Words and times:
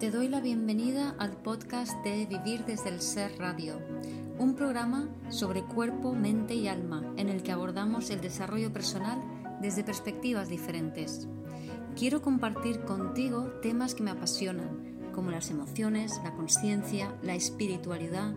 Te 0.00 0.12
doy 0.12 0.28
la 0.28 0.40
bienvenida 0.40 1.16
al 1.18 1.32
podcast 1.32 1.92
de 2.04 2.24
Vivir 2.26 2.64
desde 2.64 2.88
el 2.88 3.00
Ser 3.00 3.36
Radio, 3.36 3.80
un 4.38 4.54
programa 4.54 5.08
sobre 5.28 5.64
cuerpo, 5.64 6.12
mente 6.12 6.54
y 6.54 6.68
alma 6.68 7.02
en 7.16 7.28
el 7.28 7.42
que 7.42 7.50
abordamos 7.50 8.10
el 8.10 8.20
desarrollo 8.20 8.72
personal 8.72 9.20
desde 9.60 9.82
perspectivas 9.82 10.48
diferentes. 10.48 11.26
Quiero 11.96 12.22
compartir 12.22 12.82
contigo 12.82 13.50
temas 13.60 13.96
que 13.96 14.04
me 14.04 14.12
apasionan, 14.12 15.10
como 15.12 15.32
las 15.32 15.50
emociones, 15.50 16.20
la 16.22 16.32
conciencia, 16.32 17.12
la 17.24 17.34
espiritualidad, 17.34 18.34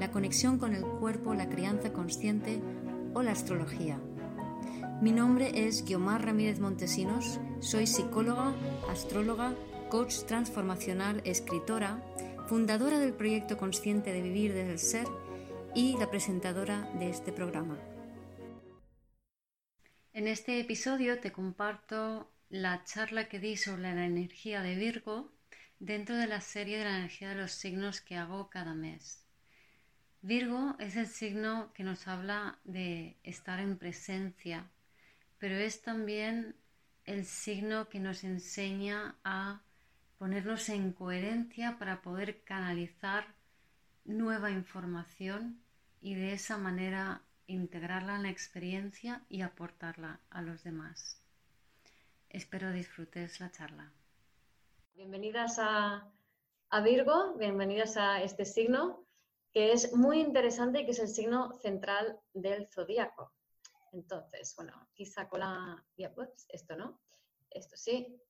la 0.00 0.10
conexión 0.10 0.58
con 0.58 0.74
el 0.74 0.82
cuerpo, 0.82 1.32
la 1.34 1.48
crianza 1.48 1.92
consciente 1.92 2.60
o 3.14 3.22
la 3.22 3.30
astrología. 3.30 4.00
Mi 5.00 5.12
nombre 5.12 5.68
es 5.68 5.84
Guiomar 5.84 6.24
Ramírez 6.24 6.58
Montesinos, 6.58 7.38
soy 7.60 7.86
psicóloga, 7.86 8.52
astróloga, 8.90 9.54
coach 9.94 10.24
transformacional, 10.26 11.22
escritora, 11.24 12.02
fundadora 12.48 12.98
del 12.98 13.12
proyecto 13.12 13.56
Consciente 13.56 14.12
de 14.12 14.22
Vivir 14.22 14.52
desde 14.52 14.72
el 14.72 14.78
Ser 14.80 15.06
y 15.72 15.96
la 15.98 16.10
presentadora 16.10 16.90
de 16.98 17.10
este 17.10 17.30
programa. 17.30 17.78
En 20.12 20.26
este 20.26 20.58
episodio 20.58 21.20
te 21.20 21.30
comparto 21.30 22.28
la 22.48 22.82
charla 22.82 23.28
que 23.28 23.38
di 23.38 23.56
sobre 23.56 23.82
la 23.82 24.04
energía 24.04 24.62
de 24.62 24.74
Virgo 24.74 25.30
dentro 25.78 26.16
de 26.16 26.26
la 26.26 26.40
serie 26.40 26.78
de 26.78 26.84
la 26.86 26.98
energía 26.98 27.28
de 27.28 27.36
los 27.36 27.52
signos 27.52 28.00
que 28.00 28.16
hago 28.16 28.50
cada 28.50 28.74
mes. 28.74 29.22
Virgo 30.22 30.74
es 30.80 30.96
el 30.96 31.06
signo 31.06 31.72
que 31.72 31.84
nos 31.84 32.08
habla 32.08 32.58
de 32.64 33.16
estar 33.22 33.60
en 33.60 33.78
presencia, 33.78 34.68
pero 35.38 35.54
es 35.54 35.82
también 35.82 36.56
el 37.04 37.24
signo 37.24 37.88
que 37.88 38.00
nos 38.00 38.24
enseña 38.24 39.14
a 39.22 39.62
ponernos 40.18 40.68
en 40.68 40.92
coherencia 40.92 41.76
para 41.78 42.02
poder 42.02 42.42
canalizar 42.44 43.34
nueva 44.04 44.50
información 44.50 45.60
y 46.00 46.14
de 46.14 46.32
esa 46.32 46.58
manera 46.58 47.22
integrarla 47.46 48.16
en 48.16 48.24
la 48.24 48.30
experiencia 48.30 49.24
y 49.28 49.42
aportarla 49.42 50.20
a 50.30 50.42
los 50.42 50.62
demás. 50.62 51.20
Espero 52.28 52.72
disfrutes 52.72 53.40
la 53.40 53.50
charla. 53.50 53.92
Bienvenidas 54.94 55.58
a, 55.58 56.10
Virgo, 56.82 57.34
bienvenidas 57.34 57.96
a 57.96 58.22
este 58.22 58.44
signo 58.44 59.04
que 59.52 59.72
es 59.72 59.94
muy 59.94 60.20
interesante 60.20 60.80
y 60.80 60.84
que 60.84 60.90
es 60.90 60.98
el 60.98 61.08
signo 61.08 61.52
central 61.52 62.18
del 62.32 62.66
zodíaco. 62.66 63.32
Entonces, 63.92 64.52
bueno, 64.56 64.72
aquí 64.90 65.06
saco 65.06 65.38
la 65.38 65.84
pues, 66.14 66.46
esto 66.48 66.74
no, 66.76 67.00
esto 67.50 67.76
sí, 67.76 68.20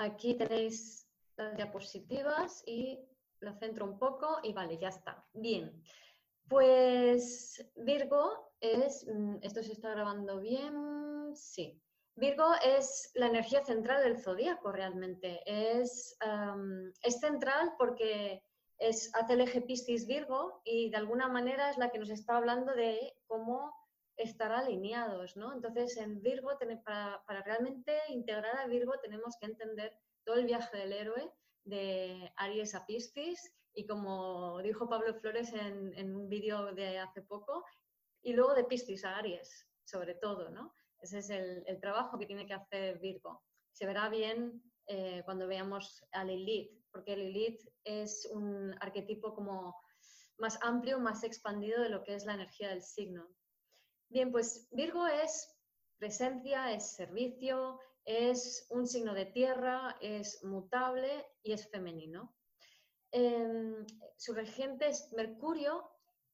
Aquí 0.00 0.34
tenéis 0.34 1.08
las 1.36 1.56
diapositivas 1.56 2.62
y 2.66 3.00
lo 3.40 3.52
centro 3.54 3.84
un 3.84 3.98
poco 3.98 4.38
y 4.44 4.52
vale, 4.52 4.78
ya 4.78 4.88
está. 4.88 5.26
Bien, 5.32 5.82
pues 6.48 7.68
Virgo 7.74 8.52
es, 8.60 9.06
mm, 9.06 9.38
esto 9.42 9.62
se 9.62 9.72
está 9.72 9.90
grabando 9.90 10.38
bien, 10.40 11.34
sí. 11.34 11.82
Virgo 12.14 12.46
es 12.64 13.10
la 13.14 13.26
energía 13.26 13.64
central 13.64 14.04
del 14.04 14.20
zodíaco 14.22 14.70
realmente. 14.70 15.40
Es, 15.46 16.16
es 17.02 17.20
central 17.20 17.74
porque 17.78 18.42
es, 18.78 19.12
hace 19.14 19.32
el 19.34 19.40
eje 19.40 19.62
Piscis 19.62 20.06
Virgo 20.06 20.60
y 20.64 20.90
de 20.90 20.96
alguna 20.96 21.28
manera 21.28 21.70
es 21.70 21.78
la 21.78 21.90
que 21.90 21.98
nos 21.98 22.10
está 22.10 22.36
hablando 22.36 22.72
de 22.74 23.16
cómo 23.26 23.72
estar 24.18 24.52
alineados, 24.52 25.36
¿no? 25.36 25.54
Entonces, 25.54 25.96
en 25.96 26.20
Virgo, 26.20 26.50
para, 26.84 27.42
realmente 27.44 27.96
integrar 28.08 28.58
a 28.58 28.66
Virgo 28.66 28.92
tenemos 29.00 29.36
que 29.40 29.46
entender 29.46 29.96
todo 30.24 30.36
el 30.36 30.46
viaje 30.46 30.76
del 30.76 30.92
héroe 30.92 31.32
de 31.64 32.32
Aries 32.36 32.74
a 32.74 32.84
Piscis 32.84 33.54
y 33.74 33.86
como 33.86 34.60
dijo 34.62 34.88
Pablo 34.88 35.14
Flores 35.14 35.52
en, 35.52 36.16
un 36.16 36.28
vídeo 36.28 36.74
de 36.74 36.98
hace 36.98 37.22
poco, 37.22 37.64
y 38.22 38.32
luego 38.32 38.54
de 38.54 38.64
Piscis 38.64 39.04
a 39.04 39.16
Aries, 39.18 39.68
sobre 39.84 40.16
todo, 40.16 40.50
¿no? 40.50 40.74
Ese 41.00 41.18
es 41.18 41.30
el, 41.30 41.78
trabajo 41.80 42.18
que 42.18 42.26
tiene 42.26 42.46
que 42.46 42.54
hacer 42.54 42.98
Virgo. 42.98 43.44
Se 43.70 43.86
verá 43.86 44.08
bien 44.08 44.60
eh, 44.86 45.22
cuando 45.24 45.46
veamos 45.46 46.04
a 46.10 46.24
Lilith, 46.24 46.72
porque 46.90 47.16
Lilith 47.16 47.60
es 47.84 48.28
un 48.32 48.74
arquetipo 48.80 49.32
como 49.32 49.76
más 50.38 50.58
amplio, 50.62 50.98
más 50.98 51.22
expandido 51.22 51.80
de 51.80 51.90
lo 51.90 52.02
que 52.02 52.16
es 52.16 52.24
la 52.24 52.34
energía 52.34 52.70
del 52.70 52.82
signo. 52.82 53.28
Bien, 54.10 54.32
pues 54.32 54.68
Virgo 54.70 55.06
es 55.06 55.54
presencia, 55.98 56.72
es 56.72 56.94
servicio, 56.94 57.78
es 58.04 58.66
un 58.70 58.86
signo 58.86 59.12
de 59.12 59.26
tierra, 59.26 59.96
es 60.00 60.42
mutable 60.42 61.26
y 61.42 61.52
es 61.52 61.68
femenino. 61.68 62.34
Em, 63.10 63.86
su 64.16 64.32
regente 64.32 64.88
es 64.88 65.12
Mercurio 65.12 65.90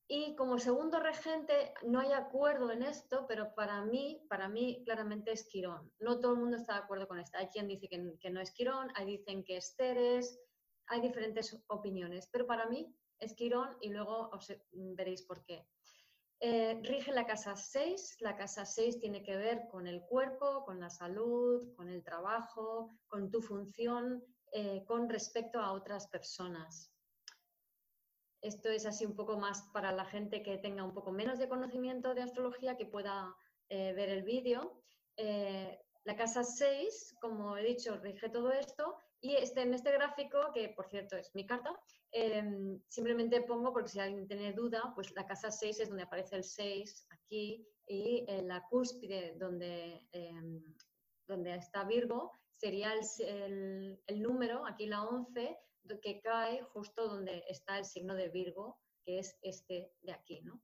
y 0.06 0.36
como 0.36 0.58
segundo 0.58 1.00
regente 1.00 1.74
no 1.84 1.98
hay 1.98 2.12
acuerdo 2.12 2.70
en 2.70 2.82
esto, 2.82 3.26
pero 3.26 3.54
para 3.54 3.84
mí, 3.84 4.24
para 4.28 4.48
mí 4.48 4.82
claramente 4.84 5.32
es 5.32 5.48
Quirón. 5.48 5.90
No 5.98 6.20
todo 6.20 6.34
el 6.34 6.40
mundo 6.40 6.56
está 6.56 6.74
de 6.74 6.80
acuerdo 6.80 7.08
con 7.08 7.18
esto. 7.18 7.38
Hay 7.38 7.48
quien 7.48 7.66
dice 7.66 7.88
que, 7.88 8.30
no 8.30 8.40
es 8.40 8.52
Quirón, 8.52 8.92
hay 8.94 9.06
dicen 9.06 9.42
que 9.42 9.56
es 9.56 9.74
Ceres, 9.76 10.38
hay 10.86 11.00
diferentes 11.00 11.60
opiniones, 11.68 12.28
pero 12.30 12.46
para 12.46 12.66
mí 12.66 12.94
es 13.18 13.34
Quirón 13.34 13.76
y 13.80 13.88
luego 13.88 14.30
veréis 14.72 15.22
por 15.22 15.44
qué. 15.44 15.66
Eh, 16.46 16.78
rige 16.82 17.10
la 17.10 17.24
casa 17.24 17.56
6. 17.56 18.18
La 18.20 18.36
casa 18.36 18.66
6 18.66 19.00
tiene 19.00 19.22
que 19.22 19.34
ver 19.34 19.66
con 19.70 19.86
el 19.86 20.02
cuerpo, 20.02 20.62
con 20.66 20.78
la 20.78 20.90
salud, 20.90 21.74
con 21.74 21.88
el 21.88 22.04
trabajo, 22.04 22.90
con 23.06 23.30
tu 23.30 23.40
función 23.40 24.22
eh, 24.52 24.84
con 24.84 25.08
respecto 25.08 25.58
a 25.58 25.72
otras 25.72 26.06
personas. 26.08 26.92
Esto 28.42 28.68
es 28.68 28.84
así 28.84 29.06
un 29.06 29.16
poco 29.16 29.38
más 29.38 29.62
para 29.72 29.90
la 29.90 30.04
gente 30.04 30.42
que 30.42 30.58
tenga 30.58 30.84
un 30.84 30.92
poco 30.92 31.12
menos 31.12 31.38
de 31.38 31.48
conocimiento 31.48 32.14
de 32.14 32.24
astrología, 32.24 32.76
que 32.76 32.84
pueda 32.84 33.34
eh, 33.70 33.94
ver 33.94 34.10
el 34.10 34.22
vídeo. 34.22 34.82
la 35.16 36.14
casa 36.14 36.44
6, 36.44 37.14
como 37.22 37.56
he 37.56 37.62
dicho, 37.62 37.96
rige 37.96 38.28
todo 38.28 38.52
esto 38.52 38.98
y 39.24 39.36
este, 39.36 39.62
en 39.62 39.72
este 39.72 39.90
gráfico, 39.90 40.52
que 40.52 40.68
por 40.68 40.86
cierto 40.86 41.16
es 41.16 41.34
mi 41.34 41.46
carta, 41.46 41.74
em, 42.12 42.78
simplemente 42.88 43.40
pongo, 43.40 43.72
porque 43.72 43.88
si 43.88 43.98
alguien 43.98 44.28
tiene 44.28 44.52
duda, 44.52 44.92
pues 44.94 45.12
la 45.12 45.24
casa 45.24 45.50
6 45.50 45.80
es 45.80 45.88
donde 45.88 46.02
aparece 46.02 46.36
el 46.36 46.44
6 46.44 47.06
aquí 47.08 47.66
y 47.86 48.26
en 48.28 48.48
la 48.48 48.62
cúspide 48.68 49.34
donde, 49.38 50.06
em, 50.12 50.62
donde 51.26 51.54
está 51.54 51.84
Virgo 51.84 52.32
sería 52.50 52.92
el, 52.92 53.98
el, 54.06 54.22
número, 54.22 54.66
aquí 54.66 54.84
la 54.86 55.04
11, 55.04 55.58
que 56.02 56.20
cae 56.20 56.60
justo 56.62 57.08
donde 57.08 57.44
está 57.48 57.78
el 57.78 57.86
signo 57.86 58.14
de 58.14 58.28
Virgo, 58.28 58.78
que 59.06 59.20
es 59.20 59.38
este 59.40 59.90
de 60.02 60.12
aquí, 60.12 60.42
¿no? 60.42 60.60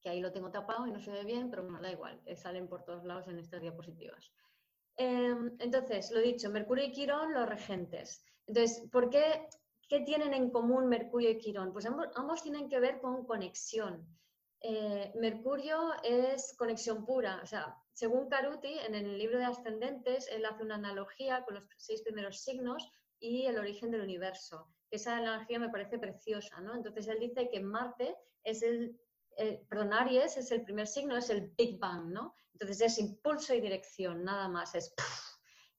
Que 0.00 0.08
ahí 0.08 0.20
lo 0.20 0.32
tengo 0.32 0.50
tapado 0.50 0.88
y 0.88 0.90
no 0.90 1.00
se 1.00 1.12
ve 1.12 1.22
bien, 1.22 1.50
pero 1.50 1.62
bueno, 1.62 1.80
da 1.80 1.92
igual, 1.92 2.20
eh, 2.26 2.34
salen 2.34 2.66
por 2.66 2.82
todos 2.82 3.04
lados 3.04 3.28
en 3.28 3.38
estas 3.38 3.60
diapositivas. 3.62 4.32
Em, 4.96 5.56
entonces, 5.58 6.10
lo 6.10 6.20
dicho, 6.20 6.50
Mercurio 6.50 6.84
y 6.84 6.92
Quirón, 6.92 7.32
los 7.32 7.48
regentes. 7.48 8.24
Entonces, 8.46 8.88
¿por 8.90 9.10
qué, 9.10 9.48
qué 9.88 10.00
tienen 10.00 10.34
en 10.34 10.50
común 10.50 10.88
Mercurio 10.88 11.30
y 11.30 11.38
Quirón? 11.38 11.72
Pues 11.72 11.86
ambos, 11.86 12.42
tienen 12.42 12.68
que 12.68 12.80
ver 12.80 13.00
con 13.00 13.26
conexión. 13.26 14.06
Eh, 14.60 15.12
Mercurio 15.16 15.92
es 16.02 16.54
conexión 16.56 17.04
pura, 17.04 17.40
o 17.42 17.46
sea, 17.46 17.76
según 17.94 18.28
Caruti, 18.28 18.72
en 18.80 18.94
el 18.94 19.18
libro 19.18 19.38
de 19.38 19.44
Ascendentes, 19.44 20.28
él 20.28 20.44
hace 20.46 20.64
una 20.64 20.74
analogía 20.74 21.44
con 21.44 21.54
los 21.54 21.68
seis 21.76 22.02
primeros 22.02 22.40
signos 22.40 22.90
y 23.20 23.46
el 23.46 23.58
origen 23.58 23.92
del 23.92 24.00
universo. 24.00 24.68
Esa 24.90 25.16
analogía 25.16 25.60
me 25.60 25.70
parece 25.70 25.98
preciosa, 25.98 26.60
¿no? 26.60 26.74
Entonces 26.74 27.06
él 27.06 27.20
dice 27.20 27.48
que 27.50 27.60
Marte 27.60 28.16
es 28.42 28.62
el 28.62 28.98
eh, 29.36 29.64
perdón, 29.68 29.92
Aries 29.92 30.36
es 30.36 30.50
el 30.50 30.62
primer 30.62 30.86
signo, 30.86 31.16
es 31.16 31.30
el 31.30 31.52
Big 31.56 31.78
Bang, 31.78 32.06
¿no? 32.06 32.34
Entonces 32.52 32.80
es 32.80 32.98
impulso 32.98 33.54
y 33.54 33.60
dirección, 33.60 34.24
nada 34.24 34.48
más, 34.48 34.74
es... 34.74 34.94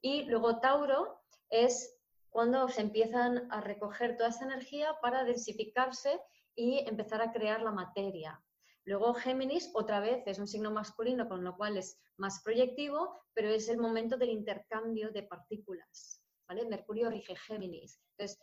Y 0.02 0.24
luego 0.26 0.60
Tauro 0.60 1.24
es 1.50 1.98
cuando 2.30 2.68
se 2.68 2.82
empiezan 2.82 3.52
a 3.52 3.62
recoger 3.62 4.18
toda 4.18 4.30
esa 4.30 4.46
energía 4.46 4.96
para 5.02 5.24
densificarse 5.24 6.20
y 6.54 6.80
empezar 6.88 7.22
a 7.22 7.32
crear 7.32 7.62
la 7.62 7.72
materia. 7.72 8.44
Luego 8.84 9.14
Géminis, 9.16 9.72
otra 9.74 10.00
vez, 10.00 10.22
es 10.28 10.38
un 10.38 10.48
signo 10.48 10.70
masculino, 10.70 11.28
con 11.28 11.44
lo 11.44 11.58
cual 11.58 11.78
es 11.78 12.00
más 12.18 12.44
proyectivo, 12.44 13.20
pero 13.34 13.50
es 13.50 13.68
el 13.68 13.78
momento 13.78 14.18
del 14.18 14.30
intercambio 14.30 15.10
de 15.12 15.24
partículas. 15.24 16.22
¿vale? 16.48 16.66
Mercurio 16.66 17.10
rige 17.10 17.36
Géminis. 17.36 18.00
Entonces, 18.12 18.40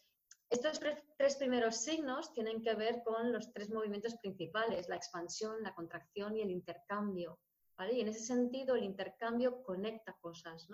estos 0.52 0.80
tres 1.16 1.36
primeros 1.36 1.76
signos 1.76 2.32
tienen 2.32 2.62
que 2.62 2.74
ver 2.74 3.02
con 3.02 3.32
los 3.32 3.52
tres 3.52 3.70
movimientos 3.70 4.16
principales, 4.16 4.88
la 4.88 4.96
expansión, 4.96 5.62
la 5.62 5.74
contracción 5.74 6.36
y 6.36 6.42
el 6.42 6.50
intercambio. 6.50 7.40
Y 7.90 8.00
en 8.00 8.08
ese 8.08 8.20
sentido 8.20 8.76
el 8.76 8.84
intercambio 8.84 9.62
conecta 9.62 10.16
cosas. 10.20 10.68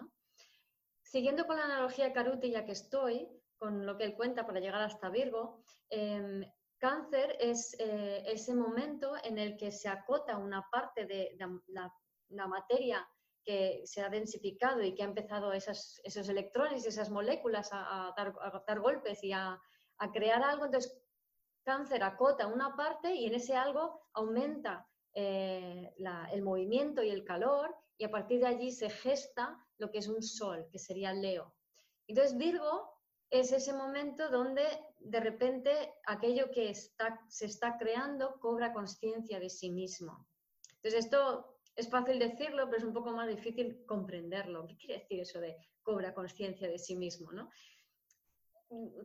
Siguiendo 1.02 1.46
con 1.46 1.56
la 1.56 1.64
analogía 1.64 2.04
de 2.06 2.12
Caruti, 2.12 2.50
ya 2.50 2.66
que 2.66 2.72
estoy, 2.72 3.28
con 3.56 3.86
lo 3.86 3.96
que 3.96 4.04
él 4.04 4.14
cuenta 4.14 4.46
para 4.46 4.60
llegar 4.60 4.82
hasta 4.82 5.08
Virgo, 5.08 5.62
em, 5.88 6.44
cáncer 6.78 7.36
es 7.40 7.74
eh, 7.78 8.22
ese 8.26 8.54
momento 8.54 9.14
en 9.22 9.38
el 9.38 9.56
que 9.56 9.70
se 9.72 9.88
acota 9.88 10.36
una 10.36 10.68
parte 10.70 11.06
de, 11.06 11.36
la, 11.68 12.46
materia 12.46 13.08
que 13.44 13.82
se 13.84 14.02
ha 14.02 14.08
densificado 14.08 14.82
y 14.82 14.94
que 14.94 15.02
ha 15.02 15.06
empezado 15.06 15.52
esos 15.52 16.28
electrones 16.28 16.84
y 16.84 16.88
esas 16.88 17.10
moléculas 17.10 17.70
a, 17.72 18.14
dar, 18.16 18.80
golpes 18.80 19.22
y 19.24 19.32
a, 19.32 19.60
crear 20.12 20.42
algo, 20.42 20.66
entonces 20.66 20.96
cáncer 21.64 22.02
acota 22.02 22.46
una 22.46 22.76
parte 22.76 23.14
y 23.14 23.26
en 23.26 23.34
ese 23.34 23.54
algo 23.54 24.00
aumenta 24.12 24.86
eh, 25.12 25.92
el 26.32 26.42
movimiento 26.42 27.02
y 27.02 27.10
el 27.10 27.24
calor 27.24 27.74
y 27.96 28.04
a 28.04 28.10
partir 28.10 28.40
de 28.40 28.46
allí 28.46 28.70
se 28.70 28.90
gesta 28.90 29.58
lo 29.78 29.90
que 29.90 29.98
es 29.98 30.08
un 30.08 30.22
sol, 30.22 30.68
que 30.70 30.78
sería 30.78 31.12
Leo. 31.12 31.54
Entonces 32.06 32.36
Virgo 32.38 32.98
es 33.30 33.52
ese 33.52 33.72
momento 33.72 34.30
donde 34.30 34.64
de 35.00 35.20
repente 35.20 35.94
aquello 36.06 36.50
que 36.50 36.70
está, 36.70 37.20
se 37.28 37.46
está 37.46 37.76
creando 37.76 38.38
cobra 38.40 38.72
conciencia 38.72 39.38
de 39.38 39.50
sí 39.50 39.70
mismo. 39.70 40.26
Entonces 40.76 41.04
esto 41.04 41.57
es 41.78 41.88
fácil 41.88 42.18
decirlo, 42.18 42.66
pero 42.66 42.78
es 42.78 42.84
un 42.84 42.92
poco 42.92 43.12
más 43.12 43.28
difícil 43.28 43.86
comprenderlo. 43.86 44.66
¿Qué 44.66 44.76
quiere 44.76 44.98
decir 44.98 45.20
eso 45.20 45.40
de 45.40 45.56
cobra 45.80 46.12
conciencia 46.12 46.68
de 46.68 46.76
sí 46.76 46.96
mismo? 46.96 47.30
¿no? 47.30 47.50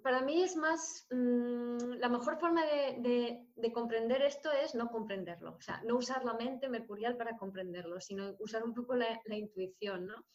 Para 0.02 0.22
mí 0.22 0.42
es 0.42 0.56
más, 0.56 1.06
mm, 1.12 2.00
la 2.00 2.10
mejor 2.10 2.40
forma 2.40 2.66
de, 2.66 3.48
comprender 3.72 4.24
esto 4.24 4.52
es 4.52 4.74
no 4.74 4.90
comprenderlo, 4.90 5.56
o 5.56 5.62
sea, 5.62 5.82
no 5.86 5.96
usar 5.96 6.26
la 6.26 6.34
mente 6.34 6.68
mercurial 6.68 7.16
para 7.16 7.38
comprenderlo, 7.38 8.02
sino 8.02 8.36
usar 8.40 8.64
un 8.64 8.74
poco 8.74 8.96
la, 8.96 9.22
la 9.26 9.36
intuición, 9.36 10.08
¿no? 10.08 10.26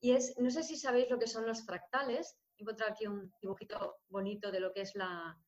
Y 0.00 0.12
es, 0.12 0.36
no 0.38 0.50
sé 0.50 0.64
si 0.64 0.76
sabéis 0.76 1.08
lo 1.10 1.18
que 1.18 1.28
son 1.28 1.46
los 1.46 1.64
fractales, 1.64 2.36
he 2.58 2.62
encontrado 2.62 2.92
aquí 2.92 3.06
un 3.06 3.32
dibujito 3.40 3.98
bonito 4.08 4.50
de 4.50 4.60
lo 4.60 4.72
que 4.72 4.82
es 4.82 4.96
la, 4.96 5.38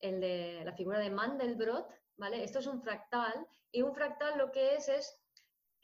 el 0.00 0.20
de, 0.20 0.62
la 0.64 0.74
figura 0.74 0.98
de 0.98 1.10
Mandelbrot, 1.10 1.88
¿vale? 2.18 2.44
Esto 2.44 2.58
es 2.58 2.66
un 2.66 2.82
fractal 2.82 3.46
y 3.72 3.80
un 3.80 3.94
fractal 3.94 4.38
lo 4.38 4.52
que 4.52 4.74
es 4.74 4.88
es 4.88 5.23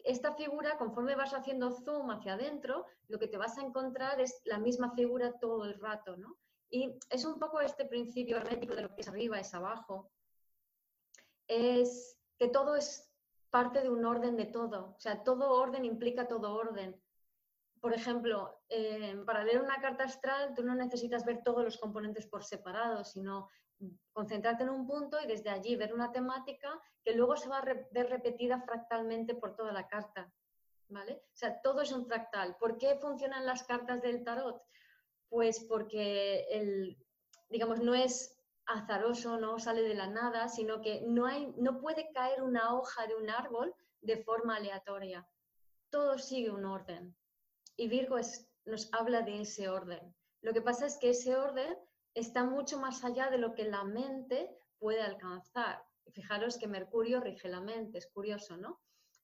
esta 0.05 0.35
figura, 0.35 0.76
conforme 0.79 1.14
vas 1.14 1.35
haciendo 1.35 1.70
zoom 1.70 2.11
hacia 2.11 2.35
adentro, 2.35 2.87
lo 3.08 3.19
que 3.19 3.29
te 3.29 3.38
vas 3.38 3.58
a 3.58 3.62
encontrar 3.62 4.20
es 4.20 4.41
la 4.44 4.58
misma 4.58 4.93
figura 4.94 5.38
todo 5.38 5.64
el 5.64 5.79
rato, 5.81 6.17
¿no? 6.17 6.37
Y 6.70 6.99
es 7.08 7.25
un 7.25 7.38
poco 7.38 7.61
este 7.61 7.85
principio 7.85 8.37
hermético 8.37 8.75
de 8.75 8.82
lo 8.82 8.94
que 8.94 9.00
es 9.00 9.08
arriba 9.08 9.41
es 9.41 9.52
abajo. 9.55 10.11
Es 11.49 12.17
que 12.38 12.49
todo 12.49 12.76
es 12.76 13.11
parte 13.50 13.82
de 13.82 13.91
un 13.91 14.05
orden 14.05 14.37
de 14.37 14.47
todo. 14.47 14.94
O 14.97 15.00
sea, 15.00 15.25
todo 15.25 15.50
orden 15.50 15.85
implica 15.85 16.29
todo 16.29 16.55
orden 16.55 17.00
por 17.81 17.94
ejemplo, 17.94 18.61
eh, 18.69 19.17
para 19.25 19.43
leer 19.43 19.62
una 19.62 19.81
carta 19.81 20.05
astral 20.05 20.55
tú 20.55 20.62
no 20.62 20.75
necesitas 20.75 21.25
ver 21.25 21.43
todos 21.43 21.64
los 21.64 21.79
componentes 21.79 22.26
por 22.26 22.44
separado, 22.44 23.05
sino 23.05 23.49
concentrarte 24.12 24.65
en 24.65 24.71
un 24.71 24.87
punto 24.87 25.21
y 25.21 25.27
desde 25.27 25.50
allí 25.50 25.77
ver 25.77 25.94
una 25.94 26.12
temática 26.12 26.81
que 27.03 27.15
luego 27.15 27.37
se 27.37 27.49
va 27.49 27.59
a 27.59 27.65
ver 27.65 28.09
repetida 28.09 28.61
fractalmente 28.61 29.35
por 29.35 29.56
toda 29.56 29.73
la 29.73 29.88
carta. 29.88 30.32
¿Vale? 30.88 31.23
O 31.32 31.37
sea, 31.37 31.61
todo 31.62 31.82
es 31.82 31.93
un 31.93 32.05
fractal. 32.05 32.56
¿Por 32.56 32.77
qué 32.77 32.97
funcionan 32.97 33.47
las 33.47 33.62
cartas 33.62 34.03
del 34.03 34.25
tarot? 34.25 34.61
Pues 35.29 35.65
porque 35.69 36.47
el, 36.50 36.99
digamos, 37.49 37.81
no 37.81 37.94
es 37.94 38.37
azaroso, 38.67 39.38
no 39.38 39.59
sale 39.59 39.82
de 39.82 39.94
la 39.94 40.09
nada, 40.09 40.49
sino 40.49 40.81
que 40.81 41.03
no, 41.03 41.27
hay, 41.27 41.53
no 41.56 41.81
puede 41.81 42.11
caer 42.12 42.43
una 42.43 42.75
hoja 42.75 43.06
de 43.06 43.15
un 43.15 43.31
árbol 43.31 43.75
de 44.00 44.17
forma 44.25 44.56
aleatoria. 44.56 45.29
Todo 45.91 46.19
sigue 46.19 46.50
un 46.50 46.65
orden. 46.65 47.17
Y 47.77 47.88
Virgo 47.88 48.17
nos 48.65 48.93
habla 48.93 49.23
de 49.23 49.43
ese 49.43 49.69
orden. 49.69 50.15
Lo 50.41 50.53
que 50.53 50.62
pasa 50.62 50.87
es 50.87 50.99
que 50.99 51.11
ese 51.11 51.37
orden 51.37 51.77
está 52.14 52.44
mucho 52.44 52.78
más 52.78 53.04
allá 53.04 53.30
de 53.30 53.38
lo 53.38 53.54
que 53.54 53.64
la 53.64 53.84
mente 53.84 54.50
puede 54.78 55.02
alcanzar. 55.02 55.84
Fijaros 56.12 56.58
que 56.58 56.66
Mercurio 56.66 57.20
rige 57.20 57.48
la 57.48 57.60
mente, 57.60 57.98
es 57.98 58.06
curioso, 58.08 58.56
¿no? 58.56 58.80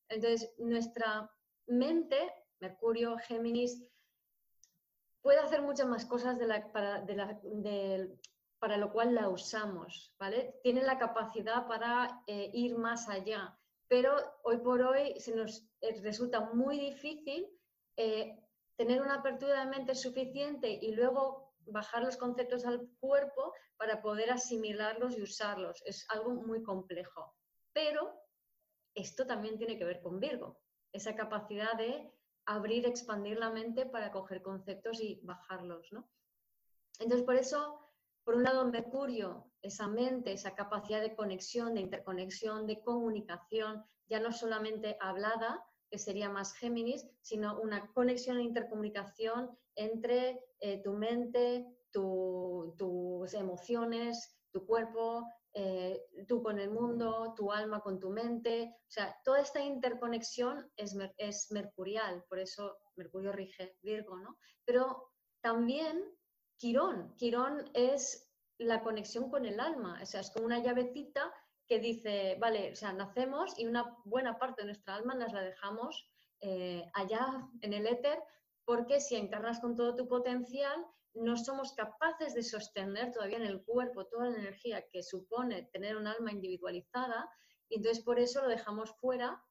Entonces, 0.08 0.54
nuestra 0.58 1.30
mente, 1.66 2.32
Mercurio, 2.60 3.16
Géminis, 3.18 3.84
puede 5.20 5.40
hacer 5.40 5.62
muchas 5.62 5.88
más 5.88 6.06
cosas 6.06 6.38
de 6.38 6.46
para, 8.58 8.76
lo 8.76 8.92
cual 8.92 9.14
la 9.14 9.28
usamos, 9.28 10.14
¿vale? 10.18 10.60
Tiene 10.62 10.82
la 10.82 10.98
capacidad 10.98 11.66
para 11.66 12.22
eh, 12.26 12.50
ir 12.52 12.78
más 12.78 13.08
allá, 13.08 13.58
pero 13.88 14.14
hoy 14.44 14.58
por 14.58 14.82
hoy 14.82 15.18
se 15.18 15.34
nos 15.34 15.68
eh, 15.80 16.00
resulta 16.02 16.40
muy 16.54 16.78
difícil 16.78 17.48
eh, 17.96 18.38
tener 18.76 19.02
una 19.02 19.16
apertura 19.16 19.60
de 19.60 19.70
mente 19.70 19.94
suficiente 19.94 20.70
y 20.70 20.92
luego 20.92 21.45
bajar 21.66 22.02
los 22.02 22.16
conceptos 22.16 22.64
al 22.64 22.88
cuerpo 23.00 23.52
para 23.76 24.00
poder 24.00 24.30
asimilarlos 24.30 25.16
y 25.16 25.22
usarlos. 25.22 25.82
Es 25.84 26.06
algo 26.10 26.30
muy 26.30 26.62
complejo. 26.62 27.34
Pero 27.72 28.14
esto 28.94 29.26
también 29.26 29.58
tiene 29.58 29.76
que 29.76 29.84
ver 29.84 30.00
con 30.00 30.18
Virgo, 30.18 30.58
esa 30.92 31.14
capacidad 31.14 31.74
de 31.76 32.10
abrir, 32.46 32.86
expandir 32.86 33.38
la 33.38 33.50
mente 33.50 33.86
para 33.86 34.10
coger 34.10 34.42
conceptos 34.42 35.00
y 35.00 35.20
bajarlos. 35.22 35.92
¿no? 35.92 36.08
Entonces, 36.98 37.26
por 37.26 37.36
eso, 37.36 37.78
por 38.24 38.36
un 38.36 38.44
lado, 38.44 38.64
Mercurio, 38.66 39.50
esa 39.60 39.88
mente, 39.88 40.32
esa 40.32 40.54
capacidad 40.54 41.00
de 41.00 41.14
conexión, 41.14 41.74
de 41.74 41.82
interconexión, 41.82 42.66
de 42.66 42.80
comunicación, 42.80 43.84
ya 44.08 44.20
no 44.20 44.32
solamente 44.32 44.96
hablada, 45.00 45.64
que 45.90 45.98
sería 45.98 46.28
más 46.28 46.54
Géminis, 46.54 47.06
sino 47.20 47.60
una 47.60 47.92
conexión 47.92 48.38
e 48.38 48.42
intercomunicación 48.42 49.56
entre 49.74 50.44
eh, 50.60 50.82
tu 50.82 50.92
mente, 50.92 51.66
tus 51.90 53.34
emociones, 53.34 54.38
tu 54.52 54.66
cuerpo, 54.66 55.24
eh, 55.54 56.02
tú 56.28 56.42
con 56.42 56.58
el 56.58 56.70
mundo, 56.70 57.32
tu 57.36 57.50
alma 57.50 57.80
con 57.80 57.98
tu 57.98 58.10
mente. 58.10 58.74
O 58.78 58.90
sea, 58.90 59.16
toda 59.24 59.40
esta 59.40 59.60
interconexión 59.60 60.70
es, 60.76 60.96
es 61.16 61.50
mercurial, 61.50 62.24
por 62.28 62.38
eso 62.38 62.76
Mercurio 62.96 63.32
rige 63.32 63.76
Virgo, 63.82 64.18
¿no? 64.18 64.38
Pero 64.64 65.12
también 65.40 66.04
Quirón. 66.58 67.14
Quirón 67.16 67.70
es 67.74 68.32
la 68.58 68.82
conexión 68.82 69.30
con 69.30 69.44
el 69.44 69.60
alma, 69.60 69.98
o 70.02 70.06
sea, 70.06 70.20
es 70.20 70.30
como 70.30 70.46
una 70.46 70.62
llavecita 70.62 71.32
que 71.66 71.78
dice, 71.78 72.36
vale, 72.40 72.72
o 72.72 72.76
sea, 72.76 72.92
nacemos 72.92 73.58
y 73.58 73.66
una 73.66 73.96
buena 74.04 74.38
parte 74.38 74.62
de 74.62 74.66
nuestra 74.66 74.94
alma 74.94 75.14
nos 75.14 75.32
la 75.32 75.42
dejamos 75.42 76.08
eh, 76.40 76.84
allá 76.94 77.48
en 77.60 77.72
el 77.72 77.86
éter, 77.86 78.22
porque 78.66 79.00
si 79.00 79.14
encarnas 79.14 79.60
con 79.60 79.76
todo 79.76 79.94
tu 79.94 80.06
potencial, 80.08 80.84
no 81.14 81.36
somos 81.36 81.72
capaces 81.72 82.34
de 82.34 82.42
sostener 82.42 83.12
todavía 83.12 83.38
en 83.38 83.46
el 83.46 83.62
cuerpo 83.64 84.06
toda 84.06 84.28
la 84.28 84.38
energía 84.38 84.84
que 84.90 85.02
supone 85.02 85.70
tener 85.72 85.96
un 85.96 86.06
alma 86.06 86.32
individualizada, 86.32 87.30
y 87.68 87.76
entonces 87.76 88.04
por 88.04 88.18
eso 88.18 88.42
lo 88.42 88.48
dejamos 88.48 88.94
fuera 88.96 89.42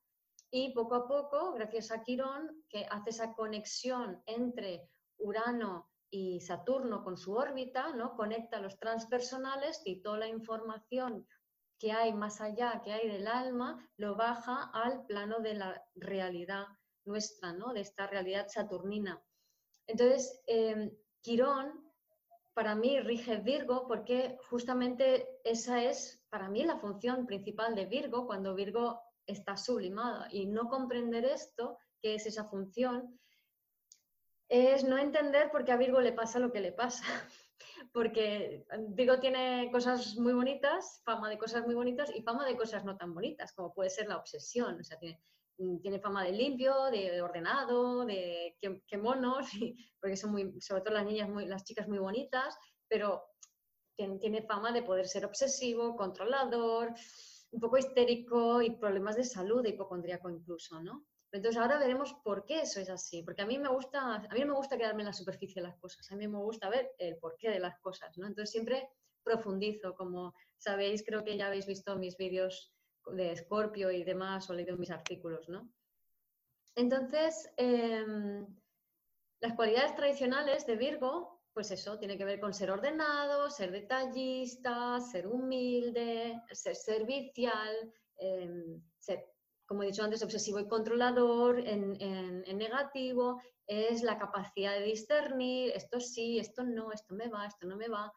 y 0.52 0.74
poco 0.74 0.96
a 0.96 1.08
poco, 1.08 1.54
gracias 1.54 1.92
a 1.92 2.04
Quirón, 2.04 2.64
que 2.70 2.86
hace 2.92 3.10
esa 3.10 3.34
conexión 3.34 4.22
entre 4.26 4.90
Urano 5.18 5.90
y 6.12 6.42
Saturno 6.42 7.04
con 7.04 7.18
su 7.18 7.34
órbita, 7.34 7.94
¿no? 7.94 8.16
conecta 8.16 8.60
los 8.60 8.78
transpersonales 8.78 9.82
y 9.86 10.02
toda 10.02 10.20
la 10.20 10.28
información 10.28 11.26
que 11.80 11.92
hay 11.92 12.14
más 12.14 12.42
allá, 12.42 12.82
que 12.84 12.94
hay 12.94 13.10
del 13.10 13.28
alma, 13.28 13.90
lo 13.98 14.16
baja 14.16 14.70
al 14.74 15.06
plano 15.06 15.40
de 15.40 15.56
la 15.56 15.84
realidad 15.96 16.68
nuestra, 17.06 17.54
¿no? 17.54 17.74
de 17.74 17.82
esta 17.82 18.08
realidad 18.08 18.48
saturnina. 18.50 19.22
Entonces, 19.88 20.42
eh, 20.48 20.92
Quirón 21.22 21.86
para 22.54 22.76
mí 22.76 23.00
rige 23.00 23.38
Virgo 23.38 23.88
porque 23.88 24.38
justamente 24.50 25.28
esa 25.44 25.84
es 25.84 26.26
para 26.30 26.50
mí 26.50 26.64
la 26.64 26.78
función 26.78 27.26
principal 27.26 27.76
de 27.76 27.86
Virgo 27.86 28.26
cuando 28.26 28.56
Virgo 28.56 29.02
está 29.26 29.58
sublimada. 29.58 30.28
Y 30.32 30.46
no 30.46 30.70
comprender 30.70 31.26
esto, 31.26 31.78
que 32.02 32.16
es 32.16 32.26
esa 32.26 32.46
función, 32.46 33.20
es 34.48 34.84
no 34.84 34.98
entender 34.98 35.52
por 35.52 35.66
qué 35.66 35.72
a 35.72 35.78
Virgo 35.78 36.00
le 36.00 36.14
pasa 36.14 36.40
lo 36.40 36.52
que 36.52 36.62
le 36.62 36.72
pasa. 36.72 37.04
porque 37.94 38.66
digo 38.90 39.20
tiene 39.20 39.70
cosas 39.72 40.16
muy 40.18 40.34
bonitas, 40.34 41.02
fama 41.04 41.30
de 41.30 41.38
cosas 41.38 41.66
muy 41.66 41.76
bonitas 41.76 42.12
y 42.14 42.22
fama 42.22 42.46
de 42.46 42.58
cosas 42.58 42.86
no 42.86 42.98
tan 42.98 43.14
bonitas, 43.14 43.54
como 43.54 43.74
puede 43.74 43.90
ser 43.90 44.08
la 44.08 44.18
obsesión. 44.18 44.80
O 44.80 44.84
sea, 44.84 44.98
tiene, 44.98 45.22
tiene 45.82 46.00
fama 46.00 46.24
de 46.24 46.32
limpio, 46.32 46.86
de 46.92 47.22
ordenado, 47.22 48.06
de 48.06 48.58
qué, 48.60 48.98
monos, 48.98 49.48
porque 50.02 50.18
son 50.18 50.32
muy, 50.32 50.62
sobre 50.62 50.82
todo 50.82 50.94
las 50.94 51.06
niñas, 51.06 51.30
las 51.48 51.64
chicas 51.64 51.88
muy 51.88 51.98
bonitas, 51.98 52.58
pero 52.88 53.24
tiene, 53.96 54.42
fama 54.42 54.72
de 54.72 54.84
poder 54.84 55.08
ser 55.08 55.26
obsesivo, 55.26 55.96
controlador, 55.96 56.94
un 57.52 57.60
poco 57.60 57.78
histérico 57.78 58.62
y 58.62 58.72
problemas 58.72 59.16
de 59.16 59.24
salud, 59.24 59.66
hipocondríaco 59.66 60.30
incluso, 60.30 60.82
¿no? 60.82 61.06
Entonces 61.32 61.62
ahora 61.62 61.80
veremos 61.80 62.14
por 62.24 62.46
qué 62.46 62.62
eso 62.62 62.80
es 62.80 62.90
así, 62.90 63.24
porque 63.24 63.42
a 63.42 63.46
mí 63.46 63.58
me 63.58 63.70
gusta, 63.70 64.16
a 64.16 64.34
mí 64.34 64.46
me 64.46 64.54
gusta 64.54 64.78
quedarme 64.78 65.02
en 65.02 65.08
la 65.08 65.14
superficie 65.14 65.62
de 65.62 65.68
las 65.68 65.78
cosas, 65.78 66.10
a 66.12 66.16
mí 66.16 66.28
me 66.28 66.38
gusta 66.38 66.70
ver 66.70 66.92
el 66.98 67.18
porqué 67.18 67.50
de 67.50 67.60
las 67.60 67.78
cosas, 67.80 68.18
¿no? 68.18 68.28
Entonces 68.28 68.52
siempre 68.52 68.90
profundizo, 69.24 69.96
como 69.96 70.34
sabéis, 70.58 71.04
creo 71.06 71.24
que 71.24 71.38
ya 71.38 71.48
habéis 71.48 71.66
visto 71.66 71.98
mis 71.98 72.16
vídeos 72.16 72.75
de 73.12 73.36
Scorpio 73.36 73.92
y 73.92 74.04
demás, 74.04 74.50
o 74.50 74.54
leído 74.54 74.78
mis 74.78 74.92
artículos, 74.92 75.48
¿no? 75.50 75.72
Entonces, 76.76 77.50
em, 77.58 78.46
las 79.40 79.54
cualidades 79.54 79.96
tradicionales 79.96 80.66
de 80.66 80.76
Virgo, 80.76 81.44
pues 81.54 81.72
eso, 81.72 81.98
tiene 81.98 82.18
que 82.18 82.26
ver 82.26 82.40
con 82.40 82.54
ser 82.54 82.70
ordenado, 82.72 83.50
ser 83.50 83.72
detallista, 83.72 85.00
ser 85.00 85.28
humilde, 85.28 86.42
ser 86.52 86.76
servicial, 86.76 87.94
em, 88.18 88.82
ser 88.98 89.26
como 89.66 89.84
he 89.84 89.88
dicho 89.88 90.04
antes, 90.04 90.24
obsesivo 90.24 90.60
y 90.60 90.68
controlador, 90.68 91.60
en, 91.60 91.98
negativo, 92.58 93.42
es 93.68 94.04
la 94.04 94.18
capacidad 94.18 94.78
de 94.78 94.86
discernir, 94.86 95.72
esto 95.72 96.00
sí, 96.00 96.38
esto 96.38 96.64
no, 96.64 96.92
esto 96.92 97.16
me 97.16 97.28
va, 97.28 97.48
esto 97.48 97.66
no 97.66 97.76
me 97.76 97.88
va. 97.88 98.12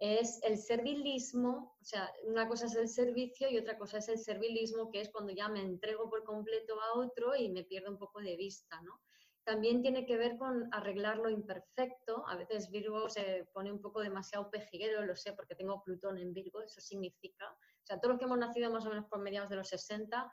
Es 0.00 0.42
el 0.42 0.58
servilismo, 0.58 1.76
o 1.80 1.84
sea, 1.84 2.12
una 2.24 2.48
cosa 2.48 2.66
es 2.66 2.74
el 2.74 2.88
servicio 2.88 3.48
y 3.48 3.58
otra 3.58 3.78
cosa 3.78 3.98
es 3.98 4.08
el 4.08 4.18
servilismo, 4.18 4.90
que 4.90 5.00
es 5.02 5.10
cuando 5.10 5.32
ya 5.32 5.48
me 5.48 5.60
entrego 5.60 6.10
por 6.10 6.24
completo 6.24 6.80
a 6.80 6.98
otro 6.98 7.36
y 7.36 7.50
me 7.50 7.62
pierdo 7.62 7.92
un 7.92 7.98
poco 7.98 8.20
de 8.20 8.34
vista, 8.36 8.80
¿no? 8.82 9.00
También 9.44 9.82
tiene 9.82 10.04
que 10.04 10.16
ver 10.16 10.36
con 10.36 10.68
arreglar 10.72 11.18
lo 11.18 11.30
imperfecto. 11.30 12.26
A 12.26 12.36
veces 12.36 12.70
Virgo 12.70 13.08
se 13.08 13.48
pone 13.52 13.70
un 13.70 13.80
poco 13.80 14.00
demasiado 14.00 14.50
pejiguero, 14.50 15.04
lo 15.04 15.14
sé 15.14 15.34
porque 15.34 15.54
tengo 15.54 15.82
Plutón 15.84 16.18
en 16.18 16.32
Virgo, 16.32 16.62
eso 16.62 16.80
significa. 16.80 17.46
O 17.50 17.86
sea, 17.86 18.00
todos 18.00 18.14
los 18.14 18.18
que 18.18 18.24
hemos 18.24 18.38
nacido 18.38 18.70
más 18.70 18.84
o 18.86 18.90
menos 18.90 19.06
por 19.06 19.20
mediados 19.20 19.50
de 19.50 19.56
los 19.56 19.68
60, 19.68 20.32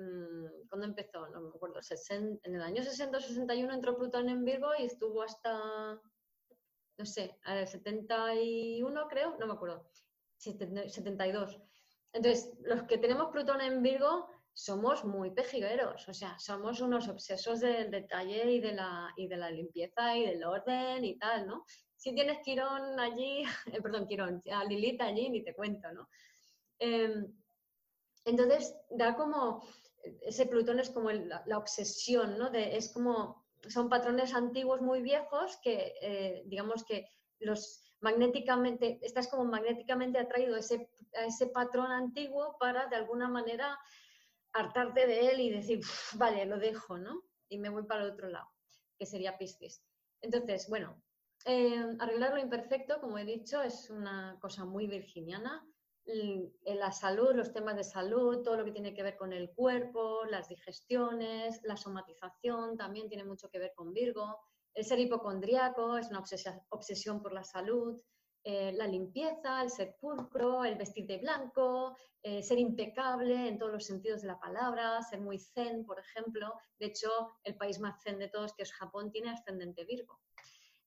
Mm, 0.00 0.68
¿cuándo 0.68 0.86
empezó? 0.86 1.28
No 1.28 1.42
me 1.42 1.48
acuerdo, 1.48 1.80
en 2.10 2.54
el 2.54 2.62
año 2.62 2.82
60-61 2.82 3.74
entró 3.74 3.96
Plutón 3.98 4.30
en 4.30 4.44
Virgo 4.44 4.68
y 4.78 4.84
estuvo 4.84 5.22
hasta, 5.22 6.00
no 7.00 7.06
sé, 7.06 7.34
el 7.46 7.66
71 7.66 9.08
creo, 9.08 9.34
no 9.38 9.46
me 9.46 9.54
acuerdo, 9.54 9.88
72. 10.36 11.58
Entonces, 12.12 12.52
los 12.60 12.82
que 12.82 12.98
tenemos 12.98 13.30
Plutón 13.30 13.62
en 13.62 13.82
Virgo 13.82 14.28
somos 14.52 15.06
muy 15.06 15.30
pejigueros, 15.30 16.06
o 16.06 16.12
sea, 16.12 16.38
somos 16.38 16.82
unos 16.82 17.08
obsesos 17.08 17.60
del 17.60 17.90
detalle 17.90 18.52
y 18.52 18.60
de 18.60 18.72
la, 18.72 19.14
y 19.16 19.28
de 19.28 19.36
la 19.38 19.50
limpieza 19.50 20.14
y 20.14 20.26
del 20.26 20.44
orden 20.44 21.02
y 21.06 21.16
tal, 21.16 21.46
¿no? 21.46 21.64
Si 21.96 22.14
tienes 22.14 22.40
Quirón 22.44 23.00
allí, 23.00 23.44
eh, 23.72 23.80
perdón, 23.80 24.06
Quirón, 24.06 24.42
a 24.52 24.62
Lilith 24.64 25.00
allí, 25.00 25.30
ni 25.30 25.42
te 25.42 25.54
cuento, 25.54 25.90
¿no? 25.92 26.06
Em, 26.78 27.32
entonces, 28.26 28.76
da 28.90 29.16
como, 29.16 29.66
ese 30.20 30.44
Plutón 30.44 30.80
es 30.80 30.90
como 30.90 31.10
la, 31.10 31.56
obsesión, 31.56 32.36
¿no? 32.36 32.52
Es 32.52 32.92
como, 32.92 33.39
son 33.68 33.88
patrones 33.88 34.34
antiguos 34.34 34.80
muy 34.80 35.02
viejos 35.02 35.58
que, 35.62 35.94
eh, 36.00 36.42
digamos 36.46 36.84
que 36.84 37.08
los 37.38 37.94
magnéticamente, 38.00 38.98
estás 39.02 39.28
como 39.28 39.44
magnéticamente 39.44 40.18
atraído 40.18 40.56
a 40.56 40.60
ese, 40.60 40.90
ese 41.12 41.46
patrón 41.48 41.92
antiguo 41.92 42.56
para 42.58 42.86
de 42.86 42.96
alguna 42.96 43.28
manera 43.28 43.78
hartarte 44.52 45.06
de 45.06 45.30
él 45.30 45.40
y 45.40 45.50
decir, 45.50 45.80
vale, 46.14 46.46
lo 46.46 46.58
dejo, 46.58 46.98
¿no? 46.98 47.22
Y 47.48 47.58
me 47.58 47.68
voy 47.68 47.84
para 47.84 48.04
el 48.04 48.10
otro 48.10 48.28
lado, 48.28 48.48
que 48.98 49.06
sería 49.06 49.36
Piscis. 49.36 49.82
Entonces, 50.22 50.68
bueno, 50.68 51.02
eh, 51.44 51.96
arreglar 51.98 52.32
lo 52.32 52.40
imperfecto, 52.40 53.00
como 53.00 53.18
he 53.18 53.24
dicho, 53.24 53.62
es 53.62 53.90
una 53.90 54.38
cosa 54.40 54.64
muy 54.64 54.86
virginiana 54.86 55.66
la 56.04 56.92
salud, 56.92 57.34
los 57.34 57.52
temas 57.52 57.76
de 57.76 57.84
salud, 57.84 58.42
todo 58.42 58.56
lo 58.56 58.64
que 58.64 58.72
tiene 58.72 58.94
que 58.94 59.02
ver 59.02 59.16
con 59.16 59.32
el 59.32 59.50
cuerpo, 59.50 60.24
las 60.24 60.48
digestiones, 60.48 61.60
la 61.64 61.76
somatización 61.76 62.76
también 62.76 63.08
tiene 63.08 63.24
mucho 63.24 63.48
que 63.48 63.58
ver 63.58 63.72
con 63.74 63.92
Virgo. 63.92 64.38
El 64.74 64.84
ser 64.84 64.98
hipocondriaco 64.98 65.96
es 65.96 66.08
una 66.08 66.22
obsesión 66.70 67.22
por 67.22 67.32
la 67.32 67.44
salud. 67.44 68.00
Eh, 68.42 68.72
la 68.72 68.86
limpieza, 68.86 69.62
el 69.62 69.68
ser 69.68 69.96
pulcro, 70.00 70.64
el 70.64 70.76
vestir 70.76 71.06
de 71.06 71.18
blanco, 71.18 71.94
eh, 72.22 72.42
ser 72.42 72.58
impecable 72.58 73.48
en 73.48 73.58
todos 73.58 73.72
los 73.72 73.84
sentidos 73.84 74.22
de 74.22 74.28
la 74.28 74.40
palabra, 74.40 75.02
ser 75.02 75.20
muy 75.20 75.38
zen, 75.38 75.84
por 75.84 75.98
ejemplo. 75.98 76.54
De 76.78 76.86
hecho, 76.86 77.10
el 77.44 77.56
país 77.56 77.78
más 77.80 78.02
zen 78.02 78.18
de 78.18 78.28
todos, 78.28 78.54
que 78.54 78.62
es 78.62 78.72
Japón, 78.72 79.10
tiene 79.10 79.30
ascendente 79.30 79.84
Virgo. 79.84 80.20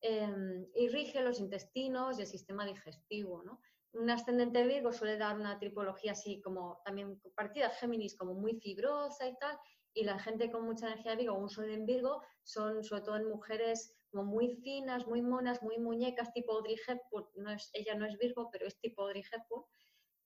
Em, 0.01 0.65
y 0.73 0.89
rige 0.89 1.21
los 1.21 1.39
intestinos 1.39 2.17
y 2.17 2.21
el 2.21 2.27
sistema 2.27 2.65
digestivo. 2.65 3.43
¿no? 3.43 3.61
Un 3.93 4.09
ascendente 4.09 4.65
Virgo 4.65 4.91
suele 4.91 5.17
dar 5.17 5.35
una 5.35 5.59
tripología 5.59 6.13
así 6.13 6.41
como 6.41 6.81
también 6.83 7.21
partida 7.35 7.69
Géminis 7.69 8.15
como 8.15 8.33
muy 8.33 8.59
fibrosa 8.59 9.27
y 9.27 9.37
tal, 9.37 9.57
y 9.93 10.03
la 10.03 10.17
gente 10.19 10.51
con 10.51 10.65
mucha 10.65 10.87
energía 10.87 11.15
Virgo, 11.15 11.37
un 11.37 11.49
sol 11.49 11.69
en 11.69 11.85
Virgo, 11.85 12.23
son 12.43 12.83
sobre 12.83 13.03
todo 13.03 13.15
en 13.17 13.29
mujeres 13.29 13.95
como 14.09 14.25
muy 14.25 14.55
finas, 14.57 15.07
muy 15.07 15.21
monas, 15.21 15.61
muy 15.61 15.77
muñecas, 15.77 16.33
tipo 16.33 16.53
Audrey 16.53 16.77
Hepburn, 16.87 17.27
no 17.35 17.51
es, 17.51 17.69
ella 17.73 17.95
no 17.95 18.05
es 18.05 18.17
Virgo, 18.17 18.49
pero 18.51 18.65
es 18.67 18.79
tipo 18.79 19.03
Audrey 19.03 19.23
Hepburn. 19.31 19.65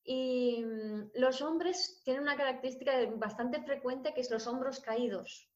Y 0.04 0.64
mm, 0.64 1.12
los 1.16 1.42
hombres 1.42 2.02
tienen 2.06 2.24
una 2.24 2.38
característica 2.38 2.94
bastante 3.16 3.62
frecuente 3.62 4.14
que 4.14 4.22
es 4.22 4.32
los 4.32 4.48
hombros 4.48 4.80
caídos, 4.80 5.50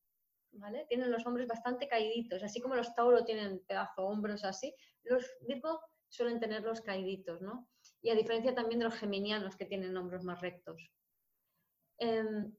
¿vale? 0.52 0.86
Tienen 0.90 1.12
los 1.12 1.26
hombros 1.26 1.48
bastante 1.48 1.88
caíditos, 1.88 2.44
así 2.44 2.60
como 2.60 2.76
los 2.76 2.94
Tauro 2.94 3.24
tienen 3.24 3.64
pedazo 3.66 4.04
hombros 4.04 4.44
así, 4.44 4.76
los 5.04 5.26
Virgo 5.48 5.80
suelen 6.10 6.42
tenerlos 6.42 6.82
caíditos, 6.82 7.42
¿no? 7.42 7.70
Y 8.02 8.10
a 8.10 8.16
diferencia 8.16 8.56
también 8.56 8.80
de 8.80 8.86
los 8.86 8.96
geminianos 8.96 9.56
que 9.56 9.66
tienen 9.66 9.96
hombros 9.96 10.24
más 10.24 10.42
rectos. 10.42 10.92
Em, 11.98 12.56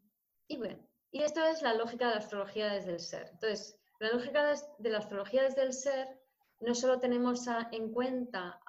y 0.47 0.57
bueno, 0.57 0.79
y 1.11 1.23
esto 1.23 1.45
es 1.45 1.63
la 1.63 1.75
lógica 1.75 2.09
de 2.09 2.15
la 2.15 2.21
astrología 2.21 2.73
desde 2.73 2.93
el 2.93 3.01
ser. 3.01 3.29
Entonces, 3.33 3.79
la 3.99 4.11
lógica 4.11 4.55
de 4.79 4.91
la 4.91 4.99
astrología 4.99 5.43
desde 5.43 5.63
el 5.63 5.73
ser 5.73 6.23
no 6.61 6.75
solo 6.75 7.01
tenemos 7.01 7.45
en 7.73 7.93
cuenta 7.93 8.61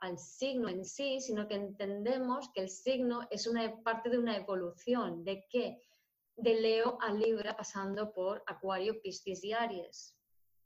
al 0.00 0.18
signo 0.18 0.68
en 0.68 0.84
sí, 0.84 1.20
sino 1.20 1.48
que 1.48 1.56
entendemos 1.56 2.48
que 2.54 2.60
el 2.60 2.70
signo 2.70 3.26
es 3.28 3.46
una 3.48 3.82
parte 3.82 4.08
de 4.08 4.18
una 4.18 4.36
evolución. 4.36 5.24
¿De 5.24 5.46
qué? 5.50 5.82
De 6.36 6.54
Leo 6.54 6.96
a 7.00 7.12
Libra 7.12 7.56
pasando 7.56 8.12
por 8.12 8.42
Acuario, 8.46 9.00
Piscis 9.02 9.42
y 9.42 9.52
Aries. 9.52 10.16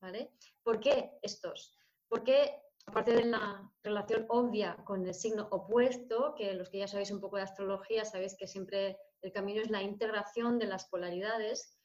¿Vale? 0.00 0.32
¿Por 0.62 0.78
qué 0.78 1.18
estos? 1.22 1.74
Porque 2.06 2.63
aparte 2.86 3.12
de 3.12 3.24
la 3.24 3.70
relación 3.82 4.26
obvia 4.28 4.76
con 4.84 5.06
el 5.06 5.14
signo 5.14 5.48
opuesto, 5.50 6.34
que 6.36 6.54
los 6.54 6.68
que 6.68 6.78
ya 6.78 6.88
sabéis 6.88 7.10
un 7.10 7.20
poco 7.20 7.36
de 7.36 7.42
astrología 7.42 8.04
sabéis 8.04 8.36
que 8.36 8.46
siempre 8.46 8.98
el 9.22 9.32
camino 9.32 9.62
es 9.62 9.70
la 9.70 9.82
integración 9.82 10.58
de 10.58 10.66
las 10.66 10.86
polaridades, 10.86 11.78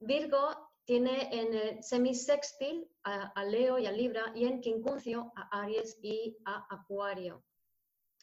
Virgo 0.00 0.70
tiene 0.84 1.28
en 1.30 1.82
semisextil 1.82 2.90
a, 3.04 3.44
Leo 3.44 3.78
y 3.78 3.86
a 3.86 3.92
Libra 3.92 4.32
y 4.34 4.46
en 4.46 4.60
quincuncio 4.60 5.30
a 5.36 5.62
Aries 5.62 5.98
y 6.02 6.36
a 6.46 6.66
Acuario. 6.74 7.44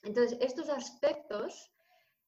Entonces, 0.03 0.37
estos 0.41 0.69
aspectos 0.69 1.71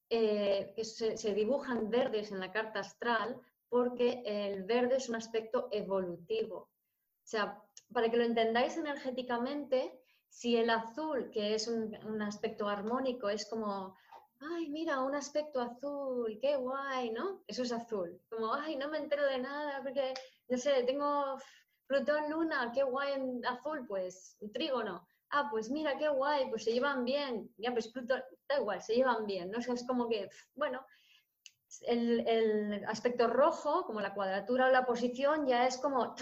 eh, 0.10 0.74
se, 0.82 1.18
se 1.18 1.34
dibujan 1.34 1.90
verdes 1.90 2.32
en 2.32 2.40
la 2.40 2.52
carta 2.52 2.80
astral 2.80 3.42
porque 3.70 4.22
el 4.26 4.64
verde 4.64 4.98
es 4.98 5.10
un 5.10 5.16
aspecto 5.16 5.68
evolutivo. 5.72 6.58
O 6.58 7.28
sea, 7.28 7.62
para 7.94 8.10
que 8.10 8.18
lo 8.18 8.24
entendáis 8.24 8.78
energéticamente, 8.78 10.00
si 10.30 10.56
el 10.56 10.70
azul, 10.70 11.30
que 11.32 11.56
es 11.56 11.68
un, 11.68 12.22
aspecto 12.22 12.68
armónico, 12.68 13.30
es 13.30 13.50
como, 13.50 13.96
ay, 14.40 14.70
mira, 14.70 15.02
un 15.02 15.16
aspecto 15.16 15.60
azul, 15.60 16.38
qué 16.42 16.56
guay, 16.56 17.12
¿no? 17.12 17.44
Eso 17.48 17.64
es 17.64 17.72
azul. 17.72 18.22
Como, 18.30 18.54
ay, 18.54 18.76
no 18.76 18.90
me 18.90 19.00
entero 19.00 19.26
de 19.26 19.40
nada 19.40 19.82
porque, 19.82 20.14
no 20.48 20.58
sé, 20.58 20.84
tengo 20.84 21.38
Plutón, 21.88 22.30
Luna, 22.30 22.72
qué 22.74 22.84
guay 22.84 23.14
en 23.14 23.46
azul, 23.46 23.86
pues, 23.88 24.38
un 24.40 24.52
trígono. 24.52 25.08
Ah, 25.32 25.48
pues 25.52 25.70
mira, 25.70 25.98
qué 25.98 26.10
guay, 26.10 26.50
pues 26.50 26.64
se 26.64 26.72
llevan 26.72 27.04
bien. 27.06 27.52
Ya, 27.58 27.72
pues 27.72 27.88
Plutón, 27.88 28.22
da 28.48 28.60
igual, 28.60 28.82
se 28.82 28.96
llevan 28.96 29.26
bien, 29.26 29.52
¿no? 29.52 29.60
es 29.60 29.88
como 29.88 30.08
que, 30.08 30.30
bueno, 30.56 30.86
el, 31.88 32.28
el, 32.28 32.86
aspecto 32.86 33.28
rojo, 33.28 33.86
como 33.86 34.02
la 34.02 34.14
cuadratura 34.14 34.68
o 34.68 34.72
la 34.72 34.86
posición, 34.86 35.48
ya 35.48 35.68
es 35.68 35.78
como 35.78 36.16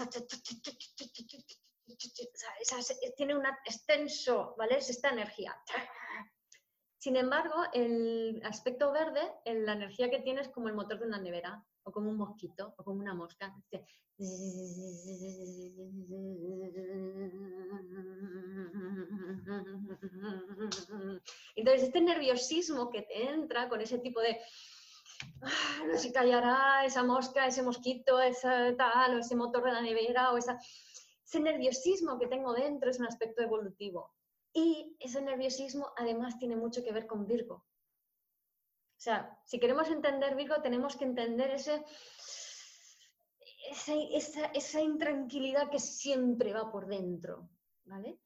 tiene 3.16 3.36
un 3.36 3.46
extenso, 3.64 4.54
¿vale? 4.58 4.78
Es 4.78 4.90
esta 4.90 5.10
energía. 5.10 5.56
Sin 6.98 7.16
embargo, 7.16 7.54
el 7.72 8.42
aspecto 8.44 8.92
verde, 8.92 9.22
la 9.44 9.72
energía 9.72 10.10
que 10.10 10.20
tiene 10.20 10.40
es 10.40 10.48
como 10.48 10.68
el 10.68 10.74
motor 10.74 10.98
de 10.98 11.06
una 11.06 11.20
nevera, 11.20 11.64
o 11.84 11.92
como 11.92 12.10
un 12.10 12.16
mosquito, 12.16 12.74
o 12.76 12.84
como 12.84 13.00
una 13.00 13.14
mosca. 13.14 13.54
Entonces, 21.54 21.82
este 21.84 22.00
nerviosismo 22.00 22.90
que 22.90 23.02
te 23.02 23.30
entra 23.30 23.68
con 23.68 23.80
ese 23.80 23.98
tipo 23.98 24.20
de 24.20 24.32
ah, 24.32 24.44
no 25.86 25.98
se 25.98 26.12
callará 26.12 26.84
esa 26.84 27.02
mosca, 27.02 27.46
ese 27.46 27.62
mosquito, 27.62 28.20
esa 28.20 28.76
tal, 28.76 29.16
o 29.16 29.18
ese 29.18 29.36
motor 29.36 29.64
de 29.64 29.72
la 29.72 29.82
nevera, 29.82 30.32
o 30.32 30.38
esa 30.38 30.58
ese 31.28 31.40
nerviosismo 31.40 32.18
que 32.18 32.26
tengo 32.26 32.54
dentro 32.54 32.90
es 32.90 32.98
un 32.98 33.06
aspecto 33.06 33.42
evolutivo. 33.42 34.14
Y 34.52 34.96
ese 34.98 35.20
nerviosismo 35.20 35.92
además 35.96 36.38
tiene 36.38 36.56
mucho 36.56 36.82
que 36.82 36.92
ver 36.92 37.06
con 37.06 37.26
Virgo. 37.26 37.54
O 37.56 39.00
sea, 39.00 39.38
si 39.44 39.60
queremos 39.60 39.88
entender 39.90 40.34
Virgo, 40.34 40.62
tenemos 40.62 40.96
que 40.96 41.04
entender 41.04 41.50
ese, 41.50 41.84
esa, 43.70 44.46
esa, 44.54 44.80
intranquilidad 44.80 45.70
que 45.70 45.78
siempre 45.78 46.54
va 46.54 46.72
por 46.72 46.86
dentro, 46.86 47.50
¿vale? 47.84 48.18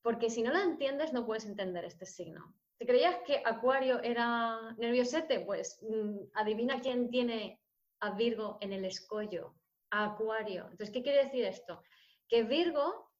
Porque 0.00 0.30
si 0.30 0.42
no 0.42 0.52
la 0.52 0.62
entiendes, 0.62 1.12
no 1.12 1.26
puedes 1.26 1.44
entender 1.44 1.84
este 1.84 2.06
signo. 2.06 2.54
¿Te 2.84 2.90
creías 2.90 3.16
que 3.26 3.40
Acuario 3.42 4.02
era 4.02 4.74
nerviosete? 4.76 5.40
Pues 5.40 5.78
mm, 5.80 6.18
adivina 6.34 6.82
quién 6.82 7.08
tiene 7.08 7.58
a 8.00 8.10
Virgo 8.10 8.58
en 8.60 8.74
el 8.74 8.84
escollo, 8.84 9.54
a 9.88 10.12
Acuario. 10.12 10.64
Entonces, 10.64 10.90
¿qué 10.90 11.02
quiere 11.02 11.24
decir 11.24 11.46
esto? 11.46 11.80
Que 12.28 12.42
Virgo, 12.42 13.10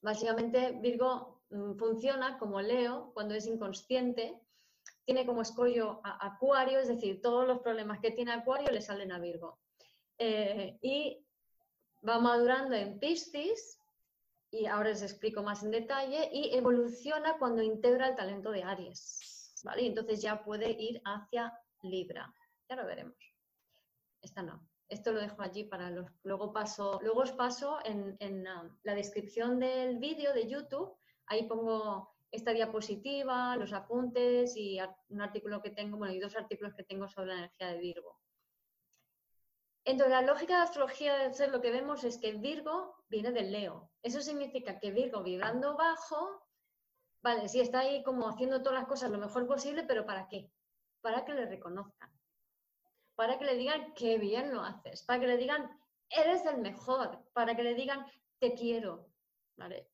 básicamente 0.00 0.72
Virgo 0.80 1.42
mm, 1.50 1.74
funciona 1.74 2.38
como 2.38 2.62
Leo 2.62 3.12
cuando 3.12 3.34
es 3.34 3.46
inconsciente, 3.46 4.40
tiene 5.04 5.26
como 5.26 5.42
escollo 5.42 6.00
a 6.02 6.26
Acuario, 6.26 6.78
es 6.78 6.88
decir, 6.88 7.20
todos 7.20 7.46
los 7.46 7.58
problemas 7.58 8.00
que 8.00 8.12
tiene 8.12 8.32
Acuario 8.32 8.70
le 8.70 8.80
salen 8.80 9.12
a 9.12 9.18
Virgo. 9.18 9.58
Eh, 10.16 10.78
y 10.80 11.26
va 12.08 12.18
madurando 12.20 12.74
en 12.74 12.98
Piscis, 12.98 13.77
y 14.50 14.66
ahora 14.66 14.90
les 14.90 15.02
explico 15.02 15.42
más 15.42 15.62
en 15.62 15.70
detalle, 15.70 16.30
y 16.32 16.54
evoluciona 16.56 17.36
cuando 17.38 17.62
integra 17.62 18.08
el 18.08 18.16
talento 18.16 18.50
de 18.50 18.62
Aries. 18.62 19.38
¿vale? 19.64 19.86
entonces 19.86 20.22
ya 20.22 20.42
puede 20.42 20.70
ir 20.70 21.00
hacia 21.04 21.52
Libra. 21.82 22.32
Ya 22.68 22.76
lo 22.76 22.86
veremos. 22.86 23.16
Esta 24.20 24.42
no. 24.42 24.66
Esto 24.88 25.12
lo 25.12 25.20
dejo 25.20 25.42
allí 25.42 25.64
para 25.64 25.90
los. 25.90 26.10
Luego 26.22 26.52
paso, 26.52 26.98
luego 27.02 27.20
os 27.20 27.32
paso 27.32 27.78
en, 27.84 28.16
um, 28.20 28.78
la 28.82 28.94
descripción 28.94 29.58
del 29.58 29.98
vídeo 29.98 30.32
de 30.32 30.48
YouTube. 30.48 30.96
Ahí 31.26 31.46
pongo 31.46 32.14
esta 32.30 32.52
diapositiva, 32.52 33.56
los 33.56 33.72
apuntes 33.72 34.56
y 34.56 34.78
un 35.08 35.20
artículo 35.20 35.60
que 35.60 35.70
tengo, 35.70 35.98
bueno, 35.98 36.14
y 36.14 36.20
dos 36.20 36.36
artículos 36.36 36.74
que 36.74 36.84
tengo 36.84 37.08
sobre 37.08 37.28
la 37.28 37.38
energía 37.38 37.68
de 37.68 37.78
Virgo. 37.78 38.18
Entonces, 39.88 40.12
la 40.12 40.22
lógica 40.22 40.56
de 40.56 40.62
astrología 40.62 41.16
de 41.16 41.32
ser 41.32 41.50
lo 41.50 41.60
que 41.60 41.70
vemos 41.70 42.04
es 42.04 42.18
que 42.18 42.32
Virgo 42.32 42.96
viene 43.08 43.32
del 43.32 43.50
Leo. 43.50 43.90
Eso 44.02 44.20
significa 44.20 44.78
que 44.78 44.92
Virgo 44.92 45.22
vibrando 45.22 45.76
bajo, 45.76 46.46
vale, 47.22 47.48
sí 47.48 47.60
está 47.60 47.80
ahí 47.80 48.02
como 48.02 48.28
haciendo 48.28 48.62
todas 48.62 48.80
las 48.80 48.88
cosas 48.88 49.10
lo 49.10 49.18
mejor 49.18 49.46
posible, 49.46 49.84
pero 49.84 50.04
¿para 50.04 50.28
qué? 50.28 50.50
Para 51.00 51.24
que 51.24 51.32
le 51.32 51.46
reconozcan 51.46 52.10
para 53.18 53.36
que 53.36 53.46
le 53.46 53.56
digan 53.56 53.94
qué 53.94 54.16
bien 54.16 54.54
lo 54.54 54.62
haces, 54.62 55.02
para 55.02 55.18
que 55.18 55.26
le 55.26 55.36
digan 55.36 55.68
eres 56.08 56.46
el 56.46 56.58
mejor, 56.58 57.18
para 57.32 57.56
que 57.56 57.64
le 57.64 57.74
digan 57.74 58.06
te 58.38 58.54
quiero, 58.54 59.08
¿vale? 59.56 59.88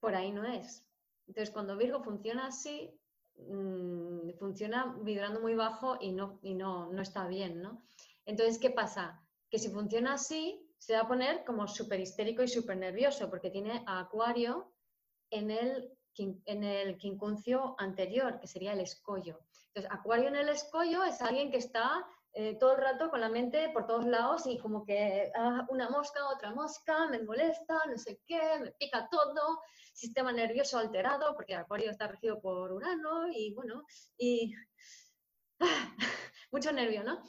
Por 0.00 0.14
ahí 0.14 0.32
no 0.32 0.44
es. 0.44 0.82
Entonces, 1.26 1.50
cuando 1.50 1.76
Virgo 1.76 2.02
funciona 2.02 2.46
así, 2.46 2.98
mm, 3.36 4.30
funciona 4.38 4.96
vibrando 5.02 5.40
muy 5.40 5.54
bajo 5.54 5.98
y, 6.00 6.12
no, 6.12 6.38
y 6.40 6.54
no, 6.54 6.90
no 6.90 7.02
está 7.02 7.26
bien, 7.28 7.60
¿no? 7.60 7.82
Entonces, 8.26 8.58
¿qué 8.58 8.70
pasa? 8.70 9.22
Que 9.50 9.58
si 9.58 9.68
funciona 9.68 10.14
así, 10.14 10.66
se 10.78 10.94
va 10.94 11.00
a 11.00 11.08
poner 11.08 11.44
como 11.44 11.66
súper 11.66 12.00
histérico 12.00 12.42
y 12.42 12.48
súper 12.48 12.76
nervioso, 12.76 13.28
porque 13.28 13.50
tiene 13.50 13.82
a 13.86 14.00
Acuario 14.00 14.72
en 15.30 15.50
el, 15.50 15.92
en 16.16 16.64
el 16.64 16.96
quincuncio 16.96 17.74
anterior, 17.78 18.40
que 18.40 18.46
sería 18.46 18.72
el 18.72 18.80
escollo. 18.80 19.40
Entonces, 19.68 19.90
Acuario 19.92 20.28
en 20.28 20.36
el 20.36 20.48
escollo 20.48 21.04
es 21.04 21.20
alguien 21.20 21.50
que 21.50 21.58
está 21.58 22.06
eh, 22.32 22.56
todo 22.58 22.74
el 22.74 22.80
rato 22.80 23.10
con 23.10 23.20
la 23.20 23.28
mente 23.28 23.70
por 23.70 23.86
todos 23.86 24.06
lados 24.06 24.46
y 24.46 24.56
como 24.58 24.84
que 24.84 25.32
ah, 25.36 25.66
una 25.68 25.90
mosca, 25.90 26.28
otra 26.28 26.54
mosca, 26.54 27.08
me 27.08 27.22
molesta, 27.22 27.82
no 27.88 27.98
sé 27.98 28.20
qué, 28.24 28.40
me 28.60 28.70
pica 28.72 29.08
todo, 29.10 29.60
sistema 29.92 30.32
nervioso 30.32 30.78
alterado, 30.78 31.34
porque 31.34 31.56
Acuario 31.56 31.90
está 31.90 32.06
regido 32.06 32.40
por 32.40 32.72
Urano 32.72 33.26
y 33.32 33.52
bueno, 33.52 33.84
y 34.16 34.54
ah, 35.58 35.96
mucho 36.52 36.72
nervio, 36.72 37.02
¿no? 37.02 37.20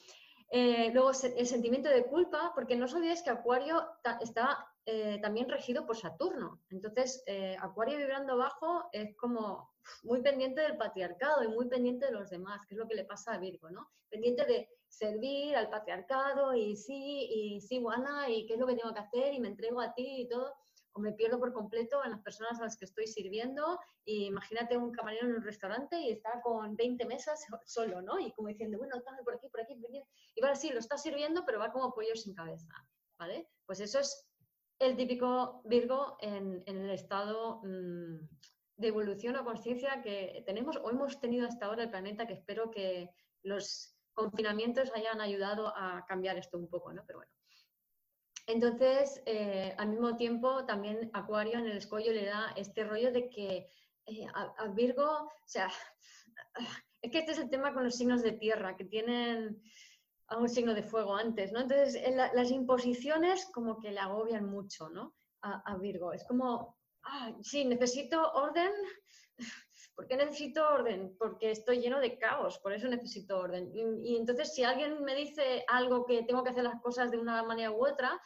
Eh, 0.51 0.91
luego 0.93 1.11
el 1.11 1.47
sentimiento 1.47 1.89
de 1.89 2.05
culpa, 2.05 2.51
porque 2.53 2.75
no 2.75 2.87
sabíais 2.87 3.23
que 3.23 3.29
Acuario 3.29 3.87
está 4.19 4.67
eh, 4.85 5.17
también 5.21 5.47
regido 5.47 5.85
por 5.85 5.95
Saturno. 5.95 6.61
Entonces, 6.69 7.23
Acuario 7.59 7.97
vibrando 7.97 8.33
abajo 8.33 8.89
es 8.91 9.15
como 9.15 9.71
muy 10.03 10.21
pendiente 10.21 10.61
del 10.61 10.77
patriarcado 10.77 11.43
y 11.43 11.47
muy 11.47 11.67
pendiente 11.67 12.05
de 12.07 12.11
los 12.11 12.29
demás, 12.29 12.65
que 12.65 12.75
es 12.75 12.79
lo 12.79 12.87
que 12.87 12.95
le 12.95 13.05
pasa 13.05 13.33
a 13.33 13.37
Virgo, 13.37 13.69
¿no? 13.69 13.89
Pendiente 14.09 14.45
de 14.45 14.69
servir 14.89 15.55
al 15.55 15.69
patriarcado 15.69 16.53
y 16.53 16.75
sí, 16.75 17.29
y 17.31 17.61
sí, 17.61 17.79
buena, 17.79 18.29
y 18.29 18.45
qué 18.45 18.55
es 18.55 18.59
lo 18.59 18.67
que 18.67 18.75
tengo 18.75 18.93
que 18.93 18.99
hacer 18.99 19.33
y 19.33 19.39
me 19.39 19.47
entrego 19.47 19.79
a 19.79 19.93
ti 19.93 20.23
y 20.23 20.27
todo, 20.27 20.53
o 20.93 20.99
me 20.99 21.13
pierdo 21.13 21.39
por 21.39 21.53
completo 21.53 22.03
en 22.03 22.11
las 22.11 22.21
personas 22.21 22.59
a 22.59 22.63
las 22.63 22.77
que 22.77 22.85
estoy 22.85 23.07
sirviendo. 23.07 23.79
Imagínate 24.05 24.77
un 24.77 24.91
camarero 24.91 25.27
en 25.27 25.35
un 25.35 25.41
restaurante 25.41 25.99
y 25.99 26.11
está 26.11 26.41
con 26.41 26.75
20 26.75 27.05
mesas 27.05 27.45
solo, 27.65 28.01
¿no? 28.01 28.19
Y 28.19 28.31
como 28.33 28.49
diciendo, 28.49 28.77
bueno, 28.77 28.95
por 29.23 29.35
aquí, 29.35 29.49
por 29.49 29.61
aquí, 29.61 29.75
por 29.75 29.89
aquí. 29.89 30.03
Y 30.35 30.41
va 30.41 30.55
sí, 30.55 30.69
lo 30.69 30.79
está 30.79 30.97
sirviendo, 30.97 31.43
pero 31.45 31.59
va 31.59 31.71
como 31.71 31.93
pollo 31.93 32.15
sin 32.15 32.33
cabeza, 32.33 32.73
¿vale? 33.17 33.47
Pues 33.65 33.79
eso 33.79 33.99
es 33.99 34.27
el 34.79 34.95
típico 34.95 35.61
Virgo 35.65 36.17
en, 36.21 36.63
el 36.65 36.89
estado 36.89 37.61
mm, 37.63 38.27
de 38.77 38.87
evolución 38.87 39.35
o 39.35 39.45
conciencia 39.45 40.01
que 40.01 40.43
tenemos 40.45 40.77
o 40.77 40.89
hemos 40.89 41.19
tenido 41.19 41.47
hasta 41.47 41.67
ahora 41.67 41.83
el 41.83 41.91
planeta, 41.91 42.25
que 42.25 42.33
espero 42.33 42.71
que 42.71 43.09
los 43.43 43.95
confinamientos 44.13 44.91
hayan 44.95 45.21
ayudado 45.21 45.73
a 45.75 46.05
cambiar 46.07 46.37
esto 46.37 46.57
un 46.57 46.67
poco, 46.67 46.91
¿no? 46.91 47.03
Pero 47.05 47.19
bueno. 47.19 47.31
Entonces, 48.47 49.21
eh, 49.25 49.73
al 49.77 49.89
mismo 49.89 50.17
tiempo, 50.17 50.65
también 50.65 51.09
Acuario 51.13 51.59
en 51.59 51.67
el 51.67 51.77
escollo 51.77 52.11
le 52.11 52.25
da 52.25 52.53
este 52.55 52.83
rollo 52.83 53.11
de 53.11 53.29
que 53.29 53.69
eh, 54.05 54.27
a, 54.33 54.67
Virgo, 54.69 55.05
o 55.05 55.31
sea, 55.45 55.71
es 57.01 57.11
que 57.11 57.19
este 57.19 57.31
es 57.31 57.39
el 57.39 57.49
tema 57.49 57.73
con 57.73 57.83
los 57.83 57.95
signos 57.95 58.23
de 58.23 58.33
tierra, 58.33 58.75
que 58.75 58.85
tienen 58.85 59.61
a 60.27 60.37
un 60.37 60.49
signo 60.49 60.73
de 60.73 60.83
fuego 60.83 61.15
antes, 61.15 61.51
¿no? 61.51 61.61
Entonces, 61.61 62.01
las 62.33 62.51
imposiciones 62.51 63.45
como 63.53 63.79
que 63.79 63.91
le 63.91 63.99
agobian 63.99 64.45
mucho, 64.45 64.89
¿no? 64.89 65.15
A, 65.41 65.61
a 65.71 65.77
Virgo. 65.77 66.13
Es 66.13 66.23
como, 66.23 66.77
ah, 67.03 67.33
sí, 67.41 67.65
necesito 67.65 68.31
orden, 68.31 68.71
¿Por 70.01 70.07
qué 70.07 70.15
necesito 70.15 70.67
orden? 70.67 71.15
Porque 71.15 71.51
estoy 71.51 71.79
lleno 71.79 71.99
de 71.99 72.17
caos, 72.17 72.57
por 72.57 72.73
eso 72.73 72.87
necesito 72.87 73.37
orden. 73.37 73.71
Y, 74.03 74.17
entonces 74.17 74.51
si 74.51 74.63
alguien 74.63 75.03
me 75.03 75.13
dice 75.13 75.63
algo 75.67 76.07
que 76.07 76.23
tengo 76.23 76.43
que 76.43 76.49
hacer 76.49 76.63
las 76.63 76.81
cosas 76.81 77.11
de 77.11 77.19
una 77.19 77.43
manera 77.43 77.69
u 77.69 77.85
otra, 77.85 78.19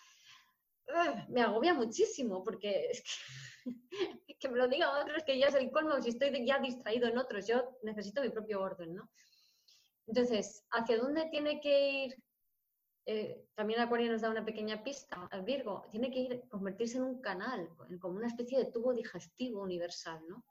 me 1.27 1.41
agobia 1.41 1.73
muchísimo, 1.73 2.41
porque 2.45 2.91
es 4.25 4.37
que, 4.39 4.47
me 4.47 4.57
lo 4.57 4.69
diga 4.69 5.01
otro 5.01 5.17
es 5.17 5.25
que 5.25 5.37
ya 5.37 5.47
es 5.47 5.55
el 5.55 5.69
colmo, 5.69 6.01
si 6.01 6.11
estoy 6.11 6.45
ya 6.45 6.59
distraído 6.59 7.09
en 7.09 7.17
otros, 7.17 7.45
yo 7.45 7.77
necesito 7.83 8.21
mi 8.21 8.29
propio 8.29 8.61
orden, 8.61 8.95
¿no? 8.95 9.11
Entonces, 10.07 10.65
¿hacia 10.71 10.97
dónde 10.97 11.27
tiene 11.29 11.59
que 11.59 12.05
ir? 12.05 12.15
Eh, 13.05 13.49
también 13.53 13.81
Acuario 13.81 14.09
nos 14.09 14.21
da 14.21 14.29
una 14.29 14.45
pequeña 14.45 14.81
pista, 14.81 15.27
al 15.29 15.43
Virgo, 15.43 15.85
tiene 15.91 16.09
que 16.09 16.19
ir, 16.19 16.43
convertirse 16.47 16.99
en 16.99 17.03
un 17.03 17.19
canal, 17.19 17.67
como 17.99 18.15
una 18.15 18.27
especie 18.27 18.59
de 18.59 18.71
tubo 18.71 18.93
digestivo 18.93 19.61
universal, 19.61 20.21
¿no? 20.29 20.45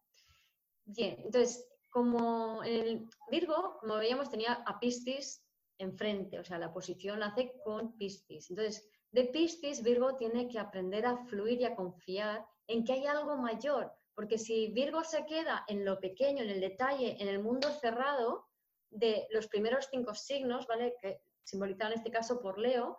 Bien, 0.84 1.16
entonces, 1.18 1.66
como 1.90 2.62
el 2.62 3.08
Virgo, 3.30 3.78
como 3.80 3.96
veíamos, 3.96 4.30
tenía 4.30 4.52
a 4.52 4.78
Piscis 4.78 5.42
enfrente, 5.78 6.38
o 6.38 6.44
sea, 6.44 6.58
la 6.58 6.72
posición 6.72 7.22
hace 7.22 7.52
con 7.64 7.96
Piscis. 7.96 8.50
Entonces, 8.50 8.88
de 9.10 9.24
Piscis, 9.24 9.82
Virgo 9.82 10.16
tiene 10.16 10.48
que 10.48 10.58
aprender 10.58 11.06
a 11.06 11.16
fluir 11.26 11.60
y 11.60 11.64
a 11.64 11.74
confiar 11.74 12.44
en 12.66 12.84
que 12.84 12.92
hay 12.92 13.06
algo 13.06 13.36
mayor, 13.36 13.92
porque 14.14 14.38
si 14.38 14.72
Virgo 14.72 15.04
se 15.04 15.24
queda 15.26 15.64
en 15.68 15.84
lo 15.84 16.00
pequeño, 16.00 16.42
en 16.42 16.50
el 16.50 16.60
detalle, 16.60 17.16
en 17.20 17.28
el 17.28 17.40
mundo 17.40 17.70
cerrado 17.70 18.46
de 18.90 19.26
los 19.30 19.48
primeros 19.48 19.88
cinco 19.90 20.14
signos, 20.14 20.66
¿vale? 20.66 20.94
Que 21.00 21.20
simbolizado 21.42 21.92
en 21.92 21.98
este 21.98 22.10
caso 22.10 22.40
por 22.40 22.58
Leo, 22.58 22.96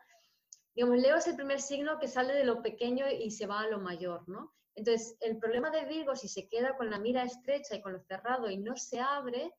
digamos, 0.73 0.99
Leo 0.99 1.15
es 1.17 1.27
el 1.27 1.35
primer 1.35 1.61
signo 1.61 1.99
que 1.99 2.07
sale 2.07 2.33
de 2.33 2.43
lo 2.43 2.61
pequeño 2.61 3.05
y 3.09 3.31
se 3.31 3.47
va 3.47 3.61
a 3.61 3.67
lo 3.67 3.79
mayor, 3.79 4.27
¿no? 4.27 4.53
Entonces, 4.75 5.17
el 5.21 5.37
problema 5.37 5.69
de 5.69 5.85
Virgo, 5.85 6.15
si 6.15 6.27
se 6.27 6.47
queda 6.47 6.75
con 6.75 6.89
la 6.89 6.99
mira 6.99 7.23
estrecha 7.23 7.75
y 7.75 7.81
con 7.81 7.93
lo 7.93 7.99
cerrado 8.01 8.49
y 8.49 8.57
no 8.57 8.75
se 8.75 8.99
abre, 8.99 9.53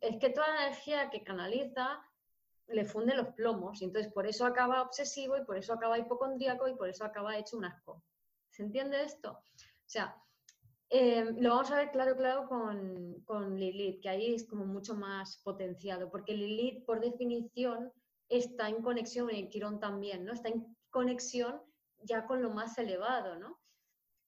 es 0.00 0.16
que 0.18 0.30
toda 0.30 0.48
la 0.48 0.66
energía 0.66 1.10
que 1.10 1.22
canaliza 1.22 2.00
le 2.68 2.84
funde 2.84 3.14
los 3.14 3.28
plomos 3.34 3.82
y 3.82 3.84
entonces 3.84 4.12
por 4.12 4.26
eso 4.26 4.46
acaba 4.46 4.82
obsesivo 4.82 5.36
y 5.36 5.44
por 5.44 5.56
eso 5.56 5.72
acaba 5.72 5.98
hipocondríaco 5.98 6.68
y 6.68 6.76
por 6.76 6.88
eso 6.88 7.04
acaba 7.04 7.36
hecho 7.36 7.56
un 7.56 7.64
asco. 7.64 8.04
¿Se 8.50 8.62
entiende 8.62 9.02
esto? 9.02 9.32
O 9.32 9.88
sea, 9.88 10.16
eh, 10.88 11.24
lo 11.38 11.50
vamos 11.50 11.70
a 11.70 11.76
ver 11.76 11.90
claro, 11.90 12.16
claro 12.16 12.48
con, 12.48 13.22
con 13.24 13.58
Lilith, 13.58 14.02
que 14.02 14.08
ahí 14.08 14.34
es 14.34 14.46
como 14.46 14.64
mucho 14.64 14.94
más 14.94 15.38
potenciado, 15.44 16.10
porque 16.10 16.34
Lilith, 16.34 16.84
por 16.84 17.00
definición, 17.00 17.92
está 18.28 18.68
en 18.68 18.82
conexión, 18.82 19.32
y 19.32 19.48
Quirón 19.48 19.78
también, 19.78 20.24
¿no? 20.24 20.32
Está 20.32 20.48
en 20.48 20.76
conexión 20.90 21.62
ya 22.02 22.26
con 22.26 22.42
lo 22.42 22.50
más 22.50 22.76
elevado, 22.78 23.36
¿no? 23.36 23.59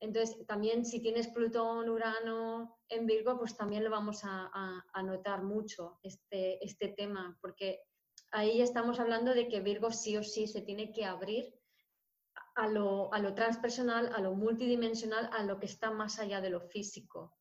Entonces, 0.03 0.45
también 0.49 0.85
si 0.85 1.01
tienes 1.01 1.29
Plutón, 1.29 1.89
Urano 1.89 2.77
en 2.89 3.07
Virgo, 3.07 3.39
pues 3.39 3.57
también 3.57 3.85
lo 3.85 3.91
vamos 3.91 4.23
a, 4.25 4.85
notar 5.05 5.45
mucho 5.45 6.01
este, 6.03 6.63
este 6.65 6.89
tema, 6.89 7.39
porque 7.41 7.79
ahí 8.33 8.61
estamos 8.61 8.99
hablando 8.99 9.33
de 9.33 9.47
que 9.47 9.61
Virgo 9.61 9.93
sí 9.93 10.17
o 10.17 10.25
sí 10.25 10.49
se 10.49 10.63
tiene 10.63 10.91
que 10.91 11.05
abrir 11.05 11.55
a 12.57 12.67
lo, 12.67 13.11
transpersonal, 13.37 14.13
a 14.13 14.21
lo 14.21 14.35
multidimensional, 14.35 15.31
a 15.33 15.45
lo 15.45 15.61
que 15.61 15.67
está 15.67 15.93
más 15.93 16.19
allá 16.19 16.41
de 16.41 16.51
lo 16.51 16.61
físico. 16.63 17.37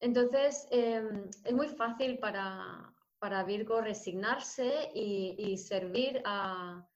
Entonces, 0.00 0.68
em, 0.70 1.30
es 1.44 1.52
muy 1.54 1.68
fácil 1.68 2.18
para, 2.18 2.94
Virgo 3.46 3.80
resignarse 3.80 4.90
y 4.94 5.56
servir 5.56 6.20
a, 6.26 6.86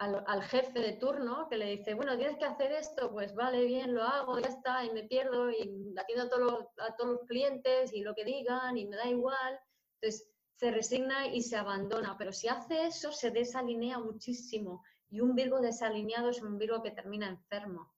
al, 0.00 0.42
jefe 0.42 0.80
de 0.80 0.94
turno 0.94 1.46
que 1.50 1.58
le 1.58 1.76
dice, 1.76 1.92
bueno, 1.92 2.16
tienes 2.16 2.38
que 2.38 2.46
hacer 2.46 2.72
esto, 2.72 3.12
pues 3.12 3.34
vale, 3.34 3.66
bien, 3.66 3.94
lo 3.94 4.02
hago, 4.02 4.38
ya 4.38 4.48
está, 4.48 4.82
y 4.82 4.90
me 4.92 5.02
pierdo 5.02 5.50
y 5.50 5.94
atiendo 5.98 6.24
a 6.24 6.28
todos 6.30 6.42
los, 6.42 6.64
a 6.78 6.96
todos 6.96 7.10
los 7.10 7.28
clientes 7.28 7.92
y 7.92 8.00
lo 8.00 8.14
que 8.14 8.24
digan 8.24 8.78
y 8.78 8.86
me 8.86 8.96
da 8.96 9.06
igual. 9.06 9.60
Entonces 10.00 10.26
se 10.56 10.70
resigna 10.70 11.26
y 11.26 11.42
se 11.42 11.56
abandona, 11.56 12.16
pero 12.16 12.32
si 12.32 12.48
hace 12.48 12.86
eso 12.86 13.12
se 13.12 13.30
desalinea 13.30 13.98
muchísimo 13.98 14.82
y 15.10 15.20
un 15.20 15.34
Virgo 15.34 15.60
desalineado 15.60 16.30
es 16.30 16.40
un 16.40 16.56
Virgo 16.56 16.82
que 16.82 16.92
termina 16.92 17.28
enfermo. 17.28 17.92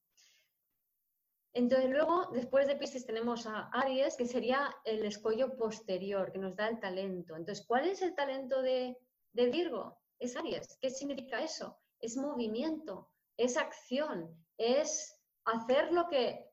Entonces 1.54 1.88
luego, 1.88 2.30
después 2.32 2.66
de 2.66 2.76
Piscis 2.76 3.06
tenemos 3.06 3.46
a 3.46 3.68
Aries, 3.72 4.16
que 4.16 4.26
sería 4.26 4.74
el 4.84 5.04
escollo 5.04 5.56
posterior, 5.56 6.32
que 6.32 6.38
nos 6.38 6.56
da 6.56 6.68
el 6.68 6.80
talento. 6.80 7.36
Entonces, 7.36 7.64
¿cuál 7.64 7.86
es 7.86 8.02
el 8.02 8.14
talento 8.16 8.60
de, 8.60 8.96
de 9.34 9.50
Virgo? 9.50 10.00
Es 10.18 10.34
Aries. 10.36 10.78
¿Qué 10.80 10.88
significa 10.90 11.42
eso? 11.42 11.81
Es 12.02 12.18
movimiento, 12.18 13.10
es 13.38 13.56
acción, 13.56 14.36
es 14.58 15.18
hacer 15.46 15.92
lo 15.92 16.08
que, 16.08 16.50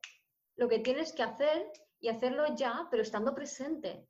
lo 0.56 0.68
que 0.68 0.78
tienes 0.78 1.12
que 1.12 1.22
hacer 1.22 1.70
y 2.00 2.08
hacerlo 2.08 2.54
ya, 2.56 2.88
pero 2.90 3.02
estando 3.02 3.34
presente. 3.34 4.08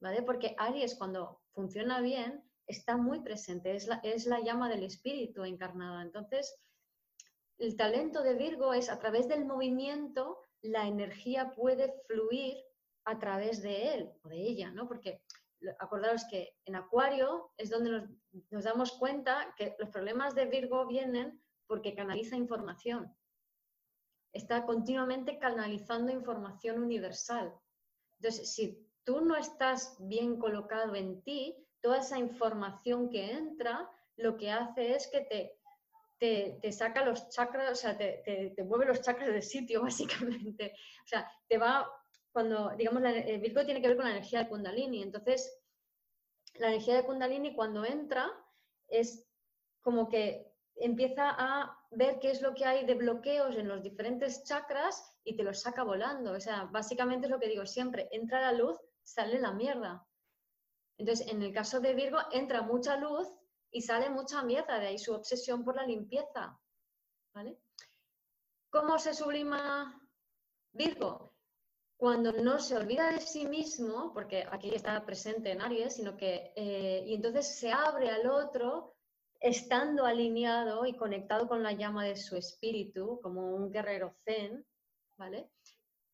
¿Vale? 0.00 0.22
Porque 0.22 0.54
Aries 0.58 0.94
cuando 0.94 1.40
funciona 1.52 2.00
bien 2.00 2.44
está 2.66 2.96
muy 2.96 3.20
presente, 3.20 3.74
es 3.74 3.86
la, 3.86 4.00
es 4.02 4.26
la 4.26 4.40
llama 4.40 4.68
del 4.68 4.84
espíritu 4.84 5.44
encarnada. 5.44 6.02
Entonces, 6.02 6.54
el 7.58 7.76
talento 7.76 8.22
de 8.22 8.34
Virgo 8.34 8.74
es 8.74 8.90
a 8.90 8.98
través 8.98 9.28
del 9.28 9.44
movimiento, 9.44 10.40
la 10.62 10.86
energía 10.86 11.52
puede 11.52 11.92
fluir 12.06 12.56
a 13.04 13.18
través 13.18 13.62
de 13.62 13.94
él 13.94 14.12
o 14.22 14.28
de 14.28 14.40
ella, 14.40 14.70
¿no? 14.70 14.88
Porque 14.88 15.22
acordaros 15.78 16.24
que 16.30 16.56
en 16.64 16.76
Acuario 16.76 17.52
es 17.56 17.70
donde 17.70 17.90
nos, 17.90 18.08
nos, 18.50 18.64
damos 18.64 18.92
cuenta 18.92 19.54
que 19.56 19.76
los 19.78 19.90
problemas 19.90 20.34
de 20.34 20.46
Virgo 20.46 20.86
vienen 20.86 21.42
porque 21.66 21.94
canaliza 21.94 22.36
información. 22.36 23.14
Está 24.32 24.66
continuamente 24.66 25.38
canalizando 25.38 26.12
información 26.12 26.82
universal. 26.82 27.54
Entonces, 28.18 28.52
si 28.52 28.88
tú 29.04 29.20
no 29.20 29.36
estás 29.36 29.96
bien 30.00 30.38
colocado 30.38 30.94
en 30.94 31.22
ti, 31.22 31.56
toda 31.80 31.98
esa 31.98 32.18
información 32.18 33.10
que 33.10 33.32
entra, 33.32 33.90
lo 34.16 34.36
que 34.36 34.50
hace 34.50 34.94
es 34.94 35.08
que 35.08 35.20
te 35.20 35.58
te, 36.18 36.72
saca 36.72 37.04
los 37.04 37.28
chakras, 37.28 37.72
o 37.72 37.74
sea, 37.74 37.96
te, 37.96 38.52
te, 38.54 38.64
mueve 38.64 38.86
los 38.86 39.02
chakras 39.02 39.28
del 39.28 39.42
sitio, 39.42 39.82
básicamente. 39.82 40.72
O 41.04 41.06
sea, 41.06 41.30
te 41.48 41.58
va, 41.58 41.88
cuando, 42.34 42.70
digamos, 42.76 43.00
el 43.04 43.38
Virgo 43.38 43.64
tiene 43.64 43.80
que 43.80 43.86
ver 43.86 43.96
con 43.96 44.06
la 44.06 44.10
energía 44.10 44.40
de 44.40 44.48
Kundalini, 44.48 45.04
entonces, 45.04 45.56
la 46.54 46.66
energía 46.66 46.96
de 46.96 47.04
Kundalini 47.04 47.54
cuando 47.54 47.84
entra 47.84 48.28
es 48.88 49.24
como 49.80 50.08
que 50.08 50.52
empieza 50.74 51.30
a 51.30 51.78
ver 51.92 52.18
qué 52.18 52.32
es 52.32 52.42
lo 52.42 52.52
que 52.52 52.64
hay 52.64 52.86
de 52.86 52.94
bloqueos 52.94 53.54
en 53.54 53.68
los 53.68 53.84
diferentes 53.84 54.42
chakras 54.42 55.16
y 55.22 55.36
te 55.36 55.44
los 55.44 55.60
saca 55.60 55.84
volando. 55.84 56.32
O 56.32 56.40
sea, 56.40 56.64
básicamente 56.64 57.26
es 57.26 57.30
lo 57.30 57.38
que 57.38 57.48
digo 57.48 57.66
siempre, 57.66 58.08
entra 58.10 58.40
la 58.40 58.52
luz, 58.52 58.80
sale 59.04 59.38
la 59.38 59.52
mierda. 59.52 60.04
Entonces, 60.98 61.28
en 61.28 61.40
el 61.40 61.52
caso 61.52 61.78
de 61.78 61.94
Virgo, 61.94 62.18
entra 62.32 62.62
mucha 62.62 62.96
luz 62.96 63.28
y 63.70 63.82
sale 63.82 64.10
mucha 64.10 64.42
mierda, 64.42 64.80
de 64.80 64.88
ahí 64.88 64.98
su 64.98 65.14
obsesión 65.14 65.64
por 65.64 65.76
la 65.76 65.86
limpieza. 65.86 66.58
¿vale? 67.32 67.60
¿Cómo 68.70 68.98
se 68.98 69.14
sublima 69.14 70.00
Virgo? 70.72 71.33
Cuando 71.96 72.32
no 72.32 72.58
se 72.58 72.76
olvida 72.76 73.10
de 73.12 73.20
sí 73.20 73.46
mismo, 73.46 74.12
porque 74.12 74.44
aquí 74.50 74.74
está 74.74 75.04
presente 75.06 75.52
en 75.52 75.62
Aries, 75.62 75.94
sino 75.94 76.16
que, 76.16 76.52
eh, 76.56 77.04
y 77.06 77.14
entonces 77.14 77.46
se 77.58 77.70
abre 77.70 78.10
al 78.10 78.26
otro 78.26 78.94
estando 79.40 80.04
alineado 80.04 80.86
y 80.86 80.96
conectado 80.96 81.46
con 81.46 81.62
la 81.62 81.72
llama 81.72 82.04
de 82.04 82.16
su 82.16 82.36
espíritu, 82.36 83.20
como 83.22 83.54
un 83.54 83.70
guerrero 83.70 84.16
zen, 84.24 84.66
¿vale? 85.18 85.50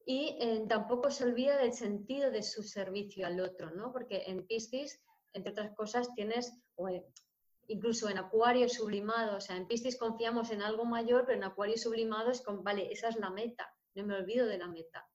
Y 0.05 0.37
eh, 0.41 0.65
tampoco 0.69 1.11
se 1.11 1.25
olvida 1.25 1.57
del 1.57 1.73
sentido 1.73 2.31
de 2.31 2.43
su 2.43 2.63
servicio 2.63 3.27
al 3.27 3.41
otro, 3.41 3.71
¿no? 3.71 3.93
Porque 3.93 4.25
en 4.27 4.47
Piscis, 4.47 5.01
entre 5.33 5.53
otras 5.53 5.75
cosas, 5.77 6.13
tienes, 6.15 6.53
incluso 7.69 8.09
en 8.09 8.19
acuario 8.19 8.69
sublimado, 8.69 9.37
o 9.37 9.41
sea, 9.41 9.57
en 9.57 9.69
Piscis 9.69 9.97
confiamos 9.97 10.51
en 10.51 10.63
algo 10.63 10.85
mayor, 10.85 11.25
pero 11.25 11.39
en 11.39 11.45
acuario 11.45 11.79
sublimado 11.79 12.31
es 12.31 12.43
como, 12.43 12.63
vale, 12.63 12.93
esa 12.93 13.09
es 13.09 13.17
la 13.17 13.31
meta, 13.31 13.73
no 13.95 14.05
me 14.05 14.17
olvido 14.17 14.47
de 14.47 14.59
la 14.59 14.67
meta. 14.67 15.09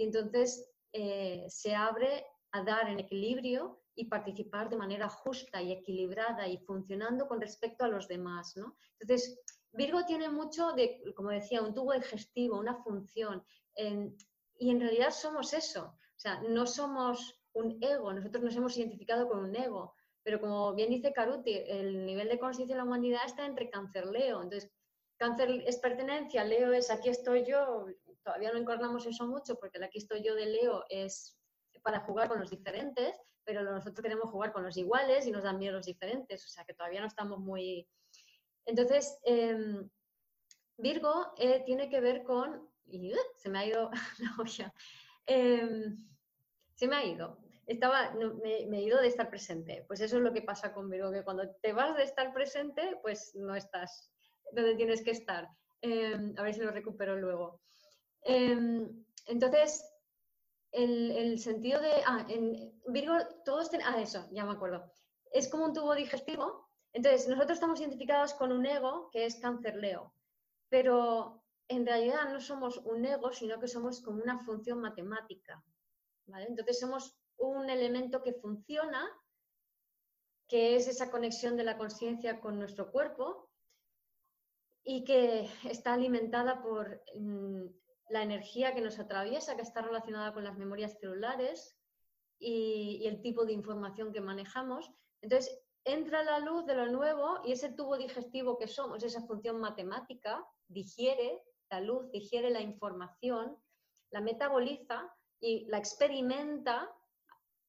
Y 0.00 0.04
entonces 0.04 0.66
eh, 0.94 1.44
se 1.48 1.74
abre 1.74 2.24
a 2.52 2.62
dar 2.62 2.88
en 2.88 3.00
equilibrio 3.00 3.82
y 3.94 4.06
participar 4.06 4.70
de 4.70 4.78
manera 4.78 5.10
justa 5.10 5.60
y 5.60 5.72
equilibrada 5.72 6.48
y 6.48 6.56
funcionando 6.56 7.28
con 7.28 7.38
respecto 7.38 7.84
a 7.84 7.88
los 7.88 8.08
demás, 8.08 8.56
¿no? 8.56 8.78
Entonces, 8.98 9.38
Virgo 9.72 10.06
tiene 10.06 10.30
mucho 10.30 10.72
de, 10.72 11.02
como 11.14 11.28
decía, 11.28 11.60
un 11.60 11.74
tubo 11.74 11.92
digestivo, 11.92 12.58
una 12.58 12.82
función, 12.82 13.44
y 13.76 14.70
en 14.70 14.80
realidad 14.80 15.10
somos 15.10 15.52
eso, 15.52 15.84
o 15.84 16.18
sea, 16.18 16.40
no 16.48 16.66
somos 16.66 17.38
un 17.52 17.76
ego, 17.82 18.10
nosotros 18.14 18.42
nos 18.42 18.56
hemos 18.56 18.78
identificado 18.78 19.28
con 19.28 19.40
un 19.40 19.54
ego, 19.54 19.94
pero 20.22 20.40
como 20.40 20.74
bien 20.74 20.88
dice 20.88 21.12
Caruti, 21.12 21.52
el 21.66 22.06
nivel 22.06 22.30
de 22.30 22.38
conciencia 22.38 22.74
de 22.74 22.78
la 22.78 22.86
humanidad 22.86 23.20
está 23.26 23.44
entre 23.44 23.68
cáncer-leo. 23.68 24.42
Entonces, 24.42 24.72
cáncer 25.18 25.62
es 25.66 25.76
pertenencia, 25.76 26.42
Leo 26.44 26.72
es 26.72 26.90
aquí 26.90 27.10
estoy 27.10 27.44
yo. 27.44 27.86
Todavía 28.22 28.52
no 28.52 28.58
encarnamos 28.58 29.06
eso 29.06 29.26
mucho 29.26 29.56
porque 29.58 29.78
el 29.78 29.84
aquí 29.84 29.98
estoy 29.98 30.22
yo 30.22 30.34
de 30.34 30.46
Leo 30.46 30.84
es 30.88 31.38
para 31.82 32.00
jugar 32.00 32.28
con 32.28 32.40
los 32.40 32.50
diferentes, 32.50 33.16
pero 33.44 33.62
nosotros 33.62 34.02
queremos 34.02 34.30
jugar 34.30 34.52
con 34.52 34.64
los 34.64 34.76
iguales 34.76 35.26
y 35.26 35.30
nos 35.30 35.42
dan 35.42 35.58
miedo 35.58 35.76
los 35.76 35.86
diferentes. 35.86 36.44
O 36.44 36.48
sea 36.48 36.64
que 36.64 36.74
todavía 36.74 37.00
no 37.00 37.06
estamos 37.06 37.38
muy. 37.38 37.88
Entonces, 38.66 39.18
em, 39.24 39.88
Virgo 40.76 41.32
eh, 41.38 41.62
tiene 41.64 41.88
que 41.88 42.00
ver 42.00 42.22
con. 42.22 42.68
Uh, 42.86 43.16
se 43.36 43.48
me 43.48 43.60
ha 43.60 43.66
ido 43.66 43.90
la 44.18 44.36
olla. 44.38 44.74
Em, 45.26 45.96
se 46.74 46.88
me 46.88 46.96
ha 46.96 47.04
ido 47.04 47.38
estaba, 47.70 48.12
me, 48.68 48.78
he 48.78 48.82
ido 48.82 49.00
de 49.00 49.06
estar 49.06 49.30
presente. 49.30 49.84
Pues 49.86 50.00
eso 50.00 50.16
es 50.16 50.22
lo 50.22 50.32
que 50.32 50.42
pasa 50.42 50.72
con 50.72 50.90
Virgo, 50.90 51.12
que 51.12 51.22
cuando 51.22 51.48
te 51.62 51.72
vas 51.72 51.96
de 51.96 52.02
estar 52.02 52.32
presente, 52.32 52.98
pues 53.02 53.32
no 53.36 53.54
estás 53.54 54.12
donde 54.52 54.74
tienes 54.74 55.02
que 55.02 55.12
estar. 55.12 55.48
Em, 55.80 56.34
a 56.36 56.42
ver 56.42 56.54
si 56.54 56.60
lo 56.60 56.72
recupero 56.72 57.16
luego. 57.16 57.60
Em, 58.22 59.04
entonces, 59.26 59.84
el, 60.72 61.38
sentido 61.38 61.80
de... 61.80 62.02
Ah, 62.06 62.26
Virgo, 62.86 63.14
todos 63.44 63.70
tenemos... 63.70 63.94
Ah, 63.94 64.00
eso, 64.00 64.28
ya 64.32 64.44
me 64.44 64.52
acuerdo. 64.52 64.92
Es 65.32 65.48
como 65.48 65.66
un 65.66 65.72
tubo 65.72 65.94
digestivo. 65.94 66.68
Entonces, 66.92 67.28
nosotros 67.28 67.56
estamos 67.56 67.80
identificados 67.80 68.34
con 68.34 68.52
un 68.52 68.66
ego 68.66 69.10
que 69.10 69.24
es 69.24 69.36
cáncer 69.36 69.76
leo, 69.76 70.12
pero 70.68 71.44
en 71.68 71.86
realidad 71.86 72.32
no 72.32 72.40
somos 72.40 72.78
un 72.78 73.04
ego, 73.04 73.32
sino 73.32 73.60
que 73.60 73.68
somos 73.68 74.00
como 74.02 74.20
una 74.22 74.38
función 74.40 74.80
matemática. 74.80 75.62
¿vale? 76.26 76.46
Entonces, 76.48 76.80
somos 76.80 77.16
un 77.36 77.70
elemento 77.70 78.22
que 78.22 78.34
funciona, 78.34 79.08
que 80.48 80.74
es 80.74 80.88
esa 80.88 81.10
conexión 81.12 81.56
de 81.56 81.64
la 81.64 81.78
conciencia 81.78 82.40
con 82.40 82.58
nuestro 82.58 82.90
cuerpo 82.90 83.50
y 84.82 85.04
que 85.04 85.48
está 85.64 85.94
alimentada 85.94 86.60
por 86.60 87.02
mm, 87.14 87.66
la 88.10 88.22
energía 88.22 88.74
que 88.74 88.80
nos 88.80 88.98
atraviesa, 88.98 89.56
que 89.56 89.62
está 89.62 89.82
relacionada 89.82 90.34
con 90.34 90.44
las 90.44 90.58
memorias 90.58 90.98
celulares 90.98 91.76
y, 92.38 93.06
el 93.06 93.22
tipo 93.22 93.44
de 93.44 93.52
información 93.52 94.12
que 94.12 94.20
manejamos. 94.20 94.90
Entonces, 95.22 95.58
entra 95.84 96.22
la 96.22 96.40
luz 96.40 96.66
de 96.66 96.74
lo 96.74 96.86
nuevo 96.86 97.40
y 97.44 97.52
ese 97.52 97.72
tubo 97.72 97.96
digestivo 97.96 98.58
que 98.58 98.68
somos, 98.68 99.02
esa 99.02 99.22
función 99.22 99.60
matemática, 99.60 100.44
digiere 100.68 101.42
la 101.70 101.80
luz, 101.80 102.10
digiere 102.10 102.50
la 102.50 102.60
información, 102.60 103.56
la 104.10 104.20
metaboliza 104.20 105.14
y 105.40 105.66
la 105.66 105.78
experimenta 105.78 106.92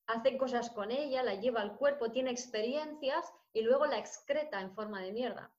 hace 0.07 0.37
cosas 0.37 0.71
con 0.71 0.91
ella, 0.91 1.23
la 1.23 1.35
lleva 1.35 1.61
al 1.61 1.77
cuerpo, 1.77 2.11
tiene 2.11 2.31
experiencias 2.31 3.31
y 3.53 3.61
luego 3.61 3.85
la 3.85 3.99
excreta 3.99 4.59
en 4.59 4.73
forma 4.73 5.01
de 5.01 5.13
mierda. 5.13 5.53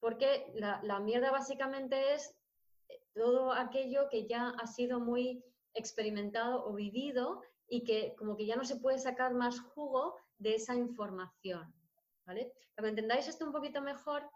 Porque 0.00 0.52
la, 0.54 1.00
mierda 1.00 1.30
básicamente 1.30 2.14
es 2.14 2.36
todo 3.14 3.52
aquello 3.52 4.08
que 4.10 4.26
ya 4.26 4.50
ha 4.50 4.66
sido 4.66 5.00
muy 5.00 5.44
experimentado 5.74 6.64
o 6.66 6.74
vivido 6.74 7.42
y 7.68 7.84
que 7.84 8.14
como 8.16 8.36
que 8.36 8.46
ya 8.46 8.56
no 8.56 8.64
se 8.64 8.76
puede 8.76 8.98
sacar 8.98 9.34
más 9.34 9.60
jugo 9.60 10.16
de 10.38 10.54
esa 10.56 10.74
información. 10.74 11.72
¿vale? 12.26 12.52
Para 12.74 12.86
que 12.86 12.90
entendáis 12.90 13.28
esto 13.28 13.46
un 13.46 13.52
poquito 13.52 13.80
mejor, 13.80 14.28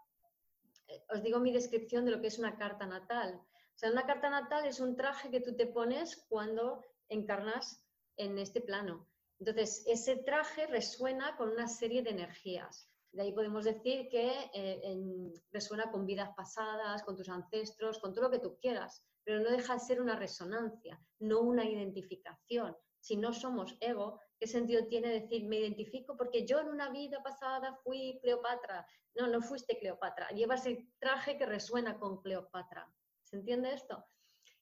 eh, 0.87 1.03
os 1.09 1.21
digo 1.21 1.39
mi 1.39 1.51
descripción 1.51 2.05
de 2.05 2.11
lo 2.11 2.21
que 2.21 2.27
es 2.27 2.39
una 2.39 2.57
carta 2.57 2.85
natal. 2.85 3.35
O 3.35 3.77
sea, 3.79 3.91
una 3.91 4.05
carta 4.05 4.29
natal 4.29 4.65
es 4.65 4.79
un 4.79 4.95
traje 4.95 5.29
que 5.29 5.41
tú 5.41 5.55
te 5.55 5.67
pones 5.67 6.25
cuando 6.27 6.83
encarnas 7.07 7.85
en 8.17 8.37
este 8.37 8.61
plano. 8.61 9.07
Entonces, 9.39 9.83
ese 9.87 10.17
traje 10.17 10.67
resuena 10.67 11.37
con 11.37 11.49
una 11.49 11.67
serie 11.67 12.03
de 12.03 12.09
energías. 12.09 12.88
De 13.11 13.23
ahí 13.23 13.31
podemos 13.31 13.65
decir 13.65 14.07
que 14.09 14.51
eh, 14.53 15.33
resuena 15.51 15.91
con 15.91 16.05
vidas 16.05 16.29
pasadas, 16.35 17.03
con 17.03 17.15
tus 17.15 17.29
ancestros, 17.29 17.99
con 17.99 18.13
todo 18.13 18.25
lo 18.25 18.31
que 18.31 18.39
tú 18.39 18.57
quieras, 18.59 19.03
pero 19.23 19.39
no 19.39 19.49
deja 19.49 19.73
de 19.73 19.79
ser 19.79 20.01
una 20.01 20.15
resonancia, 20.15 21.01
no 21.19 21.41
una 21.41 21.65
identificación. 21.65 22.75
Si 22.99 23.15
no 23.15 23.33
somos 23.33 23.77
ego, 23.79 24.19
¿qué 24.37 24.45
sentido 24.45 24.85
tiene 24.87 25.07
decir 25.09 25.47
me 25.47 25.57
identifico 25.57 26.17
porque 26.17 26.45
yo 26.45 26.59
en 26.59 26.67
una 26.67 26.89
vida 26.89 27.23
pasada 27.23 27.79
fui 27.83 28.19
Cleopatra? 28.21 28.85
No, 29.15 29.27
no 29.27 29.41
fuiste 29.41 29.79
Cleopatra, 29.79 30.29
llevas 30.29 30.65
el 30.65 30.91
traje 30.99 31.37
que 31.37 31.45
resuena 31.45 31.97
con 31.97 32.21
Cleopatra. 32.21 32.93
¿Se 33.23 33.37
entiende 33.37 33.73
esto? 33.73 34.05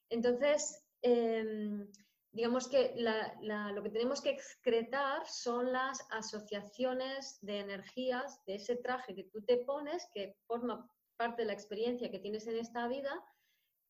Entonces, 0.09 0.85
em, 1.01 1.91
digamos 2.31 2.67
que 2.67 2.93
lo 3.41 3.83
que 3.83 3.89
tenemos 3.89 4.21
que 4.21 4.31
excretar 4.31 5.25
son 5.27 5.71
las 5.71 5.99
asociaciones 6.11 7.37
de 7.41 7.59
energías 7.59 8.43
de 8.45 8.55
ese 8.55 8.75
traje 8.75 9.15
que 9.15 9.25
tú 9.25 9.41
te 9.43 9.57
pones, 9.57 10.07
que 10.13 10.35
forma 10.45 10.89
parte 11.17 11.41
de 11.41 11.47
la 11.47 11.53
experiencia 11.53 12.11
que 12.11 12.19
tienes 12.19 12.45
en 12.47 12.57
esta 12.57 12.87
vida, 12.87 13.11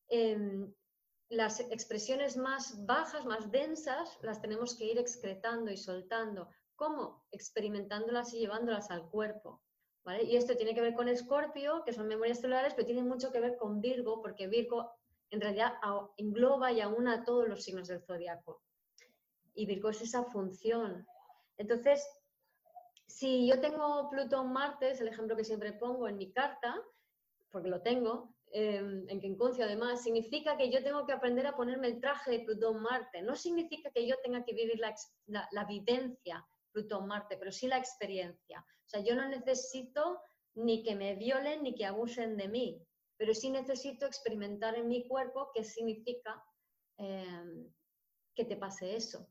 em, 0.10 0.74
las 1.30 1.60
expresiones 1.60 2.38
más 2.38 2.86
bajas, 2.86 3.26
más 3.26 3.52
densas, 3.52 4.18
las 4.22 4.42
tenemos 4.42 4.78
que 4.78 4.86
ir 4.86 4.98
excretando 4.98 5.72
y 5.72 5.78
soltando. 5.78 6.50
¿Cómo? 6.76 7.26
Experimentándolas 7.32 8.34
y 8.34 8.40
llevándolas 8.40 8.92
al 8.92 9.10
cuerpo. 9.10 9.62
Y 10.24 10.38
esto 10.38 10.56
tiene 10.56 10.74
que 10.74 10.82
ver 10.82 10.94
con 10.94 11.10
Escorpio, 11.10 11.84
que 11.84 11.92
son 11.92 12.08
memorias 12.08 12.40
celulares, 12.40 12.74
pero 12.74 12.86
tiene 12.86 13.04
mucho 13.04 13.30
que 13.32 13.42
ver 13.42 13.58
con 13.58 13.82
Virgo, 13.82 14.22
porque 14.22 14.48
Virgo 14.48 14.90
en 15.30 15.42
realidad 15.42 15.74
engloba 16.18 16.72
y 16.72 16.82
aúna 16.82 17.24
todos 17.24 17.48
los 17.48 17.64
signos 17.64 17.88
del 17.88 18.02
zodiaco. 18.02 18.62
Y 19.54 19.66
Virgo 19.66 19.90
es 19.90 20.02
esa 20.02 20.24
función. 20.24 21.06
Entonces, 21.58 22.08
si 23.08 23.48
yo 23.48 23.60
tengo 23.60 24.10
Plutón-Marte, 24.10 24.92
es 24.92 25.02
el 25.02 25.08
ejemplo 25.08 25.36
que 25.36 25.44
siempre 25.44 25.74
pongo 25.74 26.08
en 26.08 26.18
mi 26.18 26.32
carta, 26.32 26.76
porque 27.50 27.70
lo 27.70 27.82
tengo, 27.82 28.36
eh, 28.52 28.78
en 29.08 29.20
Quincuncio 29.20 29.66
además, 29.66 30.04
significa 30.04 30.56
que 30.56 30.72
yo 30.72 30.84
tengo 30.84 31.06
que 31.06 31.14
aprender 31.14 31.48
a 31.48 31.56
ponerme 31.56 31.88
el 31.88 32.00
traje 32.00 32.32
de 32.32 32.40
Plutón-Marte. 32.42 33.22
No 33.22 33.36
significa 33.36 33.90
que 33.92 34.08
yo 34.08 34.16
tenga 34.24 34.44
que 34.44 34.54
vivir 34.54 34.80
la, 34.80 34.94
la, 35.26 35.48
la 35.52 35.66
vivencia 35.66 36.46
Plutón-Marte, 36.72 37.38
pero 37.38 37.52
sí 37.52 37.68
la 37.68 37.78
experiencia. 37.78 38.60
O 38.86 38.90
sea, 38.90 39.02
yo 39.02 39.16
no 39.16 39.28
necesito 39.28 40.22
ni 40.56 40.84
que 40.84 40.96
me 40.96 41.16
violen 41.16 41.64
ni 41.64 41.76
que 41.76 41.86
abusen 41.86 42.38
de 42.38 42.48
mí, 42.48 42.87
pero 43.18 43.34
sí 43.34 43.50
necesito 43.50 44.06
experimentar 44.06 44.76
en 44.76 44.88
mi 44.88 45.08
cuerpo 45.08 45.50
qué 45.54 45.64
significa 45.64 46.44
em, 46.98 47.72
que 48.36 48.46
te 48.46 48.56
pase 48.56 48.96
eso. 48.96 49.28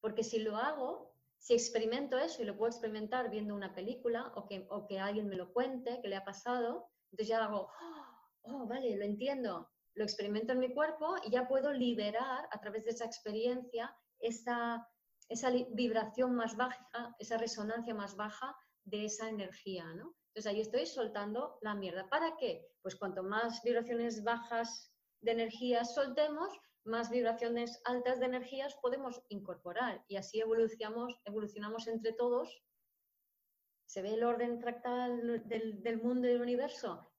Porque 0.00 0.24
si 0.24 0.40
lo 0.40 0.56
hago, 0.56 1.14
si 1.38 1.54
experimento 1.54 2.18
eso 2.18 2.42
y 2.42 2.44
lo 2.44 2.56
puedo 2.56 2.70
experimentar 2.70 3.30
viendo 3.30 3.54
una 3.54 3.74
película 3.74 4.32
o 4.34 4.46
que, 4.46 4.98
alguien 4.98 5.28
me 5.28 5.36
lo 5.36 5.52
cuente, 5.52 6.00
que 6.02 6.08
le 6.08 6.16
ha 6.16 6.24
pasado, 6.24 6.90
entonces 7.10 7.28
ya 7.28 7.44
hago, 7.44 7.70
oh, 8.42 8.66
vale, 8.66 8.96
lo 8.96 9.04
entiendo, 9.04 9.70
lo 9.94 10.04
experimento 10.04 10.52
en 10.52 10.58
mi 10.58 10.74
cuerpo 10.74 11.16
y 11.24 11.30
ya 11.30 11.48
puedo 11.48 11.72
liberar 11.72 12.48
a 12.50 12.60
través 12.60 12.84
de 12.84 12.90
esa 12.90 13.04
experiencia 13.04 13.94
esa, 14.20 14.86
esa 15.28 15.50
vibración 15.50 16.34
más 16.34 16.56
baja, 16.56 17.16
esa 17.18 17.38
resonancia 17.38 17.94
más 17.94 18.16
baja 18.16 18.54
de 18.84 19.06
esa 19.06 19.28
energía, 19.28 19.84
¿no? 19.94 20.14
Entonces 20.30 20.52
ahí 20.52 20.60
estoy 20.60 20.86
soltando 20.86 21.58
la 21.60 21.74
mierda. 21.74 22.08
¿Para 22.08 22.36
qué? 22.36 22.68
Pues 22.82 22.94
cuanto 22.94 23.24
más 23.24 23.62
vibraciones 23.64 24.22
bajas 24.22 24.94
de 25.20 25.32
energías 25.32 25.92
soltemos, 25.92 26.56
más 26.84 27.10
vibraciones 27.10 27.82
altas 27.84 28.20
de 28.20 28.26
energías 28.26 28.76
podemos 28.76 29.20
incorporar 29.28 30.04
y 30.08 30.16
así 30.16 30.40
evolucionamos, 30.40 31.18
evolucionamos 31.24 31.88
entre 31.88 32.12
todos. 32.12 32.62
¿Se 33.86 34.02
ve 34.02 34.14
el 34.14 34.22
orden 34.22 34.60
fractal 34.60 35.42
del, 35.48 35.82
del 35.82 36.00
mundo 36.00 36.28
y 36.28 36.32
del 36.32 36.42
universo? 36.42 37.12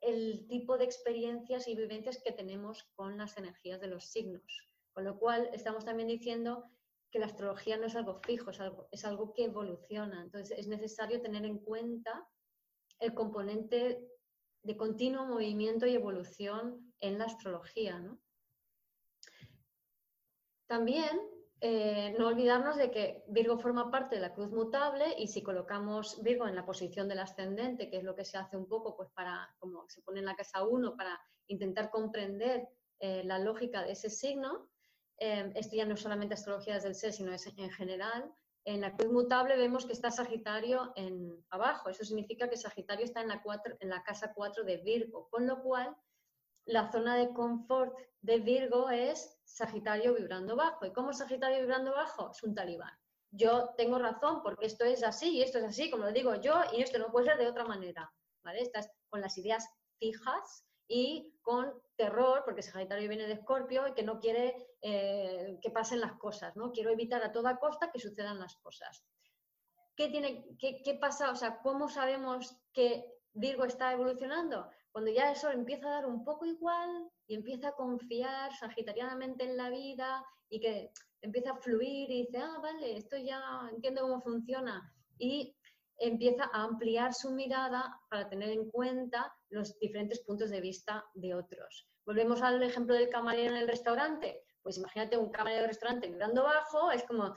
El 0.00 0.48
tipo 0.48 0.76
de 0.76 0.86
experiencias 0.86 1.68
y 1.68 1.76
vivencias 1.76 2.20
que 2.22 2.32
tenemos 2.32 2.82
con 2.96 3.16
las 3.16 3.36
energías 3.36 3.80
de 3.80 3.86
los 3.86 4.06
signos. 4.06 4.70
Con 4.92 5.04
lo 5.04 5.20
cual 5.20 5.50
estamos 5.52 5.84
también 5.84 6.08
diciendo 6.08 6.68
que 7.12 7.20
la 7.20 7.26
astrología 7.26 7.76
no 7.76 7.86
es 7.86 7.94
algo 7.94 8.20
fijo, 8.24 8.50
es 8.50 8.60
algo, 8.60 8.88
es 8.90 9.04
algo 9.04 9.32
que 9.32 9.44
evoluciona. 9.44 10.22
Entonces 10.22 10.58
es 10.58 10.66
necesario 10.66 11.22
tener 11.22 11.44
en 11.44 11.58
cuenta 11.58 12.28
el 13.00 13.14
componente 13.14 14.06
de 14.62 14.76
continuo 14.76 15.26
movimiento 15.26 15.86
y 15.86 15.94
evolución 15.94 16.92
en 17.00 17.18
la 17.18 17.24
astrología. 17.24 18.02
También 20.66 21.18
eh, 21.62 22.14
no 22.18 22.28
olvidarnos 22.28 22.76
de 22.76 22.90
que 22.90 23.24
Virgo 23.28 23.58
forma 23.58 23.90
parte 23.90 24.14
de 24.14 24.22
la 24.22 24.32
cruz 24.32 24.50
mutable 24.50 25.14
y 25.18 25.28
si 25.28 25.42
colocamos 25.42 26.22
Virgo 26.22 26.46
en 26.46 26.54
la 26.54 26.64
posición 26.64 27.08
del 27.08 27.18
ascendente, 27.18 27.90
que 27.90 27.98
es 27.98 28.04
lo 28.04 28.14
que 28.14 28.24
se 28.24 28.38
hace 28.38 28.56
un 28.56 28.66
poco 28.68 28.96
pues 28.96 29.10
para, 29.10 29.54
como 29.58 29.88
se 29.88 30.00
pone 30.02 30.20
en 30.20 30.26
la 30.26 30.36
casa 30.36 30.62
1, 30.62 30.96
para 30.96 31.20
intentar 31.48 31.90
comprender 31.90 32.68
eh, 32.98 33.22
la 33.24 33.38
lógica 33.38 33.82
de 33.82 33.92
ese 33.92 34.08
signo, 34.08 34.70
eh, 35.18 35.52
esto 35.54 35.76
ya 35.76 35.84
no 35.84 35.94
es 35.94 36.00
solamente 36.00 36.34
astrología 36.34 36.74
desde 36.74 36.88
el 36.88 36.94
ser, 36.94 37.12
sino 37.12 37.32
es 37.32 37.46
en 37.46 37.70
general, 37.70 38.32
en 38.64 38.80
la 38.80 38.96
cruz 38.96 39.12
mutable 39.12 39.56
vemos 39.56 39.86
que 39.86 39.92
está 39.92 40.10
Sagitario 40.10 40.92
en 40.96 41.44
abajo. 41.50 41.88
Eso 41.88 42.04
significa 42.04 42.48
que 42.48 42.56
Sagitario 42.56 43.04
está 43.04 43.22
en 43.22 43.28
la, 43.28 43.42
en 43.80 43.88
la 43.88 44.02
casa 44.02 44.32
4 44.34 44.64
de 44.64 44.76
Virgo, 44.78 45.28
con 45.30 45.46
lo 45.46 45.62
cual 45.62 45.96
la 46.66 46.90
zona 46.92 47.16
de 47.16 47.32
confort 47.32 47.96
de 48.20 48.38
Virgo 48.38 48.90
es 48.90 49.40
Sagitario 49.44 50.14
vibrando 50.14 50.56
bajo. 50.56 50.86
¿Y 50.86 50.92
cómo 50.92 51.12
Sagitario 51.12 51.60
vibrando 51.60 51.92
bajo? 51.92 52.30
Es 52.30 52.42
un 52.42 52.54
talibán. 52.54 52.92
Yo 53.32 53.70
tengo 53.76 53.98
razón 53.98 54.42
porque 54.42 54.66
esto 54.66 54.84
es 54.84 55.02
así 55.02 55.36
y 55.36 55.42
esto 55.42 55.58
es 55.58 55.64
así, 55.64 55.90
como 55.90 56.04
lo 56.04 56.12
digo 56.12 56.34
yo, 56.36 56.60
y 56.72 56.82
esto 56.82 56.98
no 56.98 57.10
puede 57.10 57.26
ser 57.26 57.38
de 57.38 57.48
otra 57.48 57.64
manera. 57.64 58.12
¿vale? 58.44 58.60
Estás 58.60 58.90
con 59.08 59.20
las 59.20 59.36
ideas 59.38 59.68
fijas 59.98 60.64
y 60.90 61.32
con 61.40 61.72
terror, 61.94 62.42
porque 62.44 62.62
Sagitario 62.62 63.08
viene 63.08 63.28
de 63.28 63.34
Escorpio 63.34 63.86
y 63.86 63.94
que 63.94 64.02
no 64.02 64.18
quiere 64.18 64.56
eh, 64.82 65.56
que 65.62 65.70
pasen 65.70 66.00
las 66.00 66.14
cosas, 66.14 66.56
¿no? 66.56 66.72
Quiero 66.72 66.90
evitar 66.90 67.22
a 67.22 67.30
toda 67.30 67.58
costa 67.58 67.92
que 67.92 68.00
sucedan 68.00 68.40
las 68.40 68.56
cosas. 68.56 69.04
¿Qué, 69.94 70.08
tiene, 70.08 70.44
qué, 70.58 70.82
qué 70.82 70.94
pasa? 70.94 71.30
O 71.30 71.36
sea, 71.36 71.60
¿cómo 71.62 71.88
sabemos 71.88 72.56
que 72.72 73.04
Virgo 73.34 73.64
está 73.64 73.92
evolucionando? 73.92 74.68
Cuando 74.90 75.12
ya 75.12 75.30
eso 75.30 75.48
empieza 75.50 75.86
a 75.86 75.92
dar 75.92 76.06
un 76.06 76.24
poco 76.24 76.44
igual 76.44 77.08
y 77.28 77.36
empieza 77.36 77.68
a 77.68 77.76
confiar 77.76 78.52
sagitarianamente 78.56 79.44
en 79.44 79.56
la 79.56 79.70
vida 79.70 80.24
y 80.48 80.58
que 80.58 80.90
empieza 81.22 81.52
a 81.52 81.56
fluir 81.56 82.10
y 82.10 82.24
dice, 82.24 82.38
ah, 82.38 82.58
vale, 82.60 82.96
esto 82.96 83.16
ya 83.16 83.40
entiendo 83.70 84.02
cómo 84.02 84.20
funciona. 84.20 84.92
Y 85.18 85.54
empieza 86.00 86.44
a 86.52 86.64
ampliar 86.64 87.14
su 87.14 87.30
mirada 87.30 88.00
para 88.08 88.28
tener 88.28 88.50
en 88.50 88.70
cuenta 88.70 89.32
los 89.50 89.78
diferentes 89.78 90.20
puntos 90.20 90.50
de 90.50 90.60
vista 90.60 91.04
de 91.14 91.34
otros. 91.34 91.88
Volvemos 92.06 92.42
al 92.42 92.62
ejemplo 92.62 92.94
del 92.94 93.10
camarero 93.10 93.54
en 93.54 93.58
el 93.58 93.68
restaurante. 93.68 94.44
Pues 94.62 94.78
imagínate 94.78 95.16
un 95.16 95.30
camarero 95.30 95.62
del 95.62 95.70
restaurante 95.70 96.08
mirando 96.08 96.46
abajo, 96.46 96.90
es 96.90 97.04
como, 97.04 97.34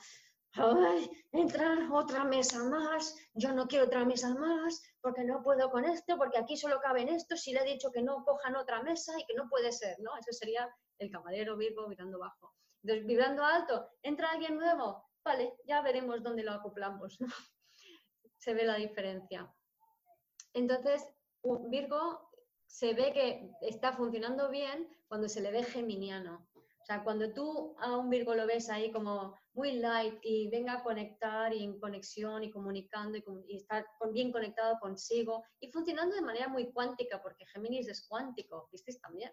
¡ay! 0.53 1.09
Entrar 1.31 1.77
otra 1.91 2.23
mesa 2.23 2.63
más, 2.63 3.15
yo 3.33 3.53
no 3.53 3.67
quiero 3.67 3.85
otra 3.85 4.05
mesa 4.05 4.33
más, 4.33 4.81
porque 5.01 5.23
no 5.23 5.43
puedo 5.43 5.69
con 5.69 5.85
esto, 5.85 6.17
porque 6.17 6.37
aquí 6.37 6.55
solo 6.55 6.79
caben 6.79 7.09
estos, 7.09 7.41
si 7.41 7.53
le 7.53 7.61
he 7.61 7.73
dicho 7.73 7.91
que 7.91 8.01
no 8.01 8.23
cojan 8.23 8.55
otra 8.55 8.81
mesa 8.81 9.13
y 9.19 9.25
que 9.25 9.33
no 9.35 9.49
puede 9.49 9.71
ser, 9.71 9.97
¿no? 9.99 10.11
Ese 10.17 10.31
sería 10.33 10.69
el 10.99 11.11
camarero 11.11 11.57
Virgo 11.57 11.87
mirando 11.87 12.17
abajo. 12.17 12.53
Entonces, 12.83 13.05
vibrando 13.05 13.43
alto, 13.43 13.89
entra 14.01 14.31
alguien 14.31 14.57
nuevo, 14.57 15.05
vale, 15.23 15.53
ya 15.65 15.81
veremos 15.81 16.21
dónde 16.23 16.43
lo 16.43 16.51
acoplamos, 16.51 17.17
se 18.43 18.53
ve 18.53 18.65
la 18.65 18.75
diferencia. 18.75 19.51
Entonces, 20.53 21.01
Virgo 21.69 22.29
se 22.65 22.93
ve 22.93 23.13
que 23.13 23.51
está 23.61 23.93
funcionando 23.93 24.49
bien 24.49 24.89
cuando 25.07 25.29
se 25.29 25.41
le 25.41 25.51
ve 25.51 25.63
geminiano. 25.63 26.47
O 26.55 26.85
sea, 26.85 27.03
cuando 27.03 27.31
tú 27.31 27.75
a 27.79 27.97
un 27.97 28.09
Virgo 28.09 28.35
lo 28.35 28.45
ves 28.45 28.69
ahí 28.69 28.91
como 28.91 29.37
muy 29.53 29.73
light 29.73 30.19
y 30.21 30.49
venga 30.49 30.73
a 30.73 30.83
conectar 30.83 31.53
y 31.53 31.63
en 31.63 31.79
conexión 31.79 32.43
y 32.43 32.51
comunicando 32.51 33.17
y, 33.17 33.55
estar 33.55 33.85
bien 34.11 34.33
conectado 34.33 34.77
consigo 34.81 35.45
y 35.61 35.71
funcionando 35.71 36.15
de 36.15 36.21
manera 36.21 36.49
muy 36.49 36.73
cuántica, 36.73 37.21
porque 37.21 37.45
Géminis 37.45 37.87
es 37.87 38.05
cuántico, 38.05 38.67
¿visteis 38.71 38.99
también? 38.99 39.31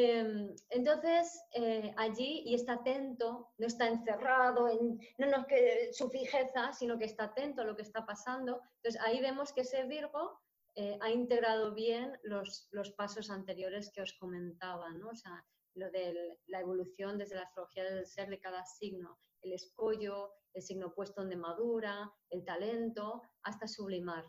Em, 0.00 0.54
entonces, 0.70 1.42
eh, 1.52 1.92
allí 1.96 2.42
y 2.46 2.54
está 2.54 2.74
atento, 2.74 3.50
no 3.58 3.66
está 3.66 3.88
encerrado 3.88 4.68
en 4.68 5.00
no, 5.18 5.26
no 5.26 5.44
que 5.44 5.92
su 5.92 6.08
fijeza, 6.08 6.72
sino 6.72 6.96
que 6.96 7.06
está 7.06 7.24
atento 7.24 7.62
a 7.62 7.64
lo 7.64 7.74
que 7.74 7.82
está 7.82 8.06
pasando. 8.06 8.60
Entonces, 8.76 9.00
ahí 9.04 9.20
vemos 9.20 9.52
que 9.52 9.62
ese 9.62 9.82
Virgo 9.86 10.40
eh, 10.76 10.96
ha 11.00 11.10
integrado 11.10 11.74
bien 11.74 12.16
los, 12.22 12.68
los, 12.70 12.92
pasos 12.92 13.28
anteriores 13.28 13.90
que 13.92 14.02
os 14.02 14.12
comentaba, 14.12 14.88
¿no? 14.90 15.08
O 15.08 15.16
sea, 15.16 15.44
lo 15.74 15.90
de 15.90 16.38
la 16.46 16.60
evolución 16.60 17.18
desde 17.18 17.34
la 17.34 17.42
astrología 17.42 17.82
del 17.82 18.06
ser 18.06 18.28
de 18.28 18.38
cada 18.38 18.64
signo, 18.64 19.18
el 19.42 19.52
escollo, 19.52 20.32
el 20.54 20.62
signo 20.62 20.88
opuesto 20.88 21.22
donde 21.22 21.36
madura, 21.36 22.08
el 22.30 22.44
talento, 22.44 23.22
hasta 23.42 23.66
sublimar. 23.66 24.24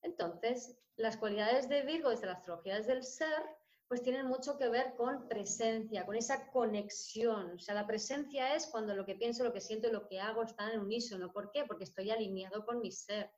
Entonces, 0.00 0.78
las 0.96 1.18
cualidades 1.18 1.68
de 1.68 1.82
Virgo 1.82 2.08
desde 2.08 2.26
la 2.26 2.32
astrología 2.32 2.76
desde 2.76 2.92
el 2.92 3.04
ser 3.04 3.57
pues 3.88 4.02
tienen 4.02 4.26
mucho 4.26 4.58
que 4.58 4.68
ver 4.68 4.94
con 4.96 5.26
presencia, 5.28 6.04
con 6.04 6.14
esa 6.14 6.50
conexión. 6.50 7.52
O 7.54 7.58
sea, 7.58 7.74
la 7.74 7.86
presencia 7.86 8.54
es 8.54 8.66
cuando 8.66 8.94
lo 8.94 9.06
que 9.06 9.14
pienso, 9.14 9.44
lo 9.44 9.52
que 9.52 9.62
siento 9.62 9.90
lo 9.90 10.06
que 10.06 10.20
hago 10.20 10.42
están 10.42 10.72
en 10.72 10.80
unísono. 10.80 11.32
¿Por 11.32 11.50
qué? 11.50 11.64
Porque 11.64 11.84
estoy 11.84 12.10
alineado 12.10 12.66
con 12.66 12.80
mi 12.80 12.92
ser. 12.92 13.30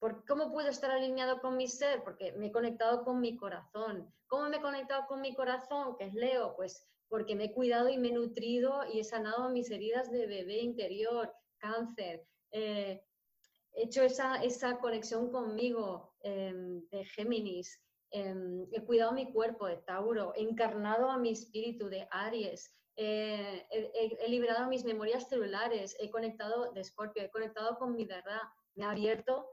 ¿Por 0.00 0.24
¿Cómo 0.26 0.50
puedo 0.50 0.68
estar 0.68 0.90
alineado 0.90 1.40
con 1.40 1.56
mi 1.56 1.68
ser? 1.68 2.02
Porque 2.02 2.32
me 2.32 2.48
he 2.48 2.52
conectado 2.52 3.04
con 3.04 3.20
mi 3.20 3.36
corazón. 3.36 4.12
¿Cómo 4.26 4.48
me 4.48 4.56
he 4.56 4.60
conectado 4.60 5.06
con 5.06 5.20
mi 5.20 5.34
corazón? 5.36 5.96
Que 5.96 6.06
es 6.06 6.14
Leo, 6.14 6.56
pues 6.56 6.84
porque 7.08 7.36
me 7.36 7.44
he 7.44 7.52
cuidado 7.52 7.88
y 7.88 7.96
me 7.96 8.08
he 8.08 8.12
nutrido 8.12 8.84
y 8.92 8.98
he 8.98 9.04
sanado 9.04 9.48
mis 9.50 9.70
heridas 9.70 10.10
de 10.10 10.26
bebé 10.26 10.58
interior, 10.58 11.32
cáncer. 11.58 12.26
Eh, 12.50 13.04
he 13.72 13.84
hecho 13.84 14.02
esa, 14.02 14.42
esa 14.42 14.78
conexión 14.78 15.30
conmigo 15.30 16.12
em, 16.20 16.84
de 16.88 17.04
Géminis. 17.04 17.83
Em, 18.14 18.68
he 18.70 18.80
cuidado 18.84 19.10
mi 19.10 19.32
cuerpo 19.32 19.66
de 19.66 19.78
Tauro, 19.78 20.32
he 20.36 20.42
encarnado 20.42 21.10
a 21.10 21.18
mi 21.18 21.30
espíritu 21.30 21.88
de 21.88 22.06
Aries, 22.12 22.72
he, 22.96 23.66
he, 23.72 24.28
liberado 24.28 24.68
mis 24.68 24.84
memorias 24.84 25.28
celulares, 25.28 25.96
he 25.98 26.08
conectado 26.10 26.70
de 26.72 26.80
Escorpio, 26.80 27.24
he 27.24 27.30
conectado 27.30 27.76
con 27.76 27.96
mi 27.96 28.04
verdad, 28.04 28.42
me 28.76 28.84
he 28.84 28.86
abierto 28.86 29.48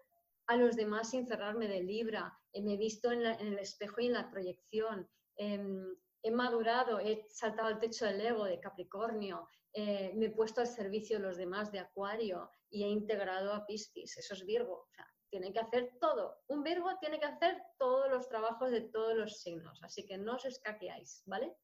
a 0.46 0.58
los 0.58 0.76
demás 0.76 1.10
sin 1.10 1.26
cerrarme 1.26 1.68
de 1.68 1.82
Libra, 1.82 2.38
me 2.54 2.76
he 2.76 2.78
visto 2.78 3.12
en, 3.12 3.26
el 3.26 3.58
espejo 3.58 4.00
y 4.00 4.06
en 4.06 4.14
la 4.14 4.30
proyección, 4.30 5.10
em, 5.38 5.96
he 6.22 6.30
madurado, 6.30 7.00
he 7.00 7.26
saltado 7.30 7.68
al 7.68 7.80
techo 7.80 8.06
del 8.06 8.22
ego 8.22 8.46
de 8.46 8.60
Capricornio, 8.60 9.48
eh, 9.74 10.14
me 10.14 10.28
he 10.28 10.30
puesto 10.30 10.62
al 10.62 10.68
servicio 10.68 11.18
de 11.18 11.24
los 11.24 11.38
demás 11.38 11.72
de 11.72 11.80
Acuario 11.80 12.52
y 12.70 12.84
he 12.84 12.90
integrado 12.90 13.54
a 13.54 13.66
Piscis, 13.66 14.18
eso 14.20 14.36
es 14.36 14.46
Virgo. 14.46 14.88
Tiene 15.32 15.52
que 15.52 15.60
hacer 15.60 15.98
todo. 16.00 16.44
Un 16.48 16.62
Virgo 16.62 16.92
tiene 17.00 17.20
que 17.20 17.26
hacer 17.26 17.64
todos 17.80 18.12
los 18.12 18.28
trabajos 18.28 18.70
de 18.70 18.82
todos 18.82 19.16
los 19.16 19.42
signos, 19.42 19.82
así 19.82 20.06
que 20.06 20.18
no 20.18 20.36
os 20.36 20.46
escaqueáis, 20.46 21.24
¿vale? 21.26 21.56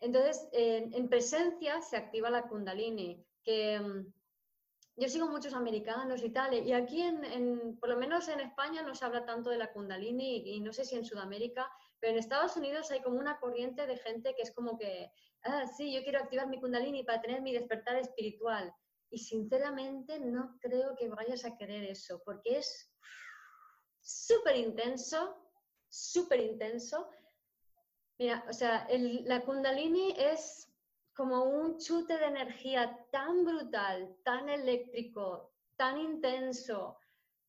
entonces, 0.00 0.48
en 0.52 1.08
presencia 1.08 1.80
se 1.80 1.96
activa 1.96 2.28
la 2.28 2.46
Kundalini, 2.46 3.24
que 3.42 3.80
mm, 3.80 4.12
yo 4.96 5.08
sigo 5.08 5.28
muchos 5.28 5.54
americanos 5.54 6.22
y 6.22 6.30
tal, 6.30 6.54
y 6.54 6.72
aquí, 6.72 7.02
en, 7.02 7.78
por 7.78 7.88
lo 7.90 7.96
menos 7.96 8.28
en 8.28 8.40
España, 8.40 8.82
no 8.82 8.94
se 8.94 9.04
habla 9.04 9.24
tanto 9.24 9.50
de 9.50 9.58
la 9.58 9.72
Kundalini 9.72 10.56
y, 10.56 10.60
no 10.60 10.72
sé 10.72 10.84
si 10.84 10.96
en 10.96 11.04
Sudamérica, 11.04 11.70
pero 12.00 12.12
en 12.12 12.18
Estados 12.18 12.56
Unidos 12.56 12.90
hay 12.90 13.00
como 13.02 13.18
una 13.18 13.38
corriente 13.38 13.86
de 13.86 13.96
gente 13.96 14.34
que 14.34 14.42
es 14.42 14.52
como 14.52 14.78
que, 14.78 15.10
ah, 15.42 15.66
sí, 15.66 15.92
yo 15.92 16.02
quiero 16.02 16.20
activar 16.20 16.48
mi 16.48 16.60
Kundalini 16.60 17.02
para 17.02 17.20
tener 17.20 17.42
mi 17.42 17.52
despertar 17.52 17.96
espiritual. 17.96 18.74
Y 19.10 19.18
sinceramente 19.18 20.18
no 20.18 20.58
creo 20.60 20.96
que 20.96 21.08
vayas 21.08 21.44
a 21.44 21.56
querer 21.56 21.84
eso, 21.84 22.22
porque 22.24 22.58
es 22.58 22.92
súper 24.00 24.56
intenso, 24.56 25.36
súper 25.88 26.40
intenso. 26.40 27.08
Mira, 28.18 28.44
o 28.48 28.52
sea, 28.52 28.86
la 28.90 29.44
Kundalini 29.44 30.14
es 30.18 30.72
como 31.14 31.44
un 31.44 31.78
chute 31.78 32.18
de 32.18 32.26
energía 32.26 33.06
tan 33.10 33.44
brutal, 33.44 34.16
tan 34.22 34.48
eléctrico, 34.48 35.52
tan 35.76 35.98
intenso, 35.98 36.98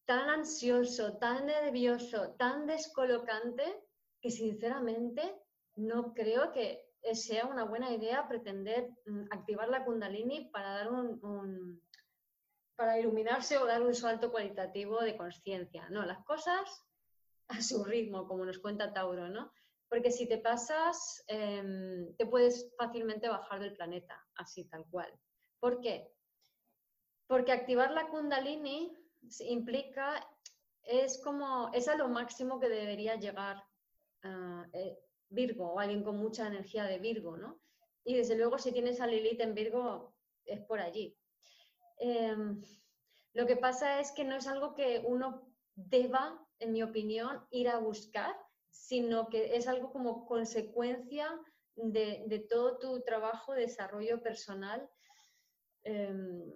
tan 0.06 0.30
ansioso, 0.30 1.18
tan 1.18 1.48
nervioso, 1.48 2.34
tan 2.38 2.66
descolocante, 2.66 3.84
que 4.22 4.32
sinceramente 4.32 5.42
no 5.76 6.14
creo 6.14 6.52
que 6.52 6.87
sea 7.16 7.46
una 7.46 7.64
buena 7.64 7.92
idea 7.92 8.28
pretender 8.28 8.90
mm, 9.06 9.26
activar 9.32 9.70
la 9.70 9.86
kundalini 9.86 10.50
para 10.52 10.74
dar 10.74 10.92
un, 10.92 11.82
para 12.76 13.00
iluminarse 13.00 13.58
o 13.58 13.66
dar 13.66 13.82
un 13.82 13.94
salto 13.94 14.32
cualitativo 14.32 15.02
de 15.02 15.18
conciencia. 15.18 15.90
No, 15.90 16.06
las 16.06 16.24
cosas 16.26 16.86
a 17.48 17.62
su 17.62 17.84
ritmo, 17.84 18.28
como 18.28 18.46
nos 18.46 18.60
cuenta 18.60 18.94
Tauro, 18.94 19.30
¿no? 19.30 19.52
Porque 19.90 20.12
si 20.12 20.28
te 20.28 20.38
pasas, 20.38 21.24
em, 21.28 22.14
te 22.18 22.26
puedes 22.26 22.74
fácilmente 22.78 23.30
bajar 23.30 23.60
del 23.60 23.74
planeta, 23.76 24.22
así 24.36 24.66
tal 24.66 24.86
cual. 24.90 25.12
¿Por 25.60 25.80
qué? 25.80 26.12
Porque 27.26 27.52
activar 27.52 27.92
la 27.92 28.10
kundalini 28.10 28.94
implica, 29.40 30.28
es 30.84 31.22
como, 31.24 31.70
es 31.74 31.88
a 31.88 31.96
lo 31.96 32.10
máximo 32.10 32.60
que 32.60 32.70
debería 32.70 33.16
llegar 33.16 33.64
ah, 34.24 34.66
eh, 34.74 34.98
Virgo 35.30 35.74
o 35.74 35.80
alguien 35.80 36.04
con 36.04 36.18
mucha 36.18 36.48
energía 36.48 36.86
de 36.86 37.00
Virgo, 37.00 37.38
¿no? 37.38 37.60
Y 38.04 38.16
desde 38.16 38.38
luego 38.38 38.58
si 38.58 38.72
tienes 38.72 39.02
a 39.02 39.08
Lilith 39.08 39.42
en 39.42 39.54
Virgo, 39.54 40.16
es 40.46 40.62
por 40.62 40.80
allí. 40.80 41.18
Em, 42.00 42.62
lo 43.34 43.46
que 43.46 43.58
pasa 43.58 44.00
es 44.00 44.12
que 44.12 44.24
no 44.24 44.36
es 44.36 44.48
algo 44.48 44.74
que 44.74 45.04
uno 45.06 45.54
deba, 45.76 46.42
en 46.60 46.72
mi 46.72 46.84
opinión, 46.84 47.46
ir 47.52 47.70
a 47.70 47.80
buscar, 47.80 48.36
sino 48.70 49.28
que 49.28 49.58
es 49.58 49.68
algo 49.68 49.92
como 49.92 50.26
consecuencia 50.26 51.30
de, 51.76 52.46
todo 52.50 52.78
tu 52.78 53.02
trabajo, 53.02 53.54
de 53.54 53.62
desarrollo 53.62 54.22
personal, 54.22 54.90
em, 55.84 56.52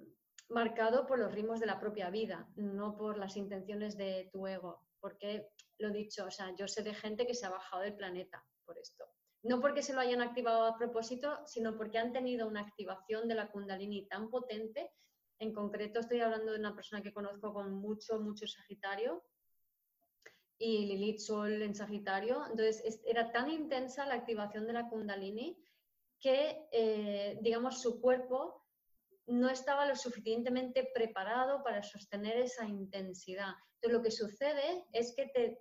marcado 0.49 1.05
por 1.05 1.19
los 1.19 1.33
ritmos 1.33 1.59
de 1.59 1.65
la 1.65 1.79
propia 1.79 2.09
vida, 2.09 2.47
no 2.55 2.95
por 2.95 3.17
las 3.17 3.35
intenciones 3.37 3.97
de 3.97 4.29
tu 4.31 4.47
ego. 4.47 4.87
Porque, 4.99 5.49
lo 5.79 5.89
dicho, 5.91 6.25
o 6.25 6.31
sea, 6.31 6.55
yo 6.55 6.67
sé 6.67 6.83
de 6.83 6.93
gente 6.93 7.25
que 7.25 7.33
se 7.33 7.45
ha 7.45 7.49
bajado 7.49 7.83
del 7.83 7.95
planeta 7.95 8.45
esto. 8.77 9.05
No 9.43 9.59
porque 9.59 9.81
se 9.81 9.93
lo 9.93 10.01
hayan 10.01 10.21
activado 10.21 10.65
a 10.65 10.77
propósito, 10.77 11.39
sino 11.45 11.75
porque 11.75 11.97
han 11.97 12.13
tenido 12.13 12.47
una 12.47 12.61
activación 12.61 13.27
de 13.27 13.35
la 13.35 13.49
kundalini 13.51 14.07
tan 14.07 14.29
potente. 14.29 14.91
En 15.39 15.53
concreto, 15.53 15.99
estoy 15.99 16.21
hablando 16.21 16.51
de 16.51 16.59
una 16.59 16.75
persona 16.75 17.01
que 17.01 17.13
conozco 17.13 17.53
con 17.53 17.73
mucho, 17.73 18.19
mucho 18.19 18.45
Sagitario, 18.47 19.23
y 20.61 20.85
Lilith 20.85 21.19
Sol 21.19 21.61
en 21.63 21.73
Sagitario. 21.73 22.45
Entonces, 22.47 23.01
era 23.05 23.31
tan 23.31 23.49
intensa 23.49 24.05
la 24.05 24.13
activación 24.13 24.67
de 24.67 24.73
la 24.73 24.87
Kundalini 24.87 25.57
que, 26.19 26.67
eh, 26.71 27.39
digamos, 27.41 27.81
su 27.81 27.99
cuerpo 27.99 28.63
no 29.25 29.49
estaba 29.49 29.87
lo 29.87 29.95
suficientemente 29.95 30.91
preparado 30.93 31.63
para 31.63 31.81
sostener 31.81 32.37
esa 32.37 32.67
intensidad. 32.67 33.53
Entonces, 33.75 33.97
lo 33.97 34.03
que 34.03 34.11
sucede 34.11 34.85
es 34.93 35.15
que 35.15 35.27
te, 35.33 35.57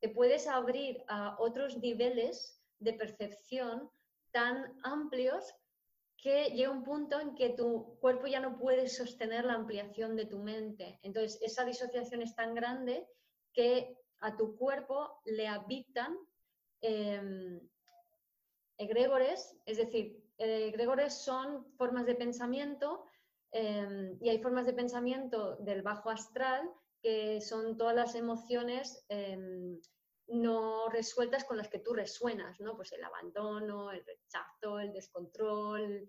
te 0.00 0.08
puedes 0.08 0.46
abrir 0.46 1.02
a 1.08 1.36
otros 1.38 1.76
niveles 1.78 2.60
de 2.78 2.94
percepción 2.94 3.90
tan 4.32 4.78
amplios 4.82 5.54
que 6.16 6.50
llega 6.50 6.70
un 6.70 6.84
punto 6.84 7.18
en 7.18 7.34
que 7.34 7.50
tu 7.50 7.98
cuerpo 8.00 8.26
ya 8.26 8.40
no 8.40 8.58
puede 8.58 8.88
sostener 8.88 9.44
la 9.44 9.54
ampliación 9.54 10.16
de 10.16 10.26
tu 10.26 10.38
mente. 10.38 10.98
Entonces, 11.02 11.40
esa 11.42 11.64
disociación 11.64 12.22
es 12.22 12.34
tan 12.34 12.54
grande 12.54 13.06
que 13.52 13.96
a 14.20 14.36
tu 14.36 14.56
cuerpo 14.56 15.20
le 15.24 15.48
habitan 15.48 16.18
em, 16.82 17.60
egregores, 18.76 19.56
es 19.64 19.78
decir, 19.78 20.22
egregores 20.36 21.14
son 21.14 21.66
formas 21.76 22.06
de 22.06 22.14
pensamiento 22.14 23.04
em, 23.52 24.16
y 24.20 24.28
hay 24.28 24.42
formas 24.42 24.66
de 24.66 24.72
pensamiento 24.72 25.56
del 25.56 25.82
bajo 25.82 26.10
astral 26.10 26.70
que 27.02 27.40
son 27.40 27.76
todas 27.76 27.94
las 27.94 28.14
emociones 28.14 29.04
em, 29.08 29.80
no 30.28 30.88
resueltas 30.88 31.44
con 31.44 31.56
las 31.56 31.68
que 31.68 31.80
tú 31.80 31.92
resuenas, 31.92 32.60
¿no? 32.60 32.76
Pues 32.76 32.92
el 32.92 33.02
abandono, 33.02 33.90
el 33.90 34.04
rechazo, 34.04 34.78
el 34.78 34.92
descontrol 34.92 36.08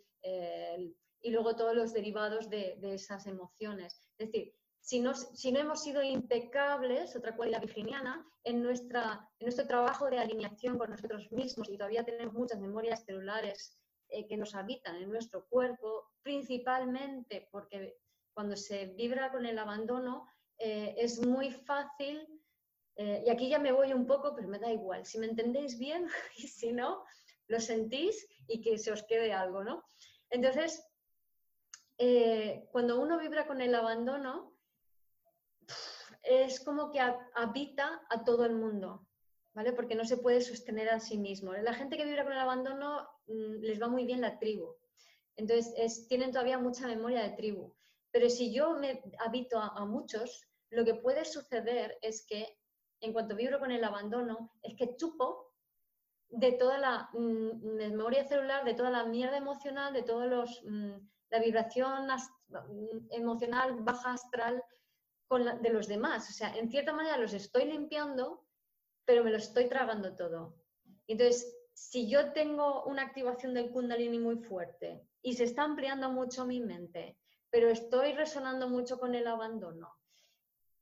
y 1.23 1.31
luego 1.31 1.55
todos 1.55 1.75
los 1.75 1.93
derivados 1.93 2.49
de, 2.49 2.77
de 2.79 2.93
esas 2.95 3.25
emociones. 3.25 4.07
Es 4.17 4.27
decir, 4.27 4.53
si 4.81 4.99
no, 4.99 5.13
hemos 5.59 5.83
sido 5.83 6.01
impecables, 6.01 7.15
otra 7.15 7.35
cualidad 7.35 7.61
virginiana, 7.61 8.27
en, 8.43 8.63
nuestra, 8.63 9.29
en 9.39 9.45
nuestro 9.45 9.67
trabajo 9.67 10.09
de 10.09 10.17
alineación 10.17 10.77
con 10.77 10.89
nosotros 10.89 11.31
mismos 11.31 11.69
y 11.69 11.77
todavía 11.77 12.03
tenemos 12.03 12.33
muchas 12.33 12.59
memorias 12.59 13.05
celulares 13.05 13.77
eh, 14.09 14.27
que 14.27 14.37
nos 14.37 14.55
habitan 14.55 14.95
en 14.95 15.09
nuestro 15.09 15.45
cuerpo, 15.47 16.09
principalmente 16.23 17.47
porque 17.51 17.95
cuando 18.33 18.55
se 18.55 18.87
vibra 18.87 19.31
con 19.31 19.45
el 19.45 19.59
abandono 19.59 20.27
eh, 20.63 20.95
es 20.97 21.25
muy 21.25 21.51
fácil, 21.51 22.27
eh, 22.95 23.23
y 23.25 23.29
aquí 23.29 23.49
ya 23.49 23.59
me 23.59 23.71
voy 23.71 23.93
un 23.93 24.05
poco, 24.05 24.35
pero 24.35 24.47
me 24.47 24.59
da 24.59 24.71
igual, 24.71 25.05
si 25.05 25.17
me 25.17 25.27
entendéis 25.27 25.77
bien 25.77 26.07
y 26.37 26.47
si 26.47 26.71
no, 26.71 27.03
lo 27.47 27.59
sentís 27.59 28.27
y 28.47 28.61
que 28.61 28.77
se 28.77 28.91
os 28.91 29.03
quede 29.03 29.33
algo, 29.33 29.63
¿no? 29.63 29.83
Entonces, 30.29 30.87
cuando 32.71 32.99
uno 32.99 33.19
vibra 33.19 33.45
con 33.45 33.61
el 33.61 33.75
abandono, 33.75 34.55
es 36.23 36.59
como 36.59 36.91
que 36.91 36.99
habita 37.35 38.01
a 38.09 38.23
todo 38.23 38.45
el 38.45 38.55
mundo, 38.55 39.07
¿vale? 39.53 39.73
Porque 39.73 39.95
no 39.95 40.05
se 40.05 40.17
puede 40.17 40.41
sostener 40.41 40.89
a 40.89 40.99
sí 40.99 41.17
mismo. 41.17 41.53
La 41.53 41.73
gente 41.73 41.97
que 41.97 42.05
vibra 42.05 42.23
con 42.23 42.33
el 42.33 42.39
abandono 42.39 43.07
mm, 43.27 43.61
les 43.61 43.81
va 43.81 43.87
muy 43.87 44.05
bien 44.05 44.21
la 44.21 44.39
tribu. 44.39 44.75
Entonces, 45.35 46.07
tienen 46.07 46.31
todavía 46.31 46.57
mucha 46.57 46.87
memoria 46.87 47.23
de 47.23 47.35
tribu. 47.35 47.73
Pero 48.11 48.29
si 48.29 48.53
yo 48.53 48.77
me 48.77 49.01
habito 49.19 49.57
a, 49.59 49.85
muchos, 49.85 50.47
lo 50.71 50.85
que 50.85 50.95
puede 50.95 51.25
suceder 51.25 51.97
es 52.01 52.25
que 52.25 52.57
en 53.01 53.13
cuanto 53.13 53.35
vibro 53.35 53.59
con 53.59 53.71
el 53.71 53.83
abandono, 53.83 54.51
es 54.61 54.75
que 54.75 54.95
chupo 54.95 55.53
de 56.29 56.53
toda 56.53 56.77
la 56.77 57.09
mm, 57.13 57.75
memoria 57.75 58.23
celular, 58.23 58.63
de 58.63 58.73
toda 58.73 58.89
la 58.89 59.05
mierda 59.05 59.37
emocional, 59.37 59.93
de 59.93 60.03
todos 60.03 60.27
los 60.27 60.63
mm, 60.63 60.93
la 61.29 61.39
vibración 61.39 62.07
emocional 63.11 63.77
baja 63.79 64.13
astral 64.13 64.61
de 65.61 65.69
los 65.69 65.87
demás. 65.87 66.29
O 66.29 66.33
sea, 66.33 66.55
en 66.57 66.69
cierta 66.69 66.91
manera 66.91 67.17
los 67.17 67.33
estoy 67.33 67.65
limpiando, 67.65 68.45
pero 69.05 69.23
me 69.23 69.31
lo 69.31 69.37
estoy 69.37 69.69
tragando 69.69 70.13
todo. 70.13 70.57
Entonces, 71.07 71.55
si 71.73 72.09
yo 72.09 72.33
tengo 72.33 72.83
una 72.83 73.03
activación 73.03 73.53
del 73.53 73.71
kundalini 73.71 74.19
muy 74.19 74.39
fuerte 74.39 75.07
y 75.21 75.33
se 75.33 75.45
está 75.45 75.63
ampliando 75.63 76.11
mucho 76.11 76.45
mi 76.45 76.59
mente, 76.59 77.17
pero 77.49 77.69
estoy 77.69 78.11
resonando 78.11 78.67
mucho 78.67 78.99
con 78.99 79.15
el 79.15 79.25
abandono 79.25 80.00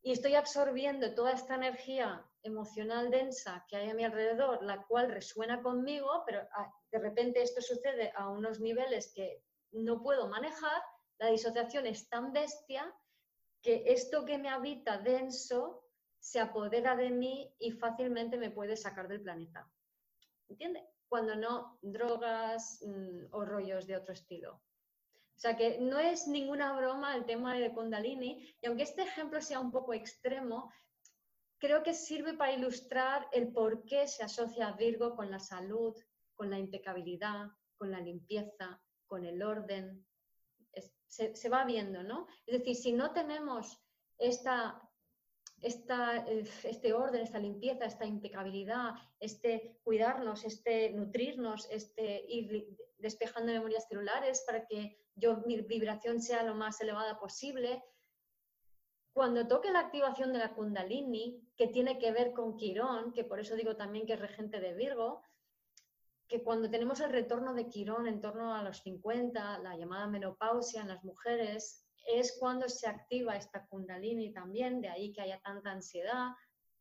y 0.02 0.12
estoy 0.12 0.36
absorbiendo 0.36 1.14
toda 1.14 1.34
esta 1.34 1.56
energía 1.56 2.26
emocional 2.44 3.12
densa 3.12 3.66
que 3.68 3.76
hay 3.76 3.90
a 3.90 3.94
mi 3.94 4.06
alrededor, 4.06 4.64
la 4.64 4.86
cual 4.86 5.12
resuena 5.12 5.62
conmigo, 5.62 6.24
pero 6.26 6.42
ah, 6.54 6.74
de 6.92 7.00
repente 7.00 7.42
esto 7.42 7.62
sucede 7.62 8.14
a 8.16 8.30
unos 8.30 8.60
niveles 8.60 9.12
que 9.14 9.44
no 9.72 10.02
puedo 10.02 10.28
manejar, 10.28 10.82
la 11.18 11.28
disociación 11.28 11.86
es 11.86 12.08
tan 12.08 12.32
bestia 12.32 12.94
que 13.62 13.84
esto 13.88 14.26
que 14.26 14.38
me 14.38 14.50
habita 14.50 14.98
denso 14.98 15.84
se 16.18 16.40
apodera 16.40 16.96
de 16.96 17.10
mí 17.10 17.54
y 17.60 17.72
fácilmente 17.72 18.38
me 18.38 18.52
puede 18.52 18.78
sacar 18.78 19.08
del 19.08 19.22
planeta. 19.22 19.70
¿Entiende? 20.48 20.88
Cuando 21.08 21.36
no 21.36 21.78
drogas 21.82 22.82
mm, 22.86 23.26
o 23.32 23.46
rollos 23.46 23.86
de 23.86 23.98
otro 23.98 24.14
estilo. 24.14 24.62
O 25.40 25.42
sea 25.42 25.56
que 25.56 25.80
no 25.80 26.00
es 26.00 26.28
ninguna 26.28 26.74
broma 26.76 27.16
el 27.16 27.24
tema 27.24 27.56
de 27.56 27.72
Kundalini, 27.72 28.46
y 28.62 28.68
aunque 28.68 28.84
este 28.84 29.04
ejemplo 29.04 29.40
sea 29.40 29.62
un 29.62 29.72
poco 29.72 29.94
extremo, 29.94 30.70
creo 31.60 31.82
que 31.82 31.94
sirve 31.94 32.34
para 32.34 32.52
ilustrar 32.52 33.26
el 33.32 33.54
por 33.54 33.86
qué 33.86 34.06
se 34.10 34.22
asocia 34.22 34.74
Virgo 34.74 35.16
con 35.16 35.32
la 35.32 35.40
salud, 35.40 35.96
con 36.36 36.50
la 36.50 36.60
impecabilidad, 36.60 37.48
con 37.78 37.90
la 37.90 38.02
limpieza, 38.02 38.82
con 39.08 39.24
el 39.24 39.42
orden. 39.42 40.06
se, 41.08 41.48
va 41.48 41.64
viendo, 41.64 42.04
¿no? 42.04 42.28
Es 42.46 42.60
decir, 42.60 42.76
si 42.76 42.92
no 42.92 43.14
tenemos 43.14 43.82
esta, 44.18 44.82
esta, 45.62 46.18
este 46.18 46.92
orden, 46.92 47.22
esta 47.22 47.40
limpieza, 47.40 47.86
esta 47.86 48.06
impecabilidad, 48.06 48.94
este 49.22 49.80
cuidarnos, 49.84 50.44
este 50.44 50.92
nutrirnos, 50.92 51.66
este 51.72 52.26
ir 52.28 52.76
despejando 53.00 53.52
memorias 53.52 53.88
celulares 53.88 54.44
para 54.46 54.66
que 54.66 55.00
yo, 55.16 55.38
mi 55.46 55.60
vibración 55.62 56.22
sea 56.22 56.44
lo 56.44 56.56
más 56.56 56.80
elevada 56.82 57.20
posible, 57.20 57.84
cuando 59.14 59.48
toque 59.48 59.72
la 59.72 59.80
activación 59.80 60.32
de 60.32 60.40
la 60.40 60.54
Kundalini, 60.54 61.46
que 61.58 61.68
tiene 61.68 61.98
que 61.98 62.12
ver 62.12 62.32
con 62.32 62.56
Quirón, 62.56 63.12
que 63.12 63.24
por 63.24 63.40
eso 63.40 63.56
digo 63.56 63.76
también 63.76 64.06
que 64.06 64.14
es 64.14 64.20
regente 64.20 64.60
de 64.60 64.74
Virgo, 64.74 65.24
que 66.28 66.44
cuando 66.44 66.70
tenemos 66.70 67.00
el 67.02 67.12
retorno 67.12 67.54
de 67.54 67.68
Quirón 67.68 68.08
en 68.08 68.22
torno 68.22 68.54
a 68.54 68.64
los 68.64 68.82
50, 68.82 69.60
la 69.60 69.76
llamada 69.76 70.08
menopausia 70.08 70.82
en 70.82 70.90
las 70.90 71.04
mujeres, 71.04 71.86
es 72.08 72.38
cuando 72.40 72.70
se 72.70 72.88
activa 72.88 73.36
esta 73.36 73.66
Kundalini 73.68 74.32
también, 74.32 74.80
de 74.80 74.90
ahí 74.90 75.12
que 75.12 75.22
haya 75.22 75.42
tanta 75.42 75.72
ansiedad. 75.72 76.30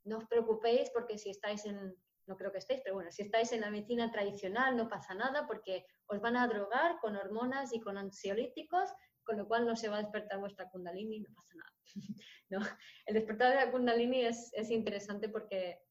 No 0.04 0.18
os 0.18 0.24
preocupéis 0.26 0.90
porque 0.90 1.18
si 1.18 1.30
estáis 1.30 1.64
en, 1.64 1.96
no 2.26 2.36
creo 2.36 2.52
que 2.52 2.58
estéis, 2.58 2.82
pero 2.84 2.94
bueno, 2.94 3.10
si 3.10 3.22
estáis 3.22 3.52
en 3.52 3.62
la 3.62 3.70
medicina 3.70 4.10
tradicional 4.10 4.76
no 4.76 4.88
pasa 4.88 5.14
nada 5.14 5.46
porque 5.46 5.86
os 6.08 6.20
van 6.20 6.36
a 6.36 6.48
drogar 6.48 6.98
con 7.00 7.16
hormonas 7.16 7.72
y 7.72 7.80
con 7.80 7.96
ansiolíticos 7.98 8.90
con 9.28 9.36
lo 9.36 9.46
cual 9.46 9.66
no 9.66 9.76
se 9.76 9.90
va 9.90 9.98
a 9.98 10.02
despertar 10.02 10.40
vuestra 10.40 10.70
kundalini, 10.70 11.20
no 11.20 11.28
pasa 11.34 11.54
nada. 11.54 11.72
¿no? 12.48 12.60
El 13.04 13.14
despertar 13.14 13.50
de 13.50 13.64
la 13.66 13.70
kundalini 13.70 14.24
es, 14.24 14.70
interesante 14.70 15.28
porque 15.28 15.82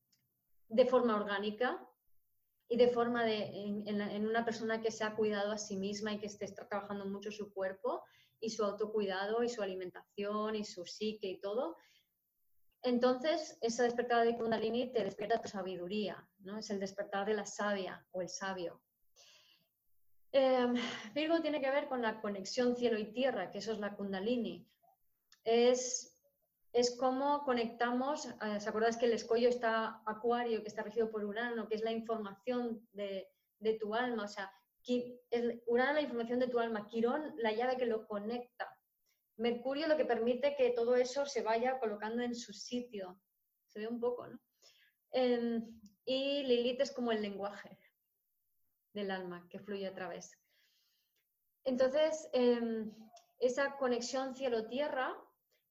de 0.70 0.86
forma 0.88 1.16
orgánica 1.16 1.80
y 2.68 2.78
de 2.78 2.88
forma 2.88 3.24
de, 3.24 3.52
en, 3.86 4.26
una 4.26 4.44
persona 4.44 4.82
que 4.82 4.90
se 4.90 5.04
ha 5.04 5.16
cuidado 5.16 5.52
a 5.52 5.60
sí 5.60 5.78
misma 5.78 6.14
y 6.14 6.20
que 6.20 6.26
esté 6.26 6.46
está 6.46 6.68
trabajando 6.68 7.06
mucho 7.06 7.32
su 7.32 7.54
cuerpo 7.54 8.04
y 8.40 8.50
su 8.50 8.66
autocuidado 8.66 9.44
y 9.44 9.50
su 9.50 9.62
alimentación 9.62 10.56
y 10.56 10.66
su 10.66 10.84
psique 10.88 11.28
y 11.28 11.40
todo, 11.40 11.78
entonces, 12.82 13.58
esa 13.62 13.84
despertar 13.84 14.26
de 14.26 14.38
Kundalini 14.38 14.94
te 14.94 15.04
despierta 15.04 15.42
tu 15.42 15.50
sabiduría, 15.50 16.26
¿no? 16.40 16.58
Es 16.58 16.70
el 16.70 16.80
despertar 16.80 17.26
de 17.26 17.34
la 17.34 17.46
sabia 17.46 18.06
o 18.12 18.22
el 18.22 18.30
sabio. 18.30 18.82
Em, 20.32 20.76
Virgo 21.14 21.42
tiene 21.42 21.62
que 21.62 21.72
ver 21.72 21.88
con 21.88 22.02
la 22.02 22.20
conexión 22.20 22.76
cielo 22.76 22.98
y 22.98 23.12
tierra, 23.12 23.50
que 23.52 23.60
eso 23.60 23.72
es 23.72 23.80
la 23.80 23.96
kundalini. 23.96 24.68
Es, 25.44 26.20
es 26.74 26.96
cómo 26.98 27.44
conectamos, 27.44 28.26
eh, 28.26 28.60
¿se 28.60 28.70
acuerdas 28.70 28.98
que 28.98 29.06
el 29.06 29.14
escollo 29.14 29.50
está 29.50 30.02
acuario, 30.06 30.62
que 30.62 30.68
está 30.68 30.84
regido 30.84 31.10
por 31.10 31.24
Urano, 31.24 31.68
que 31.68 31.76
es 31.76 31.82
la 31.82 31.92
información 31.92 32.88
de, 32.92 33.30
tu 33.80 33.96
alma? 33.96 34.26
O 34.26 34.28
sea, 34.28 34.52
Urano 35.66 35.94
la 35.94 36.02
información 36.02 36.40
de 36.40 36.48
tu 36.48 36.60
alma, 36.60 36.88
Quirón 36.88 37.34
la 37.38 37.54
llave 37.54 37.78
que 37.78 37.86
lo 37.86 38.06
conecta. 38.06 38.74
Mercurio 39.38 39.88
lo 39.88 39.98
que 39.98 40.06
permite 40.06 40.56
que 40.56 40.72
todo 40.72 40.96
eso 40.96 41.26
se 41.26 41.42
vaya 41.42 41.80
colocando 41.80 42.24
en 42.24 42.36
su 42.36 42.54
sitio. 42.54 43.22
Se 43.68 43.80
ve 43.80 43.88
un 43.88 44.00
poco, 44.00 44.28
¿no? 44.28 44.40
Em, 45.12 45.80
y 46.06 46.44
Lilith 46.44 46.82
es 46.82 46.92
como 46.92 47.12
el 47.12 47.22
lenguaje 47.22 47.78
del 48.98 49.12
alma 49.12 49.48
que 49.50 49.60
fluye 49.60 49.88
a 49.88 49.94
través. 49.94 50.38
Entonces, 51.64 52.30
em, 52.34 52.92
esa 53.40 53.78
conexión 53.78 54.36
cielo-tierra, 54.36 55.16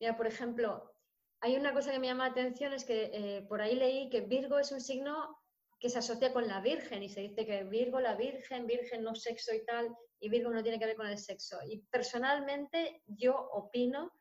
ya 0.01 0.17
por 0.17 0.27
ejemplo, 0.27 0.95
hay 1.41 1.57
una 1.57 1.73
cosa 1.73 1.91
que 1.91 1.99
me 1.99 2.07
llama 2.07 2.27
la 2.27 2.33
atención, 2.33 2.73
es 2.73 2.85
que 2.85 3.11
eh, 3.13 3.43
por 3.49 3.61
ahí 3.61 3.75
leí 3.75 4.09
que 4.09 4.23
Virgo 4.23 4.59
es 4.59 4.73
un 4.73 4.81
signo 4.81 5.39
que 5.79 5.91
se 5.91 5.99
asocia 5.99 6.33
con 6.33 6.49
la 6.49 6.61
Virgen 6.61 7.03
y 7.03 7.09
se 7.09 7.21
dice 7.21 7.45
que 7.45 7.65
Virgo, 7.65 8.01
la 8.01 8.15
Virgen, 8.15 8.67
Virgen 8.67 9.03
no 9.03 9.15
sexo 9.15 9.55
y 9.55 9.65
tal, 9.65 9.95
y 10.19 10.29
Virgo 10.29 10.51
no 10.51 10.63
tiene 10.63 10.79
que 10.79 10.87
ver 10.87 10.97
con 10.97 11.07
el 11.07 11.19
sexo. 11.19 11.59
Y 11.67 11.79
personalmente 11.91 13.03
yo 13.07 13.37
opino 13.53 14.13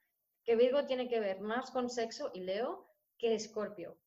que 0.43 0.55
Virgo 0.55 0.85
tiene 0.85 1.07
que 1.07 1.19
ver 1.19 1.39
más 1.39 1.71
con 1.71 1.89
sexo 1.89 2.31
y 2.33 2.41
Leo 2.41 2.89
que 3.17 3.33
Escorpio. 3.35 3.97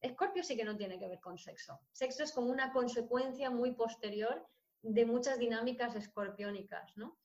Escorpio 0.00 0.42
sí 0.42 0.56
que 0.56 0.64
no 0.64 0.76
tiene 0.76 0.98
que 0.98 1.08
ver 1.08 1.20
con 1.20 1.38
sexo. 1.38 1.80
Sexo 1.92 2.22
es 2.22 2.32
como 2.32 2.50
una 2.50 2.72
consecuencia 2.72 3.50
muy 3.50 3.74
posterior 3.74 4.46
de 4.82 5.04
muchas 5.04 5.38
dinámicas 5.38 5.96
escorpiónicas, 5.96 6.96
¿no? 6.96 7.18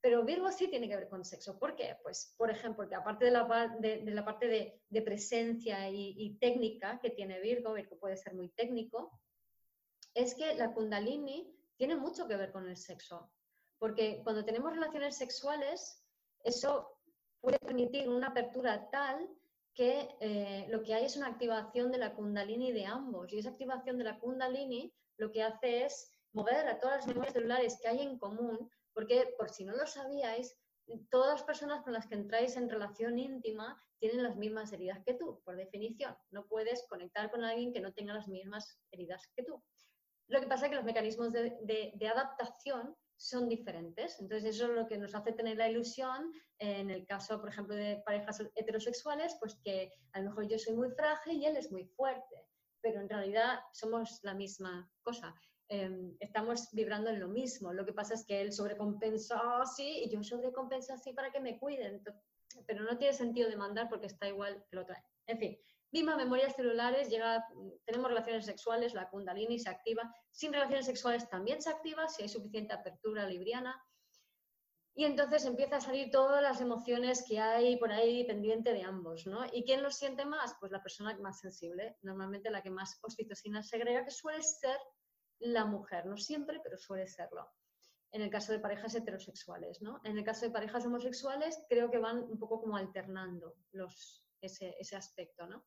Pero 0.00 0.22
Virgo 0.22 0.52
sí 0.52 0.68
tiene 0.68 0.88
que 0.88 0.96
ver 0.96 1.08
con 1.08 1.24
sexo. 1.24 1.58
¿Por 1.58 1.74
qué? 1.74 1.96
Pues, 2.02 2.34
por 2.36 2.50
ejemplo, 2.50 2.76
porque 2.76 2.94
aparte 2.94 3.24
de 3.24 3.30
la, 3.30 3.48
parte 4.24 4.46
de, 4.90 5.02
presencia 5.02 5.88
y, 5.88 6.36
técnica 6.38 7.00
que 7.00 7.10
tiene 7.10 7.40
Virgo, 7.40 7.72
Virgo 7.72 7.98
puede 7.98 8.16
ser 8.16 8.34
muy 8.34 8.50
técnico, 8.50 9.18
es 10.12 10.34
que 10.34 10.54
la 10.56 10.74
kundalini 10.74 11.56
tiene 11.76 11.96
mucho 11.96 12.28
que 12.28 12.36
ver 12.36 12.52
con 12.52 12.68
el 12.68 12.76
sexo. 12.76 13.32
Porque 13.78 14.20
cuando 14.22 14.44
tenemos 14.44 14.74
relaciones 14.74 15.16
sexuales, 15.16 16.04
eso 16.40 16.98
puede 17.40 17.58
permitir 17.58 18.08
una 18.08 18.28
apertura 18.28 18.90
tal 18.90 19.28
que 19.74 20.16
eh, 20.20 20.66
lo 20.68 20.82
que 20.82 20.94
hay 20.94 21.04
es 21.04 21.16
una 21.16 21.26
activación 21.26 21.90
de 21.90 21.98
la 21.98 22.14
kundalini 22.14 22.72
de 22.72 22.86
ambos. 22.86 23.32
Y 23.32 23.38
esa 23.38 23.50
activación 23.50 23.98
de 23.98 24.04
la 24.04 24.18
kundalini 24.18 24.94
lo 25.18 25.30
que 25.30 25.42
hace 25.42 25.84
es 25.84 26.10
mover 26.32 26.66
a 26.68 26.78
todas 26.78 26.98
las 26.98 27.06
memorias 27.06 27.34
celulares 27.34 27.78
que 27.80 27.88
hay 27.88 28.00
en 28.00 28.18
común, 28.18 28.70
porque 28.92 29.34
por 29.36 29.50
si 29.50 29.64
no 29.64 29.74
lo 29.76 29.86
sabíais, 29.86 30.56
todas 31.10 31.32
las 31.32 31.42
personas 31.42 31.82
con 31.82 31.92
las 31.92 32.06
que 32.06 32.14
entráis 32.14 32.56
en 32.56 32.68
relación 32.68 33.18
íntima 33.18 33.80
tienen 33.98 34.22
las 34.22 34.36
mismas 34.36 34.72
heridas 34.72 35.02
que 35.04 35.14
tú, 35.14 35.40
por 35.44 35.56
definición. 35.56 36.16
No 36.30 36.46
puedes 36.46 36.86
conectar 36.88 37.30
con 37.30 37.42
alguien 37.42 37.72
que 37.72 37.80
no 37.80 37.92
tenga 37.92 38.14
las 38.14 38.28
mismas 38.28 38.78
heridas 38.90 39.28
que 39.34 39.42
tú. 39.42 39.62
Lo 40.28 40.40
que 40.40 40.46
pasa 40.46 40.66
es 40.66 40.70
que 40.70 40.76
los 40.76 40.84
mecanismos 40.84 41.32
de, 41.32 41.92
de 41.94 42.08
adaptación 42.08 42.96
son 43.24 43.48
diferentes. 43.48 44.20
Entonces, 44.20 44.54
eso 44.54 44.66
es 44.66 44.72
lo 44.72 44.86
que 44.86 44.98
nos 44.98 45.14
hace 45.14 45.32
tener 45.32 45.56
la 45.56 45.70
ilusión, 45.70 46.30
en 46.58 46.90
el 46.90 47.06
caso, 47.06 47.40
por 47.40 47.48
ejemplo, 47.48 47.74
de 47.74 48.02
parejas 48.04 48.42
heterosexuales, 48.54 49.34
pues 49.40 49.56
que 49.64 49.90
a 50.12 50.20
lo 50.20 50.28
mejor 50.28 50.46
yo 50.46 50.58
soy 50.58 50.74
muy 50.74 50.90
frágil 50.90 51.40
y 51.40 51.46
él 51.46 51.56
es 51.56 51.72
muy 51.72 51.86
fuerte, 51.86 52.46
pero 52.82 53.00
en 53.00 53.08
realidad 53.08 53.60
somos 53.72 54.20
la 54.22 54.34
misma 54.34 54.90
cosa. 55.02 55.34
Em, 55.68 56.14
estamos 56.20 56.68
vibrando 56.72 57.08
en 57.08 57.20
lo 57.20 57.28
mismo. 57.28 57.72
Lo 57.72 57.86
que 57.86 57.94
pasa 57.94 58.12
es 58.12 58.26
que 58.26 58.42
él 58.42 58.52
sobrecompensa 58.52 59.40
así 59.62 60.04
y 60.04 60.10
yo 60.10 60.22
sobrecompenso 60.22 60.92
así 60.92 61.14
para 61.14 61.32
que 61.32 61.40
me 61.40 61.58
cuiden. 61.58 62.02
pero 62.66 62.84
no 62.84 62.96
tiene 62.98 63.12
sentido 63.14 63.48
demandar 63.48 63.88
porque 63.88 64.06
está 64.06 64.28
igual 64.28 64.64
que 64.68 64.76
lo 64.76 64.82
otra. 64.82 65.02
En 65.26 65.38
fin, 65.38 65.58
mismas 65.94 66.16
memorias 66.16 66.56
celulares, 66.56 67.08
llega, 67.08 67.46
tenemos 67.84 68.08
relaciones 68.08 68.44
sexuales, 68.44 68.94
la 68.94 69.08
kundalini 69.08 69.60
se 69.60 69.70
activa, 69.70 70.12
sin 70.32 70.52
relaciones 70.52 70.86
sexuales 70.86 71.30
también 71.30 71.62
se 71.62 71.70
activa 71.70 72.08
si 72.08 72.22
hay 72.22 72.28
suficiente 72.28 72.74
apertura 72.74 73.24
libriana. 73.28 73.80
Y 74.96 75.04
entonces 75.04 75.44
empieza 75.44 75.76
a 75.76 75.80
salir 75.80 76.10
todas 76.10 76.42
las 76.42 76.60
emociones 76.60 77.24
que 77.28 77.38
hay 77.38 77.76
por 77.76 77.92
ahí 77.92 78.24
pendiente 78.26 78.72
de 78.72 78.82
ambos, 78.82 79.26
¿no? 79.26 79.44
¿Y 79.52 79.64
quién 79.64 79.84
los 79.84 79.94
siente 79.94 80.24
más? 80.24 80.56
Pues 80.58 80.72
la 80.72 80.82
persona 80.82 81.16
más 81.18 81.38
sensible, 81.38 81.96
normalmente 82.02 82.50
la 82.50 82.60
que 82.60 82.70
más 82.70 82.98
oxitocina 83.00 83.62
segrega, 83.62 84.04
que 84.04 84.10
suele 84.10 84.42
ser 84.42 84.78
la 85.38 85.64
mujer, 85.64 86.06
no 86.06 86.16
siempre, 86.16 86.60
pero 86.60 86.76
suele 86.76 87.06
serlo. 87.06 87.48
En 88.10 88.22
el 88.22 88.30
caso 88.30 88.52
de 88.52 88.58
parejas 88.58 88.94
heterosexuales, 88.96 89.80
¿no? 89.80 90.00
En 90.02 90.18
el 90.18 90.24
caso 90.24 90.46
de 90.46 90.52
parejas 90.52 90.86
homosexuales, 90.86 91.56
creo 91.68 91.88
que 91.88 91.98
van 91.98 92.18
un 92.18 92.38
poco 92.38 92.60
como 92.60 92.76
alternando 92.76 93.56
los, 93.72 94.23
ese, 94.40 94.96
aspecto, 94.96 95.46
¿no? 95.46 95.64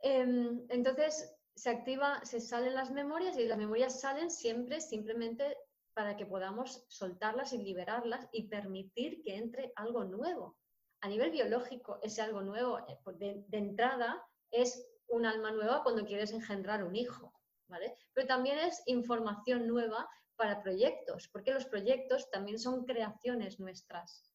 Em, 0.00 0.64
entonces, 0.68 1.34
se 1.54 1.70
activa, 1.70 2.24
se 2.24 2.40
salen 2.40 2.74
las 2.74 2.90
memorias 2.90 3.36
y 3.38 3.46
las 3.46 3.58
memorias 3.58 4.00
salen 4.00 4.30
siempre 4.30 4.80
simplemente 4.80 5.56
para 5.94 6.16
que 6.16 6.26
podamos 6.26 6.84
soltarlas 6.88 7.52
y 7.52 7.58
liberarlas 7.58 8.28
y 8.32 8.48
permitir 8.48 9.22
que 9.22 9.36
entre 9.36 9.72
algo 9.76 10.04
nuevo. 10.04 10.56
A 11.00 11.08
nivel 11.08 11.30
biológico, 11.30 12.00
ese 12.02 12.22
algo 12.22 12.42
nuevo, 12.42 12.78
eh, 12.80 12.98
de, 13.14 13.44
de 13.46 13.58
entrada, 13.58 14.20
es 14.50 14.84
un 15.06 15.26
alma 15.26 15.52
nueva 15.52 15.82
cuando 15.82 16.04
quieres 16.04 16.32
engendrar 16.32 16.82
un 16.82 16.96
hijo, 16.96 17.32
¿vale? 17.68 17.94
Pero 18.12 18.26
también 18.26 18.58
es 18.58 18.82
información 18.86 19.66
nueva 19.68 20.08
para 20.36 20.62
proyectos, 20.62 21.28
porque 21.28 21.52
los 21.52 21.66
proyectos 21.66 22.30
también 22.30 22.58
son 22.58 22.84
creaciones 22.84 23.60
nuestras. 23.60 24.30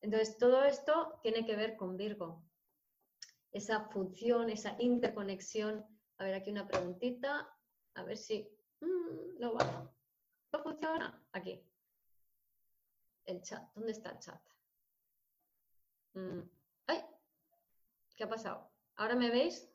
Entonces, 0.00 0.38
todo 0.38 0.64
esto 0.64 1.18
tiene 1.22 1.44
que 1.44 1.56
ver 1.56 1.76
con 1.76 1.96
Virgo 1.96 2.47
esa 3.52 3.88
función, 3.88 4.50
esa 4.50 4.76
interconexión. 4.78 5.84
A 6.18 6.24
ver, 6.24 6.34
aquí 6.34 6.50
una 6.50 6.66
preguntita, 6.66 7.48
a 7.94 8.02
ver 8.02 8.16
si... 8.16 8.48
Mm, 8.80 9.38
no 9.40 9.54
va. 9.54 9.92
¿No 10.52 10.62
funciona? 10.62 11.22
Aquí. 11.32 11.62
El 13.26 13.42
chat. 13.42 13.62
¿Dónde 13.74 13.92
está 13.92 14.10
el 14.10 14.18
chat? 14.18 14.40
Mm, 16.14 16.40
¡Ay! 16.86 17.04
¿Qué 18.16 18.24
ha 18.24 18.28
pasado? 18.28 18.70
¿Ahora 18.96 19.14
me 19.14 19.30
veis? 19.30 19.68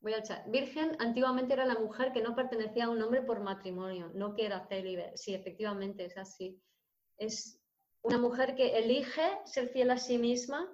Voy 0.00 0.14
al 0.14 0.22
chat. 0.22 0.48
Virgen 0.48 0.96
antiguamente 0.98 1.52
era 1.52 1.64
la 1.64 1.78
mujer 1.78 2.12
que 2.12 2.22
no 2.22 2.34
pertenecía 2.34 2.86
a 2.86 2.90
un 2.90 3.00
hombre 3.02 3.22
por 3.22 3.40
matrimonio, 3.40 4.10
no 4.14 4.34
que 4.34 4.46
era 4.46 4.66
célibe. 4.66 5.16
Sí, 5.16 5.34
efectivamente, 5.34 6.06
es 6.06 6.16
así. 6.16 6.60
Es 7.18 7.60
una 8.02 8.18
mujer 8.18 8.56
que 8.56 8.78
elige 8.78 9.22
ser 9.44 9.68
fiel 9.68 9.92
a 9.92 9.98
sí 9.98 10.18
misma 10.18 10.68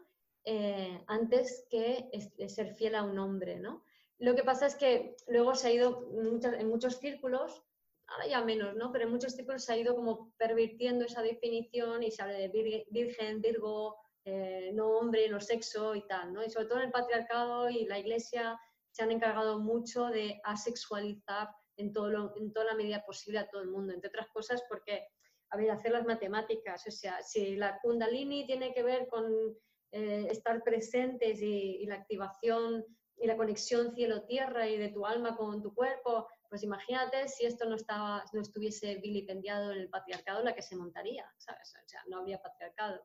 eh, 0.51 1.05
antes 1.09 1.67
que 1.69 2.09
ser 2.49 2.75
fiel 2.75 2.95
a 2.95 3.03
un 3.03 3.19
hombre, 3.19 3.59
¿no? 3.61 3.85
Lo 4.17 4.35
que 4.35 4.43
pasa 4.43 4.65
es 4.65 4.77
que 4.77 5.15
luego 5.27 5.55
se 5.55 5.69
ha 5.69 5.73
ido 5.73 6.09
en 6.11 6.69
muchos 6.69 6.97
círculos, 7.01 7.63
ahora 8.07 8.27
ya 8.27 8.43
menos, 8.43 8.75
¿no? 8.75 8.91
Pero 8.91 9.05
en 9.05 9.11
muchos 9.11 9.35
círculos 9.35 9.63
se 9.63 9.75
ha 9.75 9.77
ido 9.77 9.95
como 9.95 10.33
pervirtiendo 10.39 11.05
esa 11.05 11.21
definición 11.21 12.03
y 12.03 12.11
se 12.11 12.23
habla 12.23 12.39
de 12.39 12.87
virgen, 12.89 13.43
virgo, 13.43 13.99
eh, 14.25 14.71
no 14.73 14.89
hombre, 14.89 15.29
no 15.29 15.39
sexo 15.39 15.95
y 15.95 16.07
tal, 16.07 16.33
¿no? 16.33 16.43
Y 16.43 16.49
sobre 16.49 16.65
todo 16.65 16.79
en 16.79 16.87
el 16.87 16.93
patriarcado 16.93 17.69
y 17.69 17.85
la 17.85 17.99
iglesia 17.99 18.59
se 18.91 19.03
han 19.03 19.11
encargado 19.11 19.59
mucho 19.59 20.07
de 20.07 20.41
asexualizar 20.45 21.51
en, 21.77 21.93
todo 21.93 22.35
en 22.39 22.55
toda 22.55 22.65
la 22.65 22.75
medida 22.75 23.05
posible 23.05 23.41
a 23.41 23.51
todo 23.51 23.61
el 23.61 23.69
mundo, 23.69 23.93
entre 23.93 24.09
otras 24.09 24.29
cosas 24.29 24.63
porque, 24.67 25.09
a 25.51 25.59
ver, 25.59 25.71
hacer 25.71 25.93
las 25.93 26.07
matemáticas, 26.07 26.87
o 26.87 26.91
sea, 26.91 27.23
si 27.23 27.55
la 27.55 27.79
kundalini 27.83 28.47
tiene 28.47 28.73
que 28.73 28.83
ver 28.83 29.09
con 29.09 29.59
eh, 29.91 30.29
estar 30.31 30.63
presentes 30.63 31.41
y, 31.41 31.87
la 31.87 31.97
activación 31.97 32.85
y 33.17 33.27
la 33.27 33.37
conexión 33.37 33.95
cielo-tierra 33.95 34.69
y 34.69 34.77
de 34.77 34.91
tu 34.91 35.07
alma 35.07 35.37
con 35.37 35.63
tu 35.63 35.75
cuerpo, 35.75 36.29
pues 36.49 36.63
imagínate 36.63 37.27
si 37.29 37.47
esto 37.47 37.69
no, 37.69 37.77
estaba, 37.77 38.25
no 38.33 38.43
estuviese 38.43 38.97
vilipendiado 38.97 39.73
en 39.73 39.79
el 39.79 39.89
patriarcado, 39.89 40.43
la 40.43 40.55
que 40.55 40.63
se 40.63 40.77
montaría, 40.77 41.31
¿sabes? 41.39 41.75
O 41.75 41.89
sea, 41.89 42.03
no 42.09 42.19
habría 42.19 42.41
patriarcado. 42.41 43.05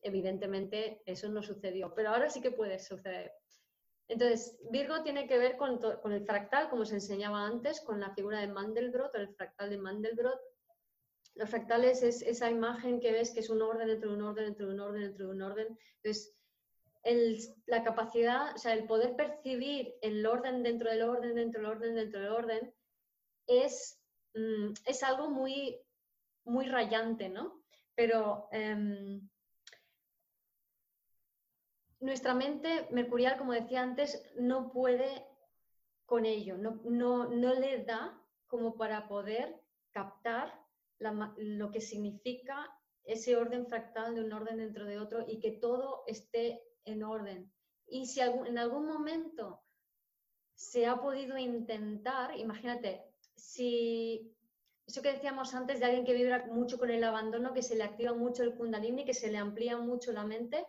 Evidentemente 0.00 1.02
eso 1.04 1.28
no 1.28 1.42
sucedió, 1.42 1.94
pero 1.94 2.10
ahora 2.10 2.30
sí 2.30 2.40
que 2.40 2.50
puede 2.50 2.78
suceder. 2.78 3.32
Entonces, 4.08 4.58
Virgo 4.70 5.02
tiene 5.02 5.26
que 5.26 5.38
ver 5.38 5.56
con, 5.56 5.78
con 5.78 6.12
el 6.12 6.24
fractal, 6.24 6.70
como 6.70 6.84
se 6.84 6.94
enseñaba 6.94 7.44
antes, 7.44 7.80
con 7.80 8.00
la 8.00 8.14
figura 8.14 8.40
de 8.40 8.48
Mandelbrot, 8.48 9.14
el 9.14 9.34
fractal 9.34 9.70
de 9.70 9.78
Mandelbrot, 9.78 10.40
los 11.36 11.50
fractales 11.50 12.02
es 12.02 12.22
esa 12.22 12.50
imagen 12.50 12.98
que 12.98 13.12
ves 13.12 13.30
que 13.30 13.40
es 13.40 13.50
un 13.50 13.60
orden 13.60 13.88
dentro 13.88 14.10
de 14.10 14.16
un 14.16 14.22
orden, 14.22 14.46
dentro 14.46 14.66
de 14.66 14.74
un 14.74 14.80
orden, 14.80 15.02
dentro 15.02 15.26
de 15.26 15.32
un 15.32 15.42
orden. 15.42 15.78
Entonces, 16.02 16.36
la 17.66 17.84
capacidad, 17.84 18.54
o 18.54 18.58
sea, 18.58 18.72
el 18.72 18.86
poder 18.86 19.14
percibir 19.16 19.94
el 20.00 20.26
orden 20.26 20.62
dentro 20.62 20.90
del 20.90 21.02
orden, 21.02 21.34
dentro 21.34 21.60
del 21.60 21.70
orden, 21.70 21.94
dentro 21.94 22.20
del 22.20 22.32
orden, 22.32 22.74
es, 23.46 24.00
mm, 24.34 24.72
es 24.86 25.02
algo 25.02 25.28
muy, 25.28 25.78
muy 26.44 26.66
rayante, 26.66 27.28
¿no? 27.28 27.62
Pero 27.94 28.48
em, 28.50 29.28
nuestra 32.00 32.34
mente 32.34 32.88
mercurial, 32.90 33.36
como 33.36 33.52
decía 33.52 33.82
antes, 33.82 34.22
no 34.36 34.72
puede 34.72 35.26
con 36.06 36.24
ello, 36.24 36.56
no, 36.56 36.80
no, 36.84 37.28
no 37.28 37.54
le 37.54 37.84
da 37.84 38.18
como 38.46 38.76
para 38.76 39.06
poder 39.06 39.60
captar 39.90 40.65
lo 40.98 41.70
que 41.70 41.80
significa 41.80 42.70
ese 43.04 43.36
orden 43.36 43.66
fractal 43.66 44.14
de 44.14 44.22
un 44.22 44.32
orden 44.32 44.58
dentro 44.58 44.84
de 44.84 44.98
otro 44.98 45.24
y 45.26 45.38
que 45.38 45.52
todo 45.52 46.02
esté 46.06 46.62
en 46.84 47.02
orden. 47.02 47.52
Y 47.86 48.06
si 48.06 48.20
en 48.20 48.58
algún 48.58 48.86
momento 48.86 49.62
se 50.54 50.86
ha 50.86 51.00
podido 51.00 51.38
intentar, 51.38 52.36
imagínate, 52.38 53.04
si 53.34 54.34
eso 54.86 55.02
que 55.02 55.12
decíamos 55.12 55.54
antes 55.54 55.80
de 55.80 55.86
alguien 55.86 56.04
que 56.04 56.14
vibra 56.14 56.46
mucho 56.46 56.78
con 56.78 56.90
el 56.90 57.04
abandono, 57.04 57.52
que 57.52 57.62
se 57.62 57.76
le 57.76 57.84
activa 57.84 58.14
mucho 58.14 58.42
el 58.42 58.54
kundalini, 58.54 59.04
que 59.04 59.14
se 59.14 59.30
le 59.30 59.38
amplía 59.38 59.76
mucho 59.76 60.12
la 60.12 60.24
mente 60.24 60.64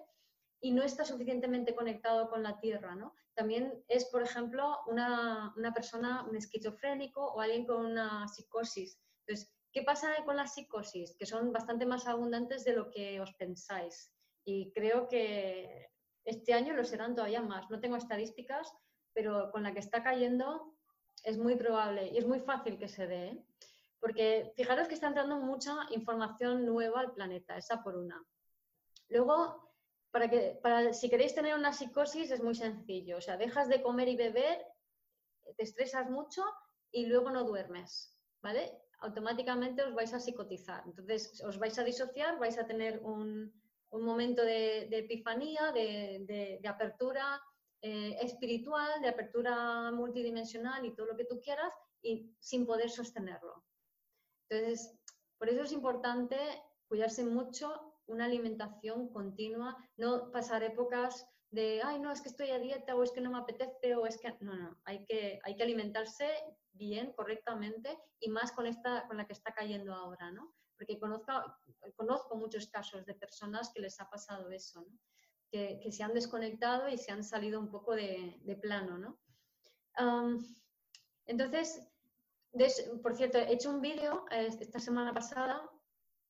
y 0.60 0.72
no 0.72 0.84
está 0.84 1.06
suficientemente 1.06 1.76
conectado 1.76 2.30
con 2.30 2.42
la 2.42 2.60
tierra, 2.60 2.96
¿no? 2.96 3.14
También 3.36 3.84
es, 3.88 4.06
por 4.06 4.24
ejemplo, 4.24 4.80
una, 4.88 5.54
una 5.56 5.72
persona, 5.72 6.26
un 6.28 6.36
esquizofrénico 6.36 7.24
o 7.24 7.40
alguien 7.40 7.66
con 7.66 7.86
una 7.86 8.28
psicosis. 8.28 9.00
Entonces, 9.22 9.54
¿Qué 9.72 9.84
pasa 9.84 10.10
con 10.26 10.38
las 10.38 10.54
psicosis? 10.54 11.16
Que 11.18 11.26
son 11.26 11.52
bastante 11.52 11.86
más 11.86 12.08
abundantes 12.08 12.64
de 12.64 12.74
lo 12.74 12.90
que 12.90 13.20
os 13.22 13.34
pensáis. 13.34 14.12
Y 14.44 14.72
creo 14.72 15.08
que 15.08 15.90
este 16.24 16.54
año 16.54 16.74
lo 16.74 16.84
serán 16.84 17.16
todavía 17.16 17.42
más. 17.42 17.70
No 17.70 17.80
tengo 17.80 17.96
estadísticas, 17.96 18.72
pero 19.14 19.52
con 19.52 19.64
la 19.64 19.74
que 19.74 19.80
está 19.80 20.04
cayendo 20.04 20.76
es 21.24 21.38
muy 21.38 21.56
probable 21.56 22.08
y 22.08 22.18
es 22.18 22.26
muy 22.26 22.40
fácil 22.40 22.78
que 22.78 22.88
se 22.88 23.08
dé. 23.08 23.28
¿eh? 23.28 23.46
Porque 24.00 24.54
fijaros 24.56 24.88
que 24.88 24.94
está 24.94 25.08
entrando 25.08 25.38
mucha 25.38 25.76
información 25.92 26.66
nueva 26.66 27.02
al 27.02 27.14
planeta, 27.14 27.58
esa 27.58 27.84
por 27.84 27.96
una. 27.96 28.24
Luego, 29.10 29.74
para 30.12 30.30
que, 30.30 30.60
para, 30.62 30.94
si 30.94 31.10
queréis 31.10 31.34
tener 31.34 31.56
una 31.56 31.74
psicosis 31.74 32.32
es 32.32 32.42
muy 32.42 32.56
sencillo. 32.56 33.18
O 33.18 33.22
sea, 33.22 33.38
dejas 33.38 33.70
de 33.70 33.82
comer 33.82 34.08
y 34.08 34.16
beber, 34.16 34.66
te 35.56 35.64
estresas 35.64 36.10
mucho 36.10 36.44
y 36.92 37.08
luego 37.08 37.32
no 37.32 37.44
duermes. 37.44 38.14
¿Vale? 38.42 38.72
Automáticamente 39.00 39.84
os 39.84 39.94
vais 39.94 40.14
a 40.14 40.20
psicotizar. 40.20 40.84
Entonces, 40.86 41.42
os 41.44 41.58
vais 41.58 41.78
a 41.78 41.84
disociar, 41.84 42.40
vais 42.40 42.58
a 42.58 42.66
tener 42.66 43.00
un, 43.04 43.54
momento 43.92 44.44
de, 44.44 44.90
epifanía, 44.92 45.72
de, 45.72 46.60
apertura 46.68 47.42
eh, 47.82 48.18
espiritual, 48.22 49.02
de 49.02 49.10
apertura 49.10 49.92
multidimensional 49.92 50.86
y 50.86 50.94
todo 50.96 51.08
lo 51.08 51.18
que 51.18 51.26
tú 51.26 51.40
quieras, 51.42 51.74
y 52.02 52.36
sin 52.40 52.66
poder 52.66 52.90
sostenerlo. 52.90 53.64
Entonces, 54.50 54.96
por 55.38 55.50
eso 55.50 55.64
es 55.64 55.72
importante 55.72 56.38
cuidarse 56.88 57.24
mucho, 57.24 57.94
una 58.08 58.26
alimentación 58.26 59.10
continua, 59.10 59.76
no 59.98 60.32
pasar 60.32 60.64
épocas 60.64 61.28
de, 61.50 61.82
ay, 61.84 62.00
no, 62.00 62.12
es 62.12 62.22
que 62.22 62.30
estoy 62.30 62.52
a 62.52 62.60
dieta 62.60 62.96
o 62.96 63.04
es 63.04 63.12
que 63.12 63.22
no 63.22 63.32
me 63.32 63.38
apetece 63.38 63.96
o 63.96 64.06
es 64.06 64.18
que... 64.18 64.36
No, 64.42 64.56
no, 64.56 64.78
hay 64.84 65.06
que, 65.06 65.40
hay 65.44 65.56
que 65.56 65.64
alimentarse 65.64 66.28
bien, 66.74 67.14
correctamente 67.14 67.98
y 68.20 68.30
más 68.30 68.52
con, 68.52 68.68
esta, 68.68 69.08
con 69.08 69.18
la 69.18 69.26
que 69.26 69.34
está 69.34 69.54
cayendo 69.54 69.94
ahora, 69.94 70.32
¿no? 70.32 70.54
Porque 70.78 71.00
conozco, 71.00 71.32
conozco 71.96 72.36
muchos 72.36 72.68
casos 72.68 73.06
de 73.06 73.16
personas 73.16 73.72
que 73.74 73.82
les 73.82 74.00
ha 74.00 74.10
pasado 74.10 74.52
eso, 74.52 74.86
que, 75.50 75.80
que, 75.82 75.92
se 75.92 76.04
han 76.04 76.14
desconectado 76.14 76.88
y 76.88 76.98
se 76.98 77.12
han 77.12 77.24
salido 77.24 77.60
un 77.60 77.72
poco 77.72 77.96
de, 77.96 78.40
de 78.44 78.56
plano, 78.56 78.98
¿no? 78.98 79.20
entonces, 81.26 81.90
por 83.02 83.16
cierto, 83.16 83.40
he 83.40 83.52
hecho 83.52 83.72
un 83.72 83.82
vídeo 83.82 84.26
eh, 84.30 84.48
esta 84.60 84.80
semana 84.80 85.12
pasada, 85.12 85.68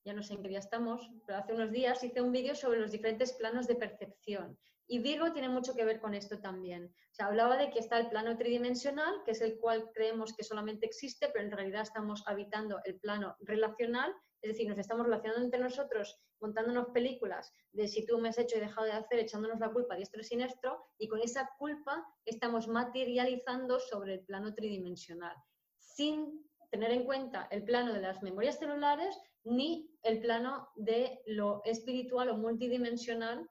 ya 0.06 0.14
no 0.14 0.24
sé 0.24 0.36
en 0.36 0.42
qué 0.42 0.48
día 0.48 0.60
estamos, 0.60 1.12
pero 1.26 1.40
hace 1.40 1.54
unos 1.54 1.72
días 1.72 2.02
hice 2.02 2.22
un 2.22 2.32
vídeo 2.32 2.56
sobre 2.56 2.80
los 2.80 2.92
diferentes 2.92 3.34
planos 3.34 3.68
de 3.68 3.76
percepción. 3.76 4.58
Y 4.90 5.00
Virgo 5.00 5.34
tiene 5.34 5.50
mucho 5.50 5.76
que 5.76 5.84
ver 5.84 6.00
con 6.00 6.14
esto 6.14 6.40
también. 6.40 6.86
O 6.86 7.14
sea, 7.14 7.28
hablaba 7.28 7.58
de 7.58 7.70
que 7.70 7.80
está 7.80 8.00
el 8.00 8.10
plano 8.10 8.38
tridimensional, 8.38 9.22
que 9.26 9.32
es 9.32 9.42
el 9.42 9.60
cual 9.60 9.90
creemos 9.94 10.34
que 10.34 10.46
solamente 10.46 10.86
existe, 10.86 11.28
pero 11.34 11.46
en 11.46 11.52
realidad 11.52 11.82
estamos 11.82 12.24
habitando 12.26 12.80
el 12.86 12.98
plano 13.00 13.36
relacional, 13.42 14.16
es 14.42 14.52
decir, 14.52 14.70
nos 14.70 14.78
estamos 14.78 15.06
relacionando 15.06 15.44
entre 15.44 15.60
nosotros, 15.60 16.18
montándonos 16.40 16.88
películas 16.94 17.54
de 17.74 17.88
si 17.88 18.06
tú 18.06 18.18
me 18.20 18.30
has 18.30 18.38
hecho 18.38 18.58
y 18.58 18.62
dejado 18.62 18.86
de 18.86 18.94
hacer, 18.94 19.20
echándonos 19.20 19.60
la 19.60 19.74
culpa 19.74 19.96
diestro 19.96 20.22
y 20.22 20.24
siniestro, 20.24 20.86
y 20.98 21.10
con 21.10 21.20
esa 21.20 21.50
culpa 21.58 22.06
estamos 22.24 22.68
materializando 22.68 23.80
sobre 23.80 24.14
el 24.14 24.22
plano 24.22 24.54
tridimensional, 24.54 25.36
sin 25.80 26.48
tener 26.72 26.92
en 26.92 27.06
cuenta 27.06 27.48
el 27.52 27.64
plano 27.64 27.94
de 27.94 28.02
las 28.02 28.22
memorias 28.22 28.60
celulares 28.60 29.20
ni 29.44 29.90
el 30.04 30.22
plano 30.22 30.70
de 30.76 31.22
lo 31.26 31.62
espiritual 31.66 32.30
o 32.30 32.38
multidimensional 32.38 33.50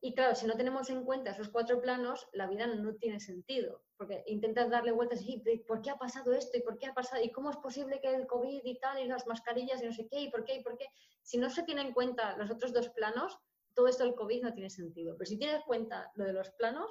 y 0.00 0.14
claro, 0.14 0.34
si 0.36 0.46
no 0.46 0.56
tenemos 0.56 0.90
en 0.90 1.04
cuenta 1.04 1.32
esos 1.32 1.48
cuatro 1.48 1.80
planos, 1.80 2.28
la 2.32 2.46
vida 2.46 2.66
no 2.68 2.94
tiene 2.94 3.18
sentido, 3.18 3.82
porque 3.96 4.22
intentas 4.26 4.70
darle 4.70 4.92
vueltas 4.92 5.20
y 5.22 5.42
¿por 5.66 5.82
qué 5.82 5.90
ha 5.90 5.98
pasado 5.98 6.32
esto? 6.32 6.56
¿Y 6.56 6.62
por 6.62 6.78
qué 6.78 6.86
ha 6.86 6.94
pasado? 6.94 7.22
¿Y 7.22 7.32
cómo 7.32 7.50
es 7.50 7.56
posible 7.56 8.00
que 8.00 8.14
el 8.14 8.26
COVID 8.26 8.60
y 8.64 8.78
tal, 8.78 9.00
y 9.00 9.08
las 9.08 9.26
mascarillas 9.26 9.82
y 9.82 9.86
no 9.86 9.92
sé 9.92 10.06
qué? 10.08 10.20
¿Y 10.20 10.30
por 10.30 10.44
qué? 10.44 10.56
¿Y 10.56 10.62
por 10.62 10.76
qué? 10.78 10.86
Si 11.22 11.36
no 11.36 11.50
se 11.50 11.64
tiene 11.64 11.82
en 11.82 11.92
cuenta 11.92 12.36
los 12.36 12.50
otros 12.50 12.72
dos 12.72 12.90
planos, 12.90 13.36
todo 13.74 13.88
esto 13.88 14.04
del 14.04 14.14
COVID 14.14 14.42
no 14.42 14.54
tiene 14.54 14.70
sentido. 14.70 15.16
Pero 15.18 15.28
si 15.28 15.36
tienes 15.36 15.56
en 15.56 15.62
cuenta 15.62 16.12
lo 16.14 16.24
de 16.24 16.32
los 16.32 16.50
planos, 16.50 16.90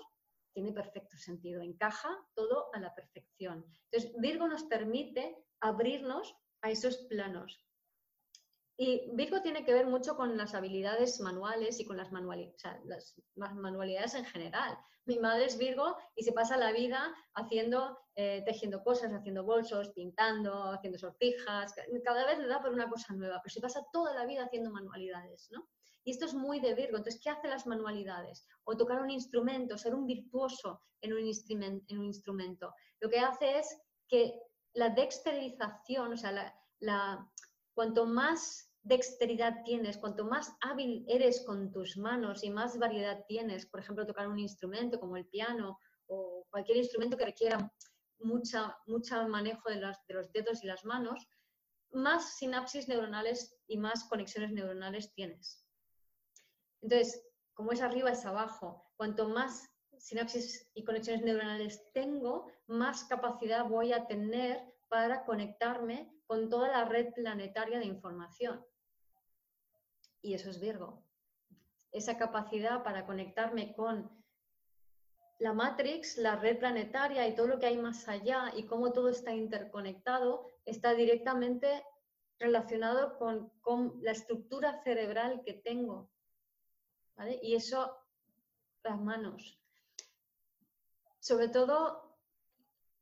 tiene 0.53 0.74
perfecto 0.74 1.18
sentido, 1.18 1.62
encaja 1.62 2.10
todo 2.34 2.70
a 2.74 2.80
la 2.80 2.93
perfección. 2.93 3.64
Entonces, 3.91 4.20
Virgo 4.20 4.47
nos 4.47 4.64
permite 4.64 5.38
abrirnos 5.62 6.36
a 6.62 6.72
esos 6.72 6.97
planos. 7.10 7.66
Y 8.80 9.09
Virgo 9.13 9.41
tiene 9.41 9.65
que 9.65 9.73
ver 9.73 9.88
mucho 9.88 10.15
con 10.15 10.38
las 10.38 10.53
habilidades 10.53 11.19
manuales 11.19 11.80
y 11.80 11.86
con 11.86 11.97
las, 11.97 12.11
manualidades 12.11 14.13
en 14.13 14.25
general. 14.25 14.78
Mi 15.05 15.17
madre 15.17 15.45
es 15.45 15.57
Virgo 15.57 15.97
y 16.15 16.23
se 16.23 16.32
pasa 16.32 16.57
la 16.57 16.71
vida 16.71 17.11
haciendo, 17.34 17.97
eh, 18.15 18.43
tejiendo 18.45 18.84
cosas, 18.84 19.11
haciendo 19.13 19.43
bolsos, 19.43 19.89
pintando, 19.89 20.71
haciendo 20.71 20.99
sortijas. 20.99 21.73
Cada 22.03 22.25
vez 22.28 22.38
le 22.38 22.47
da 22.47 22.61
por 22.61 22.71
una 22.71 22.88
cosa 22.88 23.15
nueva, 23.15 23.41
pero 23.41 23.51
se 23.51 23.61
pasa 23.61 23.84
toda 23.91 24.13
la 24.13 24.25
vida 24.25 24.45
haciendo 24.45 24.69
manualidades, 24.69 25.49
¿no? 25.51 25.67
Y 26.03 26.11
esto 26.11 26.25
es 26.25 26.34
muy 26.34 26.59
de 26.59 26.75
Virgo. 26.75 26.97
Entonces, 26.97 27.19
¿qué 27.21 27.32
hace 27.32 27.47
las 27.47 27.65
manualidades? 27.65 28.47
O 28.63 28.78
tocar 28.78 29.01
un 29.01 29.09
instrumento, 29.09 29.78
ser 29.78 29.95
un 29.95 30.05
virtuoso 30.05 30.84
en 31.01 31.13
un, 31.13 31.19
en 31.19 31.99
un 31.99 32.05
instrumento. 32.05 32.73
Lo 32.99 33.09
que 33.09 33.19
hace 33.19 33.59
es 33.59 33.78
que 34.07 34.39
la 34.73 34.89
dexterización, 34.89 36.13
o 36.13 36.17
sea, 36.17 36.53
la, 36.80 37.32
cuanto 37.73 38.05
más 38.05 38.66
dexteridad 38.88 39.63
tienes, 39.63 39.97
cuanto 39.97 40.25
más 40.25 40.55
hábil 40.61 41.05
eres 41.07 41.43
con 41.45 41.71
tus 41.71 41.97
manos 41.97 42.43
y 42.43 42.49
más 42.49 42.77
variedad 42.77 43.25
tienes, 43.27 43.65
por 43.65 43.79
ejemplo, 43.79 44.05
tocar 44.05 44.27
un 44.27 44.39
instrumento 44.39 44.99
como 44.99 45.17
el 45.17 45.25
piano 45.25 45.79
o 46.07 46.45
cualquier 46.49 46.77
instrumento 46.77 47.17
que 47.17 47.25
requiera 47.25 47.71
mucha, 48.19 48.77
mucho 48.88 49.27
manejo 49.27 49.69
de, 49.69 49.75
de 49.75 50.13
los 50.13 50.31
dedos 50.31 50.63
y 50.63 50.67
las 50.67 50.85
manos, 50.85 51.27
más 51.91 52.38
sinapsis 52.38 52.88
neuronales 52.88 53.55
y 53.67 53.77
más 53.77 54.03
conexiones 54.05 54.51
neuronales 54.51 55.13
tienes. 55.13 55.65
Entonces, 56.81 57.23
como 57.53 57.71
es 57.71 57.81
arriba 57.81 58.11
es 58.11 58.25
abajo. 58.25 58.85
Cuanto 58.95 59.29
más 59.29 59.69
sinapsis 59.97 60.69
y 60.75 60.83
conexiones 60.83 61.23
neuronales 61.23 61.91
tengo, 61.93 62.51
más 62.67 63.03
capacidad 63.05 63.65
voy 63.65 63.93
a 63.93 64.05
tener 64.05 64.63
para 64.88 65.25
conectarme 65.25 66.13
con 66.27 66.49
toda 66.49 66.67
la 66.69 66.85
red 66.85 67.13
planetaria 67.13 67.79
de 67.79 67.85
información. 67.85 68.63
Y 70.22 70.34
eso 70.34 70.49
es 70.49 70.59
Virgo. 70.59 71.03
Esa 71.91 72.18
capacidad 72.18 72.84
para 72.84 73.05
conectarme 73.05 73.74
con 73.74 74.09
la 75.39 75.53
Matrix, 75.53 76.18
la 76.18 76.36
red 76.36 76.57
planetaria 76.57 77.28
y 77.28 77.36
todo 77.36 77.47
lo 77.47 77.59
que 77.59 77.68
hay 77.68 77.78
más 77.78 78.07
allá 78.07 78.51
y 78.55 78.65
cómo 78.65 78.91
todo 78.91 79.09
está 79.09 79.34
interconectado, 79.34 80.47
está 80.65 80.93
directamente 80.93 81.84
relacionado 82.39 83.18
con, 83.18 83.51
la 84.01 84.11
estructura 84.11 84.82
cerebral 84.84 85.41
que 85.45 85.53
tengo. 85.53 86.09
Y 87.41 87.55
eso, 87.55 87.97
las 88.84 88.99
manos. 88.99 89.59
Sobre 91.20 91.49
todo 91.49 92.07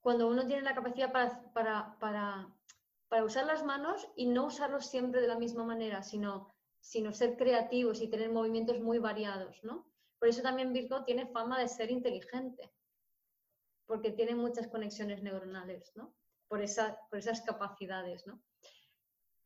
cuando 0.02 0.28
uno 0.28 0.46
tiene 0.46 0.62
la 0.62 0.76
capacidad 0.76 1.12
para, 1.12 1.98
para, 2.00 3.24
usar 3.24 3.46
las 3.46 3.64
manos 3.64 4.08
y 4.16 4.28
no 4.28 4.46
usarlos 4.46 4.88
siempre 4.88 5.22
de 5.22 5.28
la 5.28 5.38
misma 5.38 5.64
manera, 5.64 6.04
sino, 6.04 6.55
sino 6.86 7.12
ser 7.12 7.36
creativos 7.36 8.00
y 8.00 8.08
tener 8.08 8.30
movimientos 8.32 8.80
muy 8.80 9.00
variados, 9.00 9.64
¿no? 9.64 9.88
Por 10.20 10.30
eso 10.30 10.44
también 10.44 10.72
Virgo 10.72 11.04
tiene 11.04 11.26
fama 11.26 11.60
de 11.60 11.68
ser 11.68 11.90
inteligente, 11.90 12.72
porque 13.88 14.12
tiene 14.12 14.36
muchas 14.36 14.68
conexiones 14.68 15.24
neuronales, 15.24 15.92
¿no? 15.96 16.14
Por, 16.48 16.64
por 17.10 17.20
esas 17.20 17.42
capacidades, 17.42 18.28
¿no? 18.28 18.40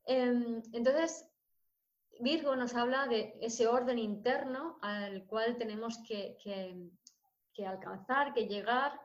Em, 0.04 0.62
entonces, 0.74 1.26
Virgo 2.20 2.58
nos 2.58 2.76
habla 2.76 3.08
de 3.08 3.38
ese 3.40 3.68
orden 3.68 4.00
interno 4.00 4.78
al 4.82 5.26
cual 5.26 5.58
tenemos 5.58 5.98
que, 6.06 6.38
que 7.54 7.66
alcanzar, 7.66 8.34
que 8.34 8.48
llegar 8.48 9.00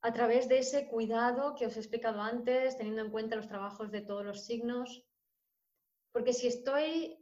a 0.00 0.12
través 0.14 0.48
de 0.48 0.60
ese 0.60 0.88
cuidado 0.88 1.54
que 1.54 1.66
os 1.66 1.76
he 1.76 1.80
explicado 1.80 2.22
antes, 2.22 2.78
teniendo 2.78 3.02
en 3.02 3.10
cuenta 3.10 3.36
los 3.36 3.48
trabajos 3.48 3.90
de 3.90 4.00
todos 4.00 4.24
los 4.24 4.46
signos. 4.46 5.04
Porque 6.18 6.32
si 6.32 6.48
estoy 6.48 7.16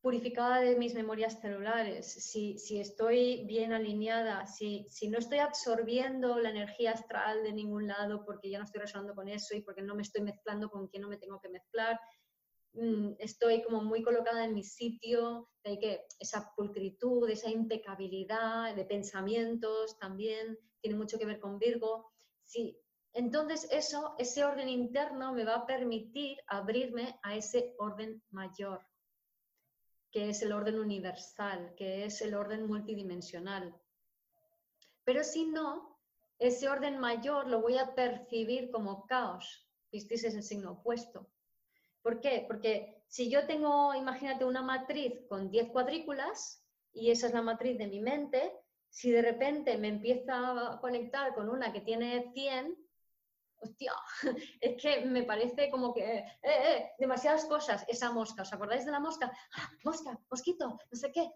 purificada 0.00 0.62
de 0.62 0.74
mis 0.74 0.94
memorias 0.94 1.38
celulares, 1.38 2.06
si, 2.06 2.56
estoy 2.80 3.44
bien 3.44 3.74
alineada, 3.74 4.46
si, 4.46 4.86
si, 4.88 5.10
no 5.10 5.18
estoy 5.18 5.40
absorbiendo 5.40 6.38
la 6.38 6.48
energía 6.48 6.92
astral 6.92 7.42
de 7.42 7.52
ningún 7.52 7.86
lado 7.86 8.24
porque 8.24 8.48
ya 8.48 8.56
no 8.56 8.64
estoy 8.64 8.80
resonando 8.80 9.14
con 9.14 9.28
eso 9.28 9.54
y 9.54 9.60
porque 9.60 9.82
no 9.82 9.94
me 9.94 10.00
estoy 10.00 10.22
mezclando 10.22 10.70
con 10.70 10.88
quien 10.88 11.02
no 11.02 11.10
me 11.10 11.18
tengo 11.18 11.38
que 11.42 11.50
mezclar, 11.50 12.00
mm, 12.72 13.16
estoy 13.18 13.62
como 13.62 13.82
muy 13.82 14.02
colocada 14.02 14.46
en 14.46 14.54
mi 14.54 14.64
sitio, 14.64 15.50
de 15.62 15.78
que 15.78 16.06
esa 16.18 16.50
pulcritud, 16.56 17.28
esa 17.28 17.50
impecabilidad 17.50 18.74
de 18.74 18.86
pensamientos 18.86 19.98
también 19.98 20.58
tiene 20.80 20.96
mucho 20.96 21.18
que 21.18 21.26
ver 21.26 21.38
con 21.38 21.58
Virgo. 21.58 22.14
Sí, 22.44 22.80
entonces 23.18 23.68
eso, 23.70 24.14
ese 24.18 24.44
orden 24.44 24.68
interno 24.68 25.32
me 25.32 25.44
va 25.44 25.56
a 25.56 25.66
permitir 25.66 26.38
abrirme 26.46 27.18
a 27.22 27.34
ese 27.34 27.74
orden 27.78 28.22
mayor 28.30 28.86
que 30.10 30.30
es 30.30 30.42
el 30.42 30.52
orden 30.52 30.78
universal, 30.78 31.74
que 31.76 32.04
es 32.04 32.22
el 32.22 32.34
orden 32.34 32.66
multidimensional. 32.66 33.74
Pero 35.04 35.22
si 35.22 35.46
no, 35.46 35.98
ese 36.38 36.68
orden 36.68 36.98
mayor 36.98 37.48
lo 37.48 37.60
voy 37.60 37.78
a 37.78 37.94
percibir 37.94 38.70
como 38.70 39.06
caos. 39.06 39.68
Visteis 39.90 40.24
es 40.24 40.34
el 40.34 40.42
signo 40.42 40.72
opuesto. 40.72 41.28
¿Por 42.02 42.20
qué? 42.20 42.44
Porque 42.46 43.02
si 43.08 43.30
yo 43.30 43.46
tengo, 43.46 43.94
imagínate, 43.94 44.44
una 44.44 44.62
matriz 44.62 45.26
con 45.28 45.50
10 45.50 45.70
cuadrículas 45.70 46.64
y 46.92 47.10
esa 47.10 47.26
es 47.26 47.34
la 47.34 47.42
matriz 47.42 47.76
de 47.78 47.86
mi 47.86 48.00
mente, 48.00 48.52
si 48.88 49.10
de 49.10 49.22
repente 49.22 49.76
me 49.76 49.88
empieza 49.88 50.72
a 50.72 50.80
conectar 50.80 51.34
con 51.34 51.50
una 51.50 51.72
que 51.72 51.82
tiene 51.82 52.30
100, 52.32 52.87
hostia, 53.60 53.92
es 54.60 54.82
que 54.82 55.04
me 55.06 55.22
parece 55.24 55.70
como 55.70 55.92
que, 55.92 56.18
eh, 56.18 56.38
eh, 56.42 56.90
demasiadas 56.98 57.44
cosas, 57.46 57.84
esa 57.88 58.12
mosca, 58.12 58.42
¿os 58.42 58.52
acordáis 58.52 58.84
de 58.84 58.92
la 58.92 59.00
mosca? 59.00 59.32
¡Ah, 59.56 59.70
mosca, 59.84 60.18
mosquito, 60.30 60.78
no 60.90 60.98
sé 60.98 61.12
qué. 61.12 61.30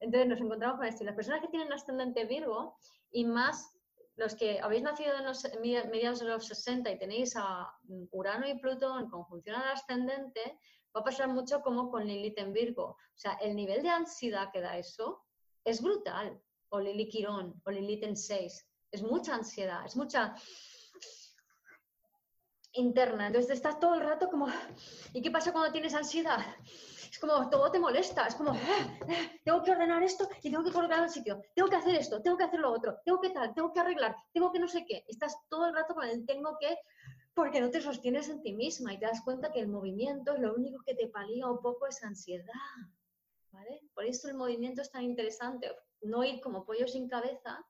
Entonces 0.00 0.28
nos 0.28 0.40
encontramos 0.40 0.78
con 0.78 0.86
esto. 0.86 1.02
Y 1.02 1.06
las 1.06 1.16
personas 1.16 1.40
que 1.40 1.48
tienen 1.48 1.72
ascendente 1.72 2.24
Virgo 2.24 2.78
y 3.10 3.24
más 3.24 3.74
los 4.16 4.34
que 4.34 4.60
habéis 4.60 4.82
nacido 4.82 5.16
en 5.16 5.24
los 5.24 5.44
mediados 5.62 6.18
de 6.20 6.26
los 6.26 6.46
60 6.46 6.90
y 6.90 6.98
tenéis 6.98 7.36
a 7.36 7.72
Urano 8.10 8.48
y 8.48 8.58
Plutón 8.58 9.04
en 9.04 9.10
conjunción 9.10 9.56
al 9.56 9.72
ascendente, 9.72 10.58
va 10.94 11.00
a 11.00 11.04
pasar 11.04 11.28
mucho 11.28 11.60
como 11.60 11.90
con 11.90 12.06
Lilith 12.06 12.38
en 12.38 12.52
Virgo. 12.52 12.84
O 12.84 13.16
sea, 13.16 13.34
el 13.34 13.54
nivel 13.54 13.82
de 13.82 13.90
ansiedad 13.90 14.50
que 14.52 14.60
da 14.60 14.76
eso 14.76 15.24
es 15.64 15.80
brutal. 15.80 16.40
O 16.70 16.80
Lilith 16.80 17.10
Quirón, 17.10 17.62
o 17.64 17.70
Lilith 17.70 18.04
en 18.04 18.16
6 18.16 18.67
es 18.90 19.02
mucha 19.02 19.34
ansiedad, 19.34 19.84
es 19.84 19.96
mucha 19.96 20.34
interna. 22.72 23.26
Entonces 23.26 23.52
estás 23.52 23.78
todo 23.78 23.94
el 23.94 24.00
rato 24.00 24.28
como, 24.28 24.48
¿y 25.12 25.22
qué 25.22 25.30
pasa 25.30 25.52
cuando 25.52 25.72
tienes 25.72 25.94
ansiedad? 25.94 26.38
Es 27.10 27.18
como 27.18 27.48
todo 27.48 27.70
te 27.70 27.78
molesta, 27.78 28.26
es 28.26 28.34
como, 28.34 28.50
ah, 28.50 28.98
ah, 29.08 29.30
tengo 29.44 29.62
que 29.62 29.70
ordenar 29.70 30.02
esto 30.02 30.28
y 30.42 30.50
tengo 30.50 30.62
que 30.62 30.72
colocar 30.72 31.02
el 31.02 31.10
sitio, 31.10 31.40
tengo 31.54 31.68
que 31.68 31.76
hacer 31.76 31.94
esto, 31.94 32.20
tengo 32.22 32.36
que 32.36 32.44
hacer 32.44 32.60
lo 32.60 32.70
otro, 32.70 32.98
tengo 33.04 33.20
que 33.20 33.30
tal, 33.30 33.54
tengo 33.54 33.72
que 33.72 33.80
arreglar, 33.80 34.14
tengo 34.32 34.52
que 34.52 34.58
no 34.58 34.68
sé 34.68 34.84
qué. 34.86 35.04
Estás 35.08 35.36
todo 35.48 35.66
el 35.66 35.74
rato 35.74 35.94
con 35.94 36.06
el 36.06 36.26
tengo 36.26 36.56
que, 36.60 36.76
porque 37.34 37.60
no 37.60 37.70
te 37.70 37.80
sostienes 37.80 38.28
en 38.28 38.42
ti 38.42 38.52
misma 38.52 38.92
y 38.92 38.98
te 38.98 39.06
das 39.06 39.22
cuenta 39.22 39.50
que 39.50 39.60
el 39.60 39.68
movimiento 39.68 40.34
es 40.34 40.40
lo 40.40 40.54
único 40.54 40.82
que 40.84 40.94
te 40.94 41.08
palía 41.08 41.46
un 41.46 41.60
poco 41.60 41.86
esa 41.86 42.08
ansiedad. 42.08 42.52
¿vale? 43.52 43.80
Por 43.94 44.04
eso 44.04 44.28
el 44.28 44.34
movimiento 44.34 44.82
es 44.82 44.90
tan 44.90 45.02
interesante, 45.02 45.70
no 46.02 46.22
ir 46.24 46.40
como 46.40 46.64
pollo 46.64 46.86
sin 46.86 47.08
cabeza, 47.08 47.64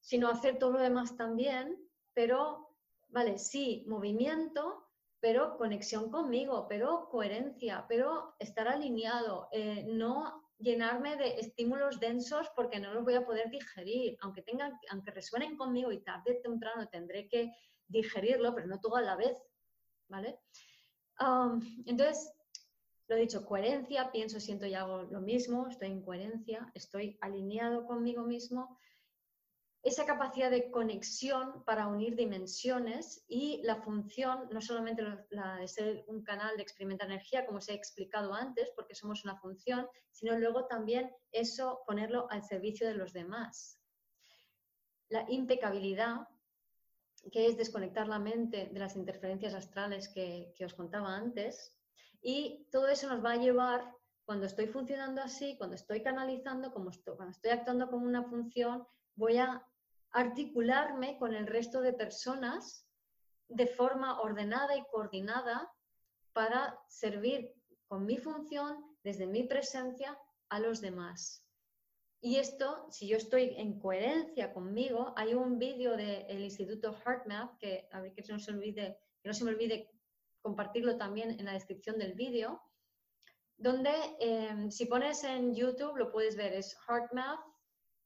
sino 0.00 0.28
hacer 0.28 0.58
todo 0.58 0.72
lo 0.72 0.80
demás 0.80 1.16
también, 1.16 1.76
pero, 2.14 2.74
vale, 3.08 3.38
sí, 3.38 3.84
movimiento, 3.86 4.86
pero 5.20 5.56
conexión 5.58 6.10
conmigo, 6.10 6.66
pero 6.68 7.08
coherencia, 7.10 7.84
pero 7.88 8.34
estar 8.38 8.68
alineado, 8.68 9.48
eh, 9.52 9.84
no 9.86 10.50
llenarme 10.58 11.16
de 11.16 11.40
estímulos 11.40 12.00
densos 12.00 12.50
porque 12.54 12.80
no 12.80 12.92
los 12.92 13.04
voy 13.04 13.14
a 13.14 13.24
poder 13.24 13.50
digerir, 13.50 14.16
aunque 14.20 14.42
tengan, 14.42 14.78
aunque 14.90 15.10
resuenen 15.10 15.56
conmigo 15.56 15.92
y 15.92 16.02
tarde 16.02 16.38
o 16.38 16.42
temprano 16.42 16.88
tendré 16.88 17.28
que 17.28 17.52
digerirlo, 17.88 18.54
pero 18.54 18.66
no 18.66 18.80
todo 18.80 18.96
a 18.96 19.02
la 19.02 19.16
vez, 19.16 19.36
¿vale? 20.08 20.38
entonces, 21.84 22.32
lo 23.06 23.16
dicho, 23.16 23.44
coherencia, 23.44 24.10
pienso, 24.10 24.40
siento 24.40 24.64
y 24.64 24.72
hago 24.72 25.02
lo 25.02 25.20
mismo, 25.20 25.68
estoy 25.68 25.88
en 25.88 26.02
coherencia, 26.02 26.70
estoy 26.72 27.18
alineado 27.20 27.84
conmigo 27.84 28.22
mismo, 28.22 28.78
esa 29.82 30.04
capacidad 30.04 30.50
de 30.50 30.70
conexión 30.70 31.64
para 31.64 31.86
unir 31.86 32.14
dimensiones 32.14 33.24
y 33.28 33.62
la 33.64 33.76
función, 33.76 34.48
no 34.50 34.60
solamente 34.60 35.02
la 35.30 35.56
de 35.56 35.68
ser 35.68 36.04
un 36.06 36.22
canal 36.22 36.56
de 36.56 36.62
experimentar 36.62 37.08
energía, 37.08 37.46
como 37.46 37.58
os 37.58 37.68
he 37.68 37.74
explicado 37.74 38.34
antes, 38.34 38.70
porque 38.76 38.94
somos 38.94 39.24
una 39.24 39.38
función, 39.38 39.88
sino 40.10 40.38
luego 40.38 40.66
también 40.66 41.10
eso 41.32 41.82
ponerlo 41.86 42.30
al 42.30 42.44
servicio 42.44 42.86
de 42.86 42.94
los 42.94 43.14
demás. 43.14 43.80
La 45.08 45.24
impecabilidad, 45.30 46.28
que 47.32 47.46
es 47.46 47.56
desconectar 47.56 48.06
la 48.06 48.18
mente 48.18 48.68
de 48.70 48.78
las 48.78 48.96
interferencias 48.96 49.54
astrales 49.54 50.08
que, 50.08 50.52
os 50.62 50.74
contaba 50.74 51.16
antes, 51.16 51.74
y 52.20 52.66
todo 52.70 52.88
eso 52.88 53.08
nos 53.08 53.24
va 53.24 53.32
a 53.32 53.36
llevar, 53.36 53.94
cuando 54.26 54.44
estoy 54.46 54.66
funcionando 54.66 55.22
así, 55.22 55.56
cuando 55.56 55.74
estoy 55.74 56.02
canalizando, 56.02 56.70
como 56.70 56.90
cuando 57.16 57.30
estoy 57.30 57.50
actuando 57.50 57.88
como 57.90 58.04
una 58.04 58.24
función, 58.24 58.86
voy 59.16 59.38
a 59.38 59.66
articularme 60.12 61.18
con 61.18 61.34
el 61.34 61.46
resto 61.46 61.80
de 61.80 61.92
personas 61.92 62.86
de 63.48 63.66
forma 63.66 64.20
ordenada 64.20 64.76
y 64.76 64.84
coordinada 64.90 65.70
para 66.32 66.78
servir 66.88 67.52
con 67.88 68.06
mi 68.06 68.16
función, 68.16 68.96
desde 69.02 69.26
mi 69.26 69.44
presencia, 69.44 70.16
a 70.48 70.60
los 70.60 70.80
demás. 70.80 71.44
Y 72.20 72.36
esto, 72.36 72.86
si 72.90 73.08
yo 73.08 73.16
estoy 73.16 73.54
en 73.56 73.80
coherencia 73.80 74.52
conmigo, 74.52 75.14
hay 75.16 75.34
un 75.34 75.58
vídeo 75.58 75.96
del 75.96 76.40
Instituto 76.40 76.92
HeartMath, 76.92 77.56
que 77.58 77.88
a 77.92 78.00
ver 78.00 78.12
que 78.12 78.22
no 78.30 78.38
se 78.38 78.50
olvide, 78.50 78.98
que 79.22 79.28
no 79.28 79.32
se 79.32 79.44
me 79.44 79.50
olvide 79.50 79.90
compartirlo 80.42 80.96
también 80.96 81.30
en 81.38 81.46
la 81.46 81.52
descripción 81.52 81.98
del 81.98 82.14
vídeo, 82.14 82.62
donde 83.56 83.90
eh, 84.20 84.70
si 84.70 84.86
pones 84.86 85.24
en 85.24 85.54
YouTube 85.54 85.96
lo 85.96 86.12
puedes 86.12 86.36
ver, 86.36 86.52
es 86.52 86.76
HeartMath, 86.86 87.40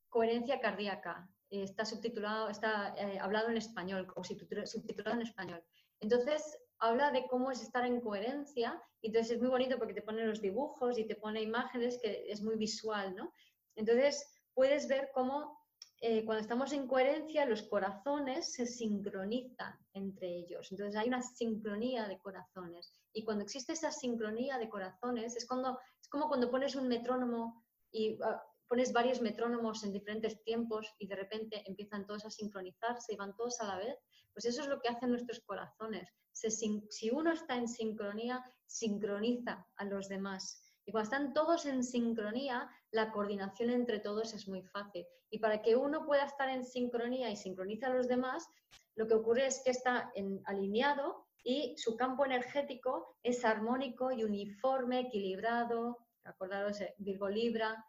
coherencia 0.09 0.61
cardíaca 0.61 1.29
está 1.51 1.85
subtitulado, 1.85 2.49
está 2.49 2.95
eh, 2.97 3.19
hablado 3.19 3.49
en 3.49 3.57
español 3.57 4.07
o 4.17 4.25
subtitulado 4.25 5.15
en 5.15 5.23
español. 5.23 5.63
Entonces, 6.01 6.59
habla 6.79 7.11
de 7.13 7.27
cómo 7.29 7.51
es 7.51 7.63
estar 7.63 7.87
en 7.87 8.01
coherencia 8.01 8.83
entonces 9.05 9.33
es 9.33 9.41
muy 9.41 9.51
bonito 9.51 9.79
porque 9.79 9.93
te 9.93 10.03
pone 10.03 10.25
los 10.25 10.41
dibujos 10.41 10.99
y 10.99 11.05
te 11.05 11.15
pone 11.15 11.43
imágenes 11.43 11.99
que 12.03 12.25
es 12.27 12.41
muy 12.43 12.57
visual, 12.57 13.15
¿no? 13.15 13.33
Entonces, 13.77 14.27
puedes 14.55 14.89
ver 14.89 15.11
cómo 15.13 15.59
eh, 16.01 16.25
cuando 16.25 16.41
estamos 16.41 16.73
en 16.73 16.87
coherencia, 16.87 17.45
los 17.45 17.63
corazones 17.65 18.53
se 18.55 18.67
sincronizan 18.67 19.75
entre 19.93 20.29
ellos. 20.29 20.73
Entonces 20.73 20.97
hay 20.97 21.09
una 21.09 21.21
sincronía 21.21 22.09
de 22.09 22.19
corazones. 22.19 22.93
Y 23.13 23.25
cuando 23.25 23.45
existe 23.45 23.75
esa 23.75 23.93
sincronía 23.93 24.59
de 24.59 24.71
corazones, 24.71 25.37
es, 25.37 25.47
cuando, 25.47 25.79
es 26.01 26.09
como 26.09 26.29
cuando 26.29 26.51
pones 26.51 26.75
un 26.75 26.89
metrónomo 26.89 27.63
y 27.93 28.19
ah, 28.23 28.43
pones 28.69 28.93
varios 28.93 29.21
metrónomos 29.21 29.85
en 29.85 29.93
diferentes 29.93 30.43
tiempos 30.43 30.95
y 30.99 31.07
de 31.07 31.17
repente 31.17 31.63
empiezan 31.67 32.07
todos 32.07 32.25
a 32.25 32.31
sincronizarse 32.31 33.13
y 33.13 33.17
van 33.17 33.37
todos 33.37 33.61
a 33.61 33.67
la 33.67 33.79
vez. 33.79 33.97
Pues 34.33 34.45
eso 34.47 34.63
es 34.63 34.69
lo 34.69 34.81
que 34.81 34.89
hacen 34.89 35.11
nuestros 35.11 35.41
corazones. 35.41 36.09
si 36.33 37.11
uno 37.11 37.33
está 37.33 37.57
en 37.57 37.69
sincronía, 37.69 38.45
sincroniza 38.67 39.67
a 39.77 39.85
los 39.85 40.09
demás. 40.09 40.65
Y 40.87 40.93
cuando 40.93 41.11
están 41.11 41.33
todos 41.33 41.67
en 41.67 41.83
sincronía, 41.83 42.69
la 42.91 43.11
coordinación 43.11 43.71
entre 43.71 44.01
todos 44.01 44.35
es 44.35 44.49
muy 44.49 44.63
fácil. 44.63 45.07
Y 45.31 45.39
para 45.39 45.63
que 45.63 45.77
uno 45.77 46.05
pueda 46.05 46.25
estar 46.25 46.49
en 46.49 46.65
sincronía 46.65 47.31
y 47.31 47.37
sincroniza 47.37 47.87
a 47.87 47.95
los 47.95 48.07
demás, 48.07 48.47
lo 48.95 49.07
que 49.07 49.15
ocurre 49.15 49.47
es 49.47 49.63
que 49.65 49.71
está 49.71 50.13
alineado 50.45 51.27
y 51.43 51.75
su 51.77 51.97
campo 51.97 52.25
energético 52.25 53.17
es 53.23 53.45
armónico 53.45 54.13
y 54.13 54.25
uniforme, 54.25 55.01
equilibrado, 55.01 55.99
acordaros, 56.25 56.81
eh, 56.81 56.95
Virgo 56.99 57.29
Libra, 57.29 57.85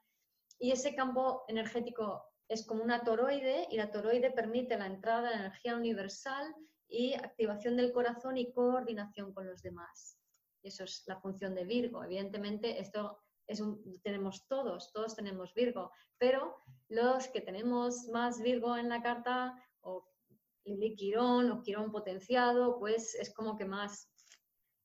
y 0.59 0.71
ese 0.71 0.95
campo 0.95 1.43
energético 1.47 2.23
es 2.47 2.65
como 2.65 2.83
una 2.83 3.03
toroide 3.03 3.67
y 3.71 3.77
la 3.77 3.91
toroide 3.91 4.31
permite 4.31 4.77
la 4.77 4.85
entrada 4.85 5.29
de 5.29 5.35
energía 5.35 5.75
universal 5.75 6.53
y 6.87 7.13
activación 7.13 7.75
del 7.75 7.91
corazón 7.91 8.37
y 8.37 8.51
coordinación 8.51 9.33
con 9.33 9.47
los 9.47 9.61
demás. 9.61 10.19
Eso 10.63 10.83
es 10.83 11.03
la 11.07 11.19
función 11.19 11.55
de 11.55 11.65
Virgo. 11.65 12.03
Evidentemente, 12.03 12.79
esto 12.79 13.19
es 13.47 13.61
tenemos 14.03 14.47
todos, 14.47 14.91
todos 14.91 15.15
tenemos 15.15 15.53
Virgo, 15.53 15.91
pero 16.17 16.55
los 16.89 17.27
que 17.27 17.41
tenemos 17.41 18.07
más 18.07 18.41
Virgo 18.41 18.75
en 18.77 18.89
la 18.89 19.01
carta, 19.01 19.55
o 19.81 20.07
Lili 20.63 20.95
Quirón, 20.95 21.51
o 21.51 21.61
Quirón 21.61 21.91
potenciado, 21.91 22.79
pues 22.79 23.13
es 23.15 23.33
como 23.33 23.55
que 23.55 23.65
más, 23.65 24.11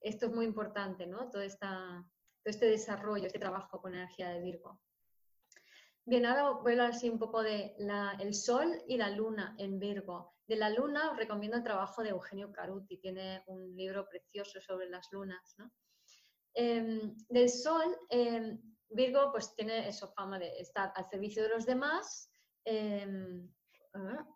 esto 0.01 0.27
es 0.27 0.33
muy 0.33 0.45
importante, 0.45 1.07
¿no? 1.07 1.31
Todo, 1.31 1.43
esta, 1.43 2.05
todo 2.43 2.51
este 2.51 2.67
desarrollo, 2.67 3.27
este 3.27 3.39
trabajo 3.39 3.81
con 3.81 3.95
energía 3.95 4.31
de 4.31 4.41
Virgo. 4.41 4.81
Bien, 6.07 6.25
ahora 6.25 6.49
hablar 6.49 6.91
así 6.91 7.09
un 7.09 7.19
poco 7.19 7.43
de 7.43 7.77
el 8.19 8.35
Sol 8.35 8.83
y 8.89 8.97
la 8.97 9.11
Luna 9.11 9.55
en 9.59 9.79
Virgo. 9.79 10.35
De 10.47 10.57
la 10.57 10.71
Luna 10.71 11.11
os 11.11 11.17
recomiendo 11.17 11.57
el 11.57 11.63
trabajo 11.63 12.03
de 12.03 12.11
Eugenio 12.11 12.51
Caruti, 12.51 12.97
tiene 12.97 13.45
un 13.47 13.77
libro 13.77 14.09
precioso 14.09 14.61
sobre 14.61 14.89
las 14.89 15.07
lunas. 15.13 15.57
Em, 16.55 17.17
del 17.29 17.49
Sol, 17.49 17.97
em, 18.09 18.61
Virgo 18.89 19.31
pues 19.31 19.55
tiene 19.55 19.89
eso, 19.89 20.13
fama 20.13 20.39
de 20.39 20.59
estar 20.59 20.93
al 20.97 21.09
servicio 21.09 21.43
de 21.43 21.51
los 21.51 21.67
demás. 21.67 22.33
Em, 22.65 23.49
ah, 23.95 24.27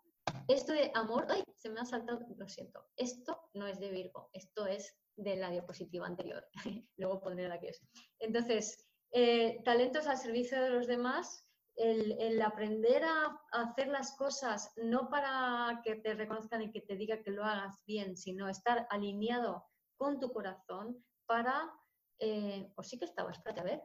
esto 0.47 0.71
de 0.71 0.91
amor, 0.93 1.25
ay, 1.29 1.43
se 1.57 1.69
me 1.69 1.81
ha 1.81 1.85
saltado, 1.85 2.25
lo 2.37 2.47
siento. 2.47 2.87
Esto 2.95 3.49
no 3.53 3.67
es 3.67 3.79
de 3.79 3.89
Virgo, 3.89 4.29
esto 4.33 4.67
es 4.67 4.95
de 5.17 5.35
la 5.35 5.49
diapositiva 5.49 6.05
anterior. 6.05 6.47
Luego 6.97 7.21
pondré 7.21 7.49
la 7.49 7.59
que 7.59 7.69
es. 7.69 7.81
Entonces, 8.19 8.87
eh, 9.11 9.61
talentos 9.65 10.07
al 10.07 10.17
servicio 10.17 10.61
de 10.61 10.69
los 10.69 10.87
demás 10.87 11.44
el, 11.75 12.41
aprender 12.41 13.03
a, 13.03 13.41
hacer 13.51 13.87
las 13.87 14.15
cosas 14.15 14.71
no 14.77 15.09
para 15.09 15.81
que 15.83 15.95
te 15.95 16.13
reconozcan 16.13 16.61
y 16.61 16.71
que 16.71 16.81
te 16.81 16.95
diga 16.95 17.21
que 17.21 17.31
lo 17.31 17.43
hagas 17.43 17.83
bien, 17.85 18.15
sino 18.15 18.47
estar 18.47 18.87
alineado 18.89 19.65
con 19.97 20.19
tu 20.19 20.31
corazón 20.31 21.03
para... 21.25 21.71
Eh, 22.19 22.71
o 22.75 22.83
sí 22.83 22.97
que 22.97 23.05
estaba, 23.05 23.31
espérate, 23.31 23.61
a 23.61 23.63
ver. 23.63 23.83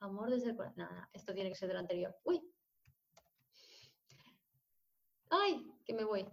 Amor 0.00 0.30
desde 0.30 0.50
el 0.50 0.56
corazón. 0.56 0.78
Nada, 0.78 1.10
esto 1.12 1.34
tiene 1.34 1.50
que 1.50 1.56
ser 1.56 1.68
de 1.68 1.74
lo 1.74 1.80
anterior. 1.80 2.16
¡Uy! 2.24 2.42
¡Ay! 5.30 5.70
Que 5.84 5.92
me 5.92 6.04
voy. 6.04 6.26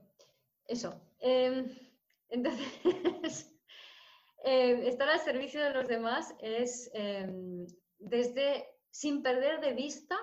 Eso. 0.66 1.02
Em, 1.20 1.68
entonces, 2.30 2.68
em, 4.44 4.84
estar 4.84 5.10
al 5.10 5.20
servicio 5.20 5.62
de 5.62 5.72
los 5.72 5.88
demás 5.88 6.34
es 6.40 6.90
em, 6.94 7.66
desde 8.00 8.66
sin 8.92 9.24
perder 9.24 9.60
de 9.60 9.74
vista 9.74 10.18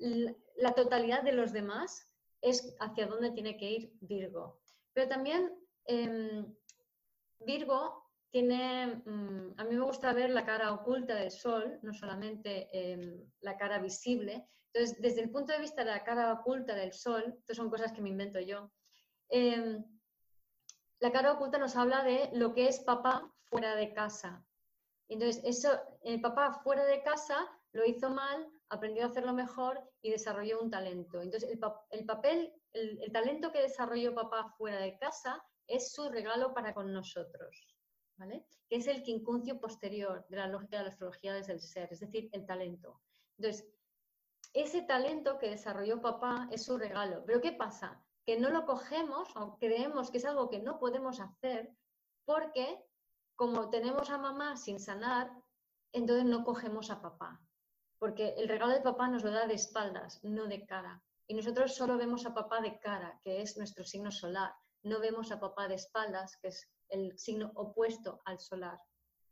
la 0.00 0.72
totalidad 0.74 1.22
de 1.22 1.32
los 1.32 1.52
demás 1.52 2.10
es 2.40 2.74
hacia 2.80 3.06
dónde 3.06 3.32
tiene 3.32 3.56
que 3.56 3.70
ir 3.70 3.92
Virgo. 4.00 4.60
Pero 4.92 5.08
también 5.08 5.52
em, 5.84 6.54
Virgo 7.40 8.10
tiene, 8.30 9.02
mm, 9.04 9.54
a 9.56 9.64
mí 9.64 9.74
me 9.74 9.84
gusta 9.84 10.12
ver 10.12 10.30
la 10.30 10.44
cara 10.44 10.72
oculta 10.72 11.14
del 11.14 11.30
Sol, 11.30 11.78
no 11.82 11.92
solamente 11.92 12.68
em, 12.72 13.30
la 13.40 13.56
cara 13.56 13.78
visible. 13.78 14.48
Entonces, 14.72 15.00
desde 15.00 15.22
el 15.22 15.30
punto 15.30 15.52
de 15.52 15.60
vista 15.60 15.84
de 15.84 15.90
la 15.90 16.04
cara 16.04 16.32
oculta 16.32 16.74
del 16.74 16.92
Sol, 16.92 17.34
estas 17.38 17.56
son 17.56 17.70
cosas 17.70 17.92
que 17.92 18.02
me 18.02 18.10
invento 18.10 18.40
yo, 18.40 18.70
em, 19.28 19.84
la 21.00 21.12
cara 21.12 21.32
oculta 21.32 21.58
nos 21.58 21.76
habla 21.76 22.04
de 22.04 22.30
lo 22.34 22.54
que 22.54 22.68
es 22.68 22.80
papá 22.80 23.32
fuera 23.48 23.74
de 23.74 23.92
casa. 23.92 24.44
Entonces, 25.08 25.42
eso, 25.44 25.70
el 26.02 26.20
papá 26.20 26.52
fuera 26.62 26.84
de 26.84 27.02
casa 27.02 27.48
lo 27.72 27.84
hizo 27.84 28.10
mal, 28.10 28.48
aprendió 28.70 29.02
a 29.02 29.06
hacerlo 29.06 29.32
mejor 29.32 29.82
y 30.00 30.10
desarrolló 30.10 30.60
un 30.60 30.70
talento. 30.70 31.20
Entonces, 31.20 31.50
el, 31.50 31.58
papel, 32.06 32.54
el, 32.72 33.12
talento 33.12 33.52
que 33.52 33.62
desarrolló 33.62 34.14
papá 34.14 34.54
fuera 34.56 34.78
de 34.78 34.96
casa 34.96 35.44
es 35.66 35.92
su 35.92 36.08
regalo 36.08 36.54
para 36.54 36.72
con 36.72 36.92
nosotros, 36.92 37.66
¿vale? 38.16 38.46
Que 38.68 38.76
es 38.76 38.86
el 38.86 39.02
quincuncio 39.02 39.60
posterior 39.60 40.24
de 40.28 40.36
la 40.36 40.46
lógica 40.46 40.78
de 40.78 40.84
la 40.84 40.90
astrología 40.90 41.34
desde 41.34 41.52
el 41.52 41.60
ser, 41.60 41.92
es 41.92 42.00
decir, 42.00 42.30
el 42.32 42.46
talento. 42.46 43.00
Entonces, 43.38 43.68
ese 44.54 44.82
talento 44.82 45.38
que 45.38 45.50
desarrolló 45.50 46.00
papá 46.00 46.48
es 46.52 46.64
su 46.64 46.78
regalo. 46.78 47.24
Pero 47.26 47.40
¿qué 47.40 47.52
pasa? 47.52 48.02
Que 48.24 48.38
no 48.38 48.50
lo 48.50 48.66
cogemos 48.66 49.28
o 49.36 49.58
creemos 49.58 50.10
que 50.10 50.18
es 50.18 50.24
algo 50.24 50.48
que 50.48 50.60
no 50.60 50.78
podemos 50.78 51.20
hacer 51.20 51.70
porque 52.24 52.84
como 53.34 53.70
tenemos 53.70 54.10
a 54.10 54.18
mamá 54.18 54.56
sin 54.56 54.78
sanar, 54.78 55.32
entonces 55.92 56.24
no 56.24 56.44
cogemos 56.44 56.90
a 56.90 57.00
papá 57.00 57.40
porque 58.00 58.34
el 58.38 58.48
regalo 58.48 58.72
de 58.72 58.80
papá 58.80 59.08
nos 59.08 59.22
lo 59.22 59.30
da 59.30 59.46
de 59.46 59.54
espaldas, 59.54 60.24
no 60.24 60.46
de 60.46 60.64
cara. 60.64 61.02
Y 61.26 61.34
nosotros 61.34 61.74
solo 61.74 61.98
vemos 61.98 62.24
a 62.24 62.32
papá 62.32 62.62
de 62.62 62.80
cara, 62.80 63.20
que 63.22 63.42
es 63.42 63.58
nuestro 63.58 63.84
signo 63.84 64.10
solar. 64.10 64.54
No 64.82 65.00
vemos 65.00 65.30
a 65.30 65.38
papá 65.38 65.68
de 65.68 65.74
espaldas, 65.74 66.38
que 66.38 66.48
es 66.48 66.66
el 66.88 67.16
signo 67.18 67.52
opuesto 67.54 68.20
al 68.24 68.40
solar. 68.40 68.80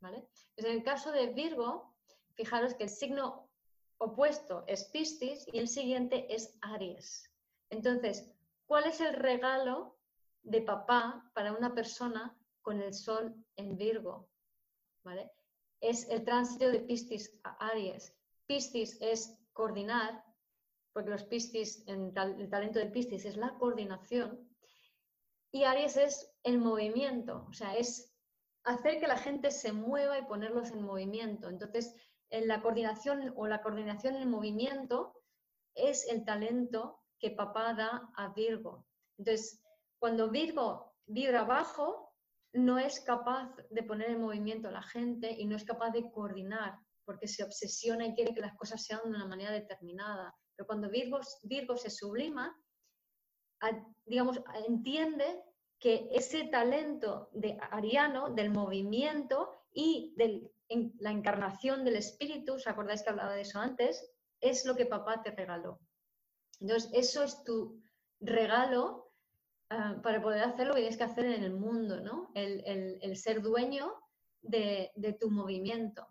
¿vale? 0.00 0.28
en 0.56 0.66
el 0.66 0.82
caso 0.82 1.10
de 1.10 1.28
Virgo, 1.28 1.96
fijaros 2.34 2.74
que 2.74 2.84
el 2.84 2.90
signo 2.90 3.50
opuesto 3.96 4.64
es 4.66 4.84
Piscis 4.84 5.46
y 5.50 5.58
el 5.58 5.66
siguiente 5.66 6.32
es 6.32 6.56
Aries. 6.60 7.32
Entonces, 7.70 8.30
¿cuál 8.66 8.84
es 8.84 9.00
el 9.00 9.14
regalo 9.14 9.96
de 10.42 10.60
papá 10.60 11.28
para 11.34 11.52
una 11.52 11.74
persona 11.74 12.36
con 12.60 12.82
el 12.82 12.92
sol 12.92 13.34
en 13.56 13.78
Virgo? 13.78 14.28
¿Vale? 15.02 15.32
Es 15.80 16.06
el 16.10 16.22
tránsito 16.22 16.70
de 16.70 16.80
Piscis 16.80 17.40
a 17.44 17.68
Aries. 17.70 18.14
Piscis 18.48 18.96
es 19.00 19.38
coordinar, 19.52 20.24
porque 20.92 21.10
los 21.10 21.24
Piscis, 21.24 21.84
el 21.86 22.12
talento 22.14 22.78
de 22.78 22.86
Piscis 22.86 23.26
es 23.26 23.36
la 23.36 23.54
coordinación, 23.58 24.48
y 25.52 25.64
Aries 25.64 25.96
es 25.96 26.32
el 26.42 26.58
movimiento, 26.58 27.46
o 27.48 27.52
sea, 27.52 27.76
es 27.76 28.14
hacer 28.64 29.00
que 29.00 29.06
la 29.06 29.16
gente 29.16 29.50
se 29.50 29.72
mueva 29.72 30.18
y 30.18 30.24
ponerlos 30.24 30.70
en 30.70 30.82
movimiento. 30.82 31.48
Entonces, 31.48 31.94
en 32.30 32.48
la 32.48 32.60
coordinación 32.60 33.32
o 33.36 33.46
la 33.46 33.62
coordinación 33.62 34.16
en 34.16 34.30
movimiento 34.30 35.14
es 35.74 36.06
el 36.08 36.24
talento 36.24 37.00
que 37.18 37.30
papá 37.30 37.72
da 37.74 38.10
a 38.14 38.28
Virgo. 38.34 38.86
Entonces, 39.16 39.62
cuando 39.98 40.30
Virgo 40.30 40.94
vibra 41.06 41.44
bajo, 41.44 42.14
no 42.52 42.78
es 42.78 43.00
capaz 43.00 43.54
de 43.70 43.82
poner 43.82 44.10
en 44.10 44.20
movimiento 44.20 44.68
a 44.68 44.72
la 44.72 44.82
gente 44.82 45.30
y 45.30 45.46
no 45.46 45.56
es 45.56 45.64
capaz 45.64 45.90
de 45.90 46.10
coordinar 46.10 46.78
porque 47.08 47.26
se 47.26 47.42
obsesiona 47.42 48.06
y 48.06 48.14
quiere 48.14 48.34
que 48.34 48.42
las 48.42 48.54
cosas 48.54 48.84
sean 48.84 49.00
de 49.02 49.08
una 49.08 49.24
manera 49.24 49.50
determinada. 49.50 50.36
Pero 50.54 50.66
cuando 50.66 50.90
Virgo, 50.90 51.22
se 51.78 51.88
sublima, 51.88 52.54
digamos, 54.04 54.38
entiende 54.66 55.42
que 55.78 56.10
ese 56.12 56.48
talento 56.48 57.30
de 57.32 57.56
ariano, 57.70 58.28
del 58.28 58.50
movimiento 58.50 59.64
y 59.72 60.12
de 60.18 60.52
la 60.98 61.10
encarnación 61.10 61.82
del 61.82 61.96
espíritu, 61.96 62.56
¿os 62.56 62.66
acordáis 62.66 63.02
que 63.02 63.08
hablaba 63.08 63.32
de 63.32 63.40
eso 63.40 63.58
antes? 63.58 64.06
Es 64.42 64.66
lo 64.66 64.76
que 64.76 64.84
papá 64.84 65.22
te 65.22 65.30
regaló. 65.30 65.80
Entonces, 66.60 66.90
eso 66.92 67.24
es 67.24 67.42
tu 67.42 67.80
regalo 68.20 69.14
ah, 69.70 69.98
para 70.02 70.20
poder 70.20 70.42
hacer 70.42 70.66
lo 70.66 70.74
que 70.74 70.80
tienes 70.80 70.98
que 70.98 71.04
hacer 71.04 71.24
en 71.24 71.42
el 71.42 71.54
mundo, 71.54 72.02
¿no? 72.02 72.32
El, 72.34 73.16
ser 73.16 73.40
dueño 73.40 73.94
de 74.42 75.16
tu 75.18 75.30
movimiento. 75.30 76.06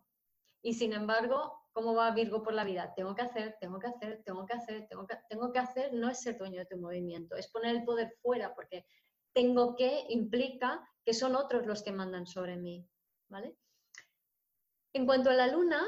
Y 0.62 0.74
sin 0.74 0.94
embargo, 0.94 1.68
¿cómo 1.72 1.94
va 1.94 2.12
Virgo 2.12 2.44
por 2.44 2.54
la 2.54 2.64
vida? 2.64 2.94
Tengo 2.96 3.16
que 3.16 3.22
hacer, 3.22 3.58
tengo 3.60 3.80
que 3.80 3.88
hacer, 3.88 4.24
tengo 4.26 4.46
que 4.46 4.54
hacer, 4.54 4.88
tengo 4.88 5.06
que, 5.06 5.16
tengo 5.30 5.52
que 5.52 5.60
hacer, 5.60 5.94
no 5.94 6.10
es 6.10 6.22
ser 6.22 6.38
dueño 6.38 6.60
de 6.60 6.66
tu 6.66 6.78
movimiento, 6.78 7.36
es 7.36 7.48
poner 7.50 7.76
el 7.76 7.84
poder 7.84 8.14
fuera, 8.22 8.54
porque 8.56 8.86
tengo 9.34 9.76
que 9.76 10.06
implica 10.10 10.88
que 11.06 11.14
son 11.14 11.36
otros 11.36 11.66
los 11.66 11.84
que 11.84 11.92
mandan 11.92 12.26
sobre 12.26 12.58
mí. 12.58 12.88
¿vale? 13.30 13.56
En 14.94 15.06
cuanto 15.06 15.30
a 15.30 15.34
la 15.34 15.48
luna, 15.48 15.86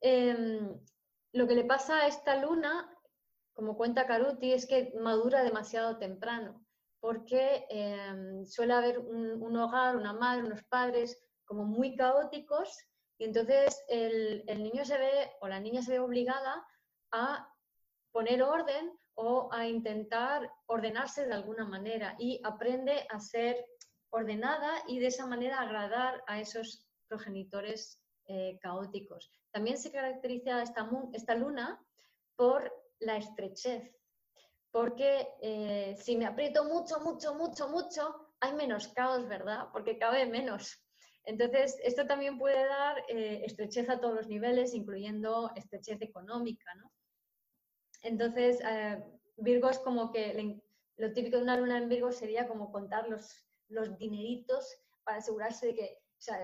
em, 0.00 0.80
lo 1.32 1.46
que 1.46 1.54
le 1.54 1.64
pasa 1.64 2.00
a 2.00 2.06
esta 2.06 2.36
luna 2.36 2.90
como 3.54 3.76
cuenta 3.76 4.06
Caruti, 4.06 4.52
es 4.52 4.66
que 4.66 4.92
madura 5.00 5.44
demasiado 5.44 5.96
temprano, 5.96 6.66
porque 7.00 7.66
em, 7.70 8.44
suele 8.44 8.74
haber 8.74 8.98
un, 8.98 9.56
hogar, 9.56 9.96
una 9.96 10.12
madre, 10.12 10.44
unos 10.44 10.64
padres 10.64 11.16
como 11.44 11.64
muy 11.64 11.94
caóticos 11.94 12.76
y 13.18 13.24
entonces 13.24 13.84
el, 13.88 14.44
niño 14.46 14.84
se 14.84 14.98
ve 14.98 15.32
o 15.40 15.48
la 15.48 15.60
niña 15.60 15.82
se 15.82 15.92
ve 15.92 16.00
obligada 16.00 16.66
a 17.12 17.48
poner 18.12 18.42
orden 18.42 18.98
o 19.14 19.48
a 19.52 19.66
intentar 19.66 20.50
ordenarse 20.66 21.26
de 21.26 21.34
alguna 21.34 21.64
manera 21.64 22.16
y 22.18 22.40
aprende 22.44 23.06
a 23.10 23.20
ser 23.20 23.64
ordenada 24.10 24.82
y 24.88 24.98
de 24.98 25.08
esa 25.08 25.26
manera 25.26 25.60
agradar 25.60 26.22
a 26.26 26.40
esos 26.40 26.86
progenitores 27.08 28.00
eh, 28.26 28.58
caóticos. 28.60 29.30
También 29.52 29.76
se 29.76 29.92
caracteriza 29.92 30.62
esta, 30.62 30.88
esta, 31.12 31.34
luna 31.34 31.80
por 32.36 32.72
la 32.98 33.16
estrechez, 33.16 33.94
porque 34.72 35.28
eh, 35.40 35.96
si 35.96 36.16
me 36.16 36.26
aprieto 36.26 36.64
mucho, 36.64 37.00
mucho, 37.00 37.34
mucho, 37.34 37.68
mucho, 37.68 38.32
hay 38.40 38.54
menos 38.54 38.88
caos, 38.88 39.28
¿verdad? 39.28 39.68
Porque 39.72 39.98
cabe 39.98 40.26
menos. 40.26 40.83
Entonces, 41.24 41.78
esto 41.82 42.06
también 42.06 42.38
puede 42.38 42.66
dar 42.66 42.98
eh, 43.08 43.42
estrechez 43.44 43.88
a 43.88 43.98
todos 43.98 44.14
los 44.14 44.28
niveles, 44.28 44.74
incluyendo 44.74 45.50
estrechez 45.56 46.02
económica, 46.02 46.74
¿no? 46.74 46.92
Entonces, 48.02 48.60
Virgo 49.38 49.70
es 49.70 49.78
como 49.78 50.12
que 50.12 50.60
lo 50.96 51.12
típico 51.14 51.38
de 51.38 51.42
una 51.42 51.56
luna 51.56 51.78
en 51.78 51.88
Virgo 51.88 52.12
sería 52.12 52.46
como 52.46 52.70
contar 52.70 53.08
los, 53.08 53.48
los 53.68 53.96
dineritos 53.96 54.76
para 55.04 55.18
asegurarse 55.18 55.68
de 55.68 55.74
que 55.74 55.98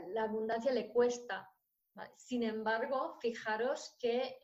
la 0.09 0.23
abundancia 0.23 0.73
le 0.73 0.91
cuesta. 0.91 1.49
Sin 2.17 2.43
embargo, 2.43 3.19
fijaros 3.21 3.95
que 3.99 4.39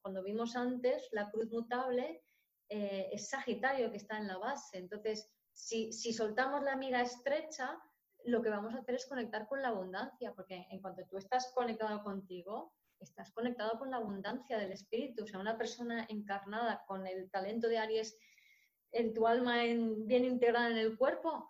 cuando 0.00 0.22
vimos 0.22 0.56
antes, 0.56 1.08
la 1.12 1.30
cruz 1.30 1.50
mutable 1.50 2.22
eh, 2.68 3.10
es 3.12 3.28
Sagitario 3.28 3.90
que 3.90 3.96
está 3.96 4.16
en 4.18 4.28
la 4.28 4.38
base. 4.38 4.78
Entonces, 4.78 5.28
si, 5.52 5.92
si 5.92 6.12
soltamos 6.12 6.62
la 6.62 6.76
mira 6.76 7.02
estrecha, 7.02 7.78
lo 8.24 8.42
que 8.42 8.50
vamos 8.50 8.74
a 8.74 8.78
hacer 8.78 8.94
es 8.94 9.06
conectar 9.06 9.46
con 9.48 9.62
la 9.62 9.68
abundancia, 9.68 10.32
porque 10.34 10.66
en 10.70 10.80
cuanto 10.80 11.04
tú 11.06 11.18
estás 11.18 11.52
conectado 11.54 12.02
contigo, 12.02 12.72
estás 13.00 13.32
conectado 13.32 13.78
con 13.78 13.90
la 13.90 13.96
abundancia 13.96 14.58
del 14.58 14.72
espíritu. 14.72 15.24
O 15.24 15.26
sea, 15.26 15.40
una 15.40 15.56
persona 15.56 16.06
encarnada 16.08 16.84
con 16.86 17.06
el 17.06 17.30
talento 17.30 17.68
de 17.68 17.78
Aries 17.78 18.16
en 18.92 19.14
tu 19.14 19.26
alma 19.26 19.62
bien 19.62 20.24
integrada 20.24 20.70
en 20.70 20.76
el 20.76 20.96
cuerpo, 20.98 21.48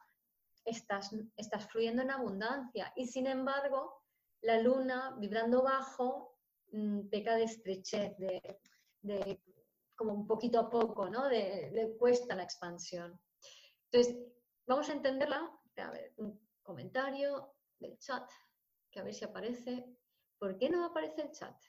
estás, 0.65 1.15
estás 1.37 1.67
fluyendo 1.71 2.03
en 2.03 2.11
abundancia. 2.11 2.93
Y 2.97 3.07
sin 3.07 3.27
embargo, 3.27 4.03
la 4.43 4.61
luna 4.61 5.17
vibrando 5.19 5.63
bajo 5.63 6.37
mm, 6.73 7.09
peca 7.09 7.35
de 7.37 7.45
estrechez, 7.45 8.17
de, 9.03 9.41
como 9.97 10.15
un 10.15 10.27
poquito 10.27 10.59
a 10.59 10.71
poco, 10.71 11.09
¿no? 11.09 11.29
De, 11.29 11.95
cuesta 11.99 12.35
la 12.35 12.45
expansión. 12.45 13.19
Entonces, 13.91 14.17
vamos 14.67 14.89
a 14.89 14.93
entenderla. 14.93 15.51
A 15.77 15.91
ver, 15.91 16.13
comentario 16.71 17.53
del 17.81 17.99
chat, 17.99 18.31
que 18.93 19.01
a 19.01 19.03
ver 19.03 19.13
si 19.13 19.25
aparece. 19.25 19.89
¿Por 20.39 20.57
qué 20.57 20.71
no 20.71 20.85
aparece 20.85 21.23
el 21.23 21.33
chat? 21.33 21.61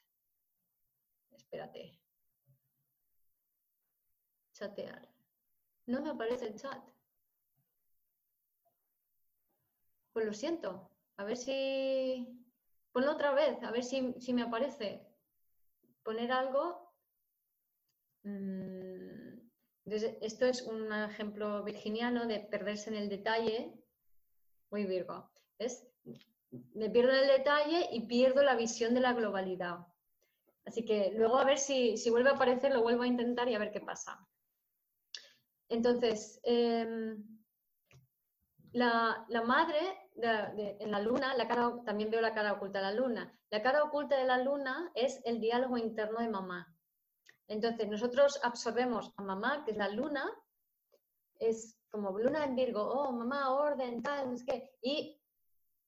Espérate. 1.31 1.99
Chatear. 4.53 5.09
No 5.87 6.03
me 6.03 6.11
aparece 6.11 6.45
el 6.45 6.55
chat. 6.55 6.87
Pues 10.13 10.27
lo 10.27 10.33
siento. 10.33 10.91
A 11.17 11.23
ver 11.23 11.37
si... 11.37 12.37
Ponlo 12.91 13.13
otra 13.13 13.31
vez, 13.33 13.63
a 13.63 13.71
ver 13.71 13.83
si, 13.83 14.33
me 14.33 14.43
aparece. 14.43 15.07
Poner 16.03 16.31
algo. 16.31 16.93
Mm, 18.21 19.49
esto 19.85 20.45
es 20.45 20.61
un 20.61 20.93
ejemplo 20.93 21.63
virginiano 21.63 22.27
de 22.27 22.39
perderse 22.41 22.91
en 22.91 22.97
el 22.97 23.09
detalle. 23.09 23.80
Muy 24.71 24.85
Virgo. 24.85 25.29
¿Ves? 25.59 25.85
Me 26.73 26.89
pierdo 26.89 27.11
el 27.11 27.27
detalle 27.27 27.89
y 27.91 28.07
pierdo 28.07 28.41
la 28.41 28.55
visión 28.55 28.93
de 28.93 29.01
la 29.01 29.13
globalidad. 29.13 29.85
Así 30.65 30.85
que 30.85 31.11
luego 31.15 31.37
a 31.37 31.43
ver 31.43 31.57
si, 31.57 31.95
vuelve 32.09 32.29
a 32.29 32.33
aparecer, 32.33 32.73
lo 32.73 32.81
vuelvo 32.81 33.03
a 33.03 33.07
intentar 33.07 33.47
y 33.49 33.55
a 33.55 33.59
ver 33.59 33.71
qué 33.71 33.81
pasa. 33.81 34.25
Entonces, 35.69 36.39
em, 36.43 37.21
la, 38.71 39.25
madre 39.45 40.09
en 40.15 40.91
la 40.91 40.99
luna, 40.99 41.35
la 41.35 41.47
cara, 41.47 41.73
también 41.85 42.09
veo 42.09 42.21
la 42.21 42.33
cara 42.33 42.53
oculta 42.53 42.79
de 42.79 42.85
la 42.85 42.93
luna. 42.93 43.39
La 43.49 43.61
cara 43.61 43.83
oculta 43.83 44.17
de 44.17 44.25
la 44.25 44.37
luna 44.37 44.91
es 44.95 45.21
el 45.25 45.39
diálogo 45.39 45.77
interno 45.77 46.19
de 46.19 46.29
mamá. 46.29 46.73
Entonces, 47.47 47.89
nosotros 47.89 48.39
absorbemos 48.43 49.11
a 49.17 49.23
mamá, 49.23 49.65
que 49.65 49.71
es 49.71 49.77
la 49.77 49.89
luna, 49.89 50.29
es 51.39 51.80
como 51.91 52.17
luna 52.17 52.45
en 52.45 52.55
Virgo, 52.55 52.81
oh, 52.81 53.11
mamá, 53.11 53.53
orden, 53.53 54.01
tal, 54.01 54.33
es 54.33 54.43
que, 54.43 54.71
y 54.81 55.21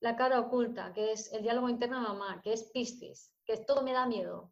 la 0.01 0.15
cara 0.15 0.39
oculta, 0.41 0.93
que 0.93 1.13
es 1.13 1.31
el 1.31 1.43
diálogo 1.43 1.69
interno 1.69 2.01
de 2.01 2.07
mamá, 2.07 2.41
que 2.43 2.53
es 2.53 2.63
Piscis, 2.71 3.33
que 3.45 3.53
es 3.53 3.65
todo 3.65 3.81
me 3.83 3.93
da 3.93 4.05
miedo, 4.05 4.51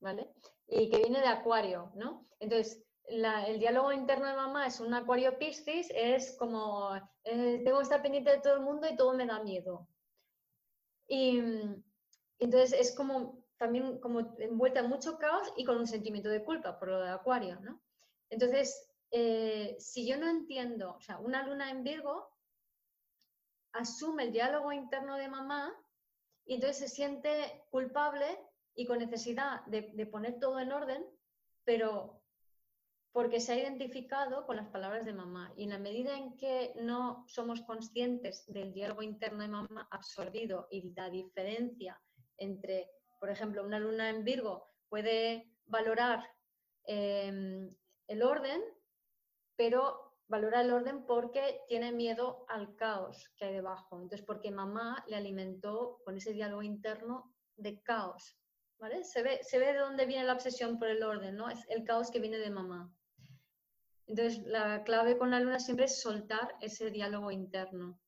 ¿vale? 0.00 0.32
Y 0.68 0.88
que 0.88 0.98
viene 0.98 1.20
de 1.20 1.26
Acuario, 1.26 1.90
¿no? 1.96 2.28
Entonces, 2.38 2.84
el 3.04 3.58
diálogo 3.58 3.92
interno 3.92 4.26
de 4.26 4.36
mamá 4.36 4.68
es 4.68 4.78
un 4.78 4.94
Acuario 4.94 5.36
Piscis, 5.38 5.90
es 5.92 6.36
como, 6.38 6.94
eh, 7.24 7.62
tengo 7.64 7.78
que 7.78 7.82
estar 7.82 8.00
pendiente 8.00 8.30
de 8.30 8.40
todo 8.40 8.54
el 8.54 8.60
mundo 8.60 8.86
y 8.88 8.96
todo 8.96 9.12
me 9.14 9.26
da 9.26 9.42
miedo. 9.42 9.88
Y 11.08 11.40
entonces 12.38 12.72
es 12.72 12.94
como 12.94 13.44
también 13.58 13.98
como 13.98 14.20
envuelta 14.38 14.80
en 14.80 14.88
mucho 14.88 15.18
caos 15.18 15.52
y 15.56 15.64
con 15.64 15.76
un 15.76 15.86
sentimiento 15.88 16.28
de 16.28 16.44
culpa 16.44 16.78
por 16.78 16.88
lo 16.88 17.00
de 17.00 17.10
Acuario, 17.10 17.58
¿no? 17.60 17.82
Entonces, 18.30 18.89
eh, 19.10 19.76
si 19.78 20.06
yo 20.06 20.16
no 20.16 20.28
entiendo, 20.28 20.94
o 20.96 21.00
sea, 21.00 21.18
una 21.18 21.46
luna 21.46 21.70
en 21.70 21.82
Virgo 21.82 22.30
asume 23.72 24.24
el 24.24 24.32
diálogo 24.32 24.72
interno 24.72 25.16
de 25.16 25.28
mamá 25.28 25.72
y 26.44 26.54
entonces 26.54 26.78
se 26.78 26.88
siente 26.88 27.64
culpable 27.70 28.26
y 28.74 28.86
con 28.86 28.98
necesidad 28.98 29.64
de, 29.66 30.06
poner 30.06 30.38
todo 30.38 30.58
en 30.60 30.72
orden, 30.72 31.04
pero 31.64 32.22
porque 33.12 33.40
se 33.40 33.52
ha 33.52 33.58
identificado 33.58 34.46
con 34.46 34.56
las 34.56 34.68
palabras 34.68 35.04
de 35.04 35.12
mamá. 35.12 35.52
Y 35.56 35.64
en 35.64 35.70
la 35.70 35.78
medida 35.78 36.16
en 36.16 36.36
que 36.36 36.72
no 36.76 37.24
somos 37.26 37.62
conscientes 37.62 38.44
del 38.46 38.72
diálogo 38.72 39.02
interno 39.02 39.42
de 39.42 39.48
mamá 39.48 39.88
absorbido 39.90 40.68
y 40.70 40.94
la 40.94 41.10
diferencia 41.10 42.00
entre, 42.36 42.88
por 43.18 43.30
ejemplo, 43.30 43.64
una 43.64 43.80
luna 43.80 44.08
en 44.08 44.24
Virgo 44.24 44.64
puede 44.88 45.52
valorar 45.66 46.24
em, 46.84 47.74
el 48.06 48.22
orden, 48.22 48.62
pero 49.60 50.14
valora 50.26 50.62
el 50.62 50.72
orden 50.72 51.04
porque 51.04 51.60
tiene 51.68 51.92
miedo 51.92 52.46
al 52.48 52.74
caos 52.76 53.30
que 53.36 53.44
hay 53.44 53.52
debajo. 53.52 53.96
Entonces, 54.00 54.24
porque 54.24 54.50
mamá 54.50 55.04
le 55.06 55.16
alimentó 55.16 56.00
con 56.02 56.16
ese 56.16 56.32
diálogo 56.32 56.62
interno 56.62 57.34
de 57.56 57.82
caos. 57.82 58.38
¿vale? 58.78 59.04
Se, 59.04 59.22
ve, 59.22 59.40
se 59.42 59.58
ve 59.58 59.74
de 59.74 59.80
dónde 59.80 60.06
viene 60.06 60.24
la 60.24 60.32
obsesión 60.32 60.78
por 60.78 60.88
el 60.88 61.02
orden, 61.02 61.36
¿no? 61.36 61.50
Es 61.50 61.62
el 61.68 61.84
caos 61.84 62.10
que 62.10 62.20
viene 62.20 62.38
de 62.38 62.48
mamá. 62.48 62.90
Entonces, 64.06 64.42
la 64.46 64.82
clave 64.82 65.18
con 65.18 65.30
la 65.30 65.40
luna 65.40 65.58
siempre 65.58 65.84
es 65.84 66.00
soltar 66.00 66.56
ese 66.62 66.90
diálogo 66.90 67.30
interno. 67.30 68.00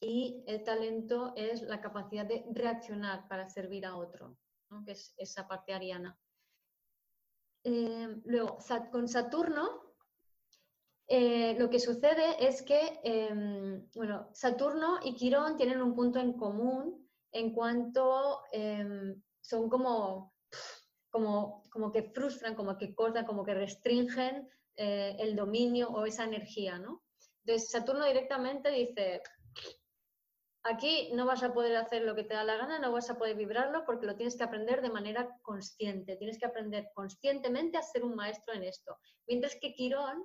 Y 0.00 0.42
el 0.46 0.64
talento 0.64 1.34
es 1.36 1.60
la 1.60 1.82
capacidad 1.82 2.24
de 2.24 2.46
reaccionar 2.52 3.28
para 3.28 3.50
servir 3.50 3.84
a 3.84 3.96
otro, 3.96 4.38
¿no? 4.70 4.82
que 4.82 4.92
es 4.92 5.12
esa 5.18 5.46
parte 5.46 5.74
ariana. 5.74 6.18
Eh, 7.64 8.16
luego, 8.24 8.58
con 8.90 9.06
Saturno, 9.08 9.91
eh, 11.14 11.54
lo 11.58 11.68
que 11.68 11.78
sucede 11.78 12.36
es 12.40 12.62
que 12.62 12.98
em, 13.04 13.86
bueno, 13.94 14.30
Saturno 14.32 14.98
y 15.04 15.14
Quirón 15.14 15.58
tienen 15.58 15.82
un 15.82 15.94
punto 15.94 16.18
en 16.18 16.32
común 16.32 17.06
en 17.32 17.52
cuanto 17.52 18.40
em, 18.50 19.20
son 19.42 19.68
como, 19.68 20.32
como, 21.10 21.64
como, 21.68 21.92
que 21.92 22.04
frustran, 22.04 22.54
como 22.54 22.78
que 22.78 22.94
cortan, 22.94 23.26
como 23.26 23.44
que 23.44 23.52
restringen 23.52 24.48
eh, 24.76 25.14
el 25.18 25.36
dominio 25.36 25.90
o 25.90 26.06
esa 26.06 26.24
energía. 26.24 26.78
¿no? 26.78 27.02
Entonces 27.44 27.70
Saturno 27.70 28.06
directamente 28.06 28.70
dice, 28.70 29.20
aquí 30.62 31.10
no 31.12 31.26
vas 31.26 31.42
a 31.42 31.52
poder 31.52 31.76
hacer 31.76 32.04
lo 32.04 32.14
que 32.14 32.24
te 32.24 32.32
da 32.32 32.42
la 32.42 32.56
gana, 32.56 32.78
no 32.78 32.90
vas 32.90 33.10
a 33.10 33.18
poder 33.18 33.36
vibrarlo 33.36 33.84
porque 33.84 34.06
lo 34.06 34.16
tienes 34.16 34.38
que 34.38 34.44
aprender 34.44 34.80
de 34.80 34.88
manera 34.88 35.28
consciente, 35.42 36.16
tienes 36.16 36.38
que 36.38 36.46
aprender 36.46 36.88
conscientemente 36.94 37.76
a 37.76 37.82
ser 37.82 38.02
un 38.02 38.14
maestro 38.14 38.54
en 38.54 38.64
esto. 38.64 38.96
Mientras 39.26 39.54
que 39.60 39.74
Quirón 39.74 40.24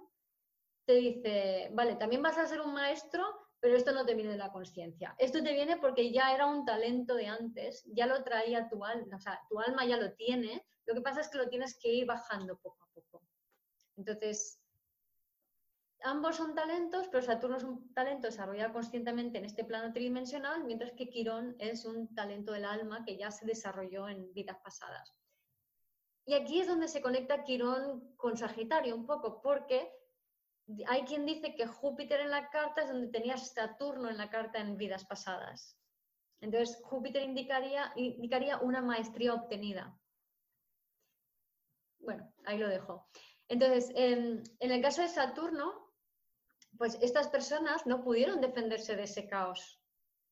te 0.88 0.94
dice, 0.94 1.70
vale, 1.74 1.98
también 1.98 2.22
vas 2.22 2.38
a 2.38 2.48
ser 2.48 2.62
un 2.62 2.74
maestro, 2.74 3.22
pero 3.60 3.76
esto 3.76 3.92
no 3.92 4.06
te 4.06 4.16
viene 4.16 4.32
de 4.32 4.38
la 4.38 4.54
conciencia. 4.54 5.14
Esto 5.20 5.44
te 5.44 5.52
viene 5.52 5.76
porque 5.76 6.14
ya 6.14 6.34
era 6.34 6.46
un 6.46 6.64
talento 6.64 7.14
de 7.16 7.28
antes, 7.28 7.84
ya 7.88 8.06
lo 8.06 8.24
traía 8.24 8.70
tu 8.70 8.86
alma, 8.86 9.18
o 9.18 9.20
sea, 9.20 9.38
tu 9.50 9.60
alma 9.60 9.86
ya 9.86 9.98
lo 9.98 10.14
tiene, 10.14 10.66
lo 10.86 10.94
que 10.94 11.02
pasa 11.02 11.20
es 11.20 11.28
que 11.28 11.40
lo 11.40 11.50
tienes 11.50 11.78
que 11.78 11.90
ir 11.90 12.06
bajando 12.06 12.58
poco 12.58 12.86
a 12.86 12.88
poco. 12.94 13.22
Entonces, 13.98 14.62
ambos 16.04 16.38
son 16.38 16.56
talentos, 16.56 17.10
pero 17.10 17.22
Saturno 17.22 17.58
es 17.58 17.66
un 17.66 17.94
talento 17.94 18.28
desarrollado 18.28 18.72
conscientemente 18.72 19.40
en 19.40 19.46
este 19.46 19.66
plano 19.66 19.92
tridimensional, 19.92 20.64
mientras 20.64 20.94
que 20.94 21.10
Quirón 21.10 21.58
es 21.60 21.84
un 21.84 22.16
talento 22.16 22.54
del 22.54 22.64
alma 22.64 23.04
que 23.04 23.18
ya 23.18 23.30
se 23.30 23.46
desarrolló 23.46 24.08
en 24.08 24.32
vidas 24.34 24.58
pasadas. 24.64 25.14
y 26.26 26.34
aquí 26.34 26.60
es 26.62 26.68
donde 26.68 26.88
se 26.88 27.02
conecta 27.02 27.44
Quirón 27.44 28.16
con 28.16 28.38
Sagitario 28.38 28.96
un 28.96 29.06
poco, 29.06 29.42
porque 29.42 29.97
hay 30.88 31.04
quien 31.04 31.26
dice 31.26 31.56
que 31.56 31.68
Júpiter 31.68 32.20
en 32.20 32.32
la 32.32 32.50
carta 32.50 32.82
es 32.82 32.90
donde 32.90 33.08
tenías 33.08 33.54
Saturno 33.54 34.10
en 34.10 34.18
la 34.18 34.30
carta 34.30 34.60
en 34.60 34.78
vidas 34.78 35.06
pasadas. 35.06 35.78
Entonces, 36.42 36.80
Júpiter 36.84 37.24
indicaría, 37.24 37.92
indicaría 37.96 38.58
una 38.58 38.82
maestría 38.82 39.34
obtenida. 39.34 39.98
Bueno, 42.00 42.32
ahí 42.46 42.58
lo 42.58 42.68
dejo. 42.68 43.08
Entonces, 43.48 43.92
en, 43.96 44.44
el 44.60 44.82
caso 44.82 45.02
de 45.02 45.08
Saturno, 45.08 45.94
pues 46.78 46.98
estas 47.02 47.30
personas 47.30 47.86
no 47.86 48.04
pudieron 48.04 48.42
defenderse 48.42 48.96
de 48.96 49.04
ese 49.04 49.28
caos 49.28 49.82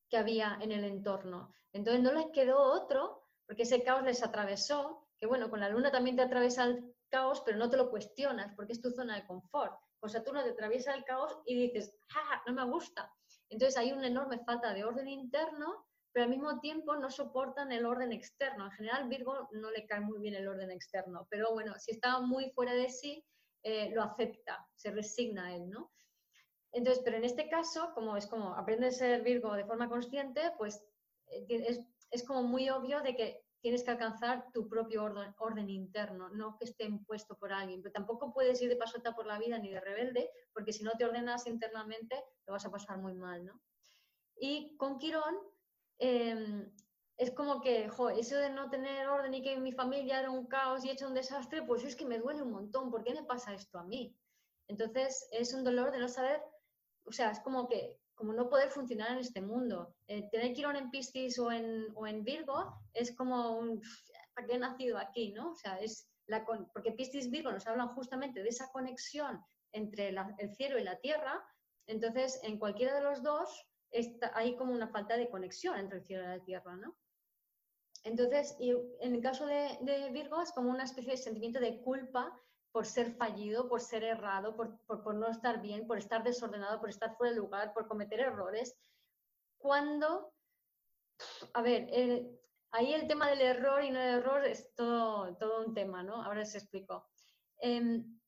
que 0.08 0.18
había 0.18 0.58
en 0.60 0.70
el 0.70 0.84
entorno. 0.84 1.54
Entonces 1.72 2.02
no 2.02 2.12
les 2.12 2.26
quedó 2.26 2.58
otro, 2.60 3.24
porque 3.46 3.62
ese 3.62 3.82
caos 3.82 4.04
les 4.04 4.22
atravesó, 4.22 5.08
que 5.18 5.26
bueno, 5.26 5.50
con 5.50 5.60
la 5.60 5.68
luna 5.68 5.90
también 5.90 6.16
te 6.16 6.22
atraviesa 6.22 6.64
el 6.64 6.94
caos, 7.08 7.42
pero 7.44 7.56
no 7.56 7.68
te 7.70 7.76
lo 7.76 7.90
cuestionas, 7.90 8.54
porque 8.54 8.74
es 8.74 8.80
tu 8.80 8.90
zona 8.90 9.16
de 9.16 9.26
confort. 9.26 9.78
Con 10.06 10.12
Saturno 10.12 10.44
te 10.44 10.50
atraviesa 10.50 10.94
el 10.94 11.02
caos 11.02 11.36
y 11.46 11.66
dices, 11.66 11.92
¡ja, 12.06 12.40
no 12.46 12.52
me 12.52 12.64
gusta! 12.64 13.12
Entonces 13.48 13.76
hay 13.76 13.90
una 13.90 14.06
enorme 14.06 14.38
falta 14.38 14.72
de 14.72 14.84
orden 14.84 15.08
interno 15.08 15.84
pero 16.12 16.24
al 16.24 16.30
mismo 16.30 16.60
tiempo 16.60 16.94
no 16.94 17.10
soportan 17.10 17.72
el 17.72 17.84
orden 17.84 18.12
externo. 18.12 18.66
En 18.66 18.70
general, 18.70 19.08
Virgo 19.08 19.48
no 19.50 19.70
le 19.72 19.84
cae 19.84 20.00
muy 20.00 20.20
bien 20.20 20.34
el 20.34 20.46
orden 20.46 20.70
externo, 20.70 21.26
pero 21.28 21.52
bueno, 21.52 21.74
si 21.78 21.90
está 21.90 22.20
muy 22.20 22.52
fuera 22.52 22.72
de 22.72 22.88
sí, 22.88 23.22
eh, 23.64 23.90
lo 23.92 24.02
acepta, 24.02 24.66
se 24.76 24.92
resigna 24.92 25.46
a 25.46 25.56
él, 25.56 25.68
¿no? 25.68 25.92
Entonces, 26.70 27.02
pero 27.04 27.16
en 27.16 27.24
este 27.24 27.48
caso, 27.50 27.90
como 27.92 28.16
es 28.16 28.28
como 28.28 28.54
aprende 28.54 28.86
a 28.86 28.92
ser 28.92 29.22
Virgo 29.22 29.54
de 29.54 29.66
forma 29.66 29.88
consciente, 29.88 30.52
pues 30.56 30.82
eh, 31.26 31.46
es, 31.48 31.80
es, 32.12 32.22
como 32.22 32.44
muy 32.44 32.70
obvio 32.70 33.02
de 33.02 33.16
que 33.16 33.44
tienes 33.66 33.82
que 33.82 33.90
alcanzar 33.90 34.52
tu 34.52 34.68
propio 34.68 35.02
orden, 35.04 35.68
interno, 35.68 36.28
no 36.28 36.56
que 36.56 36.66
esté 36.66 36.84
impuesto 36.84 37.36
por 37.36 37.52
alguien. 37.52 37.82
Pero 37.82 37.92
tampoco 37.92 38.32
puedes 38.32 38.62
ir 38.62 38.68
de 38.68 38.76
pasota 38.76 39.12
por 39.12 39.26
la 39.26 39.38
vida 39.38 39.58
ni 39.58 39.70
de 39.70 39.80
rebelde, 39.80 40.30
porque 40.54 40.72
si 40.72 40.84
no 40.84 40.92
te 40.92 41.04
ordenas 41.04 41.48
internamente, 41.48 42.22
lo 42.46 42.52
vas 42.52 42.64
a 42.64 42.70
pasar 42.70 42.98
muy 42.98 43.14
mal, 43.14 43.44
¿no? 43.44 43.60
Y 44.38 44.76
con 44.76 44.98
Quirón, 44.98 45.34
Em, 45.98 46.70
es 47.16 47.30
como 47.30 47.60
que, 47.60 47.88
jo, 47.88 48.10
eso 48.10 48.36
de 48.36 48.50
no 48.50 48.68
tener 48.68 49.08
orden 49.08 49.32
y 49.32 49.42
que 49.42 49.58
mi 49.58 49.72
familia 49.72 50.20
era 50.20 50.30
un 50.30 50.46
caos 50.46 50.84
y 50.84 50.90
hecho 50.90 51.08
un 51.08 51.14
desastre, 51.14 51.62
pues 51.62 51.84
es 51.84 51.96
que 51.96 52.04
me 52.04 52.18
duele 52.18 52.42
un 52.42 52.52
montón, 52.52 52.90
¿por 52.90 53.02
qué 53.02 53.14
me 53.14 53.24
pasa 53.24 53.54
esto 53.54 53.78
a 53.78 53.84
mí? 53.84 54.14
Entonces 54.68 55.28
es 55.32 55.54
un 55.54 55.64
dolor 55.64 55.90
de 55.92 55.98
no 55.98 56.08
saber, 56.08 56.42
o 57.04 57.12
sea, 57.12 57.30
es 57.30 57.40
como 57.40 57.66
que, 57.68 57.98
como 58.16 58.32
no 58.32 58.48
poder 58.48 58.70
funcionar 58.70 59.12
en 59.12 59.18
este 59.18 59.40
mundo. 59.40 59.94
Eh, 60.08 60.28
tener 60.30 60.52
Quirón 60.52 60.76
en 60.76 60.90
Piscis 60.90 61.38
o 61.38 61.52
en, 61.52 61.86
o 61.94 62.06
en 62.06 62.24
Virgo 62.24 62.80
es 62.92 63.14
como 63.14 63.58
un, 63.58 63.80
¿para 64.34 64.46
qué 64.46 64.54
he 64.54 64.58
nacido 64.58 64.98
aquí? 64.98 65.32
¿no? 65.32 65.52
O 65.52 65.54
sea, 65.54 65.78
es 65.78 66.08
la 66.26 66.44
porque 66.44 66.92
Piscis 66.92 67.26
y 67.26 67.30
Virgo 67.30 67.52
nos 67.52 67.66
hablan 67.66 67.94
justamente 67.94 68.42
de 68.42 68.48
esa 68.48 68.68
conexión 68.72 69.40
entre 69.72 70.08
el 70.08 70.54
cielo 70.56 70.78
y 70.78 70.84
la 70.84 70.98
tierra, 70.98 71.44
entonces 71.86 72.40
en 72.42 72.58
cualquiera 72.58 72.94
de 72.94 73.02
los 73.02 73.22
dos 73.22 73.68
hay 74.34 74.56
como 74.56 74.72
una 74.72 74.88
falta 74.88 75.16
de 75.16 75.28
conexión 75.28 75.78
entre 75.78 75.98
el 75.98 76.04
cielo 76.04 76.24
y 76.24 76.26
la 76.26 76.44
tierra, 76.44 76.76
¿no? 76.76 76.96
Entonces, 78.04 78.56
en 78.60 79.14
el 79.14 79.20
caso 79.20 79.46
de, 79.46 80.10
Virgo 80.12 80.40
es 80.40 80.52
como 80.52 80.70
una 80.70 80.84
especie 80.84 81.12
de 81.12 81.16
sentimiento 81.16 81.58
de 81.58 81.80
culpa 81.82 82.40
por 82.76 82.84
ser 82.84 83.14
fallido, 83.14 83.70
por 83.70 83.80
ser 83.80 84.04
errado, 84.04 84.54
por, 84.54 85.14
no 85.14 85.28
estar 85.28 85.62
bien, 85.62 85.86
por 85.86 85.96
estar 85.96 86.22
desordenado, 86.22 86.78
por 86.78 86.90
estar 86.90 87.16
fuera 87.16 87.32
de 87.32 87.38
lugar, 87.38 87.72
por 87.72 87.88
cometer 87.88 88.20
errores. 88.20 88.76
Cuando, 89.56 90.34
a 91.54 91.62
ver, 91.62 91.88
ahí 92.72 92.92
el 92.92 93.08
tema 93.08 93.30
del 93.30 93.40
error 93.40 93.82
y 93.82 93.90
no 93.90 93.98
el 93.98 94.18
error 94.18 94.44
es 94.44 94.74
todo, 94.74 95.34
todo 95.38 95.64
un 95.64 95.72
tema, 95.72 96.02
¿no? 96.02 96.22
Ahora 96.22 96.40
les 96.40 96.54
explico. 96.54 97.08
Em, 97.60 98.20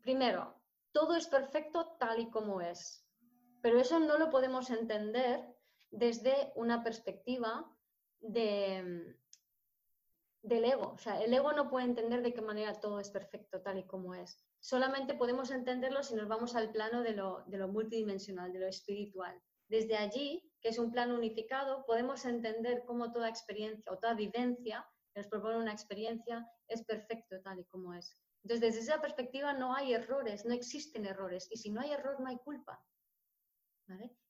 primero, 0.00 0.60
todo 0.90 1.14
es 1.14 1.28
perfecto 1.28 1.96
tal 1.96 2.18
y 2.18 2.28
como 2.28 2.60
es. 2.60 3.06
Pero 3.62 3.78
eso 3.78 4.00
no 4.00 4.18
lo 4.18 4.30
podemos 4.30 4.68
entender 4.70 5.46
desde 5.92 6.52
una 6.56 6.82
perspectiva 6.82 7.72
de, 8.18 9.16
del 10.42 10.64
ego. 10.64 10.92
O 10.92 10.98
sea, 10.98 11.20
el 11.22 11.32
ego 11.32 11.52
no 11.52 11.68
puede 11.70 11.86
entender 11.86 12.22
de 12.22 12.32
qué 12.32 12.40
manera 12.40 12.80
todo 12.80 13.00
es 13.00 13.10
perfecto 13.10 13.60
tal 13.62 13.78
y 13.78 13.86
como 13.86 14.14
es. 14.14 14.38
Solamente 14.60 15.14
podemos 15.14 15.50
entenderlo 15.50 16.02
si 16.02 16.14
nos 16.14 16.28
vamos 16.28 16.54
al 16.54 16.70
plano 16.70 17.02
de 17.02 17.14
lo, 17.14 17.44
de 17.46 17.58
lo 17.58 17.68
multidimensional, 17.68 18.52
de 18.52 18.60
lo 18.60 18.66
espiritual. 18.66 19.40
Desde 19.68 19.96
allí, 19.96 20.50
que 20.60 20.70
es 20.70 20.78
un 20.78 20.90
plano 20.90 21.14
unificado, 21.14 21.84
podemos 21.86 22.24
entender 22.24 22.84
cómo 22.86 23.12
toda 23.12 23.28
experiencia 23.28 23.92
o 23.92 23.98
toda 23.98 24.14
vivencia 24.14 24.86
que 25.12 25.20
nos 25.20 25.28
propone 25.28 25.58
una 25.58 25.72
experiencia 25.72 26.46
es 26.66 26.84
perfecto 26.84 27.40
tal 27.42 27.60
y 27.60 27.64
como 27.66 27.94
es. 27.94 28.16
Entonces, 28.42 28.74
desde 28.74 28.80
esa 28.80 29.00
perspectiva 29.00 29.52
no 29.52 29.74
hay 29.74 29.92
errores, 29.92 30.44
no 30.44 30.54
existen 30.54 31.06
errores. 31.06 31.46
Y 31.50 31.56
si 31.56 31.70
no 31.70 31.80
hay 31.80 31.92
error, 31.92 32.18
no 32.20 32.28
hay 32.28 32.38
culpa. 32.38 32.82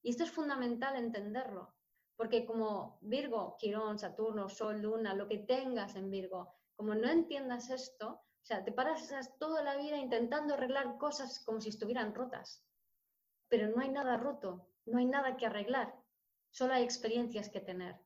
Y 0.03 0.11
esto 0.11 0.25
es 0.25 0.31
fundamental 0.31 0.97
entenderlo, 0.97 1.75
porque 2.21 2.45
como 2.45 2.99
Virgo, 3.01 3.57
Quirón, 3.59 3.99
Saturno, 3.99 4.51
Sol, 4.51 4.83
Luna, 4.83 5.15
lo 5.15 5.27
que 5.27 5.39
tengas 5.39 5.97
en 5.97 6.11
Virgo, 6.11 6.53
como 6.77 6.95
no 6.95 7.09
entiendas 7.09 7.71
esto, 7.71 8.09
o 8.11 8.45
sea, 8.45 8.63
te 8.63 8.73
pasas 8.73 9.39
toda 9.39 9.63
la 9.63 9.79
vida 9.79 9.97
intentando 9.97 10.53
arreglar 10.53 10.99
cosas 10.99 11.43
como 11.47 11.63
si 11.63 11.71
estuvieran 11.71 12.15
rotas, 12.15 12.63
pero 13.49 13.69
no 13.69 13.81
hay 13.81 13.89
nada 13.89 14.19
roto, 14.19 14.69
no 14.85 14.99
hay 14.99 15.07
nada 15.07 15.39
que 15.39 15.47
arreglar, 15.47 15.95
solo 16.51 16.75
hay 16.75 16.83
experiencias 16.83 17.49
que 17.49 17.63
tener. 17.63 17.99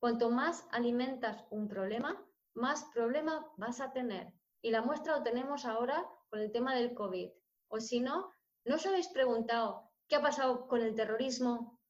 Cuanto 0.00 0.30
más 0.30 0.66
alimentas 0.70 1.44
un 1.50 1.68
problema, 1.68 2.26
más 2.54 2.84
problema 2.94 3.52
vas 3.58 3.82
a 3.82 3.92
tener. 3.92 4.32
Y 4.62 4.70
la 4.70 4.80
muestra 4.80 5.18
lo 5.18 5.22
tenemos 5.22 5.66
ahora 5.66 6.08
con 6.30 6.40
el 6.40 6.52
tema 6.52 6.74
del 6.74 6.94
COVID. 6.94 7.28
O 7.68 7.80
si 7.80 8.00
no, 8.00 8.32
¿no 8.64 8.76
os 8.76 8.86
habéis 8.86 9.08
preguntado 9.08 9.92
¿Qué 10.08 10.16
ha 10.16 10.20
pasado 10.20 10.68
con 10.68 10.82
el 10.82 10.94
terrorismo? 10.94 11.80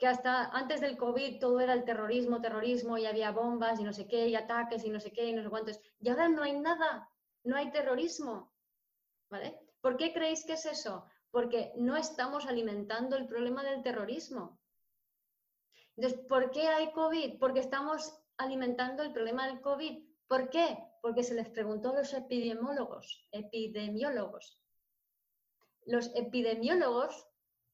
Que 0.00 0.08
hasta 0.08 0.46
antes 0.46 0.80
del 0.80 0.96
COVID 0.96 1.38
todo 1.38 1.60
era 1.60 1.72
el 1.74 1.84
terrorismo, 1.84 2.40
terrorismo, 2.40 2.98
y 2.98 3.06
había 3.06 3.30
bombas 3.30 3.78
y 3.78 3.84
no 3.84 3.92
sé 3.92 4.08
qué, 4.08 4.26
y 4.26 4.34
ataques 4.34 4.84
y 4.84 4.90
no 4.90 4.98
sé 4.98 5.12
qué, 5.12 5.26
y 5.26 5.32
no 5.32 5.42
sé 5.44 5.48
cuántos. 5.48 5.78
Y 6.00 6.08
ahora 6.08 6.28
no 6.28 6.42
hay 6.42 6.58
nada, 6.58 7.08
no 7.44 7.54
hay 7.56 7.70
terrorismo. 7.70 8.52
¿Vale? 9.30 9.56
¿Por 9.80 9.96
qué 9.96 10.12
creéis 10.12 10.44
que 10.44 10.54
es 10.54 10.66
eso? 10.66 11.04
Porque 11.30 11.72
no 11.76 11.96
estamos 11.96 12.46
alimentando 12.46 13.16
el 13.16 13.28
problema 13.28 13.62
del 13.62 13.82
terrorismo. 13.82 14.58
Entonces, 15.96 16.18
¿por 16.26 16.50
qué 16.50 16.66
hay 16.66 16.90
COVID? 16.90 17.38
Porque 17.38 17.60
estamos 17.60 18.12
alimentando 18.38 19.04
el 19.04 19.12
problema 19.12 19.46
del 19.46 19.60
COVID. 19.60 20.02
¿Por 20.26 20.50
qué? 20.50 20.76
Porque 21.00 21.22
se 21.22 21.34
les 21.34 21.48
preguntó 21.50 21.90
a 21.90 22.00
los 22.00 22.12
epidemiólogos, 22.12 23.28
epidemiólogos 23.30 24.60
los 25.86 26.10
epidemiólogos, 26.14 27.26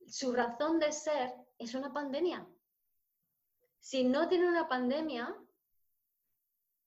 su 0.07 0.33
razón 0.33 0.79
de 0.79 0.93
ser 0.93 1.35
es 1.59 1.75
una 1.75 1.93
pandemia. 1.93 2.47
Si 3.81 4.05
no 4.05 4.29
tienen 4.29 4.49
una 4.49 4.69
pandemia, 4.69 5.35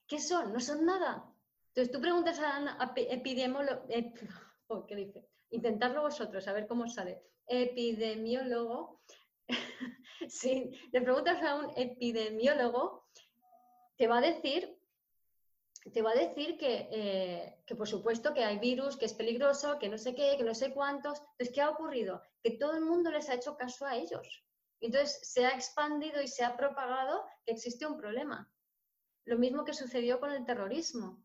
¿qué 0.07 0.19
son? 0.19 0.53
No 0.53 0.59
son 0.59 0.85
nada. 0.85 1.25
Entonces 1.69 1.91
tú 1.91 2.01
preguntas 2.01 2.39
a 2.39 2.93
epidemiólogo, 2.95 3.87
oh, 4.67 4.85
¿qué 4.85 4.95
dice? 4.95 5.27
Intentadlo 5.51 6.01
vosotros, 6.01 6.47
a 6.47 6.53
ver 6.53 6.67
cómo 6.67 6.87
sale. 6.87 7.21
Epidemiólogo, 7.47 9.01
si 10.27 10.71
le 10.91 11.01
preguntas 11.01 11.41
a 11.41 11.55
un 11.55 11.71
epidemiólogo, 11.75 13.07
te 13.97 14.07
va 14.07 14.17
a 14.17 14.21
decir 14.21 14.79
te 15.93 16.01
va 16.01 16.11
a 16.11 16.15
decir 16.15 16.57
eh, 16.61 17.57
que, 17.65 17.75
por 17.75 17.87
supuesto 17.87 18.33
que 18.33 18.43
hay 18.43 18.59
virus, 18.59 18.97
que 18.97 19.05
es 19.05 19.13
peligroso, 19.13 19.79
que 19.79 19.89
no 19.89 19.97
sé 19.97 20.13
qué, 20.13 20.35
que 20.37 20.43
no 20.43 20.53
sé 20.53 20.73
cuántos. 20.73 21.19
Entonces, 21.19 21.51
¿qué 21.53 21.61
ha 21.61 21.69
ocurrido? 21.69 22.21
Que 22.43 22.51
todo 22.51 22.73
el 22.73 22.81
mundo 22.81 23.11
les 23.11 23.29
ha 23.29 23.35
hecho 23.35 23.57
caso 23.57 23.85
a 23.85 23.95
ellos. 23.95 24.43
Entonces, 24.81 25.19
se 25.23 25.45
ha 25.45 25.49
expandido 25.49 26.21
y 26.21 26.27
se 26.27 26.43
ha 26.43 26.55
propagado 26.55 27.25
que 27.45 27.53
existe 27.53 27.85
un 27.85 27.97
problema. 27.97 28.51
Lo 29.25 29.37
mismo 29.37 29.65
que 29.65 29.73
sucedió 29.73 30.19
con 30.19 30.31
el 30.31 30.45
terrorismo. 30.45 31.23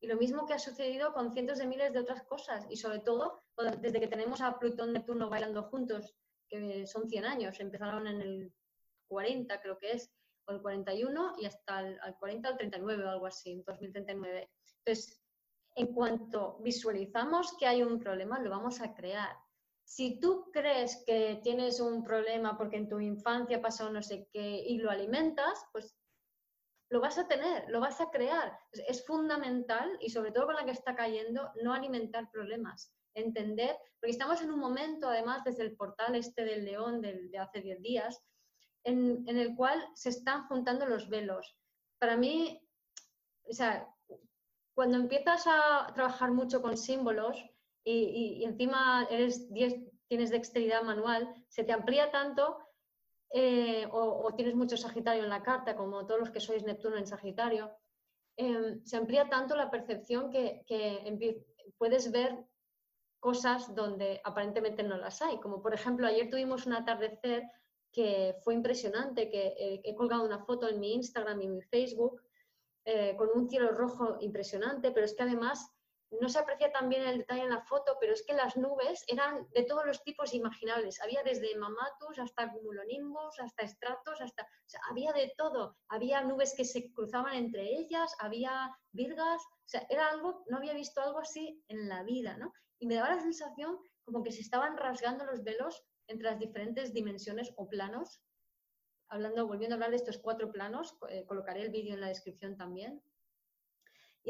Y 0.00 0.06
lo 0.06 0.16
mismo 0.16 0.46
que 0.46 0.54
ha 0.54 0.58
sucedido 0.58 1.12
con 1.12 1.32
cientos 1.32 1.58
de 1.58 1.66
miles 1.66 1.92
de 1.92 2.00
otras 2.00 2.22
cosas. 2.24 2.66
Y 2.70 2.76
sobre 2.76 3.00
todo, 3.00 3.42
desde 3.80 4.00
que 4.00 4.06
tenemos 4.06 4.40
a 4.40 4.58
Plutón 4.58 4.90
y 4.90 4.92
Neptuno 4.92 5.28
bailando 5.28 5.64
juntos, 5.64 6.14
que 6.48 6.86
son 6.86 7.08
100 7.08 7.24
años, 7.24 7.60
empezaron 7.60 8.06
en 8.06 8.20
el 8.20 8.52
40, 9.08 9.60
creo 9.60 9.78
que 9.78 9.92
es, 9.92 10.12
el 10.46 10.62
41 10.62 11.34
y 11.38 11.46
hasta 11.46 11.80
el 11.80 12.16
40 12.18 12.48
al 12.48 12.56
39 12.56 13.04
o 13.04 13.10
algo 13.10 13.26
así, 13.26 13.62
2039. 13.66 14.50
Entonces, 14.78 15.20
en 15.74 15.92
cuanto 15.92 16.58
visualizamos 16.60 17.56
que 17.58 17.66
hay 17.66 17.82
un 17.82 17.98
problema, 17.98 18.40
lo 18.40 18.50
vamos 18.50 18.80
a 18.80 18.94
crear. 18.94 19.36
Si 19.88 20.20
tú 20.20 20.50
crees 20.52 21.02
que 21.06 21.40
tienes 21.42 21.80
un 21.80 22.04
problema 22.04 22.58
porque 22.58 22.76
en 22.76 22.90
tu 22.90 23.00
infancia 23.00 23.62
pasó 23.62 23.90
no 23.90 24.02
sé 24.02 24.28
qué 24.30 24.62
y 24.66 24.76
lo 24.76 24.90
alimentas, 24.90 25.64
pues 25.72 25.96
lo 26.90 27.00
vas 27.00 27.16
a 27.16 27.26
tener, 27.26 27.64
lo 27.70 27.80
vas 27.80 27.98
a 28.00 28.10
crear. 28.10 28.58
Es 28.86 29.06
fundamental 29.06 29.96
y 30.00 30.10
sobre 30.10 30.30
todo 30.30 30.44
con 30.44 30.56
la 30.56 30.66
que 30.66 30.72
está 30.72 30.94
cayendo, 30.94 31.50
no 31.62 31.72
alimentar 31.72 32.30
problemas, 32.30 32.92
entender, 33.14 33.76
porque 33.98 34.12
estamos 34.12 34.42
en 34.42 34.50
un 34.50 34.60
momento, 34.60 35.08
además, 35.08 35.42
desde 35.44 35.62
el 35.62 35.74
portal 35.74 36.14
este 36.16 36.44
del 36.44 36.66
león 36.66 37.00
de 37.00 37.38
hace 37.38 37.62
10 37.62 37.80
días, 37.80 38.22
en, 38.84 39.26
el 39.26 39.56
cual 39.56 39.82
se 39.94 40.10
están 40.10 40.46
juntando 40.48 40.86
los 40.86 41.08
velos. 41.08 41.56
Para 41.98 42.16
mí, 42.16 42.62
o 43.44 43.52
sea, 43.52 43.88
cuando 44.74 44.98
empiezas 44.98 45.46
a 45.46 45.90
trabajar 45.94 46.30
mucho 46.30 46.60
con 46.62 46.76
símbolos 46.76 47.42
y, 47.90 48.44
encima 48.44 49.06
eres, 49.10 49.48
tienes 50.08 50.30
dexteridad 50.30 50.82
manual, 50.82 51.32
se 51.48 51.64
te 51.64 51.72
amplía 51.72 52.10
tanto 52.10 52.58
eh, 53.30 53.86
o, 53.90 54.32
tienes 54.34 54.54
mucho 54.54 54.76
Sagitario 54.76 55.24
en 55.24 55.30
la 55.30 55.42
carta, 55.42 55.76
como 55.76 56.06
todos 56.06 56.20
los 56.20 56.30
que 56.30 56.40
sois 56.40 56.64
Neptuno 56.64 56.96
en 56.96 57.06
Sagitario, 57.06 57.70
em, 58.36 58.82
se 58.84 58.96
amplía 58.96 59.28
tanto 59.28 59.54
la 59.54 59.70
percepción 59.70 60.30
que, 60.30 60.64
puedes 61.76 62.10
ver 62.10 62.44
cosas 63.20 63.74
donde 63.74 64.20
aparentemente 64.24 64.82
no 64.82 64.96
las 64.96 65.20
hay. 65.22 65.38
Como 65.40 65.60
por 65.62 65.74
ejemplo, 65.74 66.06
ayer 66.06 66.30
tuvimos 66.30 66.66
un 66.66 66.72
atardecer 66.72 67.44
que 67.92 68.36
fue 68.42 68.54
impresionante, 68.54 69.30
que 69.30 69.54
eh, 69.58 69.80
he 69.84 69.94
colgado 69.94 70.24
una 70.24 70.44
foto 70.44 70.68
en 70.68 70.80
mi 70.80 70.94
Instagram 70.94 71.40
y 71.42 71.48
mi 71.48 71.62
Facebook 71.62 72.22
eh, 72.84 73.14
con 73.16 73.28
un 73.34 73.48
cielo 73.48 73.72
rojo 73.72 74.16
impresionante, 74.20 74.90
pero 74.90 75.04
es 75.04 75.14
que 75.14 75.22
además 75.22 75.70
no 76.10 76.28
se 76.28 76.38
aprecia 76.38 76.72
tan 76.72 76.88
bien 76.88 77.02
el 77.02 77.18
detalle 77.18 77.42
en 77.42 77.50
la 77.50 77.62
foto, 77.62 77.96
pero 78.00 78.12
es 78.12 78.24
que 78.26 78.32
las 78.32 78.56
nubes 78.56 79.04
eran 79.08 79.46
de 79.50 79.64
todos 79.64 79.84
los 79.84 80.02
tipos 80.02 80.32
imaginables. 80.32 81.00
Había 81.00 81.22
desde 81.22 81.56
mamatus 81.56 82.18
hasta 82.18 82.50
cumulonimbus, 82.50 83.38
hasta 83.40 83.64
estratos, 83.64 84.20
hasta... 84.20 84.42
O 84.42 84.90
había 84.90 85.12
de 85.12 85.32
todo. 85.36 85.76
Había 85.88 86.22
nubes 86.22 86.54
que 86.56 86.64
se 86.64 86.92
cruzaban 86.92 87.34
entre 87.34 87.62
ellas, 87.62 88.14
había 88.18 88.74
virgas. 88.92 89.42
Era 89.90 90.08
algo, 90.08 90.44
no 90.48 90.56
había 90.56 90.72
visto 90.72 91.00
algo 91.00 91.18
así 91.18 91.62
en 91.68 91.88
la 91.88 92.02
vida, 92.02 92.36
¿no? 92.38 92.52
Y 92.78 92.86
me 92.86 92.94
daba 92.94 93.14
la 93.14 93.20
sensación 93.20 93.78
como 94.04 94.22
que 94.22 94.32
se 94.32 94.40
estaban 94.40 94.76
rasgando 94.76 95.26
los 95.26 95.44
velos 95.44 95.84
entre 96.06 96.30
las 96.30 96.38
diferentes 96.38 96.94
dimensiones 96.94 97.52
o 97.56 97.68
planos. 97.68 98.22
Hablando, 99.10 99.46
volviendo 99.46 99.74
a 99.74 99.76
hablar 99.76 99.90
de 99.90 99.96
estos 99.96 100.18
cuatro 100.18 100.50
planos, 100.50 100.96
eh, 101.10 101.24
colocaré 101.26 101.62
el 101.62 101.70
vídeo 101.70 101.94
en 101.94 102.00
la 102.00 102.08
descripción 102.08 102.56
también, 102.56 103.02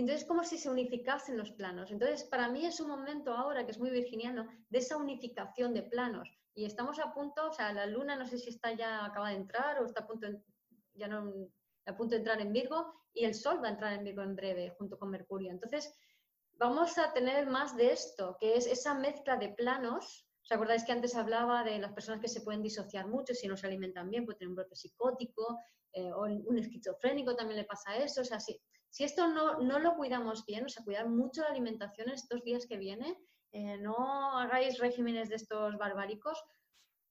entonces, 0.01 0.27
como 0.27 0.45
si 0.45 0.59
se 0.59 0.71
unificasen 0.71 1.37
los 1.37 1.51
planos. 1.51 1.91
Entonces, 1.91 2.25
para 2.25 2.49
mí 2.49 2.65
es 2.65 2.79
un 2.81 2.89
momento 2.89 3.33
ahora, 3.33 3.65
que 3.65 3.73
es 3.73 3.79
muy 3.79 3.91
virginiano, 3.91 4.49
de 4.69 4.79
esa 4.79 4.97
unificación 4.97 5.75
de 5.75 5.83
planos. 5.83 6.31
Y 6.55 6.65
estamos 6.65 6.99
a 6.99 7.13
punto, 7.13 7.49
o 7.49 7.53
sea, 7.53 7.73
la 7.73 7.87
luna 7.87 8.17
no 8.17 8.27
sé 8.27 8.39
si 8.39 8.51
está 8.51 8.73
ya, 8.73 9.05
acaba 9.05 9.31
de 9.31 9.37
entrar 9.37 9.81
o 9.81 9.87
está 9.87 10.01
a 10.03 10.07
punto, 10.07 10.29
ya 10.95 11.09
no, 11.09 11.33
a 11.87 11.97
punto 11.97 12.17
entrar 12.17 12.41
en 12.41 12.53
Virgo 12.53 12.93
y 13.13 13.25
el 13.25 13.35
Sol 13.35 13.63
va 13.63 13.69
a 13.69 13.71
entrar 13.73 13.93
en 13.93 14.05
Virgo 14.05 14.23
en 14.23 14.37
breve, 14.37 14.75
junto 14.79 14.99
con 14.99 15.11
Mercurio. 15.11 15.51
Entonces, 15.51 15.93
vamos 16.53 16.99
a 16.99 17.13
tener 17.13 17.47
más 17.47 17.77
de 17.77 17.93
esto, 17.93 18.37
que 18.41 18.57
es 18.57 18.67
esa 18.67 18.95
mezcla 18.95 19.37
de 19.37 19.49
planos. 19.51 20.29
¿Os 20.43 20.53
acordáis 20.53 20.85
que 20.85 20.93
antes 20.93 21.15
hablaba 21.17 21.65
de 21.65 21.79
las 21.79 21.93
personas 21.93 22.21
que 22.21 22.29
se 22.29 22.43
pueden 22.43 22.63
disociar 22.63 23.07
mucho 23.07 23.35
si 23.35 23.49
no 23.49 23.57
se 23.57 23.67
alimentan 23.67 24.11
bien, 24.11 24.25
puede 24.25 24.39
tener 24.39 24.51
un 24.51 24.57
brote 24.57 24.77
psicótico, 24.77 25.61
eh, 25.93 26.13
o 26.13 26.23
un 26.23 26.59
esquizofrénico 26.59 27.35
también 27.35 27.59
le 27.59 27.67
pasa 27.67 27.97
eso, 27.97 28.21
o 28.21 28.25
sea, 28.25 28.39
sí, 28.39 28.61
esto 28.99 29.29
no, 29.29 29.79
lo 29.79 29.97
cuidamos 29.97 30.45
bien, 30.45 30.65
o 30.65 30.69
sea, 30.69 30.85
cuidar 30.85 31.09
mucho 31.09 31.43
la 31.43 31.49
alimentación 31.49 32.09
estos 32.11 32.43
días 32.43 32.67
que 32.67 32.79
vienen, 32.79 33.17
eh, 33.53 33.79
no 33.79 34.39
hagáis 34.39 34.79
regímenes 34.79 35.29
de 35.29 35.37
estos 35.37 35.77
barbáricos, 35.79 36.43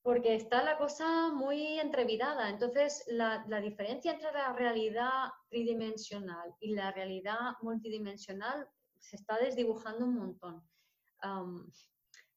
porque 0.02 0.36
está 0.36 0.64
la 0.64 0.78
cosa 0.78 1.34
muy 1.34 1.80
entrevidada. 1.80 2.50
Entonces, 2.50 3.04
la, 3.08 3.44
diferencia 3.62 4.14
entre 4.14 4.32
la 4.32 4.54
realidad 4.54 5.30
tridimensional 5.50 6.56
y 6.62 6.74
la 6.76 6.92
realidad 6.92 7.40
multidimensional 7.62 8.70
se 9.00 9.18
está 9.18 9.38
desdibujando 9.38 10.06
un 10.06 10.16
montón. 10.16 10.64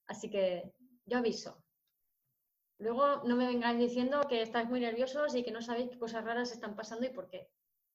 así 0.06 0.30
que 0.30 0.74
yo 1.06 1.18
aviso. 1.18 1.62
Luego 2.78 3.22
no 3.24 3.36
me 3.36 3.46
vengáis 3.46 3.78
diciendo 3.78 4.22
que 4.28 4.42
estáis 4.42 4.68
muy 4.68 4.80
nerviosos 4.80 5.34
y 5.34 5.44
que 5.44 5.52
no 5.52 5.60
sabéis 5.60 5.90
qué 5.90 5.98
cosas 5.98 6.24
raras 6.24 6.50
están 6.50 6.74
pasando 6.74 7.06
y 7.06 7.10
por 7.10 7.28
qué. 7.28 7.50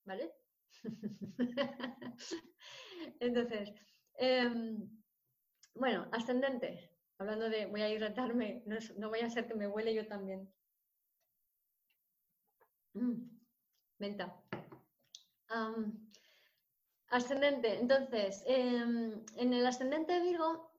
¿Vale? 0.06 0.32
Entonces, 3.20 3.72
em, 4.18 4.90
bueno, 5.76 6.08
ascendente. 6.12 6.92
Hablando 7.18 7.50
de 7.50 7.66
voy 7.68 7.82
a 7.82 7.90
hidratarme, 7.90 8.64
no, 8.66 9.10
voy 9.10 9.20
a 9.22 9.28
hacer 9.28 9.48
que 9.48 9.56
me 9.56 9.68
huele 9.68 9.94
yo 9.94 10.08
también. 10.08 10.52
Mm, 12.96 13.30
venta. 14.00 14.42
ascendente. 17.10 17.80
Entonces, 17.80 18.44
em, 18.48 19.24
en 19.38 19.54
el 19.54 19.66
ascendente 19.66 20.20
Virgo, 20.22 20.72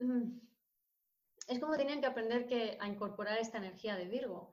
mm, 0.00 0.38
es 1.48 1.60
como 1.60 1.76
tenían 1.76 2.00
que 2.00 2.06
aprender 2.06 2.46
que, 2.46 2.76
a 2.80 2.88
incorporar 2.88 3.38
esta 3.38 3.58
energía 3.58 3.96
de 3.96 4.06
Virgo 4.06 4.52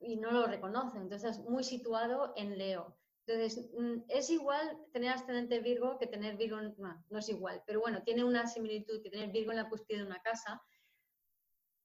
y 0.00 0.16
no 0.16 0.30
lo 0.30 0.46
reconocen. 0.46 1.02
Entonces, 1.02 1.38
muy 1.40 1.64
situado 1.64 2.32
en 2.36 2.58
Leo. 2.58 2.96
Entonces, 3.26 3.70
mm, 3.78 4.02
es 4.08 4.30
igual 4.30 4.78
tener 4.92 5.10
ascendente 5.10 5.60
Virgo 5.60 5.98
que 5.98 6.06
tener 6.06 6.36
Virgo, 6.36 6.60
no, 6.60 7.04
no 7.08 7.18
es 7.18 7.28
igual, 7.28 7.62
pero 7.66 7.80
bueno, 7.80 8.02
tiene 8.02 8.24
una 8.24 8.46
similitud 8.46 9.02
que 9.02 9.10
tener 9.10 9.30
Virgo 9.30 9.52
en 9.52 9.58
la 9.58 9.68
cúspide 9.68 9.98
de 9.98 10.06
una 10.06 10.20
casa, 10.22 10.60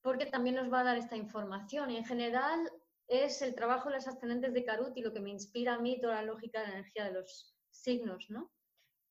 porque 0.01 0.25
también 0.25 0.55
nos 0.55 0.71
va 0.71 0.79
a 0.79 0.85
dar 0.85 0.97
esta 0.97 1.15
información. 1.15 1.91
Y 1.91 1.97
en 1.97 2.05
general 2.05 2.71
es 3.07 3.41
el 3.41 3.55
trabajo 3.55 3.89
de 3.89 3.95
los 3.95 4.07
ascendentes 4.07 4.53
de 4.53 4.65
Caruti 4.65 5.01
lo 5.01 5.13
que 5.13 5.19
me 5.19 5.29
inspira 5.29 5.75
a 5.75 5.79
mí 5.79 5.99
toda 6.01 6.15
la 6.15 6.23
lógica 6.23 6.61
de 6.61 6.67
la 6.67 6.73
energía 6.73 7.05
de 7.05 7.13
los 7.13 7.55
signos, 7.69 8.29
¿no? 8.29 8.51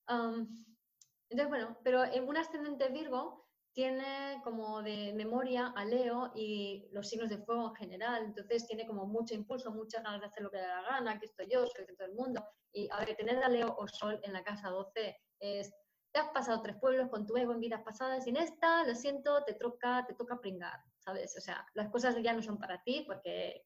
entonces, 0.09 1.49
bueno, 1.49 1.77
pero 1.83 2.05
en 2.05 2.25
un 2.25 2.37
ascendente 2.37 2.87
Virgo 2.89 3.46
tiene 3.77 4.41
como 4.43 4.81
de 4.81 5.13
memoria 5.13 5.67
a 5.75 5.85
Leo 5.85 6.31
y 6.33 6.89
los 6.93 7.07
signos 7.07 7.29
de 7.29 7.37
fuego 7.37 7.67
en 7.67 7.75
general, 7.75 8.23
entonces 8.25 8.65
tiene 8.65 8.87
como 8.87 9.05
mucho 9.05 9.35
impulso, 9.35 9.69
muchas 9.69 10.01
ganas 10.01 10.19
de 10.19 10.25
hacer 10.25 10.41
lo 10.41 10.49
que 10.49 10.57
le 10.57 10.63
da 10.63 10.81
la 10.81 10.89
gana, 10.89 11.19
que 11.19 11.27
estoy 11.27 11.45
yo, 11.47 11.67
soy 11.67 11.85
de 11.85 11.93
todo 11.95 12.07
el 12.07 12.15
mundo. 12.15 12.43
Y 12.73 12.89
a 12.91 12.97
ver, 12.97 13.15
tener 13.15 13.37
a 13.43 13.47
Leo 13.47 13.75
o 13.77 13.87
Sol 13.87 14.19
en 14.23 14.33
la 14.33 14.43
casa 14.43 14.69
12 14.69 15.15
es, 15.41 15.71
te 16.11 16.19
has 16.19 16.29
pasado 16.29 16.59
tres 16.63 16.77
pueblos 16.77 17.07
con 17.11 17.27
tu 17.27 17.37
ego 17.37 17.53
en 17.53 17.59
vidas 17.59 17.83
pasadas 17.83 18.25
y 18.25 18.31
en 18.31 18.37
esta, 18.37 18.83
lo 18.83 18.95
siento, 18.95 19.43
te 19.43 19.53
toca, 19.53 20.03
te 20.07 20.15
toca 20.15 20.41
pringar, 20.41 20.79
¿sabes? 20.97 21.37
O 21.37 21.41
sea, 21.41 21.63
las 21.75 21.89
cosas 21.89 22.15
ya 22.23 22.33
no 22.33 22.41
son 22.41 22.57
para 22.57 22.81
ti 22.81 23.03
porque 23.05 23.63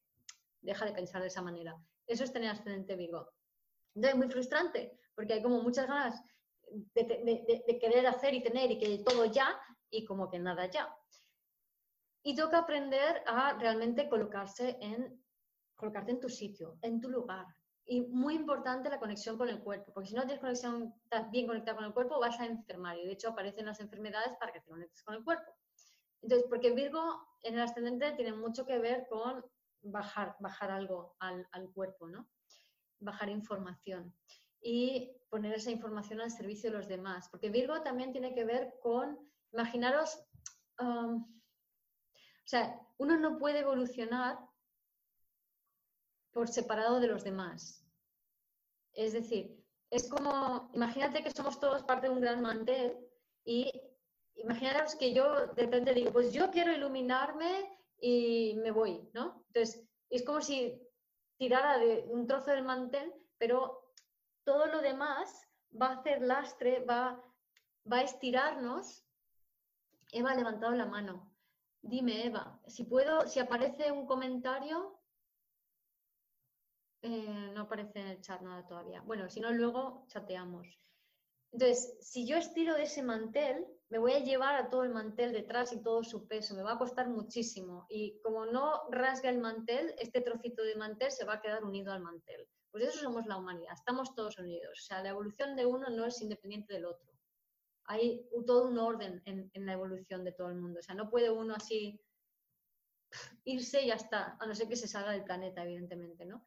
deja 0.60 0.84
de 0.84 0.92
pensar 0.92 1.22
de 1.22 1.28
esa 1.28 1.40
manera. 1.40 1.74
Eso 2.06 2.24
es 2.24 2.32
tener 2.34 2.50
ascendente 2.50 2.96
Virgo. 2.96 3.32
Entonces, 3.94 4.12
es 4.12 4.18
muy 4.18 4.28
frustrante 4.30 5.00
porque 5.14 5.32
hay 5.32 5.42
como 5.42 5.62
muchas 5.62 5.86
ganas 5.86 6.22
de, 6.94 7.62
de, 7.66 7.78
querer 7.78 8.06
hacer 8.06 8.34
y 8.34 8.42
tener 8.42 8.70
y 8.70 8.78
que 8.78 9.02
todo 9.04 9.24
ya, 9.26 9.58
y 9.92 10.04
como 10.04 10.28
que 10.28 10.38
nada 10.38 10.66
ya. 10.66 10.92
Y 12.24 12.34
toca 12.34 12.58
aprender 12.58 13.22
a 13.26 13.56
realmente 13.58 14.08
colocarse 14.08 14.78
en, 14.80 15.22
colocarte 15.76 16.12
en 16.12 16.20
tu 16.20 16.28
sitio, 16.28 16.78
en 16.82 17.00
tu 17.00 17.08
lugar. 17.08 17.46
Y 17.84 18.00
muy 18.00 18.34
importante 18.34 18.88
la 18.88 18.98
conexión 18.98 19.36
con 19.36 19.48
el 19.48 19.60
cuerpo, 19.60 19.92
porque 19.92 20.08
si 20.08 20.14
no 20.14 20.22
tienes 20.22 20.40
conexión, 20.40 20.94
estás 21.02 21.30
bien 21.30 21.46
conectada 21.46 21.76
con 21.76 21.84
el 21.84 21.92
cuerpo, 21.92 22.20
vas 22.20 22.40
a 22.40 22.46
enfermar. 22.46 22.96
Y 22.98 23.06
de 23.06 23.12
hecho 23.12 23.30
aparecen 23.30 23.66
las 23.66 23.80
enfermedades 23.80 24.36
para 24.38 24.52
que 24.52 24.60
te 24.60 24.70
conectes 24.70 25.02
con 25.02 25.14
el 25.14 25.24
cuerpo. 25.24 25.52
Entonces, 26.22 26.46
porque 26.48 26.72
Virgo 26.72 27.26
en 27.42 27.54
el 27.54 27.60
ascendente 27.60 28.12
tiene 28.12 28.32
mucho 28.32 28.64
que 28.64 28.78
ver 28.78 29.06
con 29.10 29.44
bajar, 29.82 30.36
bajar 30.38 30.70
algo 30.70 31.16
al, 31.18 31.46
al 31.50 31.70
cuerpo, 31.72 32.08
¿no? 32.08 32.28
Bajar 33.00 33.28
información 33.28 34.14
y 34.62 35.20
poner 35.28 35.54
esa 35.54 35.72
información 35.72 36.20
al 36.20 36.30
servicio 36.30 36.70
de 36.70 36.76
los 36.76 36.86
demás. 36.86 37.28
Porque 37.28 37.50
Virgo 37.50 37.82
también 37.82 38.12
tiene 38.12 38.32
que 38.32 38.44
ver 38.44 38.74
con 38.80 39.18
Imaginaros, 39.52 40.18
o 40.78 41.26
sea, 42.44 42.78
uno 42.98 43.18
no 43.18 43.38
puede 43.38 43.60
evolucionar 43.60 44.38
por 46.32 46.48
separado 46.48 47.00
de 47.00 47.08
los 47.08 47.24
demás. 47.24 47.86
Es 48.94 49.12
decir, 49.12 49.62
es 49.90 50.08
como, 50.08 50.70
imagínate 50.72 51.22
que 51.22 51.30
somos 51.30 51.60
todos 51.60 51.82
parte 51.84 52.08
de 52.08 52.14
un 52.14 52.20
gran 52.20 52.40
mantel 52.40 52.96
y 53.44 53.70
imaginaros 54.36 54.94
que 54.94 55.12
yo 55.12 55.48
de 55.48 55.62
repente 55.64 55.94
digo, 55.94 56.12
pues 56.12 56.32
yo 56.32 56.50
quiero 56.50 56.72
iluminarme 56.72 57.78
y 58.00 58.54
me 58.62 58.70
voy, 58.70 59.08
¿no? 59.12 59.44
Entonces, 59.48 59.86
es 60.10 60.24
como 60.24 60.40
si 60.40 60.80
tirara 61.36 61.78
de 61.78 62.04
un 62.08 62.26
trozo 62.26 62.50
del 62.50 62.64
mantel, 62.64 63.12
pero 63.38 63.92
todo 64.44 64.66
lo 64.66 64.80
demás 64.80 65.46
va 65.80 65.88
a 65.88 65.98
hacer 65.98 66.22
lastre, 66.22 66.84
va, 66.84 67.22
va 67.90 67.98
a 67.98 68.02
estirarnos 68.02 69.04
Eva 70.12 70.32
ha 70.32 70.34
levantado 70.36 70.72
la 70.74 70.84
mano. 70.84 71.32
Dime, 71.80 72.26
Eva, 72.26 72.60
si 72.66 72.84
puedo, 72.84 73.26
si 73.26 73.40
aparece 73.40 73.90
un 73.90 74.06
comentario, 74.06 75.00
eh, 77.00 77.50
no 77.54 77.62
aparece 77.62 78.00
en 78.00 78.06
el 78.08 78.20
chat 78.20 78.42
nada 78.42 78.66
todavía. 78.66 79.00
Bueno, 79.00 79.28
si 79.30 79.40
no, 79.40 79.50
luego 79.50 80.04
chateamos. 80.08 80.78
Entonces, 81.50 81.96
si 82.00 82.26
yo 82.26 82.36
estiro 82.36 82.76
ese 82.76 83.02
mantel, 83.02 83.66
me 83.88 83.98
voy 83.98 84.12
a 84.12 84.20
llevar 84.20 84.54
a 84.54 84.70
todo 84.70 84.84
el 84.84 84.92
mantel 84.92 85.32
detrás 85.32 85.72
y 85.72 85.82
todo 85.82 86.04
su 86.04 86.28
peso, 86.28 86.54
me 86.54 86.62
va 86.62 86.72
a 86.72 86.78
costar 86.78 87.08
muchísimo. 87.08 87.86
Y 87.88 88.20
como 88.20 88.46
no 88.46 88.88
rasga 88.90 89.30
el 89.30 89.38
mantel, 89.38 89.94
este 89.98 90.20
trocito 90.20 90.62
de 90.62 90.76
mantel 90.76 91.10
se 91.10 91.24
va 91.24 91.34
a 91.34 91.40
quedar 91.40 91.64
unido 91.64 91.92
al 91.92 92.02
mantel. 92.02 92.46
Pues 92.70 92.84
eso 92.84 93.00
somos 93.00 93.26
la 93.26 93.36
humanidad, 93.38 93.74
estamos 93.74 94.14
todos 94.14 94.38
unidos. 94.38 94.78
O 94.78 94.82
sea, 94.82 95.02
la 95.02 95.10
evolución 95.10 95.56
de 95.56 95.66
uno 95.66 95.88
no 95.90 96.06
es 96.06 96.20
independiente 96.22 96.74
del 96.74 96.86
otro 96.86 97.11
hay 97.86 98.28
todo 98.46 98.68
un 98.68 98.78
orden 98.78 99.22
en, 99.24 99.66
la 99.66 99.72
evolución 99.72 100.24
de 100.24 100.32
todo 100.32 100.48
el 100.48 100.56
mundo. 100.56 100.80
O 100.80 100.82
sea, 100.82 100.94
no 100.94 101.10
puede 101.10 101.30
uno 101.30 101.54
así 101.54 102.00
irse 103.44 103.82
y 103.82 103.88
ya 103.88 103.94
está, 103.94 104.36
a 104.40 104.46
no 104.46 104.54
ser 104.54 104.68
que 104.68 104.76
se 104.76 104.88
salga 104.88 105.12
del 105.12 105.24
planeta, 105.24 105.62
evidentemente, 105.62 106.24
¿no? 106.24 106.46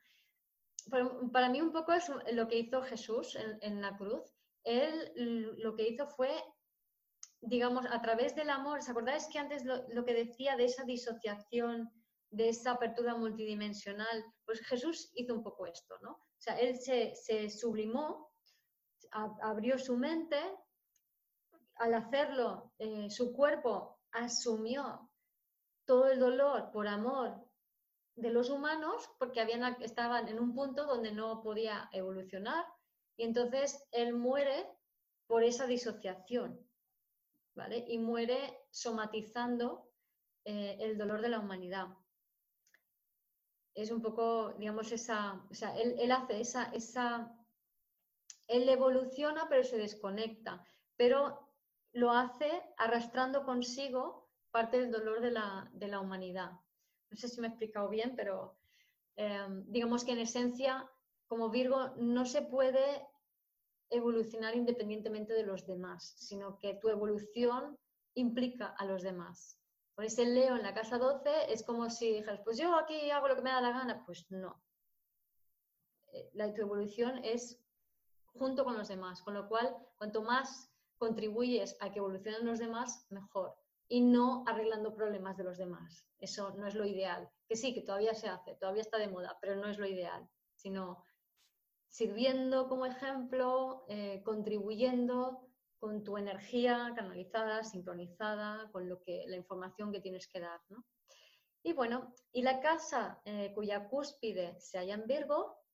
Para, 1.32 1.50
mí 1.50 1.62
un 1.62 1.72
poco 1.72 1.94
es 1.94 2.12
lo 2.32 2.48
que 2.48 2.60
hizo 2.60 2.82
Jesús 2.84 3.36
en, 3.62 3.82
la 3.82 3.98
cruz. 3.98 4.36
él 4.64 5.12
lo 5.58 5.76
que 5.76 5.88
hizo 5.88 6.08
fue, 6.08 6.32
digamos, 7.42 7.86
a 7.90 8.02
través 8.02 8.36
del 8.36 8.52
amor, 8.52 8.80
¿os 8.80 8.90
acordáis 8.90 9.28
que 9.28 9.40
antes 9.40 9.66
lo, 9.66 9.88
lo 9.90 10.06
que 10.06 10.14
decía 10.14 10.56
de 10.56 10.66
esa 10.66 10.84
disociación, 10.84 11.92
de 12.30 12.50
esa 12.50 12.72
apertura 12.72 13.16
multidimensional? 13.16 14.26
Pues 14.46 14.62
Jesús 14.62 15.12
hizo 15.16 15.34
un 15.34 15.44
poco 15.44 15.66
esto, 15.66 15.96
¿no? 16.02 16.12
O 16.12 16.42
sea, 16.46 16.60
él 16.60 16.78
se, 16.78 17.16
se 17.16 17.50
sublimó, 17.50 18.32
abrió 19.12 19.80
su 19.80 19.98
mente, 19.98 20.40
al 21.78 21.94
hacerlo, 21.94 22.72
eh, 22.80 23.10
su 23.10 23.34
cuerpo 23.34 24.00
asumió 24.12 25.10
todo 25.86 26.10
el 26.10 26.20
dolor 26.20 26.72
por 26.72 26.88
amor 26.88 27.36
de 28.16 28.30
los 28.32 28.50
humanos 28.50 29.10
porque 29.20 29.42
habían, 29.42 29.82
estaban 29.82 30.28
en 30.30 30.40
un 30.40 30.56
punto 30.56 30.86
donde 30.86 31.12
no 31.12 31.42
podía 31.42 31.90
evolucionar 31.92 32.66
y 33.18 33.24
entonces 33.24 33.88
él 33.92 34.14
muere 34.14 34.68
por 35.28 35.44
esa 35.44 35.68
disociación, 35.68 36.60
¿vale? 37.56 37.84
Y 37.88 37.98
muere 37.98 38.66
somatizando 38.70 39.90
eh, 40.46 40.78
el 40.80 40.98
dolor 40.98 41.22
de 41.22 41.30
la 41.30 41.40
humanidad. 41.40 41.88
Es 43.74 43.92
un 43.92 44.02
poco, 44.02 44.54
digamos, 44.54 44.92
esa, 44.92 45.46
o 45.50 45.54
sea, 45.54 45.78
él, 45.78 45.96
él 46.00 46.12
hace 46.12 46.40
esa, 46.40 46.66
esa, 46.72 47.36
él 48.48 48.70
evoluciona 48.70 49.48
pero 49.50 49.64
se 49.64 49.78
desconecta, 49.78 50.64
pero 50.96 51.45
lo 51.96 52.12
hace 52.12 52.62
arrastrando 52.78 53.46
consigo 53.46 54.28
parte 54.52 54.80
del 54.82 54.92
dolor 54.92 55.22
de 55.22 55.32
la, 55.32 55.70
de 55.74 55.88
la 55.88 56.02
humanidad. 56.02 56.52
No 57.10 57.18
sé 57.18 57.30
si 57.30 57.40
me 57.40 57.48
he 57.48 57.50
explicado 57.50 57.88
bien, 57.88 58.16
pero 58.18 58.58
em, 59.16 59.64
digamos 59.68 60.04
que 60.04 60.12
en 60.12 60.20
esencia, 60.20 60.90
como 61.28 61.50
Virgo, 61.50 61.94
no 61.96 62.26
se 62.26 62.42
puede 62.42 63.08
evolucionar 63.90 64.56
independientemente 64.56 65.34
de 65.34 65.44
los 65.44 65.66
demás, 65.66 66.16
sino 66.18 66.58
que 66.60 66.74
tu 66.74 66.90
evolución 66.90 67.80
implica 68.14 68.68
a 68.78 68.86
los 68.86 69.02
demás. 69.02 69.58
Por 69.96 70.04
ese 70.04 70.26
Leo 70.26 70.58
en 70.58 70.64
la 70.64 70.74
casa 70.74 70.98
12 70.98 71.54
es 71.54 71.64
como 71.64 71.90
si 71.90 72.12
dijeras, 72.12 72.42
pues 72.44 72.58
yo 72.58 72.76
aquí 72.76 73.10
hago 73.10 73.30
lo 73.30 73.38
que 73.38 73.42
me 73.42 73.52
da 73.52 73.62
la 73.62 73.72
gana. 73.72 74.04
Pues 74.06 74.30
no. 74.30 74.62
Eh, 76.12 76.30
la, 76.34 76.54
tu 76.54 76.62
evolución 76.62 77.24
es 77.24 77.58
junto 78.34 78.66
con 78.66 78.78
los 78.78 78.90
demás, 78.90 79.22
con 79.22 79.34
lo 79.34 79.48
cual, 79.48 79.74
cuanto 79.98 80.22
más 80.24 80.75
contribuyes 80.98 81.78
a 81.80 81.92
que 81.92 82.00
evolucionen 82.00 82.46
los 82.46 82.60
demás, 82.60 83.06
mejor. 83.10 83.56
Y 83.88 84.02
no 84.02 84.44
arreglando 84.48 84.96
problemas 84.96 85.38
de 85.38 85.44
los 85.44 85.58
demás. 85.58 86.08
Eso 86.20 86.56
no 86.56 86.68
es 86.68 86.76
lo 86.76 86.86
ideal. 86.86 87.30
Que 87.48 87.56
sí, 87.56 87.74
que 87.74 87.82
todavía 87.82 88.14
se 88.14 88.28
hace, 88.28 88.56
todavía 88.56 88.82
está 88.82 88.98
de 88.98 89.08
moda, 89.08 89.38
pero 89.42 89.56
no 89.56 89.68
es 89.68 89.78
lo 89.78 89.86
ideal, 89.86 90.28
sino 90.56 91.04
sirviendo 91.88 92.68
como 92.68 92.86
ejemplo, 92.86 93.86
eh, 93.88 94.22
contribuyendo 94.24 95.48
con 95.80 96.04
tu 96.04 96.18
energía 96.18 96.92
canalizada, 96.96 97.64
sincronizada, 97.64 98.70
con 98.72 98.90
lo 98.90 99.02
que, 99.04 99.24
la 99.28 99.36
información 99.36 99.92
que 99.92 100.02
tienes 100.02 100.28
que 100.28 100.40
dar. 100.40 100.60
Y 101.64 101.74
bueno, 101.74 102.14
y 102.32 102.42
la 102.42 102.60
casa 102.60 103.22
eh, 103.26 103.52
cuya 103.54 103.88
cúspide 103.88 104.60
se 104.60 104.78
halla 104.78 104.96
en 104.96 105.08
Virgo 105.08 105.65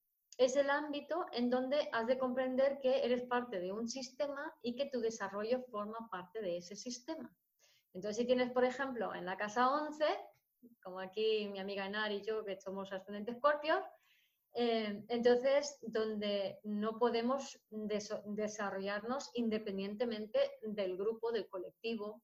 es 0.41 0.55
el 0.55 0.71
ámbito 0.71 1.27
en 1.33 1.51
donde 1.51 1.87
has 1.91 2.07
de 2.07 2.17
comprender 2.17 2.79
que 2.79 3.05
eres 3.05 3.21
parte 3.21 3.59
de 3.59 3.71
un 3.71 3.87
sistema 3.87 4.51
y 4.63 4.75
que 4.75 4.87
tu 4.87 4.99
desarrollo 4.99 5.61
forma 5.69 6.09
parte 6.09 6.41
de 6.41 6.57
ese 6.57 6.75
sistema. 6.75 7.31
Entonces, 7.93 8.17
si 8.17 8.25
tienes, 8.25 8.51
por 8.51 8.65
ejemplo, 8.65 9.13
en 9.13 9.25
la 9.25 9.37
casa 9.37 9.69
11, 9.69 10.03
como 10.81 10.99
aquí 10.99 11.47
mi 11.47 11.59
amiga 11.59 11.85
Enar 11.85 12.11
y 12.11 12.23
yo, 12.23 12.43
que 12.43 12.59
somos 12.59 12.91
ascendentes 12.91 13.35
escorpios, 13.35 13.83
eh, 14.55 15.05
entonces, 15.09 15.77
donde 15.83 16.59
no 16.63 16.97
podemos 16.97 17.61
desarrollarnos 17.69 19.29
independientemente 19.35 20.39
del 20.63 20.97
grupo, 20.97 21.31
del 21.31 21.47
colectivo. 21.49 22.23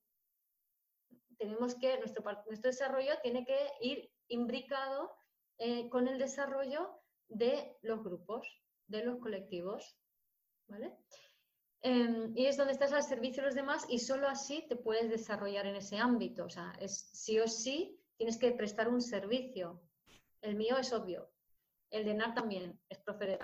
Tenemos 1.38 1.76
que, 1.76 2.00
nuestro, 2.00 2.24
nuestro 2.48 2.72
desarrollo 2.72 3.14
tiene 3.22 3.46
que 3.46 3.60
ir 3.82 4.10
imbricado 4.28 5.16
eh, 5.60 5.88
con 5.90 6.08
el 6.08 6.18
desarrollo 6.18 7.00
de 7.30 7.78
los 7.82 8.04
grupos, 8.04 8.62
de 8.88 9.04
los 9.04 9.20
colectivos. 9.20 9.98
¿vale? 10.68 10.98
Em, 11.82 12.36
y 12.36 12.48
es 12.48 12.58
donde 12.58 12.74
estás 12.74 12.92
al 12.92 13.04
servicio 13.04 13.44
de 13.44 13.48
los 13.48 13.56
demás 13.56 13.86
y 13.90 14.00
solo 14.00 14.28
así 14.28 14.66
te 14.68 14.76
puedes 14.76 15.10
desarrollar 15.10 15.66
en 15.68 15.76
ese 15.76 15.98
ámbito. 15.98 16.46
O 16.46 16.50
sea, 16.50 16.74
es 16.80 17.10
sí 17.14 17.40
o 17.40 17.48
sí 17.48 18.00
tienes 18.18 18.38
que 18.38 18.52
prestar 18.52 18.90
un 18.90 19.02
servicio. 19.02 19.82
El 20.42 20.56
mío 20.56 20.78
es 20.78 20.92
obvio, 20.94 21.30
el 21.90 22.06
de 22.06 22.14
NAR 22.14 22.34
también 22.34 22.80
es 22.90 23.00
profe 23.00 23.26
de 23.26 23.40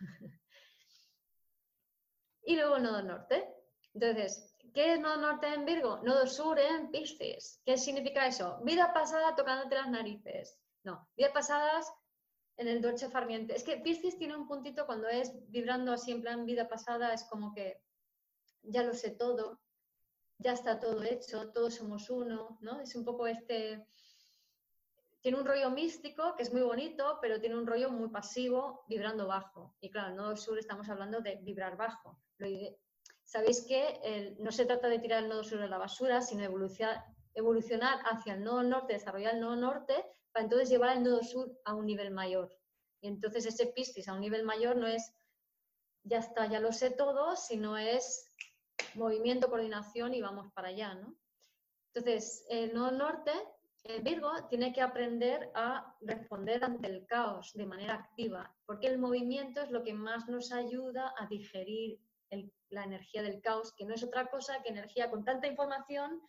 y 2.44 2.56
luego 2.56 2.76
el 2.76 2.82
nodo 2.82 3.02
norte. 3.02 3.48
Entonces, 3.94 4.54
¿qué 4.74 4.94
es 4.94 5.00
nodo 5.00 5.16
norte 5.16 5.52
en 5.52 5.64
Virgo? 5.64 5.98
Nodo 6.02 6.26
sur 6.26 6.58
en 6.58 6.90
Piscis. 6.90 7.62
¿Qué 7.64 7.78
significa 7.78 8.26
eso? 8.26 8.60
Vida 8.62 8.92
pasada 8.92 9.34
tocándote 9.34 9.74
las 9.74 9.90
narices. 9.90 10.60
No, 10.84 11.08
vidas 11.16 11.32
pasadas 11.32 11.92
en 12.56 12.68
el 12.68 12.80
dolce 12.80 13.08
farmiente. 13.10 13.54
Es 13.54 13.64
que 13.64 13.76
Piscis 13.78 14.18
tiene 14.18 14.36
un 14.36 14.46
puntito 14.46 14.86
cuando 14.86 15.08
es 15.08 15.32
vibrando 15.50 15.92
así 15.92 16.12
en 16.12 16.22
plan 16.22 16.46
vida 16.46 16.68
pasada, 16.68 17.12
es 17.12 17.24
como 17.24 17.52
que 17.52 17.82
ya 18.62 18.82
lo 18.82 18.94
sé 18.94 19.10
todo, 19.10 19.60
ya 20.38 20.52
está 20.52 20.80
todo 20.80 21.02
hecho, 21.02 21.52
todos 21.52 21.74
somos 21.74 22.10
uno, 22.10 22.58
¿no? 22.60 22.80
Es 22.80 22.94
un 22.94 23.04
poco 23.04 23.26
este 23.26 23.86
tiene 25.20 25.40
un 25.40 25.46
rollo 25.46 25.70
místico 25.70 26.36
que 26.36 26.44
es 26.44 26.52
muy 26.52 26.62
bonito, 26.62 27.18
pero 27.20 27.40
tiene 27.40 27.56
un 27.56 27.66
rollo 27.66 27.90
muy 27.90 28.10
pasivo, 28.10 28.84
vibrando 28.86 29.26
bajo. 29.26 29.74
Y 29.80 29.90
claro, 29.90 30.10
en 30.10 30.16
nodo 30.16 30.36
sur 30.36 30.56
estamos 30.56 30.88
hablando 30.88 31.20
de 31.20 31.40
vibrar 31.42 31.76
bajo. 31.76 32.20
Sabéis 33.24 33.66
que 33.66 34.36
no 34.38 34.52
se 34.52 34.66
trata 34.66 34.88
de 34.88 35.00
tirar 35.00 35.24
el 35.24 35.28
nodo 35.28 35.42
sur 35.42 35.60
a 35.60 35.66
la 35.66 35.78
basura, 35.78 36.20
sino 36.20 36.44
evolucionar 36.44 37.98
hacia 38.04 38.34
el 38.34 38.44
nodo 38.44 38.62
norte, 38.62 38.92
desarrollar 38.92 39.34
el 39.34 39.40
nodo 39.40 39.56
norte, 39.56 40.04
para 40.36 40.44
entonces 40.44 40.68
llevar 40.68 40.94
el 40.94 41.02
nodo 41.02 41.22
sur 41.22 41.50
a 41.64 41.72
un 41.72 41.86
nivel 41.86 42.10
mayor. 42.10 42.54
Y 43.00 43.08
entonces 43.08 43.46
ese 43.46 43.68
Piscis 43.68 44.06
a 44.06 44.12
un 44.12 44.20
nivel 44.20 44.44
mayor 44.44 44.76
no 44.76 44.86
es 44.86 45.10
ya 46.02 46.18
está, 46.18 46.44
ya 46.46 46.60
lo 46.60 46.72
sé 46.72 46.90
todo, 46.90 47.36
sino 47.36 47.78
es 47.78 48.30
movimiento, 48.96 49.48
coordinación 49.48 50.12
y 50.12 50.20
vamos 50.20 50.52
para 50.52 50.68
allá, 50.68 50.94
¿no? 50.94 51.16
Entonces, 51.94 52.44
el 52.50 52.74
nodo 52.74 52.90
norte 52.90 53.32
Virgo 54.02 54.30
tiene 54.50 54.74
que 54.74 54.82
aprender 54.82 55.50
a 55.54 55.96
responder 56.02 56.62
ante 56.62 56.86
el 56.86 57.06
caos 57.06 57.54
de 57.54 57.64
manera 57.64 57.94
activa, 57.94 58.54
porque 58.66 58.88
el 58.88 58.98
movimiento 58.98 59.62
es 59.62 59.70
lo 59.70 59.82
que 59.82 59.94
más 59.94 60.28
nos 60.28 60.52
ayuda 60.52 61.14
a 61.16 61.26
digerir 61.28 61.98
la 62.68 62.84
energía 62.84 63.22
del 63.22 63.40
caos, 63.40 63.72
que 63.74 63.86
no 63.86 63.94
es 63.94 64.02
otra 64.02 64.26
cosa 64.26 64.62
que 64.62 64.68
energía 64.68 65.10
con 65.10 65.24
tanta 65.24 65.46
información 65.46 66.20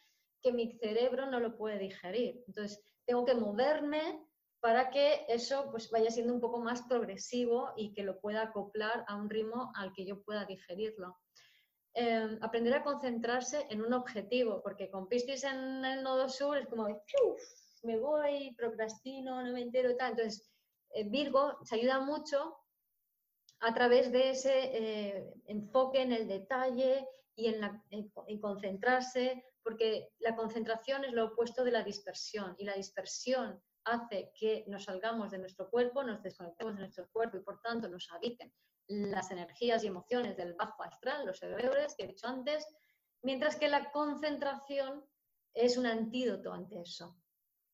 que 0.41 0.53
mi 0.53 0.71
cerebro 0.77 1.25
no 1.25 1.41
lo 1.41 1.57
puede 1.57 1.77
digerir. 1.77 2.41
Entonces, 2.47 2.81
tengo 3.07 3.25
que 3.25 3.33
moverme 3.33 4.23
para 4.59 4.89
que 4.89 5.25
eso 5.29 5.69
pues, 5.71 5.89
vaya 5.89 6.11
siendo 6.11 6.33
un 6.33 6.41
poco 6.41 6.59
más 6.59 6.83
progresivo 6.83 7.71
y 7.75 7.93
que 7.93 8.03
lo 8.03 8.19
pueda 8.19 8.43
acoplar 8.43 9.05
a 9.07 9.15
un 9.15 9.29
ritmo 9.29 9.71
al 9.75 9.93
que 9.93 10.05
yo 10.05 10.21
pueda 10.21 10.45
digerirlo. 10.45 11.17
Em, 11.93 12.37
aprender 12.41 12.75
a 12.75 12.83
concentrarse 12.83 13.65
en 13.71 13.81
un 13.81 13.93
objetivo, 13.93 14.61
porque 14.61 14.91
con 14.91 15.07
Piscis 15.07 15.43
en 15.43 15.83
el 15.83 16.03
nodo 16.03 16.29
sur 16.29 16.55
es 16.57 16.67
como, 16.67 16.87
me 17.83 17.97
voy, 17.97 18.53
procrastino, 18.55 19.41
no 19.41 19.51
me 19.51 19.61
entero, 19.61 19.95
tal. 19.95 20.11
Entonces, 20.11 20.47
eh, 20.91 21.05
Virgo 21.09 21.57
se 21.63 21.75
ayuda 21.75 21.99
mucho 21.99 22.57
a 23.61 23.73
través 23.73 24.11
de 24.11 24.29
ese 24.29 24.53
eh, 24.53 25.33
enfoque 25.45 26.01
en 26.01 26.11
el 26.11 26.27
detalle 26.27 27.07
y 27.35 27.47
en, 27.47 27.63
en, 27.89 28.39
concentrarse, 28.39 29.43
porque 29.67 30.13
la 30.19 30.33
concentración 30.33 31.03
es 31.03 31.11
lo 31.11 31.25
opuesto 31.25 31.65
de 31.65 31.71
la 31.71 31.83
dispersión 31.83 32.55
y 32.57 32.63
la 32.63 32.75
dispersión 32.75 33.61
hace 33.83 34.31
que 34.33 34.63
nos 34.67 34.85
salgamos 34.85 35.31
de 35.31 35.39
nuestro 35.39 35.69
cuerpo, 35.69 36.03
nos 36.03 36.23
desconectemos 36.23 36.75
de 36.75 36.79
nuestro 36.79 37.09
cuerpo 37.11 37.35
y 37.35 37.41
por 37.41 37.59
tanto 37.59 37.89
nos 37.89 38.09
habiten 38.13 38.53
las 38.87 39.29
energías 39.29 39.83
y 39.83 39.87
emociones 39.87 40.37
del 40.37 40.53
bajo 40.53 40.83
astral, 40.83 41.25
los 41.25 41.43
egregores 41.43 41.95
que 41.97 42.05
he 42.05 42.07
dicho 42.07 42.27
antes, 42.27 42.65
mientras 43.23 43.57
que 43.57 43.67
la 43.67 43.91
concentración 43.91 45.03
es 45.53 45.75
un 45.75 45.85
antídoto 45.85 46.53
ante 46.53 46.79
eso. 46.79 47.17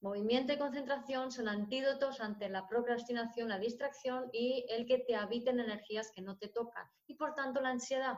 Movimiento 0.01 0.51
y 0.51 0.57
concentración 0.57 1.31
son 1.31 1.47
antídotos 1.47 2.21
ante 2.21 2.49
la 2.49 2.67
procrastinación, 2.67 3.49
la 3.49 3.59
distracción 3.59 4.31
y 4.33 4.65
el 4.67 4.87
que 4.87 4.97
te 4.97 5.15
habiten 5.15 5.59
energías 5.59 6.11
que 6.11 6.23
no 6.23 6.39
te 6.39 6.47
tocan. 6.47 6.87
Y 7.05 7.13
por 7.13 7.35
tanto 7.35 7.61
la 7.61 7.69
ansiedad. 7.69 8.17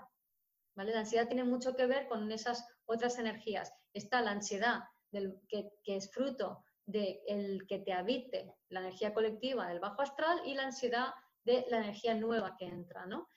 ¿vale? 0.76 0.94
La 0.94 1.02
ansiedad 1.02 1.28
tiene 1.28 1.44
mucho 1.44 1.76
que 1.76 1.88
ver 1.88 2.08
con 2.08 2.32
esas 2.32 2.66
otras 2.86 3.18
energías. 3.20 3.74
Está 3.94 4.22
la 4.22 4.32
ansiedad 4.32 4.84
del, 5.12 5.40
que, 5.48 5.70
es 5.86 6.12
fruto 6.12 6.64
de 6.86 7.22
el 7.28 7.66
que 7.68 7.80
te 7.80 7.94
habite 7.94 8.54
la 8.70 8.82
energía 8.82 9.14
colectiva 9.14 9.68
del 9.68 9.80
bajo 9.80 10.02
astral 10.02 10.42
y 10.46 10.54
la 10.54 10.64
ansiedad 10.64 11.14
de 11.44 11.66
la 11.70 11.78
energía 11.78 12.16
nueva 12.16 12.56
que 12.58 12.66
entra, 12.66 13.06
¿no? 13.06 13.28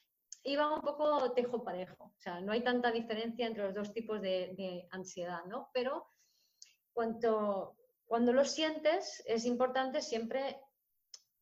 Y 0.43 0.57
va 0.57 0.75
un 0.75 0.81
poco 0.81 1.33
tejo 1.33 1.65
parejo, 1.65 2.05
o 2.05 2.19
sea, 2.19 2.41
no 2.41 2.53
hay 2.53 2.62
tanta 2.62 2.91
diferencia 2.91 3.47
entre 3.47 3.65
los 3.65 3.75
dos 3.75 3.93
tipos 3.93 4.20
de, 4.20 4.87
ansiedad, 4.91 5.45
¿no? 5.47 5.70
Pero 5.75 6.07
cuanto, 6.93 7.77
cuando 8.07 8.33
lo 8.33 8.45
sientes, 8.45 9.23
es 9.27 9.45
importante 9.45 10.01
siempre 10.01 10.61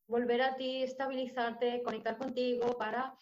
volver 0.06 0.42
a 0.42 0.56
ti, 0.56 0.82
estabilizarte, 0.82 1.82
conectar 1.82 2.16
contigo 2.16 2.76
para 2.78 3.16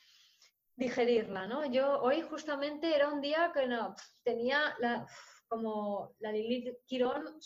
digerirla, 0.76 1.46
¿no? 1.46 1.64
Yo 1.66 2.00
hoy 2.00 2.22
justamente 2.22 2.94
era 2.94 3.08
un 3.08 3.20
día 3.20 3.52
que 3.54 3.66
no, 3.66 3.94
tenía 4.22 4.74
la, 4.80 5.06
como 5.48 6.14
la 6.18 6.32
Lilith 6.32 6.74
Quirón, 6.86 7.38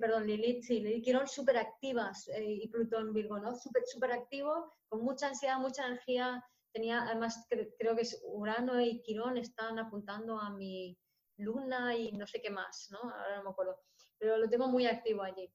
perdón, 0.00 0.26
Lilith, 0.26 0.62
sí, 0.62 1.02
Quirón 1.02 1.26
súper 1.26 1.56
activas 1.56 2.28
eh, 2.28 2.44
y 2.44 2.68
Plutón 2.68 3.12
Virgo, 3.12 3.38
¿no? 3.38 3.54
Súper 3.54 3.84
super 3.86 4.12
activo, 4.12 4.74
con 4.88 5.02
mucha 5.02 5.28
ansiedad, 5.28 5.58
mucha 5.58 5.86
energía. 5.86 6.44
Tenía, 6.72 7.02
además, 7.02 7.46
creo 7.48 7.94
que 7.94 8.02
es 8.02 8.20
Urano 8.24 8.80
y 8.80 9.00
Quirón 9.02 9.38
están 9.38 9.78
apuntando 9.78 10.38
a 10.38 10.50
mi 10.50 10.98
luna 11.38 11.96
y 11.96 12.12
no 12.12 12.26
sé 12.26 12.40
qué 12.42 12.50
más, 12.50 12.88
¿no? 12.90 12.98
Ahora 12.98 13.36
no 13.36 13.44
me 13.44 13.50
acuerdo. 13.50 13.78
Pero 14.18 14.36
lo 14.36 14.48
tengo 14.48 14.68
muy 14.68 14.86
activo 14.86 15.22
allí. 15.22 15.50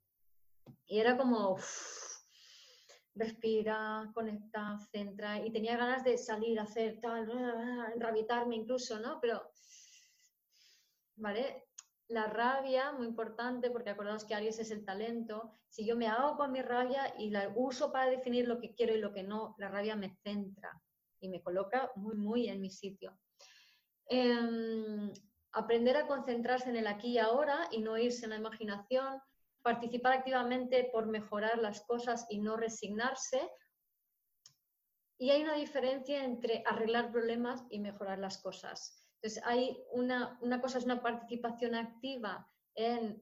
Y 0.85 0.99
era 0.99 1.18
como, 1.18 1.57
respira, 3.20 4.10
conecta, 4.14 4.80
centra. 4.91 5.46
Y 5.46 5.52
tenía 5.52 5.78
ganas 5.78 6.04
de 6.04 6.18
salir, 6.18 6.60
hacer 6.60 7.00
tal, 7.02 7.30
enrabitarme 7.94 8.56
incluso, 8.56 9.00
¿no? 9.00 9.20
Pero, 9.22 9.52
¿vale? 11.16 11.68
La 12.08 12.26
rabia, 12.26 12.91
muy 12.91 13.06
importante, 13.06 13.70
porque 13.70 13.91
acordaos 13.91 14.26
que 14.26 14.34
Aries 14.34 14.60
es 14.60 14.72
el 14.72 14.84
talento. 14.84 15.60
Si 15.68 15.86
yo 15.86 15.96
me 15.96 16.08
hago 16.08 16.38
con 16.38 16.52
mi 16.52 16.62
rabia 16.62 17.14
y 17.20 17.30
la 17.30 17.52
uso 17.56 17.91
para 17.91 18.10
definir 18.10 18.48
lo 18.48 18.60
que 18.60 18.74
quiero 18.74 18.96
y 18.96 19.00
lo 19.00 19.14
que 19.14 19.22
no, 19.22 19.56
la 19.60 19.70
rabia 19.70 19.96
me 19.96 20.16
centra 20.24 20.82
y 21.20 21.30
me 21.30 21.44
coloca 21.44 21.91
muy, 21.96 22.16
muy 22.16 22.50
en 22.50 22.62
mi 22.62 22.72
sitio. 22.72 23.20
Em, 24.08 25.14
aprender 25.52 25.98
a 25.98 26.08
concentrarse 26.08 26.70
en 26.70 26.78
el 26.78 26.88
aquí 26.88 27.10
y 27.10 27.18
ahora 27.20 27.68
y 27.72 27.82
no 27.82 27.98
irse 27.98 28.26
en 28.26 28.32
la 28.32 28.38
imaginación, 28.38 29.22
participar 29.70 30.14
activamente 30.14 30.90
por 30.91 31.06
mejorar 31.06 31.60
las 31.60 31.82
cosas 31.82 32.26
y 32.28 32.40
no 32.40 32.58
resignarse. 32.58 33.40
Y 35.20 35.30
hay 35.30 35.44
una 35.44 35.54
diferencia 35.54 36.24
entre 36.24 36.64
arreglar 36.66 37.12
problemas 37.12 37.64
y 37.70 37.80
mejorar 37.80 38.18
las 38.18 38.41
cosas. 38.41 39.06
Entonces, 39.16 39.44
hay 39.46 39.78
una, 39.91 40.40
una 40.41 40.60
cosa 40.60 40.80
es 40.80 40.86
una 40.86 41.04
participación 41.04 41.76
activa 41.76 42.50
en, 42.74 43.22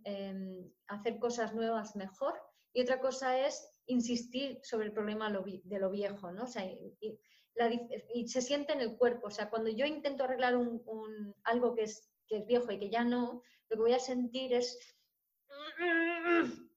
hacer 0.88 1.20
cosas 1.20 1.54
nuevas 1.54 1.98
mejor 1.98 2.40
y 2.72 2.82
otra 2.82 3.02
cosa 3.02 3.46
es 3.46 3.68
insistir 3.88 4.60
sobre 4.64 4.86
el 4.86 4.94
problema 4.94 5.30
de 5.30 5.80
lo 5.80 5.90
viejo, 5.90 6.32
¿no? 6.32 6.44
O 6.44 6.48
sea, 6.48 6.64
y, 6.66 8.28
se 8.28 8.42
siente 8.42 8.72
en 8.72 8.82
el 8.82 8.96
cuerpo. 8.96 9.28
O 9.28 9.32
sea, 9.32 9.50
cuando 9.50 9.70
yo 9.70 9.86
intento 9.86 10.24
arreglar 10.24 10.56
un, 10.56 11.36
algo 11.44 11.76
que 11.76 11.84
es, 11.84 12.10
que 12.28 12.38
es 12.38 12.46
viejo 12.46 12.72
y 12.72 12.80
que 12.80 12.90
ya 12.90 13.04
no, 13.04 13.42
lo 13.70 13.76
que 13.76 13.82
voy 13.82 13.94
a 13.94 14.00
sentir 14.00 14.54
es 14.54 14.97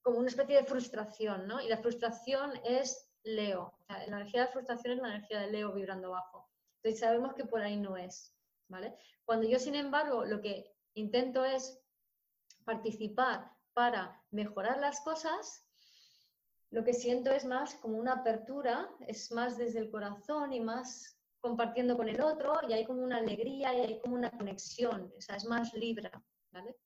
como 0.02 0.18
una 0.18 0.28
especie 0.28 0.56
de 0.56 0.64
frustración, 0.64 1.46
¿no? 1.46 1.60
Y 1.60 1.68
la 1.68 1.78
frustración 1.78 2.52
es 2.64 3.10
Leo. 3.22 3.74
la 3.88 4.04
energía 4.04 4.42
de 4.42 4.52
frustración 4.52 4.94
es 4.94 5.00
la 5.00 5.08
energía 5.14 5.40
de 5.40 5.50
Leo 5.50 5.72
vibrando 5.72 6.10
bajo. 6.10 6.48
Entonces 6.76 7.00
sabemos 7.00 7.34
que 7.34 7.44
por 7.44 7.60
ahí 7.60 7.76
no 7.76 7.96
es, 7.96 8.34
¿vale? 8.68 8.96
Cuando 9.24 9.46
yo, 9.46 9.58
sin 9.58 9.74
embargo, 9.74 10.24
lo 10.24 10.40
que 10.40 10.74
intento 10.94 11.44
es 11.44 11.78
participar 12.64 13.50
para 13.74 14.22
mejorar 14.30 14.78
las 14.78 15.00
cosas, 15.00 15.66
lo 16.70 16.84
que 16.84 16.94
siento 16.94 17.30
es 17.30 17.44
más 17.44 17.74
como 17.76 17.98
una 17.98 18.14
apertura, 18.14 18.88
es 19.06 19.30
más 19.32 19.58
desde 19.58 19.80
el 19.80 19.90
corazón 19.90 20.52
y 20.52 20.60
más 20.60 21.20
compartiendo 21.40 21.96
con 21.96 22.08
el 22.08 22.20
otro 22.20 22.54
y 22.68 22.72
hay 22.72 22.84
como 22.84 23.02
una 23.02 23.16
alegría 23.16 23.74
y 23.74 23.80
hay 23.80 24.00
como 24.00 24.14
una 24.14 24.30
conexión, 24.30 25.12
o 25.16 25.20
sea, 25.20 25.36
es 25.36 25.44
más 25.46 25.72
libre, 25.74 26.10
¿vale? 26.52 26.76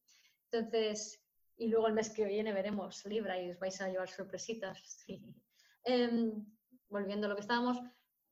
Entonces, 0.50 1.23
y 1.56 1.68
luego 1.68 1.86
el 1.86 1.94
mes 1.94 2.10
que 2.10 2.24
viene 2.24 2.52
veremos 2.52 3.04
Libra 3.06 3.40
y 3.40 3.50
os 3.50 3.58
vais 3.58 3.80
a 3.80 3.88
llevar 3.88 4.08
sorpresitas. 4.08 5.04
Em, 5.86 6.46
volviendo 6.88 7.26
a 7.26 7.28
lo 7.28 7.34
que 7.34 7.42
estábamos, 7.42 7.78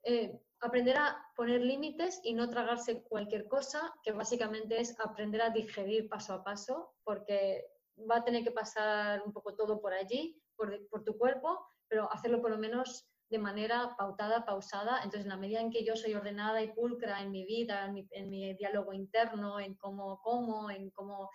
eh, 0.04 0.40
aprender 0.60 0.96
a 0.96 1.22
poner 1.36 1.60
límites 1.60 2.20
y 2.24 2.32
no 2.32 2.48
tragarse 2.48 3.02
cualquier 3.02 3.46
cosa, 3.46 3.92
que 4.02 4.12
básicamente 4.12 4.80
es 4.80 4.98
aprender 4.98 5.42
a 5.42 5.50
digerir 5.50 6.08
paso 6.08 6.32
a 6.32 6.42
paso, 6.42 6.94
porque 7.04 7.66
va 8.10 8.16
a 8.16 8.24
tener 8.24 8.42
que 8.42 8.52
pasar 8.52 9.22
un 9.26 9.32
poco 9.32 9.54
todo 9.54 9.82
por 9.82 9.92
allí, 9.92 10.40
por, 10.56 11.04
tu 11.04 11.18
cuerpo, 11.18 11.66
pero 11.88 12.10
hacerlo 12.10 12.40
por 12.40 12.50
lo 12.52 12.58
menos 12.58 13.06
de 13.28 13.38
manera 13.38 13.94
pautada, 13.98 14.44
pausada. 14.44 14.98
Entonces, 14.98 15.24
en 15.24 15.30
la 15.30 15.36
medida 15.36 15.60
en 15.60 15.70
que 15.70 15.84
yo 15.84 15.96
soy 15.96 16.14
ordenada 16.14 16.62
y 16.62 16.72
pulcra 16.72 17.20
en 17.20 17.32
mi 17.32 17.44
vida, 17.44 17.84
en 17.84 17.94
mi, 17.94 18.08
en 18.12 18.30
mi 18.30 18.54
diálogo 18.54 18.92
interno, 18.92 19.58
en 19.60 19.74
cómo 19.74 20.20
como, 20.22 20.70
en 20.70 20.90
cómo 20.90 21.28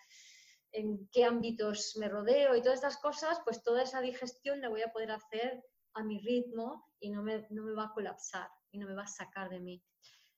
en 0.77 1.09
qué 1.11 1.25
ámbitos 1.25 1.95
me 1.97 2.07
rodeo 2.07 2.55
y 2.55 2.61
todas 2.61 2.77
estas 2.77 2.97
cosas, 2.97 3.39
pues 3.43 3.63
toda 3.63 3.81
esa 3.81 3.99
digestión 3.99 4.61
la 4.61 4.69
voy 4.69 4.83
a 4.83 4.91
poder 4.91 5.09
hacer 5.11 5.63
a 5.95 6.03
mi 6.03 6.19
ritmo 6.19 6.85
y 6.99 7.09
no 7.09 7.23
me, 7.23 7.47
no 7.49 7.63
me 7.63 7.73
va 7.73 7.85
a 7.85 7.93
colapsar 7.93 8.47
y 8.71 8.77
no 8.77 8.87
me 8.87 8.93
va 8.93 9.03
a 9.03 9.07
sacar 9.07 9.49
de 9.49 9.59
mí. 9.59 9.83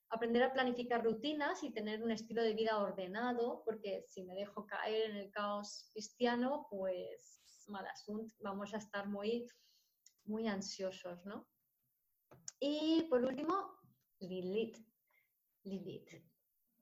Aprender 0.10 0.44
a 0.44 0.53
planificar 0.53 1.03
rutinas 1.03 1.61
y 1.64 1.74
tener 1.74 2.02
un 2.02 2.11
estilo 2.11 2.41
de 2.41 2.53
vida 2.53 2.80
ordenado, 2.80 3.64
porque 3.66 4.06
si 4.07 4.24
me 4.24 4.34
dejo 4.34 4.66
caer 4.66 5.11
en 5.11 5.18
el 5.18 5.30
caos 5.30 5.90
cristiano, 5.91 6.68
pues 6.72 7.66
mal 7.68 7.86
asunto, 7.86 8.34
vamos 8.40 8.74
a 8.74 8.78
estar 8.78 9.07
muy, 9.07 9.45
muy 10.24 10.48
ansiosos, 10.48 11.24
¿no? 11.26 11.48
Y 12.61 13.03
por 13.10 13.24
último, 13.26 13.78
Lilith. 14.20 14.78
Lilith. 15.64 16.10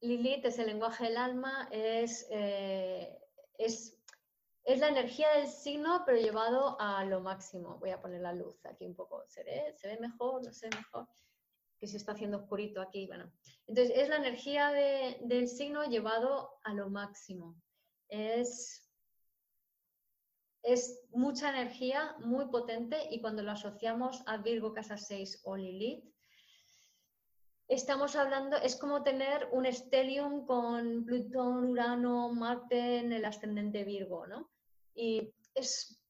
Lilith 0.01 0.45
es 0.45 0.59
el 0.59 0.67
lenguaje 0.67 1.05
del 1.05 1.17
alma, 1.17 1.67
es 1.71 2.27
eh, 2.29 3.26
es, 3.57 3.97
es 4.63 4.79
la 4.79 4.89
energía 4.89 5.31
del 5.35 5.47
signo, 5.47 6.03
pero 6.05 6.19
llevado 6.19 6.79
a 6.79 7.03
lo 7.05 7.21
máximo. 7.21 7.77
Voy 7.79 7.91
a 7.91 8.01
poner 8.01 8.21
la 8.21 8.33
luz 8.33 8.65
aquí 8.65 8.85
un 8.85 8.95
poco. 8.95 9.23
¿Se 9.27 9.43
ve, 9.43 9.73
¿Se 9.75 9.87
ve 9.87 9.99
mejor? 9.99 10.43
¿No 10.45 10.53
se 10.53 10.69
ve 10.69 10.77
mejor? 10.77 11.07
Que 11.79 11.87
se 11.87 11.97
está 11.97 12.13
haciendo 12.13 12.37
oscurito 12.37 12.81
aquí. 12.81 13.07
Bueno, 13.07 13.31
entonces 13.67 13.97
es 13.97 14.09
la 14.09 14.17
energía 14.17 14.71
del 14.71 15.47
signo 15.47 15.85
llevado 15.85 16.59
a 16.63 16.73
lo 16.73 16.89
máximo. 16.89 17.55
Es, 18.09 18.89
es 20.63 21.05
mucha 21.11 21.49
energía, 21.49 22.15
muy 22.19 22.47
potente, 22.47 23.07
y 23.11 23.21
cuando 23.21 23.43
lo 23.43 23.51
asociamos 23.51 24.23
a 24.25 24.37
Virgo 24.37 24.73
Casa 24.73 24.97
6 24.97 25.41
o 25.43 25.55
Lilith, 25.55 26.16
estamos 27.67 28.15
hablando, 28.15 28.57
es 28.57 28.75
como 28.75 29.03
tener 29.03 29.49
un 29.51 29.65
stellium 29.65 30.45
con 30.45 31.05
Plutón, 31.05 31.65
Urano, 31.65 32.33
Marte 32.33 32.99
en 32.99 33.11
el 33.11 33.25
ascendente 33.25 33.83
Virgo, 33.83 34.25
¿no? 34.27 34.49
Y 34.95 35.33
es 35.53 36.01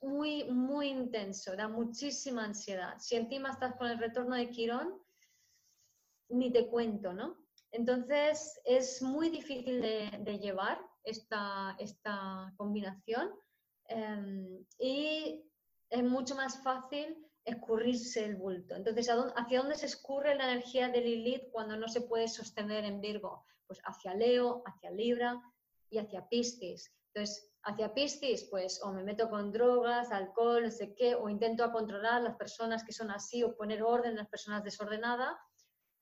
muy, 0.00 0.44
muy 0.44 0.88
intenso, 0.88 1.54
da 1.56 1.68
muchísima 1.68 2.44
ansiedad. 2.44 2.98
Si 2.98 3.16
encima 3.16 3.50
estás 3.50 3.76
con 3.76 3.88
el 3.88 3.98
retorno 3.98 4.36
de 4.36 4.50
Quirón, 4.50 5.00
ni 6.28 6.50
te 6.50 6.66
cuento, 6.68 7.12
¿no? 7.12 7.36
Entonces 7.70 8.60
es 8.64 9.00
muy 9.02 9.30
difícil 9.30 9.80
de, 9.80 10.38
llevar 10.38 10.78
esta, 11.04 11.74
esta 11.78 12.52
combinación 12.56 13.30
em, 13.86 14.64
y 14.78 15.44
es 15.88 16.04
mucho 16.04 16.34
más 16.34 16.62
fácil 16.62 17.16
escurrirse 17.44 18.24
el 18.24 18.36
bulto. 18.36 18.74
Entonces, 18.74 19.08
¿hacia 19.36 19.60
dónde 19.60 19.74
se 19.74 19.86
escurre 19.86 20.34
la 20.34 20.50
energía 20.50 20.88
de 20.88 21.00
Lilith 21.00 21.50
cuando 21.50 21.76
no 21.76 21.88
se 21.88 22.02
puede 22.02 22.28
sostener 22.28 22.84
en 22.84 23.00
Virgo? 23.00 23.44
Pues 23.66 23.80
hacia 23.84 24.14
Leo, 24.14 24.62
hacia 24.64 24.90
Libra 24.90 25.40
y 25.90 25.98
hacia 25.98 26.28
Piscis. 26.28 26.94
Entonces, 27.12 27.52
hacia 27.64 27.92
Piscis, 27.94 28.44
pues 28.50 28.80
o 28.82 28.92
me 28.92 29.02
meto 29.02 29.28
con 29.28 29.52
drogas, 29.52 30.12
alcohol, 30.12 30.62
no 30.64 30.70
sé 30.70 30.94
qué, 30.94 31.14
o 31.14 31.28
intento 31.28 31.70
controlar 31.72 32.22
las 32.22 32.36
personas 32.36 32.84
que 32.84 32.92
son 32.92 33.10
así 33.10 33.42
o 33.42 33.56
poner 33.56 33.82
orden 33.82 34.12
en 34.12 34.18
las 34.18 34.28
personas 34.28 34.62
desordenadas. 34.62 35.36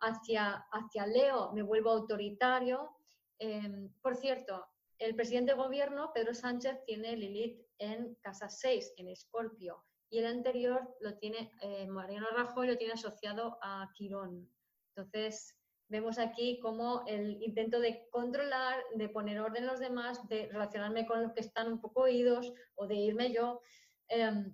Hacia, 0.02 0.66
hacia 0.72 1.06
Leo 1.06 1.52
me 1.52 1.62
vuelvo 1.62 1.90
autoritario. 1.90 2.96
Em, 3.38 3.92
por 4.00 4.16
cierto, 4.16 4.66
el 4.98 5.14
presidente 5.14 5.52
de 5.52 5.58
gobierno, 5.58 6.10
Pedro 6.12 6.34
Sánchez, 6.34 6.84
tiene 6.86 7.16
Lilith 7.16 7.66
en 7.78 8.14
casa 8.16 8.48
6, 8.48 8.94
en 8.96 9.08
Escorpio 9.08 9.84
y 10.10 10.18
el 10.18 10.26
anterior 10.26 10.96
lo 11.00 11.16
tiene 11.18 11.52
eh, 11.62 11.86
Mariano 11.86 12.26
Rajoy, 12.36 12.66
lo 12.66 12.76
tiene 12.76 12.94
asociado 12.94 13.58
a 13.62 13.90
Quirón. 13.94 14.50
Entonces, 14.88 15.56
vemos 15.88 16.18
aquí 16.18 16.58
como 16.60 17.04
el 17.06 17.40
intento 17.42 17.78
de 17.78 18.08
controlar, 18.10 18.82
de 18.96 19.08
poner 19.08 19.40
orden 19.40 19.62
en 19.62 19.68
los 19.68 19.78
demás, 19.78 20.26
de 20.28 20.48
relacionarme 20.48 21.06
con 21.06 21.22
los 21.22 21.32
que 21.32 21.40
están 21.40 21.72
un 21.72 21.80
poco 21.80 22.02
oídos 22.02 22.52
o 22.74 22.88
de 22.88 22.96
irme 22.96 23.32
yo. 23.32 23.62
Em, 24.08 24.52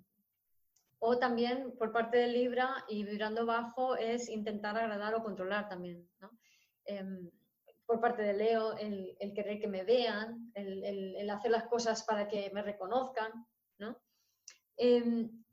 o 0.99 1.17
también 1.17 1.75
por 1.77 1.91
parte 1.91 2.17
de 2.17 2.27
Libra 2.27 2.85
y 2.87 3.03
vibrando 3.03 3.45
bajo 3.45 3.95
es 3.95 4.29
intentar 4.29 4.77
agradar 4.77 5.15
o 5.15 5.23
controlar 5.23 5.69
también. 5.69 6.07
Em, 6.85 7.31
por 7.87 7.99
parte 7.99 8.21
de 8.21 8.33
Leo, 8.33 8.77
el, 8.77 9.15
querer 9.33 9.59
que 9.59 9.67
me 9.67 9.83
vean, 9.83 10.51
el, 10.53 11.29
hacer 11.29 11.51
las 11.51 11.67
cosas 11.67 12.03
para 12.03 12.27
que 12.27 12.51
me 12.53 12.61
reconozcan. 12.61 13.31
¿no? 13.79 13.97
Em, 14.75 15.43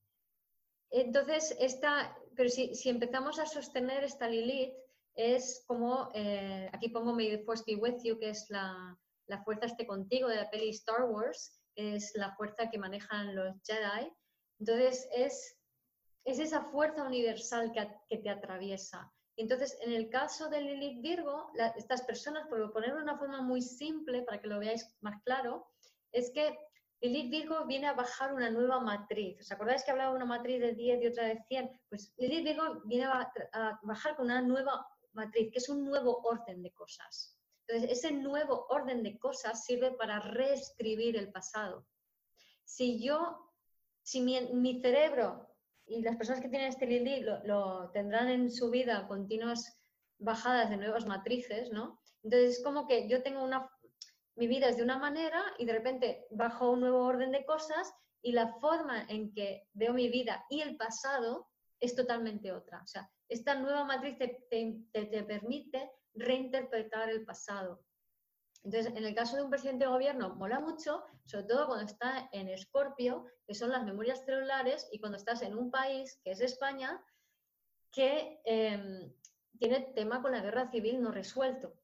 entonces, 1.00 1.56
esta, 1.58 2.16
pero 2.36 2.48
si, 2.48 2.88
empezamos 2.88 3.38
a 3.38 3.46
sostener 3.46 4.04
esta 4.04 4.28
Lilith, 4.28 4.74
es 5.14 5.64
como, 5.66 6.10
eh, 6.14 6.68
aquí 6.72 6.88
pongo 6.88 7.12
May 7.12 7.30
the 7.30 7.44
Force 7.44 7.64
be 7.66 7.76
with 7.76 8.02
you, 8.02 8.18
que 8.18 8.30
es 8.30 8.48
la, 8.50 8.96
fuerza 9.44 9.66
esté 9.66 9.86
contigo 9.86 10.28
de 10.28 10.36
la 10.36 10.50
peli 10.50 10.70
Star 10.70 11.04
Wars, 11.04 11.60
es 11.74 12.12
la 12.14 12.34
fuerza 12.36 12.70
que 12.70 12.78
manejan 12.78 13.34
los 13.34 13.56
Jedi. 13.64 14.10
Entonces, 14.60 15.08
es, 15.12 15.56
es 16.24 16.38
esa 16.38 16.62
fuerza 16.70 17.04
universal 17.04 17.72
que, 17.72 18.18
te 18.18 18.30
atraviesa. 18.30 19.12
entonces, 19.36 19.76
en 19.80 19.92
el 19.92 20.08
caso 20.08 20.48
de 20.48 20.60
Lilith 20.60 21.02
Virgo, 21.02 21.50
estas 21.76 22.02
personas, 22.02 22.46
por 22.48 22.72
ponerlo 22.72 22.98
de 22.98 23.02
una 23.02 23.18
forma 23.18 23.42
muy 23.42 23.62
simple 23.62 24.22
para 24.22 24.40
que 24.40 24.46
lo 24.46 24.60
veáis 24.60 24.88
más 25.00 25.20
claro, 25.24 25.66
es 26.12 26.30
que 26.30 26.56
Lilith 27.00 27.30
Virgo 27.30 27.66
viene 27.66 27.86
a 27.86 27.92
bajar 27.92 28.32
una 28.32 28.50
nueva 28.50 28.80
matriz. 28.80 29.40
¿Os 29.40 29.52
acordáis 29.52 29.84
que 29.84 29.90
hablaba 29.90 30.10
de 30.10 30.16
una 30.16 30.24
matriz 30.24 30.60
de 30.60 30.74
10 30.74 31.02
y 31.02 31.06
otra 31.06 31.24
de 31.26 31.42
100? 31.48 31.80
Pues 31.88 32.12
Lilith 32.16 32.44
Virgo 32.44 32.80
viene 32.84 33.04
a, 33.04 33.78
bajar 33.82 34.16
con 34.16 34.26
una 34.26 34.40
nueva 34.40 34.86
matriz, 35.12 35.50
que 35.52 35.58
es 35.58 35.68
un 35.68 35.84
nuevo 35.84 36.20
orden 36.22 36.62
de 36.62 36.72
cosas. 36.72 37.38
Entonces, 37.66 37.98
ese 37.98 38.12
nuevo 38.12 38.66
orden 38.68 39.02
de 39.02 39.18
cosas 39.18 39.64
sirve 39.64 39.92
para 39.92 40.20
reescribir 40.20 41.16
el 41.16 41.30
pasado. 41.30 41.86
Si 42.64 43.02
yo, 43.02 43.52
si 44.02 44.20
mi, 44.20 44.80
cerebro 44.80 45.48
y 45.86 46.02
las 46.02 46.16
personas 46.16 46.40
que 46.40 46.48
tienen 46.48 46.68
este 46.68 46.86
Lili 46.86 47.20
lo, 47.44 47.90
tendrán 47.92 48.28
en 48.28 48.50
su 48.50 48.70
vida 48.70 49.06
continuas 49.06 49.78
bajadas 50.18 50.70
de 50.70 50.76
nuevas 50.76 51.06
matrices, 51.06 51.70
¿no? 51.70 52.00
Entonces 52.22 52.58
es 52.58 52.64
como 52.64 52.86
que 52.86 53.08
yo 53.08 53.22
tengo 53.22 53.44
una, 53.44 53.70
mi 54.36 54.47
vida 54.47 54.69
es 54.69 54.77
de 54.77 54.82
una 54.82 54.98
manera 54.98 55.43
y 55.59 55.65
de 55.65 55.73
repente 55.73 56.27
bajo 56.31 56.70
un 56.70 56.81
nuevo 56.81 57.05
orden 57.05 57.31
de 57.32 57.44
cosas 57.44 57.94
y 58.23 58.32
la 58.32 58.48
forma 58.55 59.05
en 59.09 59.32
que 59.32 59.69
veo 59.74 59.93
mi 59.93 60.09
vida 60.09 60.44
y 60.51 60.61
el 60.61 60.77
pasado 60.77 61.48
es 61.78 61.94
totalmente 61.94 62.52
otra. 62.52 62.81
O 62.82 62.86
sea, 62.86 63.11
esta 63.28 63.55
nueva 63.55 63.85
matriz 63.85 64.16
te, 64.19 64.85
te 64.93 65.23
permite 65.24 65.90
reinterpretar 66.15 67.11
el 67.11 67.24
pasado. 67.24 67.85
Entonces, 68.65 68.94
en 68.97 69.05
el 69.05 69.15
caso 69.15 69.36
de 69.36 69.43
un 69.43 69.51
presidente 69.51 69.85
de 69.85 69.90
gobierno, 69.90 70.35
mola 70.36 70.59
mucho, 70.59 71.05
sobre 71.27 71.44
todo 71.44 71.66
cuando 71.66 71.85
está 71.85 72.31
en 72.32 72.48
Escorpio, 72.48 73.27
que 73.47 73.55
son 73.55 73.70
las 73.70 73.85
memorias 73.85 74.24
celulares, 74.24 74.89
y 74.90 74.98
cuando 75.01 75.19
estás 75.19 75.43
en 75.43 75.55
un 75.55 75.70
país, 75.70 76.19
que 76.24 76.31
es 76.31 76.40
España, 76.40 77.05
que 77.93 78.40
em, 78.47 79.12
tiene 79.59 79.81
tema 79.94 80.23
con 80.23 80.32
la 80.32 80.40
guerra 80.40 80.70
civil 80.70 81.02
no 81.02 81.12
resuelto. 81.12 81.74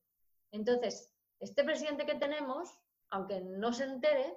Entonces, 0.53 1.10
este 1.41 1.65
presidente 1.65 2.07
que 2.07 2.15
tenemos, 2.15 2.79
aunque 3.09 3.41
no 3.41 3.73
se 3.73 3.85
entere, 3.85 4.37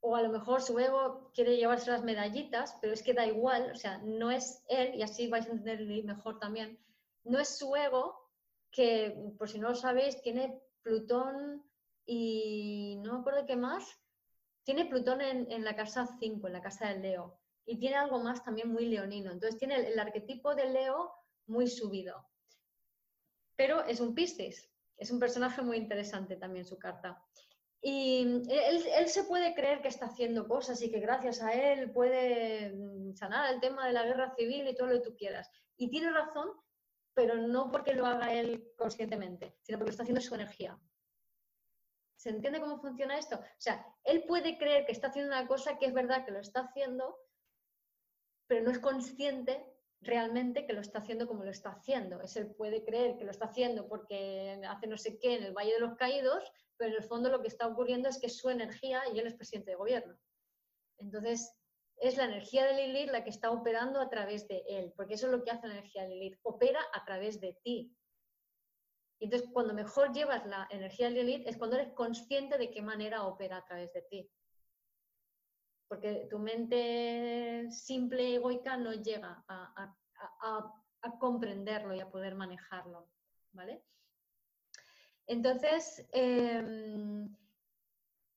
o 0.00 0.16
a 0.16 0.22
lo 0.22 0.30
mejor 0.30 0.62
su 0.62 0.78
ego 0.78 1.30
quiere 1.34 1.56
llevarse 1.56 1.90
las 1.90 2.04
medallitas, 2.04 2.78
pero 2.80 2.92
es 2.92 3.02
que 3.02 3.14
da 3.14 3.26
igual, 3.26 3.72
o 3.72 3.74
sea, 3.74 3.98
no 3.98 4.30
es 4.30 4.62
él, 4.68 4.94
y 4.94 5.02
así 5.02 5.28
vais 5.28 5.46
a 5.46 5.50
entender 5.50 6.04
mejor 6.04 6.38
también, 6.38 6.78
no 7.24 7.38
es 7.38 7.58
su 7.58 7.74
ego 7.74 8.30
que, 8.70 9.32
por 9.38 9.48
si 9.48 9.58
no 9.58 9.70
lo 9.70 9.74
sabéis, 9.74 10.20
tiene 10.22 10.62
Plutón 10.82 11.64
y 12.04 12.96
no 13.02 13.14
me 13.14 13.20
acuerdo 13.20 13.46
qué 13.46 13.56
más. 13.56 13.98
Tiene 14.62 14.86
Plutón 14.86 15.20
en, 15.20 15.64
la 15.64 15.74
casa 15.74 16.06
5, 16.20 16.46
en 16.46 16.52
la 16.52 16.60
casa 16.60 16.88
del 16.88 17.02
Leo. 17.02 17.40
Y 17.64 17.78
tiene 17.78 17.96
algo 17.96 18.20
más 18.20 18.44
también 18.44 18.70
muy 18.70 18.86
leonino. 18.86 19.32
Entonces 19.32 19.58
tiene 19.58 19.76
el, 19.76 19.98
arquetipo 19.98 20.54
de 20.54 20.70
Leo 20.70 21.12
muy 21.46 21.66
subido. 21.66 22.24
Pero 23.56 23.82
es 23.84 24.00
un 24.00 24.14
Piscis. 24.14 24.70
Es 24.96 25.10
un 25.10 25.18
personaje 25.18 25.62
muy 25.62 25.76
interesante 25.76 26.36
también 26.36 26.64
su 26.64 26.78
carta. 26.78 27.22
Y 27.80 28.22
él, 28.48 28.84
él, 28.96 29.08
se 29.08 29.24
puede 29.24 29.54
creer 29.54 29.80
que 29.80 29.88
está 29.88 30.06
haciendo 30.06 30.48
cosas 30.48 30.80
y 30.82 30.90
que 30.90 30.98
gracias 30.98 31.42
a 31.42 31.52
él 31.52 31.92
puede 31.92 32.72
mm, 32.74 33.14
sanar 33.14 33.52
el 33.52 33.60
tema 33.60 33.86
de 33.86 33.92
la 33.92 34.04
guerra 34.04 34.34
civil 34.34 34.66
y 34.66 34.74
todo 34.74 34.88
lo 34.88 34.94
que 34.94 35.08
tú 35.08 35.16
quieras. 35.16 35.50
Y 35.76 35.90
tiene 35.90 36.10
razón, 36.10 36.48
pero 37.14 37.36
no 37.36 37.70
porque 37.70 37.94
lo 37.94 38.06
haga 38.06 38.32
él 38.32 38.72
conscientemente, 38.76 39.56
sino 39.62 39.78
porque 39.78 39.90
está 39.90 40.02
haciendo 40.02 40.20
su 40.20 40.34
energía. 40.34 40.78
¿Se 42.16 42.30
entiende 42.30 42.60
cómo 42.60 42.80
funciona 42.80 43.18
esto? 43.18 43.36
O 43.36 43.60
sea, 43.60 43.86
él 44.04 44.24
puede 44.26 44.58
creer 44.58 44.84
que 44.84 44.92
está 44.92 45.08
haciendo 45.08 45.30
una 45.30 45.46
cosa 45.46 45.78
que 45.78 45.86
es 45.86 45.94
verdad 45.94 46.24
que 46.24 46.32
lo 46.32 46.40
está 46.40 46.62
haciendo, 46.62 47.16
pero 48.48 48.64
no 48.64 48.70
es 48.70 48.78
consciente 48.78 49.75
realmente 50.00 50.66
que 50.66 50.72
lo 50.72 50.80
está 50.80 50.98
haciendo 50.98 51.26
como 51.26 51.44
lo 51.44 51.50
está 51.50 51.70
haciendo. 51.70 52.20
Es 52.20 52.36
él 52.36 52.54
puede 52.54 52.84
creer 52.84 53.16
que 53.16 53.24
lo 53.24 53.30
está 53.30 53.46
haciendo 53.46 53.88
porque 53.88 54.60
hace 54.68 54.86
no 54.86 54.96
sé 54.96 55.18
qué 55.18 55.34
en 55.34 55.44
el 55.44 55.52
Valle 55.52 55.74
de 55.74 55.80
los 55.80 55.96
Caídos, 55.96 56.44
pero 56.76 56.90
en 56.90 56.96
el 56.96 57.04
fondo 57.04 57.30
lo 57.30 57.42
que 57.42 57.48
está 57.48 57.66
ocurriendo 57.66 58.08
es 58.08 58.18
que 58.18 58.26
es 58.26 58.36
su 58.36 58.50
energía 58.50 59.02
y 59.12 59.18
él 59.18 59.26
es 59.26 59.34
presidente 59.34 59.70
de 59.70 59.76
gobierno. 59.76 60.16
Entonces, 60.98 61.52
es 61.98 62.16
la 62.16 62.24
energía 62.24 62.66
de 62.66 62.74
Lilith 62.74 63.10
la 63.10 63.24
que 63.24 63.30
está 63.30 63.50
operando 63.50 64.00
a 64.00 64.10
través 64.10 64.46
de 64.48 64.62
él, 64.68 64.92
porque 64.96 65.14
eso 65.14 65.26
es 65.26 65.32
lo 65.32 65.42
que 65.42 65.50
hace 65.50 65.66
la 65.66 65.74
energía 65.74 66.02
de 66.02 66.10
Lilith, 66.10 66.38
opera 66.42 66.80
a 66.92 67.04
través 67.04 67.40
de 67.40 67.58
ti. 67.62 67.96
Y 69.18 69.24
entonces, 69.24 69.48
cuando 69.52 69.72
mejor 69.72 70.12
llevas 70.12 70.44
la 70.46 70.68
energía 70.70 71.08
de 71.08 71.22
Lilith 71.22 71.48
es 71.48 71.56
cuando 71.56 71.76
eres 71.76 71.94
consciente 71.94 72.58
de 72.58 72.70
qué 72.70 72.82
manera 72.82 73.24
opera 73.24 73.56
a 73.56 73.64
través 73.64 73.92
de 73.94 74.02
ti. 74.02 74.30
Porque 75.88 76.26
tu 76.30 76.38
mente 76.38 77.70
simple, 77.70 78.34
egoica, 78.34 78.76
no 78.76 78.92
llega 78.92 79.44
a, 79.48 79.94
comprenderlo 81.20 81.94
y 81.94 82.00
a 82.00 82.10
poder 82.10 82.34
manejarlo. 82.34 83.08
¿Vale? 83.52 83.82
Entonces, 85.26 86.06
em, 86.12 87.28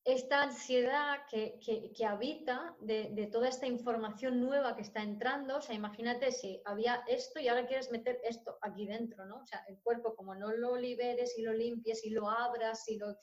esta 0.05 0.43
ansiedad 0.43 1.19
que, 1.29 1.59
habita 2.05 2.75
de, 2.79 3.29
toda 3.31 3.47
esta 3.47 3.67
información 3.67 4.39
nueva 4.39 4.75
que 4.75 4.81
está 4.81 5.03
entrando, 5.03 5.57
o 5.57 5.61
sea, 5.61 5.75
imagínate 5.75 6.31
si 6.31 6.61
había 6.65 7.03
esto 7.07 7.39
y 7.39 7.47
ahora 7.47 7.67
quieres 7.67 7.91
meter 7.91 8.19
esto 8.23 8.57
aquí 8.61 8.87
dentro, 8.87 9.25
¿no? 9.25 9.41
O 9.41 9.45
sea, 9.45 9.63
el 9.67 9.79
cuerpo 9.81 10.15
como 10.15 10.35
no 10.35 10.51
lo 10.51 10.77
liberes 10.77 11.37
y 11.37 11.43
lo 11.43 11.53
limpies 11.53 12.03
y 12.05 12.09
lo 12.09 12.29
abras 12.29 12.87
y 12.87 12.97
lo 12.97 13.17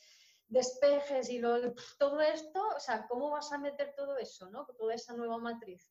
despejes 0.48 1.30
y 1.30 1.40
todo 1.40 2.20
esto, 2.20 2.68
o 2.76 2.80
sea, 2.80 3.06
¿cómo 3.08 3.30
vas 3.30 3.52
a 3.52 3.58
meter 3.58 3.94
todo 3.96 4.16
eso, 4.16 4.48
¿no? 4.50 4.66
Toda 4.78 4.94
esa 4.94 5.14
nueva 5.14 5.38
matriz. 5.38 5.90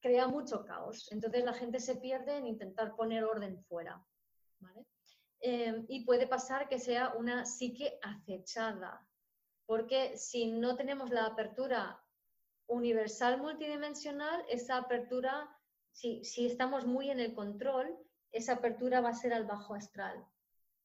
Crea 0.00 0.26
mucho 0.26 0.64
caos. 0.64 1.10
Entonces 1.12 1.44
la 1.44 1.52
gente 1.52 1.78
se 1.78 1.96
pierde 1.96 2.36
en 2.36 2.46
intentar 2.46 2.94
poner 2.96 3.24
orden 3.24 3.62
fuera. 3.64 4.04
Eh, 5.40 5.84
y 5.88 6.04
puede 6.04 6.28
pasar 6.28 6.68
que 6.68 6.78
sea 6.78 7.14
una 7.14 7.44
psique 7.44 7.98
acechada, 8.00 9.04
porque 9.66 10.16
si 10.16 10.52
no 10.52 10.76
tenemos 10.76 11.10
la 11.10 11.26
apertura 11.26 12.00
universal 12.68 13.40
multidimensional, 13.40 14.44
esa 14.48 14.76
apertura, 14.76 15.50
si, 15.90 16.22
estamos 16.46 16.86
muy 16.86 17.10
en 17.10 17.18
el 17.18 17.34
control, 17.34 17.98
esa 18.30 18.54
apertura 18.54 19.00
va 19.00 19.10
a 19.10 19.14
ser 19.14 19.32
al 19.32 19.44
bajo 19.44 19.74
astral. 19.74 20.24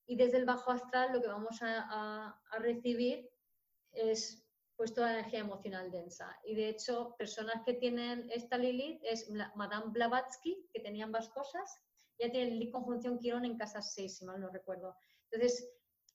Y 0.07 0.15
desde 0.15 0.37
el 0.37 0.45
bajo 0.45 0.71
astral 0.71 1.13
lo 1.13 1.21
que 1.21 1.27
vamos 1.27 1.59
a, 1.61 2.41
recibir 2.59 3.29
es 3.91 4.43
pues 4.75 4.93
toda 4.93 5.07
la 5.07 5.19
energía 5.19 5.39
emocional 5.39 5.91
densa. 5.91 6.39
Y 6.43 6.55
de 6.55 6.69
hecho, 6.69 7.15
personas 7.17 7.63
que 7.65 7.73
tienen 7.73 8.29
esta 8.31 8.57
Lilith 8.57 9.01
es 9.03 9.29
Madame 9.55 9.91
Blavatsky, 9.91 10.67
que 10.71 10.79
tenía 10.79 11.05
ambas 11.05 11.29
cosas. 11.29 11.81
Ella 12.17 12.31
tiene 12.31 12.51
Lilith 12.51 12.71
conjunción 12.71 13.17
Quirón 13.19 13.45
en 13.45 13.57
casa 13.57 13.81
6, 13.81 14.17
si 14.17 14.25
mal 14.25 14.39
no 14.39 14.49
recuerdo. 14.49 14.95
Entonces, 15.31 15.67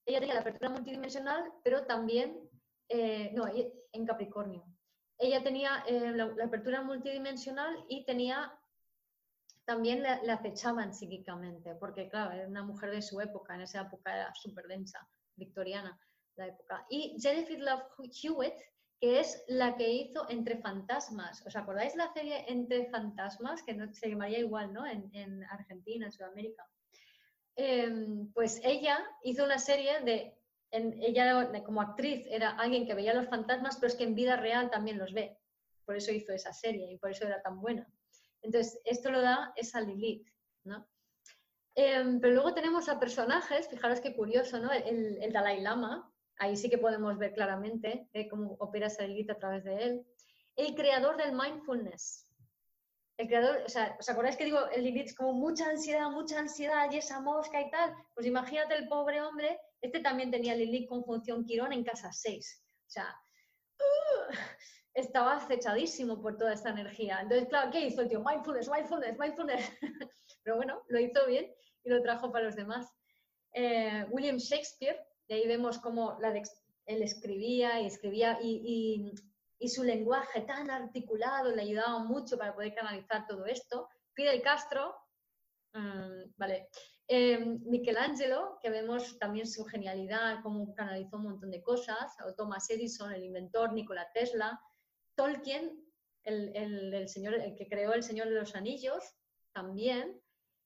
ella 0.06 0.20
tenía 0.20 0.34
la 0.34 0.40
apertura 0.40 0.70
multidimensional, 0.70 1.52
pero 1.62 1.86
también, 1.86 2.48
eh, 2.88 3.30
no, 3.34 3.46
en 3.48 4.06
Capricornio. 4.06 4.64
Ella 5.18 5.42
tenía 5.42 5.84
eh, 5.86 6.12
la, 6.12 6.24
apertura 6.44 6.82
multidimensional 6.82 7.84
y 7.88 8.04
tenía, 8.04 8.52
también 9.64 10.02
la, 10.02 10.20
acechaban 10.32 10.94
psíquicamente, 10.94 11.74
porque 11.74 12.08
claro, 12.08 12.32
era 12.32 12.48
una 12.48 12.62
mujer 12.62 12.90
de 12.90 13.02
su 13.02 13.20
época, 13.20 13.54
en 13.54 13.62
esa 13.62 13.82
época 13.82 14.14
era 14.14 14.34
súper 14.34 14.66
densa, 14.66 15.08
victoriana 15.36 15.98
la 16.36 16.48
época. 16.48 16.86
Y 16.88 17.16
Jennifer 17.20 17.58
Love 17.58 17.84
Hewitt, 18.22 18.54
que 19.00 19.20
es 19.20 19.44
la 19.48 19.76
que 19.76 19.90
hizo 19.90 20.28
Entre 20.30 20.56
Fantasmas. 20.58 21.44
¿Os 21.46 21.56
acordáis 21.56 21.94
la 21.96 22.12
serie 22.12 22.44
Entre 22.48 22.88
Fantasmas? 22.90 23.62
Que 23.62 23.74
no, 23.74 23.92
se 23.92 24.08
llamaría 24.08 24.38
igual, 24.38 24.72
¿no? 24.72 24.86
En, 24.86 25.10
en 25.12 25.44
Argentina, 25.44 26.06
en 26.06 26.12
Sudamérica. 26.12 26.66
Em, 27.54 28.32
pues 28.32 28.60
ella 28.64 28.98
hizo 29.22 29.44
una 29.44 29.58
serie 29.58 30.00
de, 30.00 30.38
ella 30.70 31.50
como 31.64 31.82
actriz 31.82 32.26
era 32.30 32.50
alguien 32.50 32.86
que 32.86 32.94
veía 32.94 33.12
los 33.12 33.28
fantasmas, 33.28 33.76
pero 33.76 33.88
es 33.88 33.96
que 33.96 34.04
en 34.04 34.14
vida 34.14 34.36
real 34.36 34.70
también 34.70 34.98
los 34.98 35.12
ve. 35.12 35.38
Por 35.84 35.96
eso 35.96 36.12
hizo 36.12 36.32
esa 36.32 36.52
serie 36.52 36.90
y 36.90 36.96
por 36.96 37.10
eso 37.10 37.26
era 37.26 37.42
tan 37.42 37.60
buena. 37.60 37.86
Entonces, 38.42 38.80
esto 38.84 39.10
lo 39.10 39.20
da 39.20 39.52
esa 39.56 39.80
Lilith, 39.80 40.28
¿no? 40.64 40.86
Em, 41.74 42.20
pero 42.20 42.34
luego 42.34 42.52
tenemos 42.52 42.88
a 42.88 43.00
personajes, 43.00 43.68
fijaros 43.68 44.00
qué 44.00 44.14
curioso, 44.14 44.58
¿no? 44.58 44.70
El, 44.72 45.22
el 45.22 45.32
Dalai 45.32 45.62
Lama, 45.62 46.12
ahí 46.36 46.56
sí 46.56 46.68
que 46.68 46.78
podemos 46.78 47.16
ver 47.18 47.32
claramente 47.32 48.08
eh, 48.12 48.28
cómo 48.28 48.56
opera 48.58 48.88
esa 48.88 49.06
Lilith 49.06 49.30
a 49.30 49.38
través 49.38 49.64
de 49.64 49.82
él. 49.82 50.06
El 50.56 50.74
creador 50.74 51.16
del 51.16 51.32
mindfulness, 51.32 52.28
el 53.16 53.28
creador, 53.28 53.62
o 53.64 53.68
sea, 53.68 53.96
¿os 53.98 54.08
acordáis 54.08 54.36
que 54.36 54.44
digo, 54.44 54.68
el 54.68 54.84
Lilith 54.84 55.06
es 55.06 55.14
como 55.14 55.32
mucha 55.32 55.68
ansiedad, 55.68 56.10
mucha 56.10 56.38
ansiedad 56.38 56.90
y 56.90 56.96
esa 56.96 57.20
mosca 57.20 57.60
y 57.60 57.70
tal? 57.70 57.94
Pues 58.14 58.26
imagínate 58.26 58.74
el 58.74 58.88
pobre 58.88 59.22
hombre, 59.22 59.60
este 59.80 60.00
también 60.00 60.30
tenía 60.30 60.54
Lilith 60.54 60.88
con 60.88 61.04
función 61.04 61.44
Quirón 61.44 61.72
en 61.72 61.84
casa 61.84 62.12
6. 62.12 62.64
O 62.86 62.90
sea, 62.90 63.16
uh, 63.78 64.34
estaba 64.94 65.36
acechadísimo 65.36 66.20
por 66.20 66.36
toda 66.36 66.52
esta 66.52 66.70
energía. 66.70 67.20
Entonces, 67.20 67.48
claro, 67.48 67.70
¿qué 67.70 67.80
hizo 67.80 68.02
el 68.02 68.08
tío? 68.08 68.22
Mindfulness, 68.22 68.68
mindfulness, 68.68 69.18
mindfulness. 69.18 69.72
Pero 70.42 70.56
bueno, 70.56 70.82
lo 70.88 71.00
hizo 71.00 71.26
bien 71.26 71.52
y 71.84 71.90
lo 71.90 72.02
trajo 72.02 72.30
para 72.30 72.46
los 72.46 72.56
demás. 72.56 72.92
Eh, 73.52 74.06
William 74.10 74.36
Shakespeare, 74.36 74.98
de 75.28 75.34
ahí 75.34 75.46
vemos 75.46 75.78
cómo 75.78 76.18
la 76.20 76.32
él 76.86 77.02
escribía 77.02 77.80
y 77.80 77.86
escribía 77.86 78.38
y 78.42 79.12
y 79.62 79.68
su 79.68 79.84
lenguaje 79.84 80.40
tan 80.40 80.68
articulado 80.70 81.54
le 81.54 81.62
ayudaba 81.62 82.00
mucho 82.00 82.36
para 82.36 82.52
poder 82.52 82.74
canalizar 82.74 83.28
todo 83.28 83.46
esto. 83.46 83.88
Fidel 84.12 84.42
Castro, 84.42 84.92
Mm, 85.74 86.32
vale. 86.36 86.68
Eh, 87.08 87.38
Michelangelo, 87.64 88.58
que 88.60 88.70
vemos 88.70 89.18
también 89.18 89.46
su 89.46 89.64
genialidad, 89.64 90.42
cómo 90.42 90.74
canalizó 90.74 91.16
un 91.16 91.24
montón 91.24 91.50
de 91.50 91.62
cosas, 91.62 92.14
o 92.26 92.34
Thomas 92.34 92.68
Edison, 92.70 93.12
el 93.12 93.24
inventor, 93.24 93.72
Nikola 93.72 94.10
Tesla, 94.12 94.60
Tolkien, 95.14 95.82
el, 96.24 97.08
señor, 97.08 97.34
el 97.34 97.54
que 97.56 97.68
creó 97.68 97.92
El 97.92 98.02
Señor 98.02 98.28
de 98.28 98.36
los 98.36 98.54
Anillos, 98.54 99.04
también. 99.52 100.20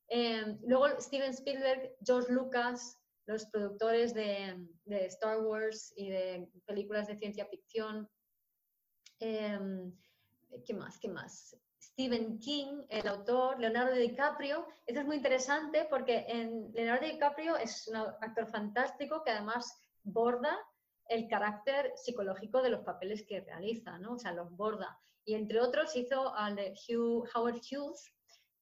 Eh, 0.08 0.56
luego 0.62 1.00
Steven 1.00 1.30
Spielberg, 1.30 1.96
George 2.04 2.32
Lucas, 2.32 2.98
los 3.26 3.46
productores 3.46 4.14
de, 4.14 4.56
Star 4.86 5.40
Wars 5.40 5.92
y 5.96 6.10
de 6.10 6.48
películas 6.64 7.08
de 7.08 7.16
ciencia 7.16 7.46
ficción. 7.46 8.08
Eh, 9.18 9.58
¿Qué 10.64 10.74
más? 10.74 10.98
¿Qué 10.98 11.08
más? 11.08 11.56
Stephen 11.80 12.38
King, 12.38 12.84
el 12.88 13.08
autor, 13.08 13.58
Leonardo 13.58 13.94
DiCaprio. 13.94 14.66
Esto 14.84 15.00
es 15.00 15.06
muy 15.06 15.16
interesante 15.16 15.86
porque 15.88 16.26
Leonardo 16.74 17.06
DiCaprio 17.06 17.56
es 17.56 17.88
un 17.88 17.96
actor 17.96 18.46
fantástico 18.46 19.22
que 19.24 19.30
además 19.30 19.80
borda 20.02 20.58
el 21.08 21.28
carácter 21.28 21.92
psicológico 21.96 22.62
de 22.62 22.70
los 22.70 22.80
papeles 22.80 23.24
que 23.26 23.40
realiza, 23.40 23.98
¿no? 23.98 24.14
O 24.14 24.18
sea, 24.18 24.32
los 24.32 24.50
borda. 24.56 24.98
Y 25.24 25.34
entre 25.34 25.60
otros 25.60 25.94
hizo 25.96 26.34
al 26.34 26.56
de 26.56 26.74
Howard 27.34 27.60
Hughes, 27.60 28.12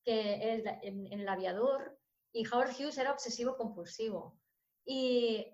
que 0.05 0.55
es 0.55 0.65
en, 0.83 1.13
El 1.13 1.29
Aviador, 1.29 1.99
y 2.33 2.47
Howard 2.47 2.75
Hughes 2.79 2.99
era 2.99 3.13
obsesivo 3.13 3.57
compulsivo. 3.57 4.39
Y 4.85 5.47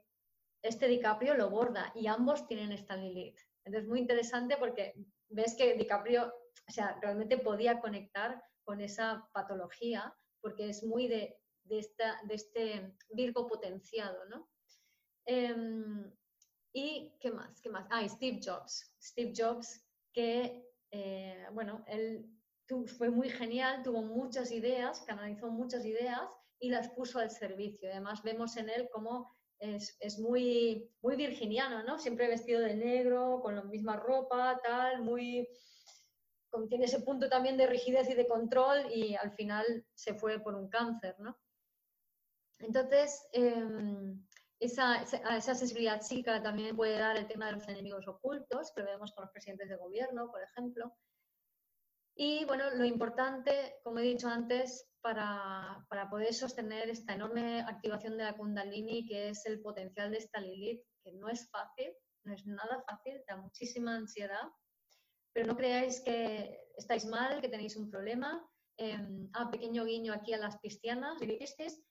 este 0.63 0.89
DiCaprio 0.89 1.35
lo 1.35 1.51
borda 1.51 1.93
y 1.95 2.07
ambos 2.07 2.47
tienen 2.47 2.73
esta 2.73 2.97
Lilith. 2.97 3.39
Entonces, 3.65 3.89
muy 3.89 4.01
interesante 4.01 4.57
porque 4.57 4.95
ves 5.29 5.55
que 5.57 5.75
DiCaprio 5.75 6.33
o 6.71 6.73
sea, 6.73 6.97
realmente 7.03 7.37
podía 7.37 7.81
conectar 7.81 8.43
con 8.65 8.81
esa 8.81 9.29
patología 9.33 10.15
porque 10.41 10.69
es 10.69 10.85
muy 10.85 11.09
de, 11.09 11.37
esta, 11.69 12.21
de 12.25 12.35
este 12.35 12.97
Virgo 13.11 13.49
potenciado, 13.49 14.25
¿no? 14.27 14.49
Em, 15.27 16.11
¿Y 16.73 17.13
qué 17.21 17.33
más? 17.33 17.61
¿Qué 17.61 17.69
más? 17.69 17.87
Ah, 17.91 18.07
Steve 18.09 18.41
Jobs. 18.43 18.95
Steve 19.01 19.33
Jobs, 19.37 19.85
que, 20.13 20.65
eh, 20.91 21.47
bueno, 21.53 21.85
él 21.89 22.29
fue 22.87 23.11
muy 23.11 23.29
genial, 23.29 23.83
tuvo 23.83 24.03
muchas 24.03 24.53
ideas, 24.53 25.03
canalizó 25.07 25.51
muchas 25.51 25.85
ideas 25.85 26.31
y 26.61 26.71
las 26.71 26.89
puso 26.91 27.19
al 27.19 27.31
servicio. 27.31 27.91
Además, 27.91 28.23
vemos 28.23 28.57
en 28.57 28.69
él 28.69 28.89
cómo 28.93 29.37
es, 29.59 29.97
es, 30.01 30.19
muy, 30.19 30.89
muy 31.03 31.17
virginiano, 31.17 31.83
¿no? 31.83 31.99
Siempre 31.99 32.29
vestido 32.29 32.61
de 32.61 32.75
negro, 32.75 33.41
con 33.43 33.57
la 33.57 33.63
misma 33.63 33.97
ropa, 33.97 34.61
tal, 34.63 35.03
muy, 35.03 35.49
tiene 36.69 36.85
ese 36.85 37.01
punto 37.01 37.29
también 37.29 37.57
de 37.57 37.67
rigidez 37.67 38.09
y 38.09 38.15
de 38.15 38.29
control 38.29 38.87
y 38.93 39.15
al 39.17 39.33
final 39.33 39.85
se 39.95 40.15
fue 40.15 40.39
por 40.41 40.55
un 40.55 40.69
cáncer, 40.69 41.17
¿no? 41.19 41.39
Entonces, 42.61 43.27
em, 43.33 44.23
esa, 44.61 45.03
esa, 45.03 45.55
sensibilidad 45.55 46.03
psíquica 46.03 46.43
también 46.43 46.77
puede 46.77 46.99
dar 46.99 47.17
el 47.17 47.27
tema 47.27 47.47
de 47.47 47.53
los 47.53 47.69
enemigos 47.69 48.07
ocultos, 48.07 48.73
que 48.75 48.83
lo 48.83 48.91
vemos 48.91 49.13
con 49.13 49.23
los 49.25 49.33
presidentes 49.33 49.69
de 49.69 49.77
gobierno, 49.77 50.31
por 50.31 50.43
ejemplo. 50.43 50.95
Y 52.15 52.45
bueno, 52.45 52.71
lo 52.71 52.85
importante, 52.85 53.79
como 53.83 53.99
he 53.99 54.03
dicho 54.03 54.29
antes, 54.29 54.87
para, 55.01 55.87
para, 55.89 56.11
poder 56.11 56.35
sostener 56.35 56.91
esta 56.91 57.15
enorme 57.15 57.63
activación 57.63 58.19
de 58.19 58.25
la 58.25 58.37
Kundalini, 58.37 59.07
que 59.07 59.31
es 59.31 59.47
el 59.47 59.63
potencial 59.63 60.11
de 60.11 60.19
esta 60.19 60.41
Lilith, 60.41 60.83
que 61.03 61.13
no 61.13 61.31
es 61.31 61.49
fácil, 61.51 61.95
no 62.25 62.35
es 62.35 62.47
nada 62.47 62.85
fácil, 62.87 63.23
da 63.27 63.37
muchísima 63.37 63.95
ansiedad, 63.95 64.51
pero 65.33 65.47
no 65.47 65.57
creáis 65.57 66.01
que 66.01 66.69
estáis 66.77 67.07
mal, 67.07 67.41
que 67.41 67.49
tenéis 67.49 67.77
un 67.77 67.91
problema. 67.91 68.47
Eh, 68.77 68.99
ah, 69.35 69.51
pequeño 69.51 69.85
guiño 69.85 70.13
aquí 70.13 70.35
a 70.35 70.39
las 70.39 70.59
pistianas. 70.59 71.19
Piscis, 71.19 71.83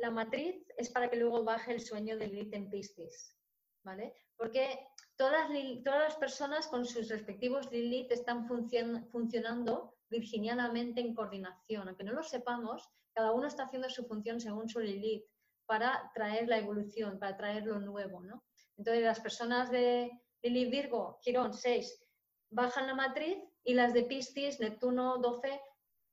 la 0.00 0.10
matriz 0.10 0.66
es 0.76 0.90
para 0.90 1.10
que 1.10 1.16
luego 1.16 1.44
baje 1.44 1.72
el 1.72 1.80
sueño 1.80 2.16
de 2.16 2.28
Lilith 2.28 2.54
en 2.54 2.70
Piscis, 2.70 3.36
¿vale? 3.84 4.14
Porque 4.36 4.88
todas, 5.16 5.48
todas 5.84 6.00
las 6.00 6.16
personas 6.16 6.66
con 6.68 6.84
sus 6.86 7.08
respectivos 7.08 7.70
Lilith 7.70 8.10
están 8.10 8.46
funcionando 8.46 9.94
virginianamente 10.08 11.00
en 11.00 11.14
coordinación. 11.14 11.88
Aunque 11.88 12.04
no 12.04 12.12
lo 12.12 12.22
sepamos, 12.22 12.88
cada 13.12 13.32
uno 13.32 13.46
está 13.46 13.64
haciendo 13.64 13.90
su 13.90 14.06
función 14.06 14.40
según 14.40 14.68
su 14.68 14.80
Lilith 14.80 15.24
para 15.66 16.10
traer 16.14 16.48
la 16.48 16.58
evolución, 16.58 17.18
para 17.18 17.36
traer 17.36 17.66
lo 17.66 17.78
nuevo, 17.78 18.20
¿no? 18.22 18.44
Entonces, 18.76 19.04
las 19.04 19.20
personas 19.20 19.70
de 19.70 20.10
Lilith 20.42 20.70
Virgo, 20.70 21.18
Quirón 21.22 21.52
6, 21.52 22.02
bajan 22.50 22.86
la 22.86 22.94
matriz 22.94 23.38
y 23.62 23.74
las 23.74 23.92
de 23.92 24.04
Piscis, 24.04 24.58
Neptuno 24.58 25.18
12, 25.18 25.60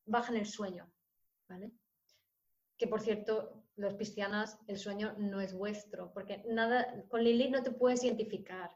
bajan 0.05 0.35
el 0.35 0.45
sueño. 0.45 0.91
¿vale? 1.47 1.72
Que 2.77 2.88
por 2.88 3.01
cierto, 3.01 3.56
los 3.77 3.93
piscianas, 3.93 4.59
el 4.67 4.77
sueño 4.77 5.15
no 5.17 5.39
es 5.39 5.53
vuestro, 5.53 6.11
porque 6.13 6.43
nada, 6.47 7.05
con 7.09 7.23
Lilith 7.23 7.51
no 7.51 7.63
te 7.63 7.71
puedes 7.71 8.03
identificar. 8.03 8.71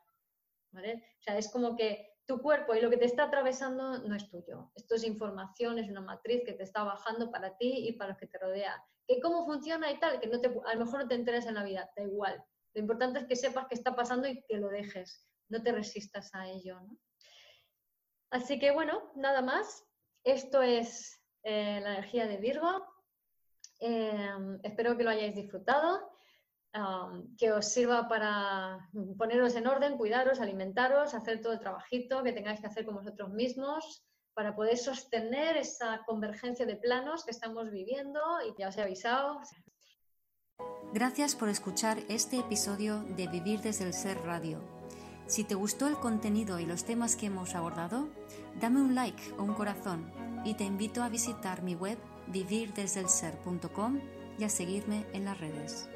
¿vale? 0.71 1.03
O 1.19 1.21
sea, 1.21 1.37
es 1.37 1.49
como 1.49 1.75
que 1.75 2.11
tu 2.25 2.41
cuerpo 2.41 2.73
y 2.75 2.81
lo 2.81 2.89
que 2.89 2.97
te 2.97 3.05
está 3.05 3.23
atravesando 3.23 3.99
no 3.99 4.15
es 4.15 4.29
tuyo. 4.29 4.71
Esto 4.75 4.95
es 4.95 5.03
información, 5.03 5.79
es 5.79 5.89
una 5.89 6.01
matriz 6.01 6.43
que 6.45 6.53
te 6.53 6.63
está 6.63 6.83
bajando 6.83 7.31
para 7.31 7.57
ti 7.57 7.87
y 7.87 7.93
para 7.93 8.11
los 8.11 8.19
que 8.19 8.27
te 8.27 8.37
rodean. 8.37 8.79
¿Que 9.07 9.19
cómo 9.19 9.45
funciona 9.45 9.91
y 9.91 9.99
tal? 9.99 10.19
Que 10.19 10.27
no 10.27 10.39
te, 10.39 10.47
a 10.47 10.75
lo 10.75 10.85
mejor 10.85 11.01
no 11.01 11.07
te 11.07 11.15
enteras 11.15 11.45
en 11.45 11.55
la 11.55 11.63
vida, 11.63 11.89
da 11.95 12.03
igual. 12.03 12.43
Lo 12.73 12.81
importante 12.81 13.19
es 13.19 13.25
que 13.25 13.35
sepas 13.35 13.67
qué 13.67 13.75
está 13.75 13.95
pasando 13.95 14.27
y 14.27 14.43
que 14.43 14.57
lo 14.57 14.69
dejes, 14.69 15.27
no 15.49 15.61
te 15.61 15.73
resistas 15.73 16.33
a 16.33 16.47
ello. 16.47 16.79
¿no? 16.79 16.97
Así 18.29 18.59
que 18.59 18.71
bueno, 18.71 19.11
nada 19.15 19.41
más. 19.41 19.85
Esto 20.23 20.61
es 20.61 21.19
eh, 21.43 21.79
la 21.81 21.93
energía 21.93 22.27
de 22.27 22.37
Virgo. 22.37 22.85
Em, 23.81 24.59
espero 24.61 24.95
que 24.95 25.03
lo 25.03 25.09
hayáis 25.09 25.33
disfrutado, 25.33 26.11
que 27.37 27.51
os 27.51 27.65
sirva 27.65 28.07
para 28.07 28.87
poneros 29.17 29.55
en 29.55 29.67
orden, 29.67 29.97
cuidaros, 29.97 30.39
alimentaros, 30.39 31.13
hacer 31.13 31.41
todo 31.41 31.53
el 31.53 31.59
trabajito 31.59 32.23
que 32.23 32.31
tengáis 32.31 32.61
que 32.61 32.67
hacer 32.67 32.85
con 32.85 32.95
vosotros 32.95 33.29
mismos 33.31 34.05
para 34.33 34.55
poder 34.55 34.77
sostener 34.77 35.57
esa 35.57 36.03
convergencia 36.05 36.65
de 36.65 36.77
planos 36.77 37.25
que 37.25 37.31
estamos 37.31 37.69
viviendo 37.71 38.21
y 38.47 38.53
ya 38.57 38.69
os 38.69 38.77
he 38.77 38.83
avisado. 38.83 39.41
Gracias 40.93 41.35
por 41.35 41.49
escuchar 41.49 41.97
este 42.07 42.37
episodio 42.37 43.03
de 43.17 43.27
Vivir 43.27 43.61
desde 43.61 43.85
el 43.85 43.93
Ser 43.93 44.17
Radio. 44.21 44.61
Si 45.25 45.43
te 45.43 45.55
gustó 45.55 45.87
el 45.87 45.95
contenido 45.95 46.59
y 46.59 46.65
los 46.65 46.85
temas 46.85 47.15
que 47.15 47.25
hemos 47.25 47.55
abordado, 47.55 48.09
dame 48.59 48.79
un 48.79 48.95
like 48.95 49.33
o 49.37 49.43
un 49.43 49.53
corazón 49.55 50.11
y 50.45 50.53
te 50.53 50.65
invito 50.65 51.03
a 51.03 51.09
visitar 51.09 51.63
mi 51.63 51.75
web 51.75 51.97
vivirdesdelser.com 52.31 53.99
y 54.39 54.43
a 54.43 54.49
seguirme 54.49 55.05
en 55.13 55.25
las 55.25 55.39
redes. 55.39 55.90